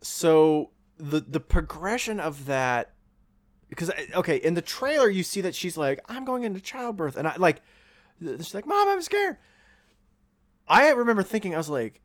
so 0.02 0.72
the 0.98 1.20
the 1.20 1.40
progression 1.40 2.20
of 2.20 2.46
that, 2.46 2.94
because 3.70 3.90
uh, 3.90 3.94
okay, 4.16 4.38
in 4.38 4.54
the 4.54 4.62
trailer 4.62 5.10
you 5.10 5.24
see 5.24 5.42
that 5.42 5.56
she's 5.56 5.78
like, 5.78 6.00
I'm 6.08 6.26
going 6.26 6.44
into 6.44 6.60
childbirth, 6.60 7.18
and 7.18 7.28
I 7.28 7.36
like, 7.38 7.62
she's 8.20 8.54
like, 8.54 8.66
Mom, 8.66 8.88
I'm 8.88 9.02
scared. 9.02 9.38
I 10.68 10.90
remember 10.90 11.24
thinking, 11.24 11.54
I 11.54 11.58
was 11.58 11.70
like, 11.70 12.02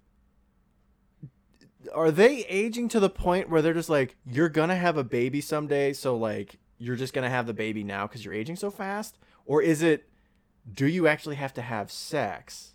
are 1.93 2.11
they 2.11 2.45
aging 2.45 2.89
to 2.91 3.01
the 3.01 3.11
point 3.11 3.51
where 3.51 3.61
they're 3.61 3.75
just 3.75 3.91
like, 3.91 4.17
you're 4.25 4.49
gonna 4.49 4.77
have 4.77 4.97
a 4.97 5.05
baby 5.05 5.41
someday, 5.41 5.93
so 5.93 6.17
like, 6.17 6.59
you're 6.79 6.97
just 6.97 7.13
gonna 7.13 7.31
have 7.31 7.47
the 7.47 7.55
baby 7.55 7.83
now 7.83 8.07
because 8.07 8.25
you're 8.25 8.35
aging 8.35 8.57
so 8.57 8.71
fast, 8.71 9.19
or 9.47 9.63
is 9.63 9.83
it, 9.83 10.09
do 10.73 10.87
you 10.87 11.09
actually 11.09 11.37
have 11.37 11.53
to 11.55 11.63
have 11.63 11.91
sex? 11.91 12.75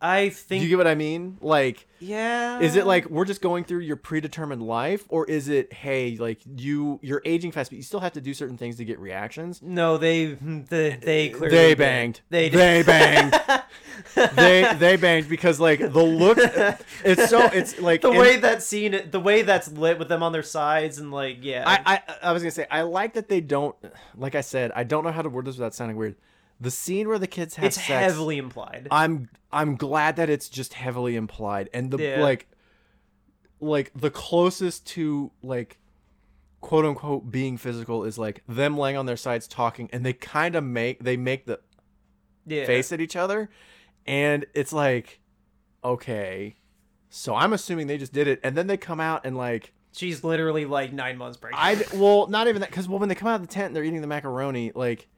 I 0.00 0.26
Do 0.28 0.30
think. 0.30 0.62
you 0.62 0.68
get 0.68 0.78
what 0.78 0.86
I 0.86 0.94
mean? 0.94 1.38
Like, 1.40 1.86
yeah. 1.98 2.60
is 2.60 2.76
it 2.76 2.86
like 2.86 3.06
we're 3.10 3.24
just 3.24 3.40
going 3.40 3.64
through 3.64 3.80
your 3.80 3.96
predetermined 3.96 4.62
life, 4.62 5.04
or 5.08 5.26
is 5.26 5.48
it 5.48 5.72
hey, 5.72 6.16
like 6.16 6.38
you 6.56 7.00
you're 7.02 7.22
aging 7.24 7.52
fast, 7.52 7.70
but 7.70 7.76
you 7.76 7.82
still 7.82 8.00
have 8.00 8.12
to 8.12 8.20
do 8.20 8.32
certain 8.34 8.56
things 8.56 8.76
to 8.76 8.84
get 8.84 8.98
reactions? 8.98 9.60
No, 9.62 9.96
they 9.98 10.34
they 10.34 10.98
they 11.00 11.28
clearly 11.30 11.56
They 11.56 11.74
banged. 11.74 12.20
They 12.30 12.48
did. 12.48 12.58
they 12.58 12.82
banged. 12.84 13.34
they 14.36 14.74
they 14.78 14.96
banged 14.96 15.28
because 15.28 15.58
like 15.58 15.80
the 15.80 15.88
look, 16.02 16.38
it's 17.04 17.28
so 17.28 17.46
it's 17.46 17.78
like 17.80 18.02
the 18.02 18.12
way 18.12 18.36
that 18.36 18.62
scene, 18.62 19.00
the 19.10 19.20
way 19.20 19.42
that's 19.42 19.70
lit 19.72 19.98
with 19.98 20.08
them 20.08 20.22
on 20.22 20.32
their 20.32 20.42
sides, 20.42 20.98
and 20.98 21.10
like 21.10 21.38
yeah, 21.42 21.64
I, 21.66 21.94
I 21.94 22.28
I 22.28 22.32
was 22.32 22.42
gonna 22.42 22.50
say 22.52 22.66
I 22.70 22.82
like 22.82 23.14
that 23.14 23.28
they 23.28 23.40
don't 23.40 23.74
like 24.16 24.34
I 24.34 24.42
said 24.42 24.70
I 24.76 24.84
don't 24.84 25.02
know 25.04 25.12
how 25.12 25.22
to 25.22 25.28
word 25.28 25.46
this 25.46 25.56
without 25.56 25.74
sounding 25.74 25.96
weird. 25.96 26.16
The 26.60 26.70
scene 26.70 27.06
where 27.08 27.18
the 27.18 27.26
kids 27.28 27.54
have 27.56 27.66
it's 27.66 27.76
sex, 27.76 27.88
heavily 27.88 28.38
implied. 28.38 28.88
I'm 28.90 29.28
I'm 29.52 29.76
glad 29.76 30.16
that 30.16 30.28
it's 30.28 30.48
just 30.48 30.74
heavily 30.74 31.14
implied 31.16 31.70
and 31.72 31.90
the 31.90 31.98
Yeah. 32.02 32.20
like 32.20 32.48
like 33.60 33.92
the 33.94 34.10
closest 34.10 34.86
to 34.88 35.30
like 35.42 35.78
quote 36.60 36.84
unquote 36.84 37.30
being 37.30 37.56
physical 37.56 38.04
is 38.04 38.18
like 38.18 38.42
them 38.48 38.76
laying 38.76 38.96
on 38.96 39.06
their 39.06 39.16
sides 39.16 39.46
talking 39.46 39.88
and 39.92 40.04
they 40.04 40.12
kind 40.12 40.56
of 40.56 40.64
make 40.64 41.02
they 41.02 41.16
make 41.16 41.46
the 41.46 41.60
yeah. 42.46 42.64
face 42.66 42.90
at 42.92 43.00
each 43.00 43.14
other 43.16 43.48
and 44.06 44.44
it's 44.54 44.72
like 44.72 45.20
okay 45.84 46.56
so 47.08 47.34
I'm 47.34 47.52
assuming 47.52 47.86
they 47.86 47.98
just 47.98 48.12
did 48.12 48.26
it 48.28 48.40
and 48.42 48.56
then 48.56 48.66
they 48.66 48.76
come 48.76 49.00
out 49.00 49.24
and 49.24 49.36
like 49.36 49.72
She's 49.92 50.22
literally 50.22 50.64
like 50.64 50.92
nine 50.92 51.16
months 51.16 51.38
pregnant. 51.38 51.62
I 51.92 51.96
well 51.96 52.26
not 52.26 52.46
even 52.48 52.60
that 52.60 52.70
cuz 52.72 52.88
well 52.88 52.98
when 52.98 53.08
they 53.08 53.14
come 53.14 53.28
out 53.28 53.36
of 53.40 53.46
the 53.46 53.52
tent 53.52 53.68
and 53.68 53.76
they're 53.76 53.84
eating 53.84 54.00
the 54.00 54.06
macaroni 54.06 54.72
like 54.74 55.08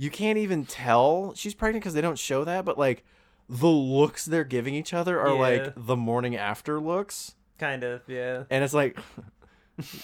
you 0.00 0.08
can't 0.10 0.38
even 0.38 0.64
tell 0.64 1.34
she's 1.34 1.52
pregnant 1.52 1.82
because 1.82 1.92
they 1.92 2.00
don't 2.00 2.18
show 2.18 2.42
that, 2.44 2.64
but 2.64 2.78
like 2.78 3.04
the 3.50 3.66
looks 3.68 4.24
they're 4.24 4.44
giving 4.44 4.74
each 4.74 4.94
other 4.94 5.20
are 5.20 5.34
Yeah. 5.34 5.62
like 5.62 5.72
the 5.76 5.94
morning 5.96 6.36
after 6.36 6.80
looks. 6.80 7.34
Kind 7.58 7.84
of, 7.84 8.00
yeah. 8.06 8.44
And 8.48 8.64
it's 8.64 8.72
like 8.72 8.98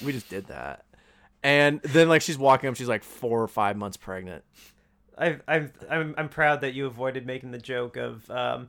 we 0.04 0.12
just 0.12 0.28
did 0.28 0.48
that. 0.48 0.84
And 1.42 1.80
then 1.82 2.10
like 2.10 2.20
she's 2.20 2.36
walking 2.36 2.68
up, 2.68 2.76
she's 2.76 2.88
like 2.88 3.04
four 3.04 3.42
or 3.42 3.48
five 3.48 3.76
months 3.76 3.96
pregnant. 3.96 4.44
I, 5.16 5.38
I'm 5.48 5.72
I'm 5.88 6.14
I'm 6.18 6.28
proud 6.28 6.60
that 6.60 6.74
you 6.74 6.84
avoided 6.86 7.24
making 7.24 7.52
the 7.52 7.58
joke 7.58 7.96
of 7.96 8.30
um, 8.30 8.68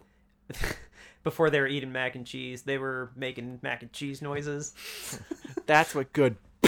before 1.26 1.50
they 1.50 1.60
were 1.60 1.68
eating 1.68 1.92
mac 1.92 2.16
and 2.16 2.26
cheese, 2.26 2.62
they 2.62 2.78
were 2.78 3.12
making 3.18 3.60
mac 3.62 3.82
and 3.82 3.92
cheese 3.92 4.22
noises. 4.22 4.74
That's 5.66 5.94
what 5.94 6.14
good. 6.14 6.38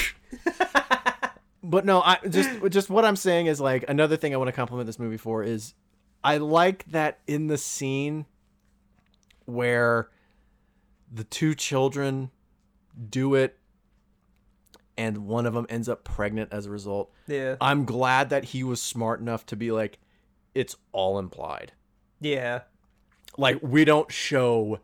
but 1.64 1.86
no, 1.86 2.02
I 2.02 2.18
just 2.28 2.50
just 2.70 2.90
what 2.90 3.06
I'm 3.06 3.16
saying 3.16 3.48
is 3.48 3.60
like 3.60 3.86
another 3.88 4.18
thing 4.18 4.34
I 4.34 4.38
want 4.38 4.48
to 4.48 4.54
compliment 4.54 4.88
this 4.88 5.00
movie 5.00 5.18
for 5.18 5.44
is 5.44 5.74
I 6.24 6.38
like 6.38 6.86
that 6.92 7.20
in 7.28 7.48
the 7.48 7.58
scene 7.58 8.26
where 9.46 10.10
the 11.12 11.24
two 11.24 11.56
children 11.56 12.32
do 13.10 13.36
it 13.36 13.58
and 14.98 15.20
one 15.26 15.46
of 15.46 15.54
them 15.54 15.66
ends 15.70 15.88
up 15.88 16.04
pregnant 16.04 16.52
as 16.52 16.66
a 16.66 16.70
result. 16.70 17.12
Yeah, 17.28 17.56
I'm 17.62 17.86
glad 17.86 18.30
that 18.30 18.46
he 18.46 18.64
was 18.64 18.82
smart 18.82 19.20
enough 19.20 19.46
to 19.48 19.56
be 19.56 19.72
like 19.72 20.00
it's 20.54 20.76
all 20.92 21.20
implied. 21.20 21.74
yeah. 22.20 22.62
Like 23.38 23.60
we 23.62 23.86
don't 23.86 24.12
show 24.12 24.80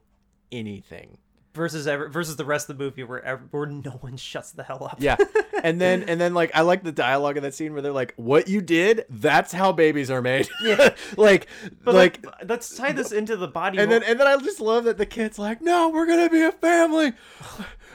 anything. 0.51 1.17
Versus 1.55 1.87
ever 1.87 2.09
versus 2.09 2.35
the 2.35 2.45
rest 2.45 2.69
of 2.69 2.77
the 2.77 2.83
movie 2.83 3.03
where 3.03 3.23
ever, 3.23 3.41
where 3.51 3.65
no 3.65 3.91
one 3.91 4.17
shuts 4.17 4.51
the 4.51 4.63
hell 4.63 4.83
up. 4.83 4.97
Yeah. 4.99 5.17
And 5.63 5.81
then 5.81 6.03
and 6.03 6.21
then 6.21 6.35
like 6.35 6.51
I 6.53 6.61
like 6.61 6.83
the 6.83 6.91
dialogue 6.91 7.37
in 7.37 7.43
that 7.43 7.55
scene 7.55 7.73
where 7.73 7.81
they're 7.81 7.91
like, 7.91 8.13
What 8.17 8.47
you 8.47 8.61
did, 8.61 9.05
that's 9.09 9.51
how 9.51 9.71
babies 9.71 10.11
are 10.11 10.21
made. 10.21 10.47
Yeah. 10.61 10.93
like 11.17 11.47
but 11.83 11.95
like 11.95 12.23
let's 12.47 12.75
tie 12.75 12.91
this 12.91 13.11
into 13.11 13.35
the 13.35 13.47
body. 13.47 13.79
and 13.79 13.91
then 13.91 14.03
and 14.03 14.19
then 14.19 14.27
I 14.27 14.37
just 14.37 14.59
love 14.59 14.83
that 14.83 14.99
the 14.99 15.07
kid's 15.07 15.39
like, 15.39 15.61
No, 15.63 15.89
we're 15.89 16.05
gonna 16.05 16.29
be 16.29 16.41
a 16.41 16.51
family 16.51 17.13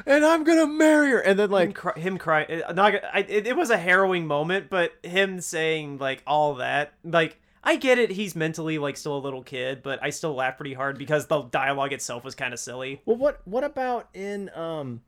and 0.07 0.25
I'm 0.25 0.43
gonna 0.43 0.67
marry 0.67 1.11
her 1.11 1.21
and 1.21 1.39
then 1.39 1.47
him, 1.47 1.53
like 1.53 1.75
cry, 1.75 1.93
him 1.97 2.19
crying. 2.19 2.63
uh, 2.63 2.73
Not, 2.73 2.95
I, 3.13 3.21
it, 3.21 3.47
it 3.47 3.57
was 3.57 3.71
a 3.71 3.77
harrowing 3.79 4.27
moment, 4.27 4.69
but 4.71 4.93
him 5.05 5.41
saying 5.41 5.99
like 5.99 6.23
all 6.27 6.55
that, 6.55 6.95
like 7.05 7.40
I 7.63 7.77
get 7.77 7.99
it. 7.99 8.11
He's 8.11 8.35
mentally 8.35 8.79
like 8.79 8.97
still 8.97 9.17
a 9.17 9.21
little 9.21 9.43
kid, 9.43 9.83
but 9.83 10.03
I 10.03 10.11
still 10.11 10.35
laugh 10.35 10.57
pretty 10.57 10.75
hard 10.75 10.99
because 10.99 11.27
the 11.27 11.43
dialogue 11.43 11.93
itself 11.93 12.25
was 12.25 12.35
kind 12.35 12.55
of 12.55 12.61
silly. 12.61 13.03
Well 13.05 13.17
what 13.17 13.41
what 13.47 13.65
about 13.65 14.09
in 14.15 14.51
um 14.55 15.03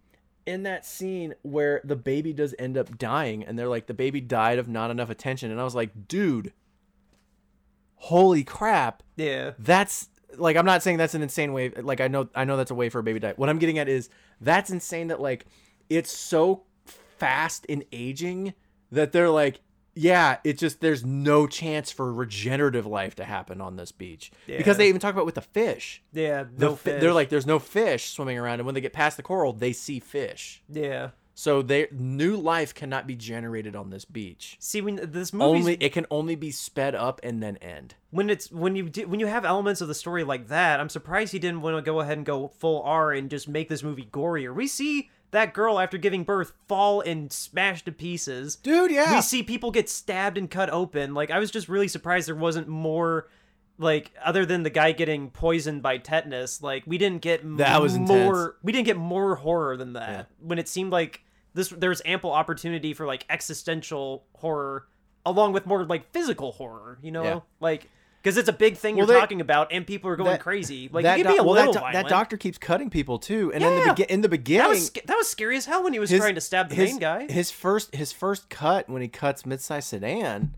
in 0.44 0.64
that 0.64 0.84
scene 0.84 1.34
where 1.42 1.80
the 1.84 1.96
baby 1.96 2.32
does 2.32 2.54
end 2.58 2.76
up 2.76 2.98
dying 2.98 3.44
and 3.44 3.58
they're 3.58 3.68
like 3.68 3.86
the 3.86 3.94
baby 3.94 4.20
died 4.20 4.58
of 4.58 4.68
not 4.68 4.90
enough 4.90 5.08
attention 5.08 5.50
and 5.50 5.60
I 5.60 5.64
was 5.64 5.74
like, 5.74 6.08
dude, 6.08 6.52
holy 7.96 8.44
crap. 8.44 9.02
Yeah, 9.16 9.52
that's 9.58 10.08
like 10.36 10.56
I'm 10.56 10.66
not 10.66 10.82
saying 10.82 10.98
that's 10.98 11.14
an 11.14 11.22
insane 11.22 11.52
way. 11.52 11.70
Like 11.70 12.00
I 12.00 12.08
know 12.08 12.28
I 12.34 12.44
know 12.44 12.56
that's 12.56 12.70
a 12.70 12.74
way 12.74 12.88
for 12.88 12.98
a 12.98 13.02
baby 13.02 13.20
to 13.20 13.28
die. 13.28 13.34
What 13.36 13.48
I'm 13.48 13.58
getting 13.58 13.78
at 13.78 13.88
is 13.88 14.10
that's 14.40 14.70
insane 14.70 15.08
that 15.08 15.20
like 15.20 15.46
it's 15.88 16.12
so 16.12 16.64
fast 17.18 17.64
in 17.66 17.84
aging 17.92 18.54
that 18.90 19.12
they're 19.12 19.30
like, 19.30 19.60
yeah, 19.94 20.38
it's 20.44 20.60
just 20.60 20.80
there's 20.80 21.04
no 21.04 21.46
chance 21.46 21.90
for 21.92 22.12
regenerative 22.12 22.86
life 22.86 23.14
to 23.16 23.24
happen 23.24 23.60
on 23.60 23.76
this 23.76 23.92
beach 23.92 24.30
because 24.46 24.76
they 24.78 24.88
even 24.88 25.00
talk 25.00 25.12
about 25.14 25.26
with 25.26 25.34
the 25.36 25.40
fish. 25.42 26.02
yeah. 26.12 26.44
No, 26.56 26.76
fi- 26.76 26.92
fish. 26.92 27.00
they're 27.00 27.12
like 27.12 27.28
there's 27.28 27.46
no 27.46 27.58
fish 27.58 28.10
swimming 28.10 28.38
around, 28.38 28.60
and 28.60 28.66
when 28.66 28.74
they 28.74 28.80
get 28.80 28.92
past 28.92 29.16
the 29.16 29.22
coral, 29.22 29.52
they 29.52 29.72
see 29.72 30.00
fish. 30.00 30.62
yeah. 30.68 31.10
So 31.34 31.62
they 31.62 31.88
new 31.90 32.36
life 32.36 32.74
cannot 32.74 33.06
be 33.06 33.16
generated 33.16 33.74
on 33.74 33.88
this 33.88 34.04
beach. 34.04 34.56
See, 34.60 34.82
when 34.82 34.96
this 35.02 35.32
movie 35.32 35.44
Only 35.60 35.74
it 35.80 35.90
can 35.94 36.04
only 36.10 36.34
be 36.34 36.50
sped 36.50 36.94
up 36.94 37.20
and 37.22 37.42
then 37.42 37.56
end. 37.56 37.94
when 38.10 38.28
it's 38.28 38.52
when 38.52 38.76
you 38.76 38.90
do, 38.90 39.08
when 39.08 39.18
you 39.18 39.26
have 39.26 39.46
elements 39.46 39.80
of 39.80 39.88
the 39.88 39.94
story 39.94 40.24
like 40.24 40.48
that, 40.48 40.78
I'm 40.78 40.90
surprised 40.90 41.32
he 41.32 41.38
didn't 41.38 41.62
want 41.62 41.78
to 41.78 41.82
go 41.82 42.00
ahead 42.00 42.18
and 42.18 42.26
go 42.26 42.48
full 42.58 42.82
R 42.82 43.12
and 43.12 43.30
just 43.30 43.48
make 43.48 43.70
this 43.70 43.82
movie 43.82 44.08
gorier. 44.12 44.54
We 44.54 44.66
see 44.66 45.08
that 45.32 45.54
girl 45.54 45.80
after 45.80 45.98
giving 45.98 46.22
birth 46.24 46.52
fall 46.68 47.00
and 47.00 47.32
smash 47.32 47.84
to 47.84 47.92
pieces. 47.92 48.56
Dude, 48.56 48.90
yeah. 48.90 49.16
We 49.16 49.22
see 49.22 49.42
people 49.42 49.70
get 49.70 49.88
stabbed 49.88 50.38
and 50.38 50.50
cut 50.50 50.70
open. 50.70 51.14
Like 51.14 51.30
I 51.30 51.38
was 51.38 51.50
just 51.50 51.68
really 51.68 51.88
surprised 51.88 52.28
there 52.28 52.34
wasn't 52.36 52.68
more 52.68 53.28
like 53.78 54.12
other 54.22 54.46
than 54.46 54.62
the 54.62 54.70
guy 54.70 54.92
getting 54.92 55.30
poisoned 55.30 55.82
by 55.82 55.98
tetanus, 55.98 56.62
like 56.62 56.84
we 56.86 56.98
didn't 56.98 57.22
get 57.22 57.40
That 57.56 57.82
was 57.82 57.98
more 57.98 58.56
we 58.62 58.72
didn't 58.72 58.86
get 58.86 58.96
more 58.96 59.34
horror 59.34 59.76
than 59.76 59.94
that. 59.94 60.30
When 60.40 60.58
it 60.58 60.68
seemed 60.68 60.92
like 60.92 61.24
this 61.54 61.70
there's 61.70 62.02
ample 62.04 62.30
opportunity 62.30 62.94
for 62.94 63.06
like 63.06 63.24
existential 63.28 64.24
horror 64.34 64.86
along 65.24 65.52
with 65.52 65.66
more 65.66 65.84
like 65.84 66.12
physical 66.12 66.52
horror, 66.52 66.98
you 67.02 67.10
know? 67.10 67.24
Yeah. 67.24 67.40
Like 67.58 67.88
because 68.22 68.36
it's 68.36 68.48
a 68.48 68.52
big 68.52 68.76
thing 68.76 68.94
Well, 68.96 69.06
you're 69.06 69.14
they- 69.16 69.20
talking 69.20 69.40
about, 69.40 69.72
and 69.72 69.84
people 69.86 70.08
are 70.10 70.16
going 70.16 70.30
that- 70.30 70.40
crazy. 70.40 70.88
Like 70.92 71.02
that 71.02 71.18
you 71.18 71.24
can 71.24 71.32
be 71.34 71.38
a 71.38 71.42
well, 71.42 71.54
little 71.54 71.72
that, 71.72 71.78
do- 71.78 71.82
violent. 71.84 71.94
that 72.06 72.08
doctor 72.08 72.36
keeps 72.36 72.56
cutting 72.58 72.88
people 72.88 73.18
too. 73.18 73.52
And 73.52 73.62
in 73.64 73.70
the 73.74 73.80
Yeah. 73.80 73.92
begin 73.94 74.06
in 74.08 74.20
the 74.20 74.28
beginning, 74.28 74.62
that 74.62 74.68
was 74.68 74.90
that 74.90 75.16
was 75.16 75.28
scary 75.28 75.56
as 75.56 75.66
hell 75.66 75.82
when 75.82 75.92
he 75.92 75.98
was 75.98 76.10
his- 76.10 76.20
trying 76.20 76.36
to 76.36 76.40
stab 76.40 76.68
the 76.68 76.74
his, 76.76 76.90
main 76.92 76.98
guy. 77.00 77.26
His 77.32 77.50
first 77.50 77.94
his 77.94 78.12
first 78.12 78.48
cut 78.48 78.88
when 78.88 79.02
he 79.02 79.08
cuts 79.08 79.42
midsize 79.42 79.84
sedan, 79.84 80.54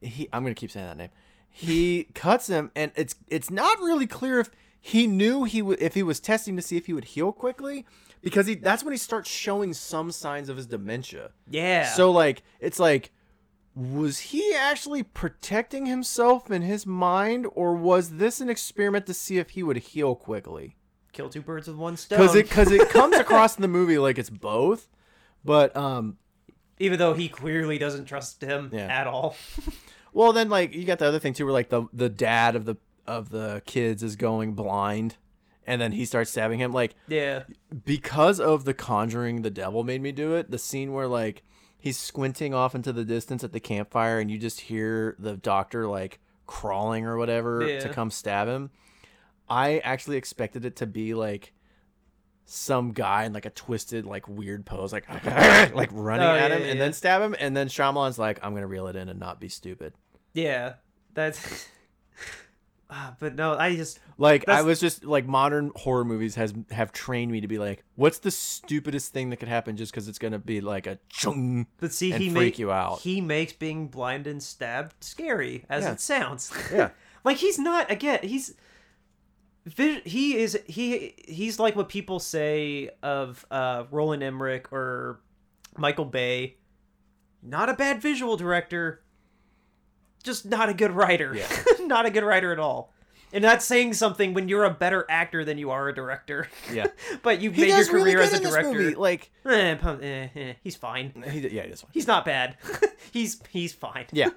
he 0.00 0.28
I'm 0.32 0.42
gonna 0.42 0.54
keep 0.54 0.70
saying 0.70 0.86
that 0.86 0.96
name. 0.98 1.10
He 1.48 2.08
cuts 2.14 2.48
him, 2.48 2.70
and 2.76 2.92
it's 2.96 3.14
it's 3.28 3.50
not 3.50 3.78
really 3.80 4.06
clear 4.06 4.40
if 4.40 4.50
he 4.80 5.06
knew 5.06 5.44
he 5.44 5.62
would 5.62 5.80
if 5.80 5.94
he 5.94 6.02
was 6.02 6.20
testing 6.20 6.54
to 6.56 6.62
see 6.62 6.76
if 6.76 6.86
he 6.86 6.92
would 6.92 7.06
heal 7.06 7.32
quickly 7.32 7.86
because 8.22 8.46
he 8.46 8.54
that's 8.54 8.84
when 8.84 8.92
he 8.92 8.98
starts 8.98 9.28
showing 9.30 9.72
some 9.72 10.10
signs 10.12 10.48
of 10.48 10.56
his 10.56 10.66
dementia. 10.66 11.30
yeah. 11.50 11.88
So 11.94 12.10
like 12.10 12.42
it's 12.60 12.78
like 12.78 13.10
was 13.76 14.18
he 14.18 14.54
actually 14.54 15.02
protecting 15.02 15.84
himself 15.84 16.50
in 16.50 16.62
his 16.62 16.86
mind 16.86 17.46
or 17.54 17.74
was 17.76 18.16
this 18.16 18.40
an 18.40 18.48
experiment 18.48 19.04
to 19.06 19.12
see 19.14 19.36
if 19.36 19.50
he 19.50 19.62
would 19.62 19.76
heal 19.76 20.14
quickly? 20.16 20.76
kill 21.12 21.28
two 21.30 21.40
birds 21.40 21.66
with 21.66 21.76
one 21.78 21.96
stone. 21.96 22.18
because 22.18 22.34
it 22.34 22.46
because 22.48 22.70
it 22.70 22.90
comes 22.90 23.16
across 23.20 23.56
in 23.56 23.62
the 23.62 23.68
movie 23.68 23.96
like 23.96 24.18
it's 24.18 24.28
both 24.28 24.86
but 25.44 25.74
um 25.74 26.18
even 26.78 26.98
though 26.98 27.14
he 27.14 27.26
clearly 27.26 27.78
doesn't 27.78 28.04
trust 28.04 28.42
him 28.42 28.68
Yeah. 28.72 28.80
at 28.86 29.06
all. 29.06 29.34
well 30.12 30.32
then 30.34 30.50
like 30.50 30.74
you 30.74 30.84
got 30.84 30.98
the 30.98 31.06
other 31.06 31.18
thing 31.18 31.32
too 31.32 31.44
where 31.46 31.54
like 31.54 31.70
the 31.70 31.86
the 31.92 32.08
dad 32.10 32.54
of 32.56 32.64
the 32.66 32.76
of 33.06 33.30
the 33.30 33.62
kids 33.64 34.02
is 34.02 34.14
going 34.16 34.52
blind 34.54 35.16
and 35.66 35.80
then 35.80 35.92
he 35.92 36.04
starts 36.04 36.30
stabbing 36.30 36.58
him 36.58 36.70
like 36.72 36.94
yeah. 37.08 37.44
because 37.86 38.38
of 38.38 38.64
the 38.66 38.74
conjuring 38.74 39.40
the 39.42 39.50
devil 39.50 39.84
made 39.84 40.02
me 40.02 40.12
do 40.12 40.34
it 40.34 40.50
the 40.50 40.58
scene 40.58 40.92
where 40.92 41.08
like 41.08 41.42
he's 41.86 41.96
squinting 41.98 42.52
off 42.52 42.74
into 42.74 42.92
the 42.92 43.04
distance 43.04 43.44
at 43.44 43.52
the 43.52 43.60
campfire 43.60 44.18
and 44.18 44.30
you 44.30 44.38
just 44.38 44.60
hear 44.60 45.14
the 45.18 45.36
doctor 45.36 45.86
like 45.86 46.18
crawling 46.46 47.06
or 47.06 47.16
whatever 47.16 47.60
to 47.80 47.88
come 47.88 48.10
stab 48.10 48.48
him 48.48 48.70
i 49.48 49.78
actually 49.78 50.16
expected 50.16 50.64
it 50.64 50.76
to 50.76 50.86
be 50.86 51.14
like 51.14 51.52
some 52.44 52.92
guy 52.92 53.24
in 53.24 53.32
like 53.32 53.46
a 53.46 53.50
twisted 53.50 54.04
like 54.06 54.28
weird 54.28 54.64
pose 54.66 54.92
like 54.92 55.08
like 55.74 55.90
running 55.92 56.26
Oh, 56.26 56.30
at 56.34 56.50
yeah, 56.50 56.56
him 56.56 56.62
and 56.62 56.78
yeah. 56.78 56.84
then 56.84 56.92
stab 56.92 57.22
him 57.22 57.34
and 57.38 57.56
then 57.56 57.68
Shyamalan's 57.68 58.18
like 58.18 58.38
i'm 58.42 58.54
gonna 58.54 58.66
reel 58.66 58.86
it 58.88 58.96
in 58.96 59.08
and 59.08 59.18
not 59.20 59.40
be 59.40 59.48
stupid 59.48 59.92
Yeah. 60.32 60.74
That's 61.14 61.68
Ah, 62.88 63.16
but 63.18 63.34
no, 63.34 63.54
I 63.54 63.74
just 63.74 63.98
like 64.18 64.48
i 64.48 64.62
was 64.62 64.78
just 64.80 65.04
like 65.04 65.26
modern 65.26 65.72
horror 65.76 66.04
movies 66.04 66.36
has 66.36 66.54
have 66.70 66.92
trained 66.92 67.30
me 67.32 67.40
to 67.40 67.48
be 67.48 67.58
like 67.58 67.82
what's 67.96 68.18
the 68.20 68.30
stupidest 68.30 69.12
thing 69.12 69.28
that 69.30 69.36
could 69.38 69.48
happen 69.48 69.76
just 69.76 69.92
because 69.92 70.06
it's 70.08 70.18
gonna 70.18 70.38
be 70.38 70.60
like 70.60 70.86
a 70.86 70.98
chung 71.10 71.66
but 71.78 71.92
see 71.92 72.10
he 72.12 72.30
freak 72.30 72.32
make, 72.32 72.58
you 72.58 72.70
out. 72.70 73.00
He 73.00 73.20
makes 73.20 73.52
being 73.52 73.88
blind 73.88 74.26
and 74.26 74.42
stabbed 74.42 75.02
scary 75.04 75.64
as 75.68 75.84
Yeah. 75.84 75.92
it 75.92 76.00
sounds. 76.00 76.52
Yeah. 76.72 76.90
like 77.24 77.38
he's 77.38 77.58
not 77.58 77.90
again, 77.90 78.20
he's 78.22 78.54
he 80.04 80.36
is 80.36 80.58
he 80.66 81.14
he's 81.26 81.58
like 81.58 81.74
what 81.74 81.88
people 81.88 82.20
say 82.20 82.90
of 83.02 83.44
uh 83.50 83.84
Roland 83.90 84.22
Emmerich 84.22 84.72
or 84.72 85.20
Michael 85.76 86.04
Bay. 86.04 86.56
Not 87.42 87.68
a 87.68 87.74
bad 87.74 88.00
visual 88.00 88.36
director, 88.36 89.02
just 90.26 90.44
not 90.44 90.68
a 90.68 90.74
good 90.74 90.90
writer. 90.92 91.34
Yeah. 91.34 91.48
not 91.86 92.04
a 92.04 92.10
good 92.10 92.24
writer 92.24 92.52
at 92.52 92.58
all. 92.58 92.92
And 93.32 93.42
that's 93.42 93.64
saying 93.64 93.94
something 93.94 94.34
when 94.34 94.48
you're 94.48 94.64
a 94.64 94.70
better 94.70 95.04
actor 95.08 95.44
than 95.44 95.58
you 95.58 95.70
are 95.70 95.88
a 95.88 95.94
director. 95.94 96.48
Yeah. 96.72 96.86
but 97.22 97.40
you 97.40 97.50
He 97.50 97.62
made 97.62 97.68
your 97.68 97.76
does 97.78 97.90
really 97.90 98.12
career 98.12 98.22
as 98.22 98.32
a 98.34 98.40
director. 98.40 98.72
movie. 98.72 98.94
Like, 98.94 99.30
Eh, 99.44 99.76
eh, 99.82 100.28
eh, 100.34 100.52
he's 100.62 100.76
fine. 100.76 101.24
he, 101.30 101.40
yeah, 101.48 101.62
he 101.64 101.70
does 101.70 101.80
fine. 101.82 101.90
He's 101.92 102.06
not 102.06 102.24
bad. 102.24 102.56
he's 103.12 103.40
he's 103.50 103.72
fine. 103.72 104.06
Yeah. 104.12 104.30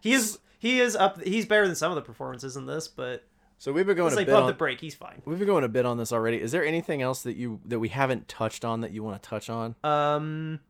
He 0.00 0.12
is 0.12 0.38
he 0.58 0.80
is 0.80 0.94
up. 0.96 1.22
He's 1.22 1.46
better 1.46 1.66
than 1.66 1.76
some 1.76 1.90
of 1.92 1.96
the 1.96 2.02
performances 2.02 2.56
in 2.56 2.66
this, 2.66 2.86
but 2.88 3.24
So 3.58 3.72
we've 3.72 3.86
been 3.86 3.96
going 3.96 4.08
it's 4.08 4.16
a 4.16 4.20
like 4.20 4.26
bit 4.26 4.34
on, 4.36 4.46
the 4.46 4.52
break. 4.52 4.80
He's 4.80 4.94
fine. 4.94 5.22
we've 5.24 5.38
been 5.38 5.46
going 5.48 5.64
a 5.64 5.68
bit 5.68 5.86
on 5.86 5.96
this 5.96 6.12
already. 6.12 6.36
Is 6.40 6.52
there 6.52 6.64
anything 6.64 7.00
else 7.02 7.22
that 7.22 7.36
you 7.36 7.60
that 7.66 7.78
we 7.78 7.88
haven't 7.88 8.28
touched 8.28 8.64
on 8.64 8.82
that 8.82 8.92
you 8.92 9.02
want 9.02 9.22
to 9.22 9.28
touch 9.28 9.48
on? 9.50 9.74
Um, 9.84 10.60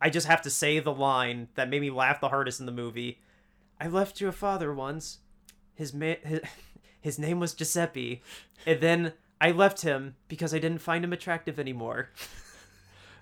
I 0.00 0.10
just 0.10 0.26
have 0.26 0.42
to 0.42 0.50
say 0.50 0.78
the 0.80 0.92
line 0.92 1.48
that 1.54 1.70
made 1.70 1.80
me 1.80 1.90
laugh 1.90 2.20
the 2.20 2.28
hardest 2.28 2.60
in 2.60 2.66
the 2.66 2.72
movie. 2.72 3.20
I 3.80 3.88
left 3.88 4.20
your 4.20 4.32
father 4.32 4.72
once. 4.72 5.18
His 5.74 5.92
ma- 5.92 6.14
his, 6.24 6.40
his 7.00 7.18
name 7.18 7.40
was 7.40 7.54
Giuseppe, 7.54 8.22
and 8.66 8.80
then 8.80 9.12
I 9.40 9.50
left 9.50 9.82
him 9.82 10.16
because 10.28 10.54
I 10.54 10.58
didn't 10.58 10.78
find 10.78 11.04
him 11.04 11.12
attractive 11.12 11.58
anymore. 11.60 12.10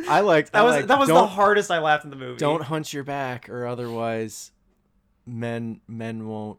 I 0.08 0.20
liked 0.20 0.52
That 0.52 0.64
was 0.64 0.86
that 0.86 0.98
was 0.98 1.08
the 1.08 1.26
hardest 1.26 1.70
I 1.70 1.78
laughed 1.78 2.04
in 2.04 2.10
the 2.10 2.16
movie. 2.16 2.38
don't 2.38 2.62
hunch 2.62 2.92
your 2.92 3.04
back 3.04 3.48
or 3.48 3.66
otherwise 3.66 4.50
men 5.26 5.80
men 5.86 6.26
won't 6.26 6.58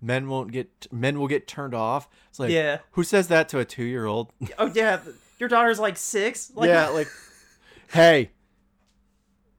men 0.00 0.28
won't 0.28 0.50
get 0.50 0.86
men 0.90 1.18
will 1.20 1.28
get 1.28 1.46
turned 1.46 1.74
off. 1.74 2.08
It's 2.30 2.40
like 2.40 2.50
Yeah. 2.50 2.78
who 2.92 3.04
says 3.04 3.28
that 3.28 3.48
to 3.50 3.60
a 3.60 3.64
two 3.64 3.84
year 3.84 4.04
old? 4.06 4.32
Oh 4.58 4.66
yeah, 4.74 4.98
your 5.38 5.48
daughter's 5.48 5.78
like 5.78 5.96
six. 5.96 6.50
Like, 6.54 6.68
yeah, 6.68 6.88
like 6.88 7.08
hey, 7.92 8.30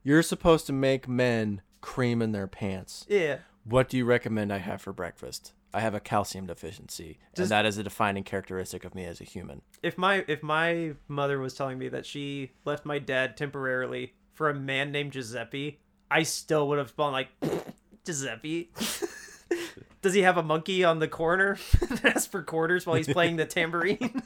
you're 0.03 0.21
supposed 0.23 0.65
to 0.67 0.73
make 0.73 1.07
men 1.07 1.61
cream 1.83 2.21
in 2.21 2.31
their 2.31 2.47
pants. 2.47 3.05
yeah. 3.07 3.37
What 3.65 3.87
do 3.89 3.95
you 3.97 4.03
recommend 4.05 4.51
I 4.51 4.57
have 4.57 4.81
for 4.81 4.91
breakfast? 4.91 5.53
I 5.73 5.79
have 5.81 5.93
a 5.95 5.99
calcium 5.99 6.45
deficiency, 6.47 7.17
Does- 7.35 7.45
and 7.45 7.51
that 7.51 7.65
is 7.65 7.77
a 7.77 7.83
defining 7.83 8.23
characteristic 8.23 8.83
of 8.85 8.93
me 8.95 9.05
as 9.05 9.21
a 9.21 9.23
human. 9.23 9.61
If 9.81 9.97
my 9.97 10.25
if 10.27 10.43
my 10.43 10.93
mother 11.07 11.39
was 11.39 11.53
telling 11.53 11.77
me 11.79 11.87
that 11.89 12.05
she 12.05 12.51
left 12.65 12.85
my 12.85 12.99
dad 12.99 13.37
temporarily 13.37 14.13
for 14.33 14.49
a 14.49 14.53
man 14.53 14.91
named 14.91 15.13
Giuseppe, 15.13 15.79
I 16.11 16.23
still 16.23 16.67
would 16.67 16.77
have 16.77 16.95
gone 16.97 17.11
like 17.13 17.29
Giuseppe. 18.05 18.69
Does 20.01 20.13
he 20.13 20.21
have 20.23 20.37
a 20.37 20.43
monkey 20.43 20.83
on 20.83 20.99
the 20.99 21.07
corner 21.07 21.57
that 21.89 22.03
asks 22.05 22.27
for 22.27 22.43
quarters 22.43 22.85
while 22.85 22.97
he's 22.97 23.07
playing 23.07 23.37
the 23.37 23.45
tambourine? 23.45 24.21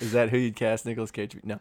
Is 0.00 0.12
that 0.12 0.30
who 0.30 0.38
you'd 0.38 0.56
cast 0.56 0.86
Nicolas 0.86 1.10
Cage? 1.10 1.36
No. 1.44 1.60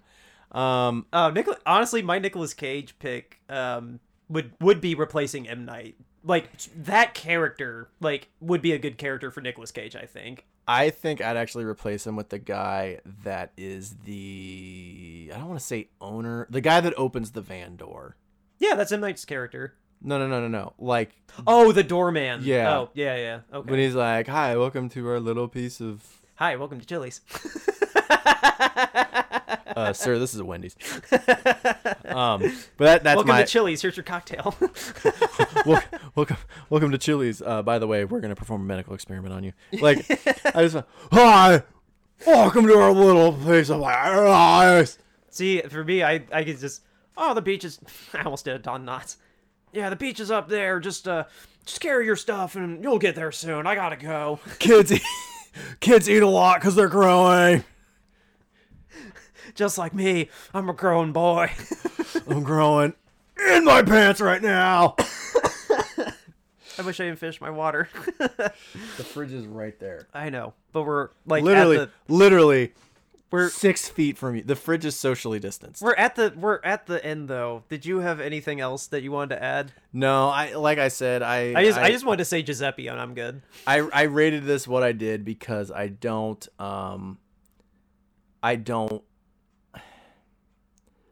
Um, 0.54 1.06
Oh. 1.14 1.34
Honestly, 1.66 2.02
my 2.02 2.20
Nicolas 2.20 2.54
Cage 2.54 2.98
pick 3.00 3.40
um 3.50 4.00
would 4.30 4.52
would 4.60 4.82
be 4.82 4.96
replacing 4.96 5.48
M 5.48 5.66
Night. 5.66 5.96
Like 6.24 6.50
that 6.84 7.14
character, 7.14 7.90
like 8.00 8.30
would 8.40 8.62
be 8.62 8.72
a 8.74 8.78
good 8.78 8.98
character 8.98 9.32
for 9.32 9.42
Nicolas 9.42 9.72
Cage. 9.72 9.96
I 9.96 10.06
think. 10.06 10.46
I 10.66 10.92
think 10.92 11.20
I'd 11.22 11.36
actually 11.36 11.66
replace 11.66 12.08
him 12.08 12.16
with 12.16 12.30
the 12.30 12.40
guy 12.40 13.00
that 13.24 13.52
is 13.58 13.96
the 14.06 15.30
I 15.34 15.38
don't 15.38 15.48
want 15.50 15.60
to 15.60 15.66
say 15.66 15.90
owner, 16.00 16.48
the 16.50 16.62
guy 16.62 16.80
that 16.80 16.94
opens 16.98 17.32
the 17.32 17.42
van 17.42 17.76
door. 17.76 18.16
Yeah, 18.60 18.76
that's 18.76 18.92
M 18.92 19.02
Night's 19.02 19.26
character. 19.26 19.76
No, 20.02 20.18
no, 20.20 20.28
no, 20.28 20.40
no, 20.42 20.48
no. 20.48 20.74
Like 20.78 21.16
Oh, 21.48 21.72
the 21.72 21.84
doorman. 21.84 22.42
Yeah. 22.44 22.78
Oh, 22.78 22.90
yeah, 22.94 23.16
yeah. 23.18 23.40
Okay. 23.54 23.70
when 23.72 23.80
he's 23.80 23.96
like, 23.96 24.28
"Hi, 24.28 24.56
welcome 24.56 24.88
to 24.90 25.08
our 25.10 25.20
little 25.20 25.48
piece 25.48 25.82
of 25.82 26.22
Hi, 26.36 26.56
welcome 26.56 26.80
to 26.80 26.86
Chili's. 26.86 27.22
uh, 29.76 29.94
sir, 29.94 30.20
this 30.20 30.34
is 30.34 30.40
a 30.40 30.46
Wendy's." 30.46 30.76
Um, 32.06 32.42
but 32.78 32.86
that 32.86 33.04
that's 33.04 33.16
welcome 33.16 33.28
my 33.28 33.42
to 33.42 33.48
Chili's. 33.48 33.82
Here's 33.82 33.98
your 33.98 34.04
cocktail. 34.04 34.56
wel- 35.66 35.84
welcome 36.16 36.38
welcome 36.70 36.92
to 36.92 36.98
Chili's. 36.98 37.42
Uh, 37.42 37.64
by 37.64 37.80
the 37.80 37.88
way, 37.88 38.06
we're 38.06 38.20
gonna 38.20 38.36
perform 38.36 38.62
a 38.62 38.66
medical 38.66 38.94
experiment 38.94 39.34
on 39.34 39.44
you. 39.44 39.54
Like, 39.82 40.06
I 40.56 40.68
just 40.68 40.78
hi, 41.12 41.64
welcome 42.26 42.68
to 42.68 42.78
our 42.78 42.92
little 42.92 43.34
piece 43.34 43.70
of 43.70 43.82
ice. 43.82 44.98
See, 45.30 45.62
for 45.62 45.84
me, 45.84 46.04
I 46.04 46.24
I 46.32 46.44
could 46.44 46.60
just 46.60 46.84
oh 47.18 47.34
the 47.34 47.42
beach 47.42 47.64
is. 47.64 47.80
I 48.14 48.22
almost 48.24 48.46
did 48.46 48.56
a 48.56 48.60
Don 48.60 48.86
Knotts. 48.86 49.18
Yeah, 49.72 49.90
the 49.90 49.96
beach 49.96 50.20
is 50.20 50.30
up 50.30 50.50
there. 50.50 50.80
Just 50.80 51.08
uh, 51.08 51.24
just 51.66 51.82
carry 51.82 52.06
your 52.06 52.16
stuff 52.16 52.56
and 52.56 52.84
you'll 52.84 53.00
get 53.00 53.16
there 53.16 53.32
soon. 53.32 53.66
I 53.66 53.74
gotta 53.76 53.96
go. 53.96 54.40
Kids, 54.60 54.94
kids 55.80 56.10
eat 56.10 56.22
a 56.22 56.28
lot 56.28 56.60
because 56.60 56.76
they're 56.76 56.88
growing. 56.88 57.64
Just 59.56 59.78
like 59.78 59.94
me, 59.94 60.30
I'm 60.54 60.70
a 60.70 60.74
grown 60.74 61.12
boy. 61.12 61.52
I'm 62.28 62.44
growing 62.44 62.94
in 63.50 63.66
my 63.66 63.84
pants 63.84 64.22
right 64.22 64.42
now. 64.42 64.96
I 66.78 66.82
wish 66.82 67.00
I 67.00 67.06
didn't 67.06 67.20
finish 67.20 67.40
my 67.40 67.50
water. 67.52 67.90
The 68.98 69.04
fridge 69.04 69.32
is 69.32 69.46
right 69.46 69.78
there. 69.80 70.08
I 70.14 70.30
know, 70.30 70.54
but 70.72 70.84
we're 70.84 71.10
like 71.26 71.44
literally, 71.44 71.78
At 71.78 71.90
the, 72.08 72.14
literally, 72.14 72.74
we're 73.32 73.50
six 73.50 73.88
feet 73.90 74.18
from 74.18 74.36
you. 74.36 74.44
The 74.44 74.56
fridge 74.56 74.86
is 74.86 74.96
socially 74.96 75.40
distanced. 75.40 75.82
we're 75.82 75.96
at 75.96 76.16
the 76.16 76.34
we're 76.36 76.60
at 76.64 76.86
the 76.86 77.04
end 77.04 77.28
though. 77.28 77.64
Did 77.70 77.86
you 77.86 78.00
have 78.00 78.20
anything 78.20 78.60
else 78.60 78.88
that 78.88 79.02
you 79.02 79.12
wanted 79.12 79.36
to 79.36 79.44
add? 79.44 79.72
No, 79.92 80.30
I 80.30 80.54
like 80.54 80.78
I 80.78 80.88
said, 80.90 81.22
I 81.24 81.54
I 81.56 81.66
just 81.66 81.80
I, 81.80 81.92
just 81.92 82.06
wanted 82.06 82.20
to 82.20 82.26
say 82.26 82.44
Giuseppe 82.44 82.88
and 82.88 83.00
I'm 83.00 83.14
good. 83.14 83.42
I 83.66 83.80
I 83.80 84.04
rated 84.04 84.46
this 84.46 84.68
what 84.68 84.84
I 84.84 84.92
did 84.92 85.26
because 85.26 85.72
I 85.72 85.88
don't 85.88 86.48
um 86.60 87.18
I 88.42 88.56
don't 88.56 89.04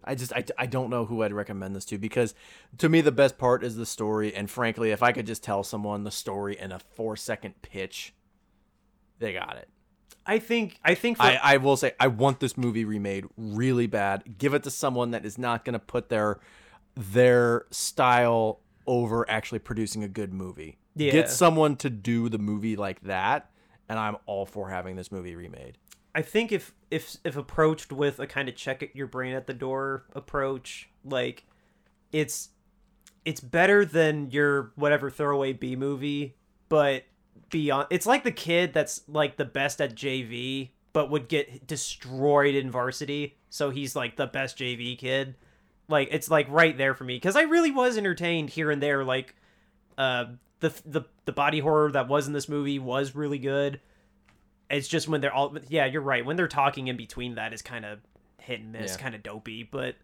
I 0.04 0.16
just 0.16 0.34
I, 0.34 0.44
I 0.58 0.66
don't 0.66 0.90
know 0.90 1.06
who 1.06 1.24
I'd 1.24 1.34
recommend 1.34 1.76
this 1.76 1.86
to 1.86 1.98
because 1.98 2.34
to 2.78 2.90
me 2.90 3.02
the 3.02 3.12
best 3.12 3.38
part 3.38 3.64
is 3.64 3.76
the 3.76 3.86
story 3.86 4.34
and 4.34 4.50
frankly 4.50 4.92
if 4.92 5.04
I 5.04 5.12
could 5.12 5.28
just 5.28 5.44
tell 5.44 5.64
someone 5.64 6.04
the 6.04 6.12
story 6.12 6.58
in 6.60 6.72
a 6.72 6.80
4 6.80 7.16
second 7.16 7.62
pitch 7.62 8.14
they 9.20 9.34
got 9.34 9.56
it. 9.58 9.70
I 10.26 10.40
think 10.40 10.80
I 10.84 10.96
think 10.96 11.18
for, 11.18 11.24
I, 11.24 11.40
I 11.42 11.58
will 11.58 11.78
say 11.78 11.94
I 12.00 12.08
want 12.08 12.40
this 12.40 12.58
movie 12.58 12.86
remade 12.86 13.26
really 13.38 13.88
bad. 13.88 14.38
Give 14.38 14.54
it 14.54 14.64
to 14.64 14.72
someone 14.72 15.12
that 15.12 15.26
is 15.26 15.38
not 15.38 15.66
going 15.66 15.74
to 15.74 15.80
put 15.80 16.10
their 16.10 16.40
their 16.96 17.66
style 17.72 18.60
over 18.86 19.30
actually 19.30 19.60
producing 19.60 20.04
a 20.04 20.08
good 20.08 20.34
movie. 20.34 20.78
Yeah. 20.96 21.12
Get 21.12 21.30
someone 21.30 21.76
to 21.78 21.90
do 21.90 22.30
the 22.30 22.38
movie 22.38 22.76
like 22.76 23.02
that, 23.04 23.50
and 23.88 23.98
I'm 23.98 24.18
all 24.26 24.46
for 24.46 24.70
having 24.70 24.96
this 24.96 25.12
movie 25.12 25.36
remade. 25.36 25.78
I 26.14 26.22
think 26.22 26.52
if 26.52 26.74
if 26.90 27.18
if 27.24 27.38
approached 27.38 27.92
with 27.92 28.20
a 28.20 28.28
kind 28.28 28.50
of 28.50 28.56
check 28.56 28.90
your 28.94 29.08
brain 29.08 29.34
at 29.34 29.48
the 29.48 29.54
door 29.54 30.06
approach, 30.14 30.90
like 31.06 31.46
it's 32.12 32.50
it's 33.24 33.40
better 33.40 33.86
than 33.86 34.30
your 34.32 34.72
whatever 34.76 35.10
throwaway 35.10 35.54
B 35.54 35.76
movie, 35.76 36.36
but 36.70 37.04
beyond 37.50 37.88
it's 37.90 38.06
like 38.06 38.24
the 38.24 38.32
kid 38.32 38.74
that's 38.74 39.02
like 39.08 39.38
the 39.38 39.46
best 39.46 39.82
at 39.82 39.96
JV 39.96 40.70
but 40.94 41.10
would 41.10 41.30
get 41.30 41.66
destroyed 41.66 42.56
in 42.56 42.70
varsity, 42.70 43.38
so 43.50 43.70
he's 43.70 43.96
like 43.96 44.18
the 44.18 44.28
best 44.28 44.58
JV 44.58 44.98
kid. 44.98 45.36
Like 45.88 46.10
it's 46.12 46.30
like 46.30 46.48
right 46.50 46.78
there 46.78 46.94
for 46.94 47.06
me 47.06 47.20
cuz 47.22 47.38
I 47.38 47.44
really 47.44 47.72
was 47.72 47.98
entertained 47.98 48.50
here 48.50 48.70
and 48.70 48.84
there 48.84 49.06
like 49.06 49.36
uh 49.98 50.26
the 50.60 50.74
the 50.86 51.04
the 51.24 51.32
body 51.32 51.60
horror 51.60 51.92
that 51.92 52.10
was 52.10 52.28
in 52.28 52.34
this 52.34 52.50
movie 52.50 52.80
was 52.80 53.16
really 53.16 53.40
good 53.40 53.80
it's 54.72 54.88
just 54.88 55.08
when 55.08 55.22
they're 55.22 55.34
all 55.34 55.56
yeah 55.70 55.86
you're 55.86 56.02
right. 56.02 56.26
When 56.26 56.36
they're 56.38 56.48
talking 56.48 56.88
in 56.88 56.98
between 56.98 57.36
that 57.36 57.54
is 57.54 57.62
kind 57.62 57.86
of 57.86 58.00
hit 58.40 58.60
and 58.62 58.72
miss 58.72 58.92
Yeah. 58.94 58.98
kind 58.98 59.16
of 59.16 59.24
dopey. 59.24 59.64
But 59.64 59.96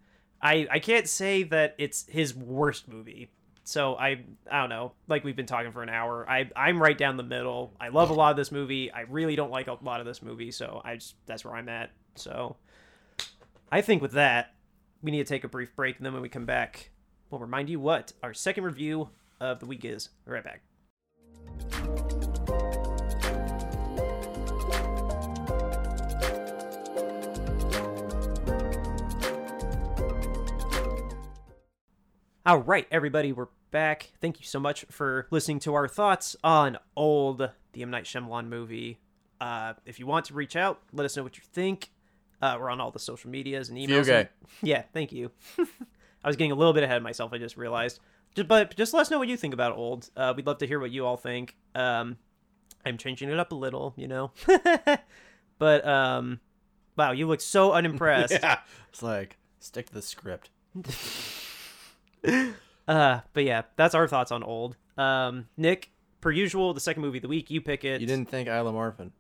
i 0.42 0.68
i 0.70 0.80
can't 0.80 1.08
say 1.10 1.44
that 1.44 1.76
it's 1.78 2.06
his 2.08 2.36
worst 2.36 2.88
movie. 2.88 3.32
So 3.64 3.96
i 3.96 4.24
i 4.52 4.60
don't 4.62 4.70
know. 4.70 4.94
Like 5.08 5.24
we've 5.24 5.36
been 5.36 5.46
talking 5.46 5.72
for 5.72 5.84
an 5.84 5.90
hour. 5.90 6.30
I 6.30 6.50
i'm 6.56 6.82
right 6.82 6.98
down 6.98 7.18
the 7.18 7.24
middle. 7.24 7.74
I 7.82 7.90
love 7.90 8.10
a 8.10 8.14
lot 8.14 8.32
of 8.32 8.38
this 8.38 8.52
movie. 8.52 8.92
I 8.92 9.02
really 9.02 9.36
don't 9.36 9.52
like 9.52 9.68
a 9.68 9.78
lot 9.82 10.00
of 10.00 10.06
this 10.06 10.22
movie 10.22 10.52
so 10.52 10.82
i 10.86 10.96
just 10.96 11.16
that's 11.26 11.44
where 11.46 11.56
i'm 11.56 11.70
at. 11.70 11.92
So 12.16 12.56
i 13.72 13.82
think 13.82 14.02
with 14.02 14.14
that 14.14 14.54
we 15.02 15.12
need 15.12 15.20
to 15.26 15.26
take 15.34 15.44
a 15.44 15.48
brief 15.50 15.76
break 15.76 15.98
and 15.98 16.06
then 16.06 16.14
when 16.14 16.22
we 16.22 16.30
come 16.30 16.46
back 16.46 16.90
we'll 17.30 17.40
remind 17.42 17.70
you 17.70 17.80
what 17.80 18.14
our 18.24 18.34
second 18.34 18.64
review 18.64 19.10
of 19.40 19.60
the 19.60 19.66
week 19.66 19.86
is. 19.86 20.10
Right 20.26 20.44
back 20.44 20.62
All 32.48 32.60
right, 32.60 32.88
everybody, 32.92 33.34
we're 33.34 33.50
back. 33.72 34.14
Thank 34.22 34.40
you 34.40 34.46
so 34.46 34.58
much 34.58 34.86
for 34.90 35.28
listening 35.32 35.60
to 35.60 35.74
our 35.74 35.86
thoughts 35.86 36.34
on 36.46 36.78
Old, 36.96 37.50
the 37.74 37.82
M 37.82 37.92
Night 37.92 38.06
Shyamalan 38.06 38.48
movie. 38.48 39.02
Uh, 39.42 39.74
if 39.86 40.00
you 40.00 40.08
want 40.08 40.28
to 40.28 40.34
reach 40.34 40.56
out, 40.56 40.80
let 40.94 41.04
us 41.04 41.18
know 41.18 41.24
what 41.24 41.36
you 41.36 41.44
think. 41.52 41.92
Uh, 42.42 42.56
we're 42.58 42.70
on 42.70 42.80
all 42.80 42.90
the 42.90 43.00
social 43.00 43.30
medias 43.30 43.68
and 43.68 43.78
emails. 43.78 44.04
okay. 44.04 44.30
Yeah, 44.62 44.84
thank 44.94 45.12
you. 45.12 45.30
I 45.60 46.28
was 46.28 46.38
getting 46.38 46.54
a 46.54 46.56
little 46.56 46.72
bit 46.72 46.84
ahead 46.84 46.96
of 46.96 47.04
myself. 47.04 47.34
I 47.34 47.38
just 47.38 47.58
realized. 47.58 48.00
Just, 48.34 48.48
but 48.48 48.74
just 48.78 48.94
let 48.94 49.02
us 49.02 49.12
know 49.12 49.20
what 49.20 49.28
you 49.28 49.36
think 49.36 49.54
about 49.54 49.76
Old. 49.76 50.10
Uh, 50.16 50.34
we'd 50.34 50.48
love 50.48 50.60
to 50.60 50.68
hear 50.68 50.80
what 50.80 50.92
you 50.92 51.06
all 51.06 51.18
think. 51.18 51.58
Um, 51.76 52.16
I'm 52.86 52.98
changing 52.98 53.30
it 53.30 53.38
up 53.38 53.52
a 53.52 53.56
little, 53.56 53.94
you 53.98 54.08
know. 54.08 54.32
but 55.60 55.86
um, 55.86 56.40
wow, 56.96 57.12
you 57.12 57.28
look 57.28 57.42
so 57.42 57.74
unimpressed. 57.74 58.32
Yeah, 58.32 58.60
it's 58.88 59.04
like 59.04 59.36
stick 59.60 59.88
to 59.88 59.94
the 59.94 60.02
script. 60.02 60.50
Uh, 62.88 63.20
but 63.34 63.44
yeah, 63.44 63.64
that's 63.76 63.94
our 63.94 64.08
thoughts 64.08 64.32
on 64.32 64.44
old. 64.44 64.78
Um, 64.98 65.50
Nick, 65.58 65.92
per 66.22 66.32
usual, 66.32 66.74
the 66.74 66.80
second 66.80 67.02
movie 67.02 67.18
of 67.18 67.22
the 67.22 67.28
week, 67.28 67.52
you 67.52 67.60
pick 67.60 67.84
it. 67.84 68.00
You 68.00 68.08
didn't 68.08 68.30
think 68.30 68.48
Isla 68.48 68.72
Marfin? 68.72 69.12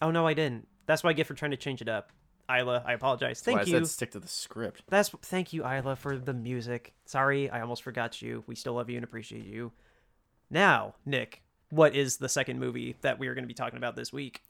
Oh 0.00 0.12
no, 0.12 0.28
I 0.28 0.34
didn't. 0.34 0.68
That's 0.86 1.02
what 1.02 1.10
I 1.10 1.12
get 1.14 1.26
for 1.26 1.34
trying 1.34 1.50
to 1.50 1.56
change 1.56 1.82
it 1.82 1.88
up. 1.88 2.12
Isla, 2.48 2.84
I 2.86 2.92
apologize. 2.92 3.42
Why 3.44 3.54
Thank 3.54 3.68
I 3.68 3.70
you. 3.72 3.78
said 3.78 3.88
stick 3.88 4.10
to 4.12 4.20
the 4.20 4.28
script. 4.28 4.82
That's 4.88 5.08
thank 5.22 5.52
you, 5.52 5.66
Isla, 5.66 5.96
for 5.96 6.16
the 6.16 6.34
music. 6.34 6.94
Sorry, 7.04 7.50
I 7.50 7.62
almost 7.62 7.82
forgot 7.82 8.22
you. 8.22 8.44
We 8.46 8.54
still 8.54 8.74
love 8.74 8.88
you 8.88 8.96
and 8.96 9.04
appreciate 9.04 9.46
you. 9.46 9.72
Now, 10.48 10.94
Nick, 11.04 11.42
what 11.70 11.96
is 11.96 12.18
the 12.18 12.28
second 12.28 12.60
movie 12.60 12.94
that 13.00 13.18
we 13.18 13.26
are 13.26 13.34
going 13.34 13.42
to 13.44 13.48
be 13.48 13.54
talking 13.54 13.78
about 13.78 13.96
this 13.96 14.12
week? 14.12 14.40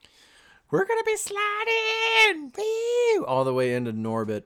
We're 0.70 0.86
gonna 0.86 1.04
be 1.04 1.16
sliding 1.16 2.52
woo, 2.56 3.24
all 3.26 3.44
the 3.44 3.54
way 3.54 3.74
into 3.74 3.92
Norbit. 3.92 4.44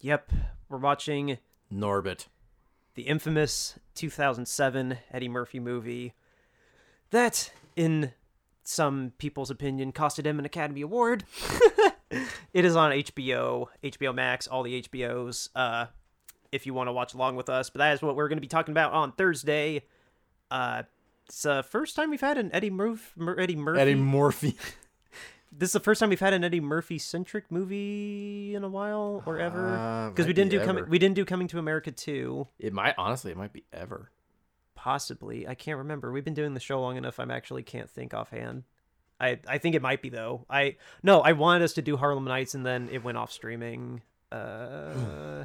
Yep, 0.00 0.30
we're 0.68 0.78
watching 0.78 1.38
Norbit. 1.72 2.26
the 2.94 3.02
infamous 3.02 3.78
2007 3.94 4.98
Eddie 5.12 5.28
Murphy 5.28 5.58
movie 5.58 6.12
that, 7.10 7.52
in 7.76 8.12
some 8.64 9.12
people's 9.18 9.50
opinion, 9.50 9.92
costed 9.92 10.24
him 10.24 10.38
an 10.38 10.44
Academy 10.44 10.82
Award. 10.82 11.24
it 12.10 12.64
is 12.64 12.76
on 12.76 12.92
HBO, 12.92 13.68
HBO 13.82 14.14
Max, 14.14 14.46
all 14.46 14.62
the 14.62 14.82
HBOs. 14.82 15.48
Uh, 15.54 15.86
if 16.52 16.66
you 16.66 16.74
want 16.74 16.88
to 16.88 16.92
watch 16.92 17.14
along 17.14 17.36
with 17.36 17.48
us. 17.48 17.70
But 17.70 17.78
that 17.78 17.94
is 17.94 18.02
what 18.02 18.14
we're 18.14 18.28
going 18.28 18.36
to 18.36 18.42
be 18.42 18.46
talking 18.46 18.72
about 18.72 18.92
on 18.92 19.12
Thursday. 19.12 19.82
Uh, 20.50 20.82
it's 21.26 21.42
the 21.42 21.62
first 21.62 21.96
time 21.96 22.10
we've 22.10 22.20
had 22.20 22.36
an 22.36 22.50
Eddie 22.52 22.70
Murphy. 22.70 23.02
Eddie 23.38 23.56
Murphy. 23.56 23.80
Eddie 23.80 23.94
Murphy. 23.94 24.56
this 25.54 25.68
is 25.68 25.72
the 25.74 25.80
first 25.80 26.00
time 26.00 26.08
we've 26.08 26.18
had 26.20 26.32
an 26.32 26.42
Eddie 26.44 26.60
Murphy 26.60 26.98
centric 26.98 27.50
movie 27.50 28.54
in 28.54 28.64
a 28.64 28.68
while 28.68 29.22
or 29.26 29.38
ever. 29.38 29.76
Uh, 29.76 30.10
Because 30.10 30.26
we 30.26 30.32
didn't 30.32 30.50
do 30.50 30.60
coming. 30.64 30.88
We 30.88 30.98
didn't 30.98 31.14
do 31.14 31.24
Coming 31.24 31.48
to 31.48 31.58
America 31.58 31.90
two. 31.92 32.48
It 32.58 32.72
might 32.72 32.94
honestly, 32.96 33.30
it 33.30 33.36
might 33.36 33.52
be 33.52 33.64
ever. 33.72 34.10
Possibly. 34.74 35.46
I 35.46 35.54
can't 35.54 35.78
remember. 35.78 36.10
We've 36.10 36.24
been 36.24 36.34
doing 36.34 36.54
the 36.54 36.60
show 36.60 36.80
long 36.80 36.96
enough. 36.96 37.20
I'm 37.20 37.30
actually 37.30 37.62
can't 37.62 37.88
think 37.90 38.14
offhand. 38.14 38.64
I 39.20 39.38
I 39.46 39.58
think 39.58 39.74
it 39.76 39.82
might 39.82 40.02
be 40.02 40.08
though. 40.08 40.46
I 40.50 40.76
no. 41.02 41.20
I 41.20 41.32
wanted 41.32 41.62
us 41.64 41.74
to 41.74 41.82
do 41.82 41.96
Harlem 41.96 42.24
Nights 42.24 42.54
and 42.54 42.64
then 42.66 42.88
it 42.90 43.04
went 43.04 43.18
off 43.18 43.30
streaming. 43.30 44.02
Uh, 44.32 45.44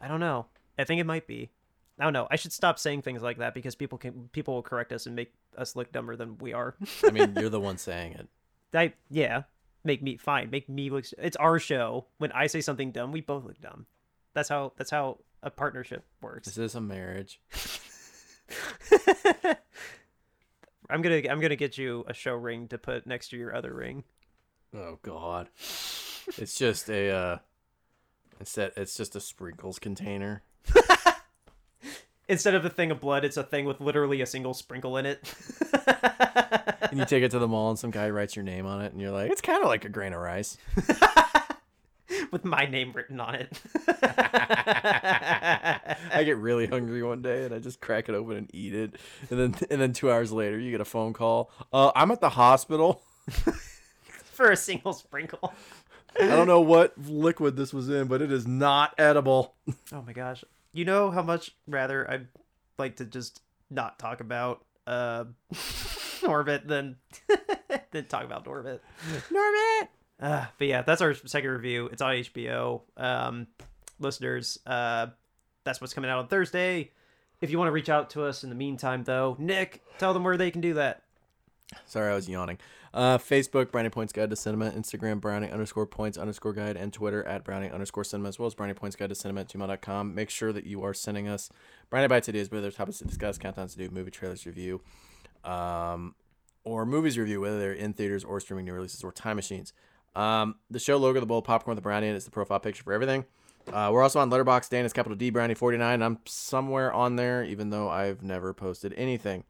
I 0.00 0.08
don't 0.08 0.20
know. 0.20 0.46
I 0.78 0.84
think 0.84 1.00
it 1.00 1.06
might 1.06 1.26
be. 1.26 1.50
I 1.98 2.04
don't 2.04 2.12
know. 2.12 2.28
I 2.30 2.36
should 2.36 2.52
stop 2.52 2.78
saying 2.78 3.02
things 3.02 3.22
like 3.22 3.38
that 3.38 3.54
because 3.54 3.74
people 3.74 3.98
can 3.98 4.28
people 4.32 4.54
will 4.54 4.62
correct 4.62 4.92
us 4.92 5.06
and 5.06 5.16
make 5.16 5.32
us 5.56 5.74
look 5.76 5.90
dumber 5.92 6.14
than 6.16 6.38
we 6.38 6.52
are. 6.52 6.74
I 7.04 7.10
mean, 7.10 7.34
you're 7.40 7.48
the 7.50 7.60
one 7.60 7.78
saying 7.78 8.12
it. 8.12 8.28
I 8.74 8.94
yeah. 9.10 9.42
Make 9.82 10.02
me 10.02 10.18
fine. 10.18 10.50
Make 10.50 10.68
me 10.68 10.90
look. 10.90 11.04
It's 11.18 11.36
our 11.36 11.58
show. 11.58 12.06
When 12.18 12.32
I 12.32 12.46
say 12.48 12.60
something 12.60 12.92
dumb, 12.92 13.12
we 13.12 13.22
both 13.22 13.44
look 13.44 13.60
dumb. 13.60 13.86
That's 14.34 14.48
how. 14.48 14.72
That's 14.76 14.90
how 14.90 15.18
a 15.42 15.50
partnership 15.50 16.04
works. 16.20 16.46
This 16.46 16.58
is 16.58 16.74
a 16.74 16.80
marriage. 16.80 17.40
I'm 20.90 21.02
gonna 21.02 21.22
I'm 21.30 21.40
gonna 21.40 21.56
get 21.56 21.78
you 21.78 22.04
a 22.08 22.14
show 22.14 22.34
ring 22.34 22.68
to 22.68 22.78
put 22.78 23.06
next 23.06 23.28
to 23.30 23.36
your 23.36 23.54
other 23.54 23.72
ring. 23.72 24.04
Oh 24.74 24.98
God. 25.02 25.48
It's 26.36 26.56
just 26.56 26.90
a 26.90 27.10
uh 27.10 27.38
instead 28.38 28.72
it's 28.76 28.96
just 28.96 29.14
a 29.16 29.20
sprinkles 29.20 29.78
container. 29.78 30.42
Instead 32.30 32.54
of 32.54 32.64
a 32.64 32.70
thing 32.70 32.92
of 32.92 33.00
blood, 33.00 33.24
it's 33.24 33.36
a 33.36 33.42
thing 33.42 33.64
with 33.64 33.80
literally 33.80 34.20
a 34.20 34.26
single 34.26 34.54
sprinkle 34.54 34.96
in 34.96 35.04
it. 35.04 35.34
And 36.90 36.98
you 36.98 37.04
take 37.04 37.22
it 37.22 37.30
to 37.32 37.38
the 37.38 37.48
mall 37.48 37.70
and 37.70 37.78
some 37.78 37.90
guy 37.90 38.10
writes 38.10 38.34
your 38.34 38.44
name 38.44 38.66
on 38.66 38.82
it 38.82 38.92
and 38.92 39.00
you're 39.00 39.10
like, 39.10 39.30
it's 39.30 39.40
kinda 39.40 39.66
like 39.66 39.84
a 39.84 39.88
grain 39.88 40.12
of 40.12 40.20
rice. 40.20 40.56
with 42.32 42.44
my 42.44 42.66
name 42.66 42.92
written 42.92 43.20
on 43.20 43.34
it. 43.34 43.60
I 46.12 46.22
get 46.24 46.36
really 46.36 46.66
hungry 46.66 47.02
one 47.02 47.22
day 47.22 47.44
and 47.44 47.54
I 47.54 47.58
just 47.58 47.80
crack 47.80 48.08
it 48.08 48.14
open 48.14 48.36
and 48.36 48.50
eat 48.54 48.74
it. 48.74 48.96
And 49.30 49.38
then 49.38 49.54
and 49.70 49.80
then 49.80 49.92
two 49.92 50.10
hours 50.10 50.32
later 50.32 50.58
you 50.58 50.70
get 50.70 50.80
a 50.80 50.84
phone 50.84 51.12
call. 51.12 51.50
Uh 51.72 51.92
I'm 51.94 52.10
at 52.10 52.20
the 52.20 52.30
hospital. 52.30 53.02
For 54.08 54.50
a 54.50 54.56
single 54.56 54.92
sprinkle. 54.92 55.52
I 56.18 56.26
don't 56.26 56.46
know 56.48 56.60
what 56.60 56.96
liquid 56.98 57.56
this 57.56 57.72
was 57.72 57.88
in, 57.88 58.08
but 58.08 58.20
it 58.22 58.32
is 58.32 58.46
not 58.46 58.94
edible. 58.98 59.54
Oh 59.92 60.02
my 60.02 60.12
gosh. 60.12 60.44
You 60.72 60.84
know 60.84 61.10
how 61.10 61.22
much 61.22 61.52
rather 61.66 62.08
I'd 62.10 62.28
like 62.78 62.96
to 62.96 63.04
just 63.04 63.42
not 63.70 63.98
talk 63.98 64.20
about 64.20 64.64
uh 64.86 65.24
Norbit 66.20 66.66
than 66.66 66.96
than 67.90 68.06
talk 68.06 68.24
about 68.24 68.44
Norbit. 68.44 68.80
Norbit! 69.30 69.88
Uh, 70.20 70.46
but 70.58 70.66
yeah, 70.66 70.82
that's 70.82 71.00
our 71.00 71.14
second 71.14 71.50
review. 71.50 71.86
It's 71.86 72.02
on 72.02 72.14
HBO. 72.14 72.82
Um, 72.96 73.46
listeners, 73.98 74.58
uh, 74.66 75.08
that's 75.64 75.80
what's 75.80 75.94
coming 75.94 76.10
out 76.10 76.18
on 76.18 76.28
Thursday. 76.28 76.90
If 77.40 77.50
you 77.50 77.58
want 77.58 77.68
to 77.68 77.72
reach 77.72 77.88
out 77.88 78.10
to 78.10 78.24
us 78.24 78.44
in 78.44 78.50
the 78.50 78.54
meantime, 78.56 79.02
though, 79.04 79.34
Nick, 79.38 79.82
tell 79.98 80.12
them 80.12 80.24
where 80.24 80.36
they 80.36 80.50
can 80.50 80.60
do 80.60 80.74
that. 80.74 81.04
Sorry, 81.86 82.12
I 82.12 82.14
was 82.14 82.28
yawning. 82.28 82.58
Uh, 82.92 83.18
Facebook, 83.18 83.70
Brownie 83.70 83.88
Points 83.88 84.12
Guide 84.12 84.30
to 84.30 84.36
Cinema. 84.36 84.70
Instagram, 84.70 85.20
Brownie 85.20 85.50
underscore 85.50 85.86
points 85.86 86.18
underscore 86.18 86.52
guide. 86.52 86.76
And 86.76 86.92
Twitter, 86.92 87.24
at 87.26 87.44
Brownie 87.44 87.70
underscore 87.70 88.04
cinema, 88.04 88.28
as 88.28 88.38
well 88.38 88.46
as 88.46 88.54
Brownie 88.54 88.74
Points 88.74 88.96
Guide 88.96 89.10
to 89.10 89.14
Cinema 89.14 89.42
at 89.42 89.48
gmail.com. 89.48 90.14
Make 90.14 90.30
sure 90.30 90.52
that 90.52 90.66
you 90.66 90.82
are 90.82 90.92
sending 90.92 91.28
us 91.28 91.50
Brownie 91.88 92.08
Bites 92.08 92.28
ideas, 92.28 92.50
whether 92.50 92.70
topics 92.70 92.98
to 92.98 93.04
discuss, 93.04 93.38
countdowns 93.38 93.72
to 93.72 93.78
do, 93.78 93.90
movie 93.90 94.10
trailers 94.10 94.44
review, 94.44 94.80
um, 95.44 96.14
or 96.64 96.84
movies 96.84 97.16
review, 97.16 97.40
whether 97.40 97.58
they're 97.58 97.72
in 97.72 97.92
theaters 97.92 98.24
or 98.24 98.40
streaming 98.40 98.64
new 98.64 98.72
releases 98.72 99.04
or 99.04 99.12
time 99.12 99.36
machines. 99.36 99.72
Um, 100.16 100.56
the 100.68 100.80
show 100.80 100.96
logo, 100.96 101.20
the 101.20 101.26
bowl 101.26 101.38
of 101.38 101.44
popcorn 101.44 101.76
with 101.76 101.82
the 101.82 101.86
brownie, 101.86 102.08
and 102.08 102.16
it's 102.16 102.24
the 102.24 102.32
profile 102.32 102.58
picture 102.58 102.82
for 102.82 102.92
everything. 102.92 103.24
Uh, 103.72 103.90
we're 103.92 104.02
also 104.02 104.18
on 104.18 104.30
Letterboxd. 104.30 104.70
Dan 104.70 104.84
is 104.84 104.92
capital 104.92 105.16
D 105.16 105.30
Brownie 105.30 105.54
49. 105.54 106.02
I'm 106.02 106.18
somewhere 106.24 106.92
on 106.92 107.16
there, 107.16 107.44
even 107.44 107.70
though 107.70 107.88
I've 107.88 108.22
never 108.22 108.52
posted 108.52 108.92
anything. 108.94 109.44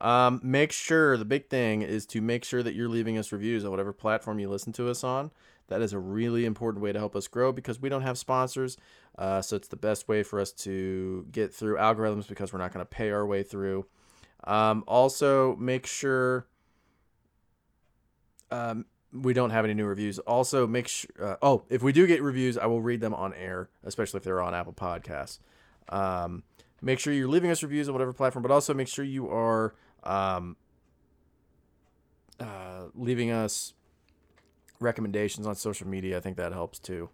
Um, 0.00 0.40
make 0.42 0.72
sure 0.72 1.16
the 1.16 1.24
big 1.24 1.48
thing 1.48 1.82
is 1.82 2.06
to 2.06 2.20
make 2.20 2.44
sure 2.44 2.62
that 2.62 2.74
you're 2.74 2.88
leaving 2.88 3.18
us 3.18 3.32
reviews 3.32 3.64
on 3.64 3.70
whatever 3.70 3.92
platform 3.92 4.38
you 4.38 4.48
listen 4.48 4.72
to 4.74 4.88
us 4.88 5.04
on. 5.04 5.30
That 5.68 5.82
is 5.82 5.92
a 5.92 5.98
really 5.98 6.46
important 6.46 6.82
way 6.82 6.92
to 6.92 6.98
help 6.98 7.14
us 7.14 7.28
grow 7.28 7.52
because 7.52 7.80
we 7.80 7.88
don't 7.88 8.02
have 8.02 8.18
sponsors. 8.18 8.76
Uh, 9.16 9.40
so 9.42 9.56
it's 9.56 9.68
the 9.68 9.76
best 9.76 10.08
way 10.08 10.22
for 10.22 10.40
us 10.40 10.52
to 10.52 11.26
get 11.30 11.54
through 11.54 11.76
algorithms 11.76 12.26
because 12.26 12.52
we're 12.52 12.58
not 12.58 12.72
going 12.72 12.84
to 12.84 12.88
pay 12.90 13.10
our 13.10 13.26
way 13.26 13.42
through. 13.42 13.86
Um, 14.44 14.82
also, 14.88 15.54
make 15.56 15.86
sure 15.86 16.46
um, 18.50 18.86
we 19.12 19.32
don't 19.32 19.50
have 19.50 19.64
any 19.64 19.74
new 19.74 19.86
reviews. 19.86 20.18
Also, 20.20 20.66
make 20.66 20.88
sure. 20.88 21.10
Uh, 21.20 21.36
oh, 21.42 21.64
if 21.68 21.82
we 21.82 21.92
do 21.92 22.06
get 22.06 22.22
reviews, 22.22 22.56
I 22.58 22.66
will 22.66 22.80
read 22.82 23.00
them 23.00 23.14
on 23.14 23.34
air, 23.34 23.68
especially 23.84 24.18
if 24.18 24.24
they're 24.24 24.40
on 24.40 24.54
Apple 24.54 24.72
Podcasts. 24.72 25.38
Um, 25.88 26.42
make 26.80 26.98
sure 26.98 27.12
you're 27.12 27.28
leaving 27.28 27.50
us 27.50 27.62
reviews 27.62 27.88
on 27.88 27.94
whatever 27.94 28.12
platform, 28.12 28.42
but 28.42 28.50
also 28.50 28.74
make 28.74 28.88
sure 28.88 29.04
you 29.04 29.28
are 29.28 29.74
um, 30.02 30.56
uh, 32.38 32.84
leaving 32.94 33.30
us 33.30 33.74
recommendations 34.78 35.46
on 35.46 35.54
social 35.54 35.86
media. 35.86 36.16
I 36.16 36.20
think 36.20 36.36
that 36.36 36.52
helps 36.52 36.78
too. 36.78 37.10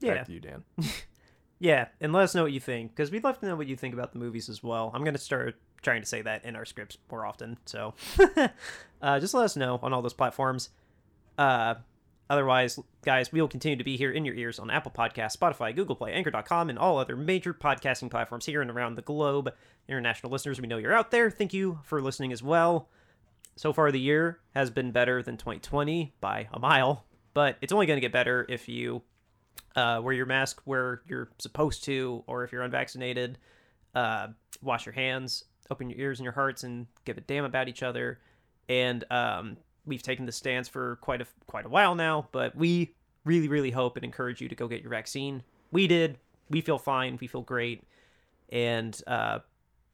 Yeah. 0.00 0.14
Back 0.14 0.26
to 0.26 0.32
you, 0.32 0.40
Dan. 0.40 0.64
Yeah, 1.62 1.86
and 2.00 2.12
let 2.12 2.24
us 2.24 2.34
know 2.34 2.42
what 2.42 2.50
you 2.50 2.58
think 2.58 2.90
because 2.90 3.12
we'd 3.12 3.22
love 3.22 3.38
to 3.38 3.46
know 3.46 3.54
what 3.54 3.68
you 3.68 3.76
think 3.76 3.94
about 3.94 4.12
the 4.12 4.18
movies 4.18 4.48
as 4.48 4.64
well. 4.64 4.90
I'm 4.92 5.04
gonna 5.04 5.16
start 5.16 5.54
trying 5.80 6.00
to 6.02 6.08
say 6.08 6.20
that 6.20 6.44
in 6.44 6.56
our 6.56 6.64
scripts 6.64 6.98
more 7.08 7.24
often. 7.24 7.56
So, 7.66 7.94
uh, 9.00 9.20
just 9.20 9.32
let 9.32 9.44
us 9.44 9.54
know 9.54 9.78
on 9.80 9.92
all 9.92 10.02
those 10.02 10.12
platforms. 10.12 10.70
Uh, 11.38 11.76
otherwise, 12.32 12.78
guys, 13.04 13.30
we 13.30 13.42
will 13.42 13.48
continue 13.48 13.76
to 13.76 13.84
be 13.84 13.98
here 13.98 14.10
in 14.10 14.24
your 14.24 14.34
ears 14.34 14.58
on 14.58 14.70
Apple 14.70 14.90
Podcasts, 14.90 15.36
Spotify, 15.36 15.76
Google 15.76 15.94
Play, 15.94 16.12
Anchor.com, 16.12 16.70
and 16.70 16.78
all 16.78 16.96
other 16.96 17.14
major 17.14 17.52
podcasting 17.52 18.10
platforms 18.10 18.46
here 18.46 18.62
and 18.62 18.70
around 18.70 18.94
the 18.94 19.02
globe. 19.02 19.52
International 19.86 20.32
listeners, 20.32 20.58
we 20.58 20.66
know 20.66 20.78
you're 20.78 20.94
out 20.94 21.10
there. 21.10 21.30
Thank 21.30 21.52
you 21.52 21.80
for 21.84 22.00
listening 22.00 22.32
as 22.32 22.42
well. 22.42 22.88
So 23.56 23.74
far, 23.74 23.92
the 23.92 24.00
year 24.00 24.38
has 24.54 24.70
been 24.70 24.92
better 24.92 25.22
than 25.22 25.36
2020 25.36 26.14
by 26.22 26.48
a 26.54 26.58
mile, 26.58 27.04
but 27.34 27.58
it's 27.60 27.72
only 27.72 27.84
going 27.84 27.98
to 27.98 28.00
get 28.00 28.12
better 28.12 28.46
if 28.48 28.66
you 28.66 29.02
uh, 29.76 30.00
wear 30.02 30.14
your 30.14 30.24
mask 30.24 30.62
where 30.64 31.02
you're 31.06 31.28
supposed 31.38 31.84
to, 31.84 32.24
or 32.26 32.44
if 32.44 32.52
you're 32.52 32.62
unvaccinated, 32.62 33.36
uh, 33.94 34.28
wash 34.62 34.86
your 34.86 34.94
hands, 34.94 35.44
open 35.70 35.90
your 35.90 35.98
ears 35.98 36.18
and 36.18 36.24
your 36.24 36.32
hearts, 36.32 36.64
and 36.64 36.86
give 37.04 37.18
a 37.18 37.20
damn 37.20 37.44
about 37.44 37.68
each 37.68 37.82
other. 37.82 38.20
And 38.70 39.04
um, 39.10 39.58
we've 39.86 40.02
taken 40.02 40.26
the 40.26 40.32
stance 40.32 40.68
for 40.68 40.96
quite 40.96 41.20
a 41.20 41.26
quite 41.46 41.66
a 41.66 41.68
while 41.68 41.94
now, 41.94 42.28
but 42.32 42.54
we 42.56 42.94
really, 43.24 43.48
really 43.48 43.70
hope 43.70 43.96
and 43.96 44.04
encourage 44.04 44.40
you 44.40 44.48
to 44.48 44.54
go 44.54 44.68
get 44.68 44.82
your 44.82 44.90
vaccine. 44.90 45.42
We 45.70 45.86
did. 45.86 46.18
We 46.50 46.60
feel 46.60 46.78
fine. 46.78 47.18
We 47.20 47.26
feel 47.26 47.42
great, 47.42 47.84
and 48.50 49.00
uh, 49.06 49.40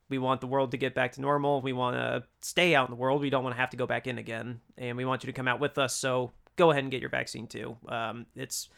we 0.08 0.18
want 0.18 0.40
the 0.40 0.46
world 0.46 0.70
to 0.72 0.76
get 0.76 0.94
back 0.94 1.12
to 1.12 1.20
normal. 1.20 1.60
We 1.60 1.72
want 1.72 1.96
to 1.96 2.24
stay 2.40 2.74
out 2.74 2.88
in 2.88 2.94
the 2.94 3.00
world. 3.00 3.20
We 3.20 3.30
don't 3.30 3.44
want 3.44 3.54
to 3.54 3.60
have 3.60 3.70
to 3.70 3.76
go 3.76 3.86
back 3.86 4.06
in 4.06 4.18
again, 4.18 4.60
and 4.76 4.96
we 4.96 5.04
want 5.04 5.22
you 5.22 5.28
to 5.28 5.32
come 5.32 5.48
out 5.48 5.60
with 5.60 5.78
us. 5.78 5.94
So 5.94 6.32
go 6.56 6.70
ahead 6.70 6.82
and 6.82 6.90
get 6.90 7.00
your 7.00 7.10
vaccine 7.10 7.46
too. 7.46 7.76
Um, 7.88 8.26
it's 8.34 8.68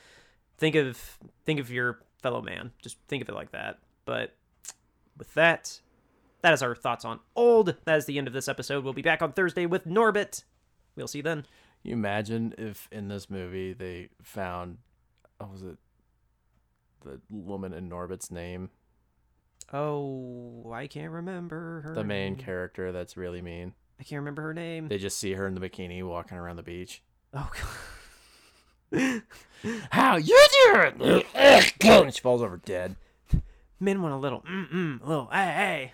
think 0.59 0.75
of 0.75 1.19
think 1.45 1.61
of 1.61 1.71
your 1.71 2.01
fellow 2.23 2.43
man. 2.43 2.73
Just 2.83 2.99
think 3.09 3.23
of 3.23 3.29
it 3.29 3.35
like 3.35 3.53
that. 3.53 3.79
But 4.05 4.35
with 5.17 5.33
that, 5.35 5.81
that 6.43 6.53
is 6.53 6.63
our 6.63 6.75
thoughts 6.75 7.05
on 7.05 7.21
old. 7.35 7.77
That 7.85 7.99
is 7.99 8.07
the 8.07 8.19
end 8.19 8.27
of 8.27 8.33
this 8.33 8.49
episode. 8.49 8.85
We'll 8.85 8.93
be 8.93 9.03
back 9.03 9.23
on 9.23 9.33
Thursday 9.33 9.67
with 9.67 9.87
Norbit. 9.87 10.45
We'll 10.97 11.09
see 11.09 11.21
then. 11.23 11.47
you 11.83 11.93
imagine 11.93 12.55
if 12.59 12.89
in 12.93 13.09
this 13.09 13.29
movie 13.31 13.73
they 13.73 14.09
found, 14.23 14.79
what 15.39 15.51
was 15.53 15.63
it, 15.63 15.79
the 17.05 17.21
woman 17.31 17.73
in 17.73 17.89
Norbit's 17.89 18.31
name, 18.31 18.71
Oh, 19.73 20.73
I 20.75 20.87
can't 20.89 21.13
remember 21.13 21.83
her. 21.83 21.95
the 21.95 22.03
main 22.05 22.33
name. 22.35 22.45
character 22.45 22.91
that's 22.93 23.17
really 23.17 23.41
mean. 23.41 23.73
I 24.01 24.03
can't 24.03 24.19
remember 24.21 24.43
her 24.43 24.53
name. 24.55 24.89
They 24.89 24.99
just 24.99 25.19
see 25.19 25.35
her 25.35 25.47
in 25.47 25.55
the 25.55 25.61
bikini 25.61 26.03
walking 26.03 26.37
around 26.39 26.57
the 26.57 26.63
beach. 26.65 27.03
Oh 27.33 27.51
god. 28.93 29.23
How 29.91 30.17
you 30.17 30.47
doing? 30.65 31.23
And 31.35 32.13
she 32.15 32.21
falls 32.21 32.43
over 32.43 32.57
dead. 32.57 32.97
Men 33.79 34.03
want 34.03 34.15
a 34.15 34.19
little 34.19 34.41
mm 34.41 34.71
mm, 34.71 35.03
a 35.03 35.09
little 35.09 35.29
hey 35.33 35.45
hey. 35.45 35.93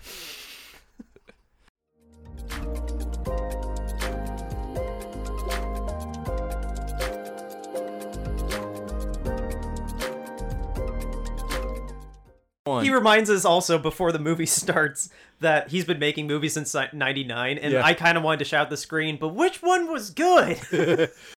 One. 12.67 12.85
He 12.85 12.93
reminds 12.93 13.31
us 13.31 13.45
also 13.45 13.79
before 13.79 14.11
the 14.13 14.19
movie 14.19 14.47
starts 14.63 15.09
that 15.41 15.69
he's 15.69 15.85
been 15.85 15.99
making 15.99 16.27
movies 16.27 16.55
since 16.55 16.75
'99, 16.75 17.59
and 17.59 17.73
Yeah. 17.73 17.85
I 17.85 17.95
kind 17.95 18.17
of 18.19 18.25
wanted 18.25 18.39
to 18.41 18.45
shout 18.47 18.71
the 18.71 18.77
screen, 18.77 19.19
but 19.21 19.29
which 19.29 19.63
one 19.63 19.91
was 19.91 20.11
good? 20.11 20.59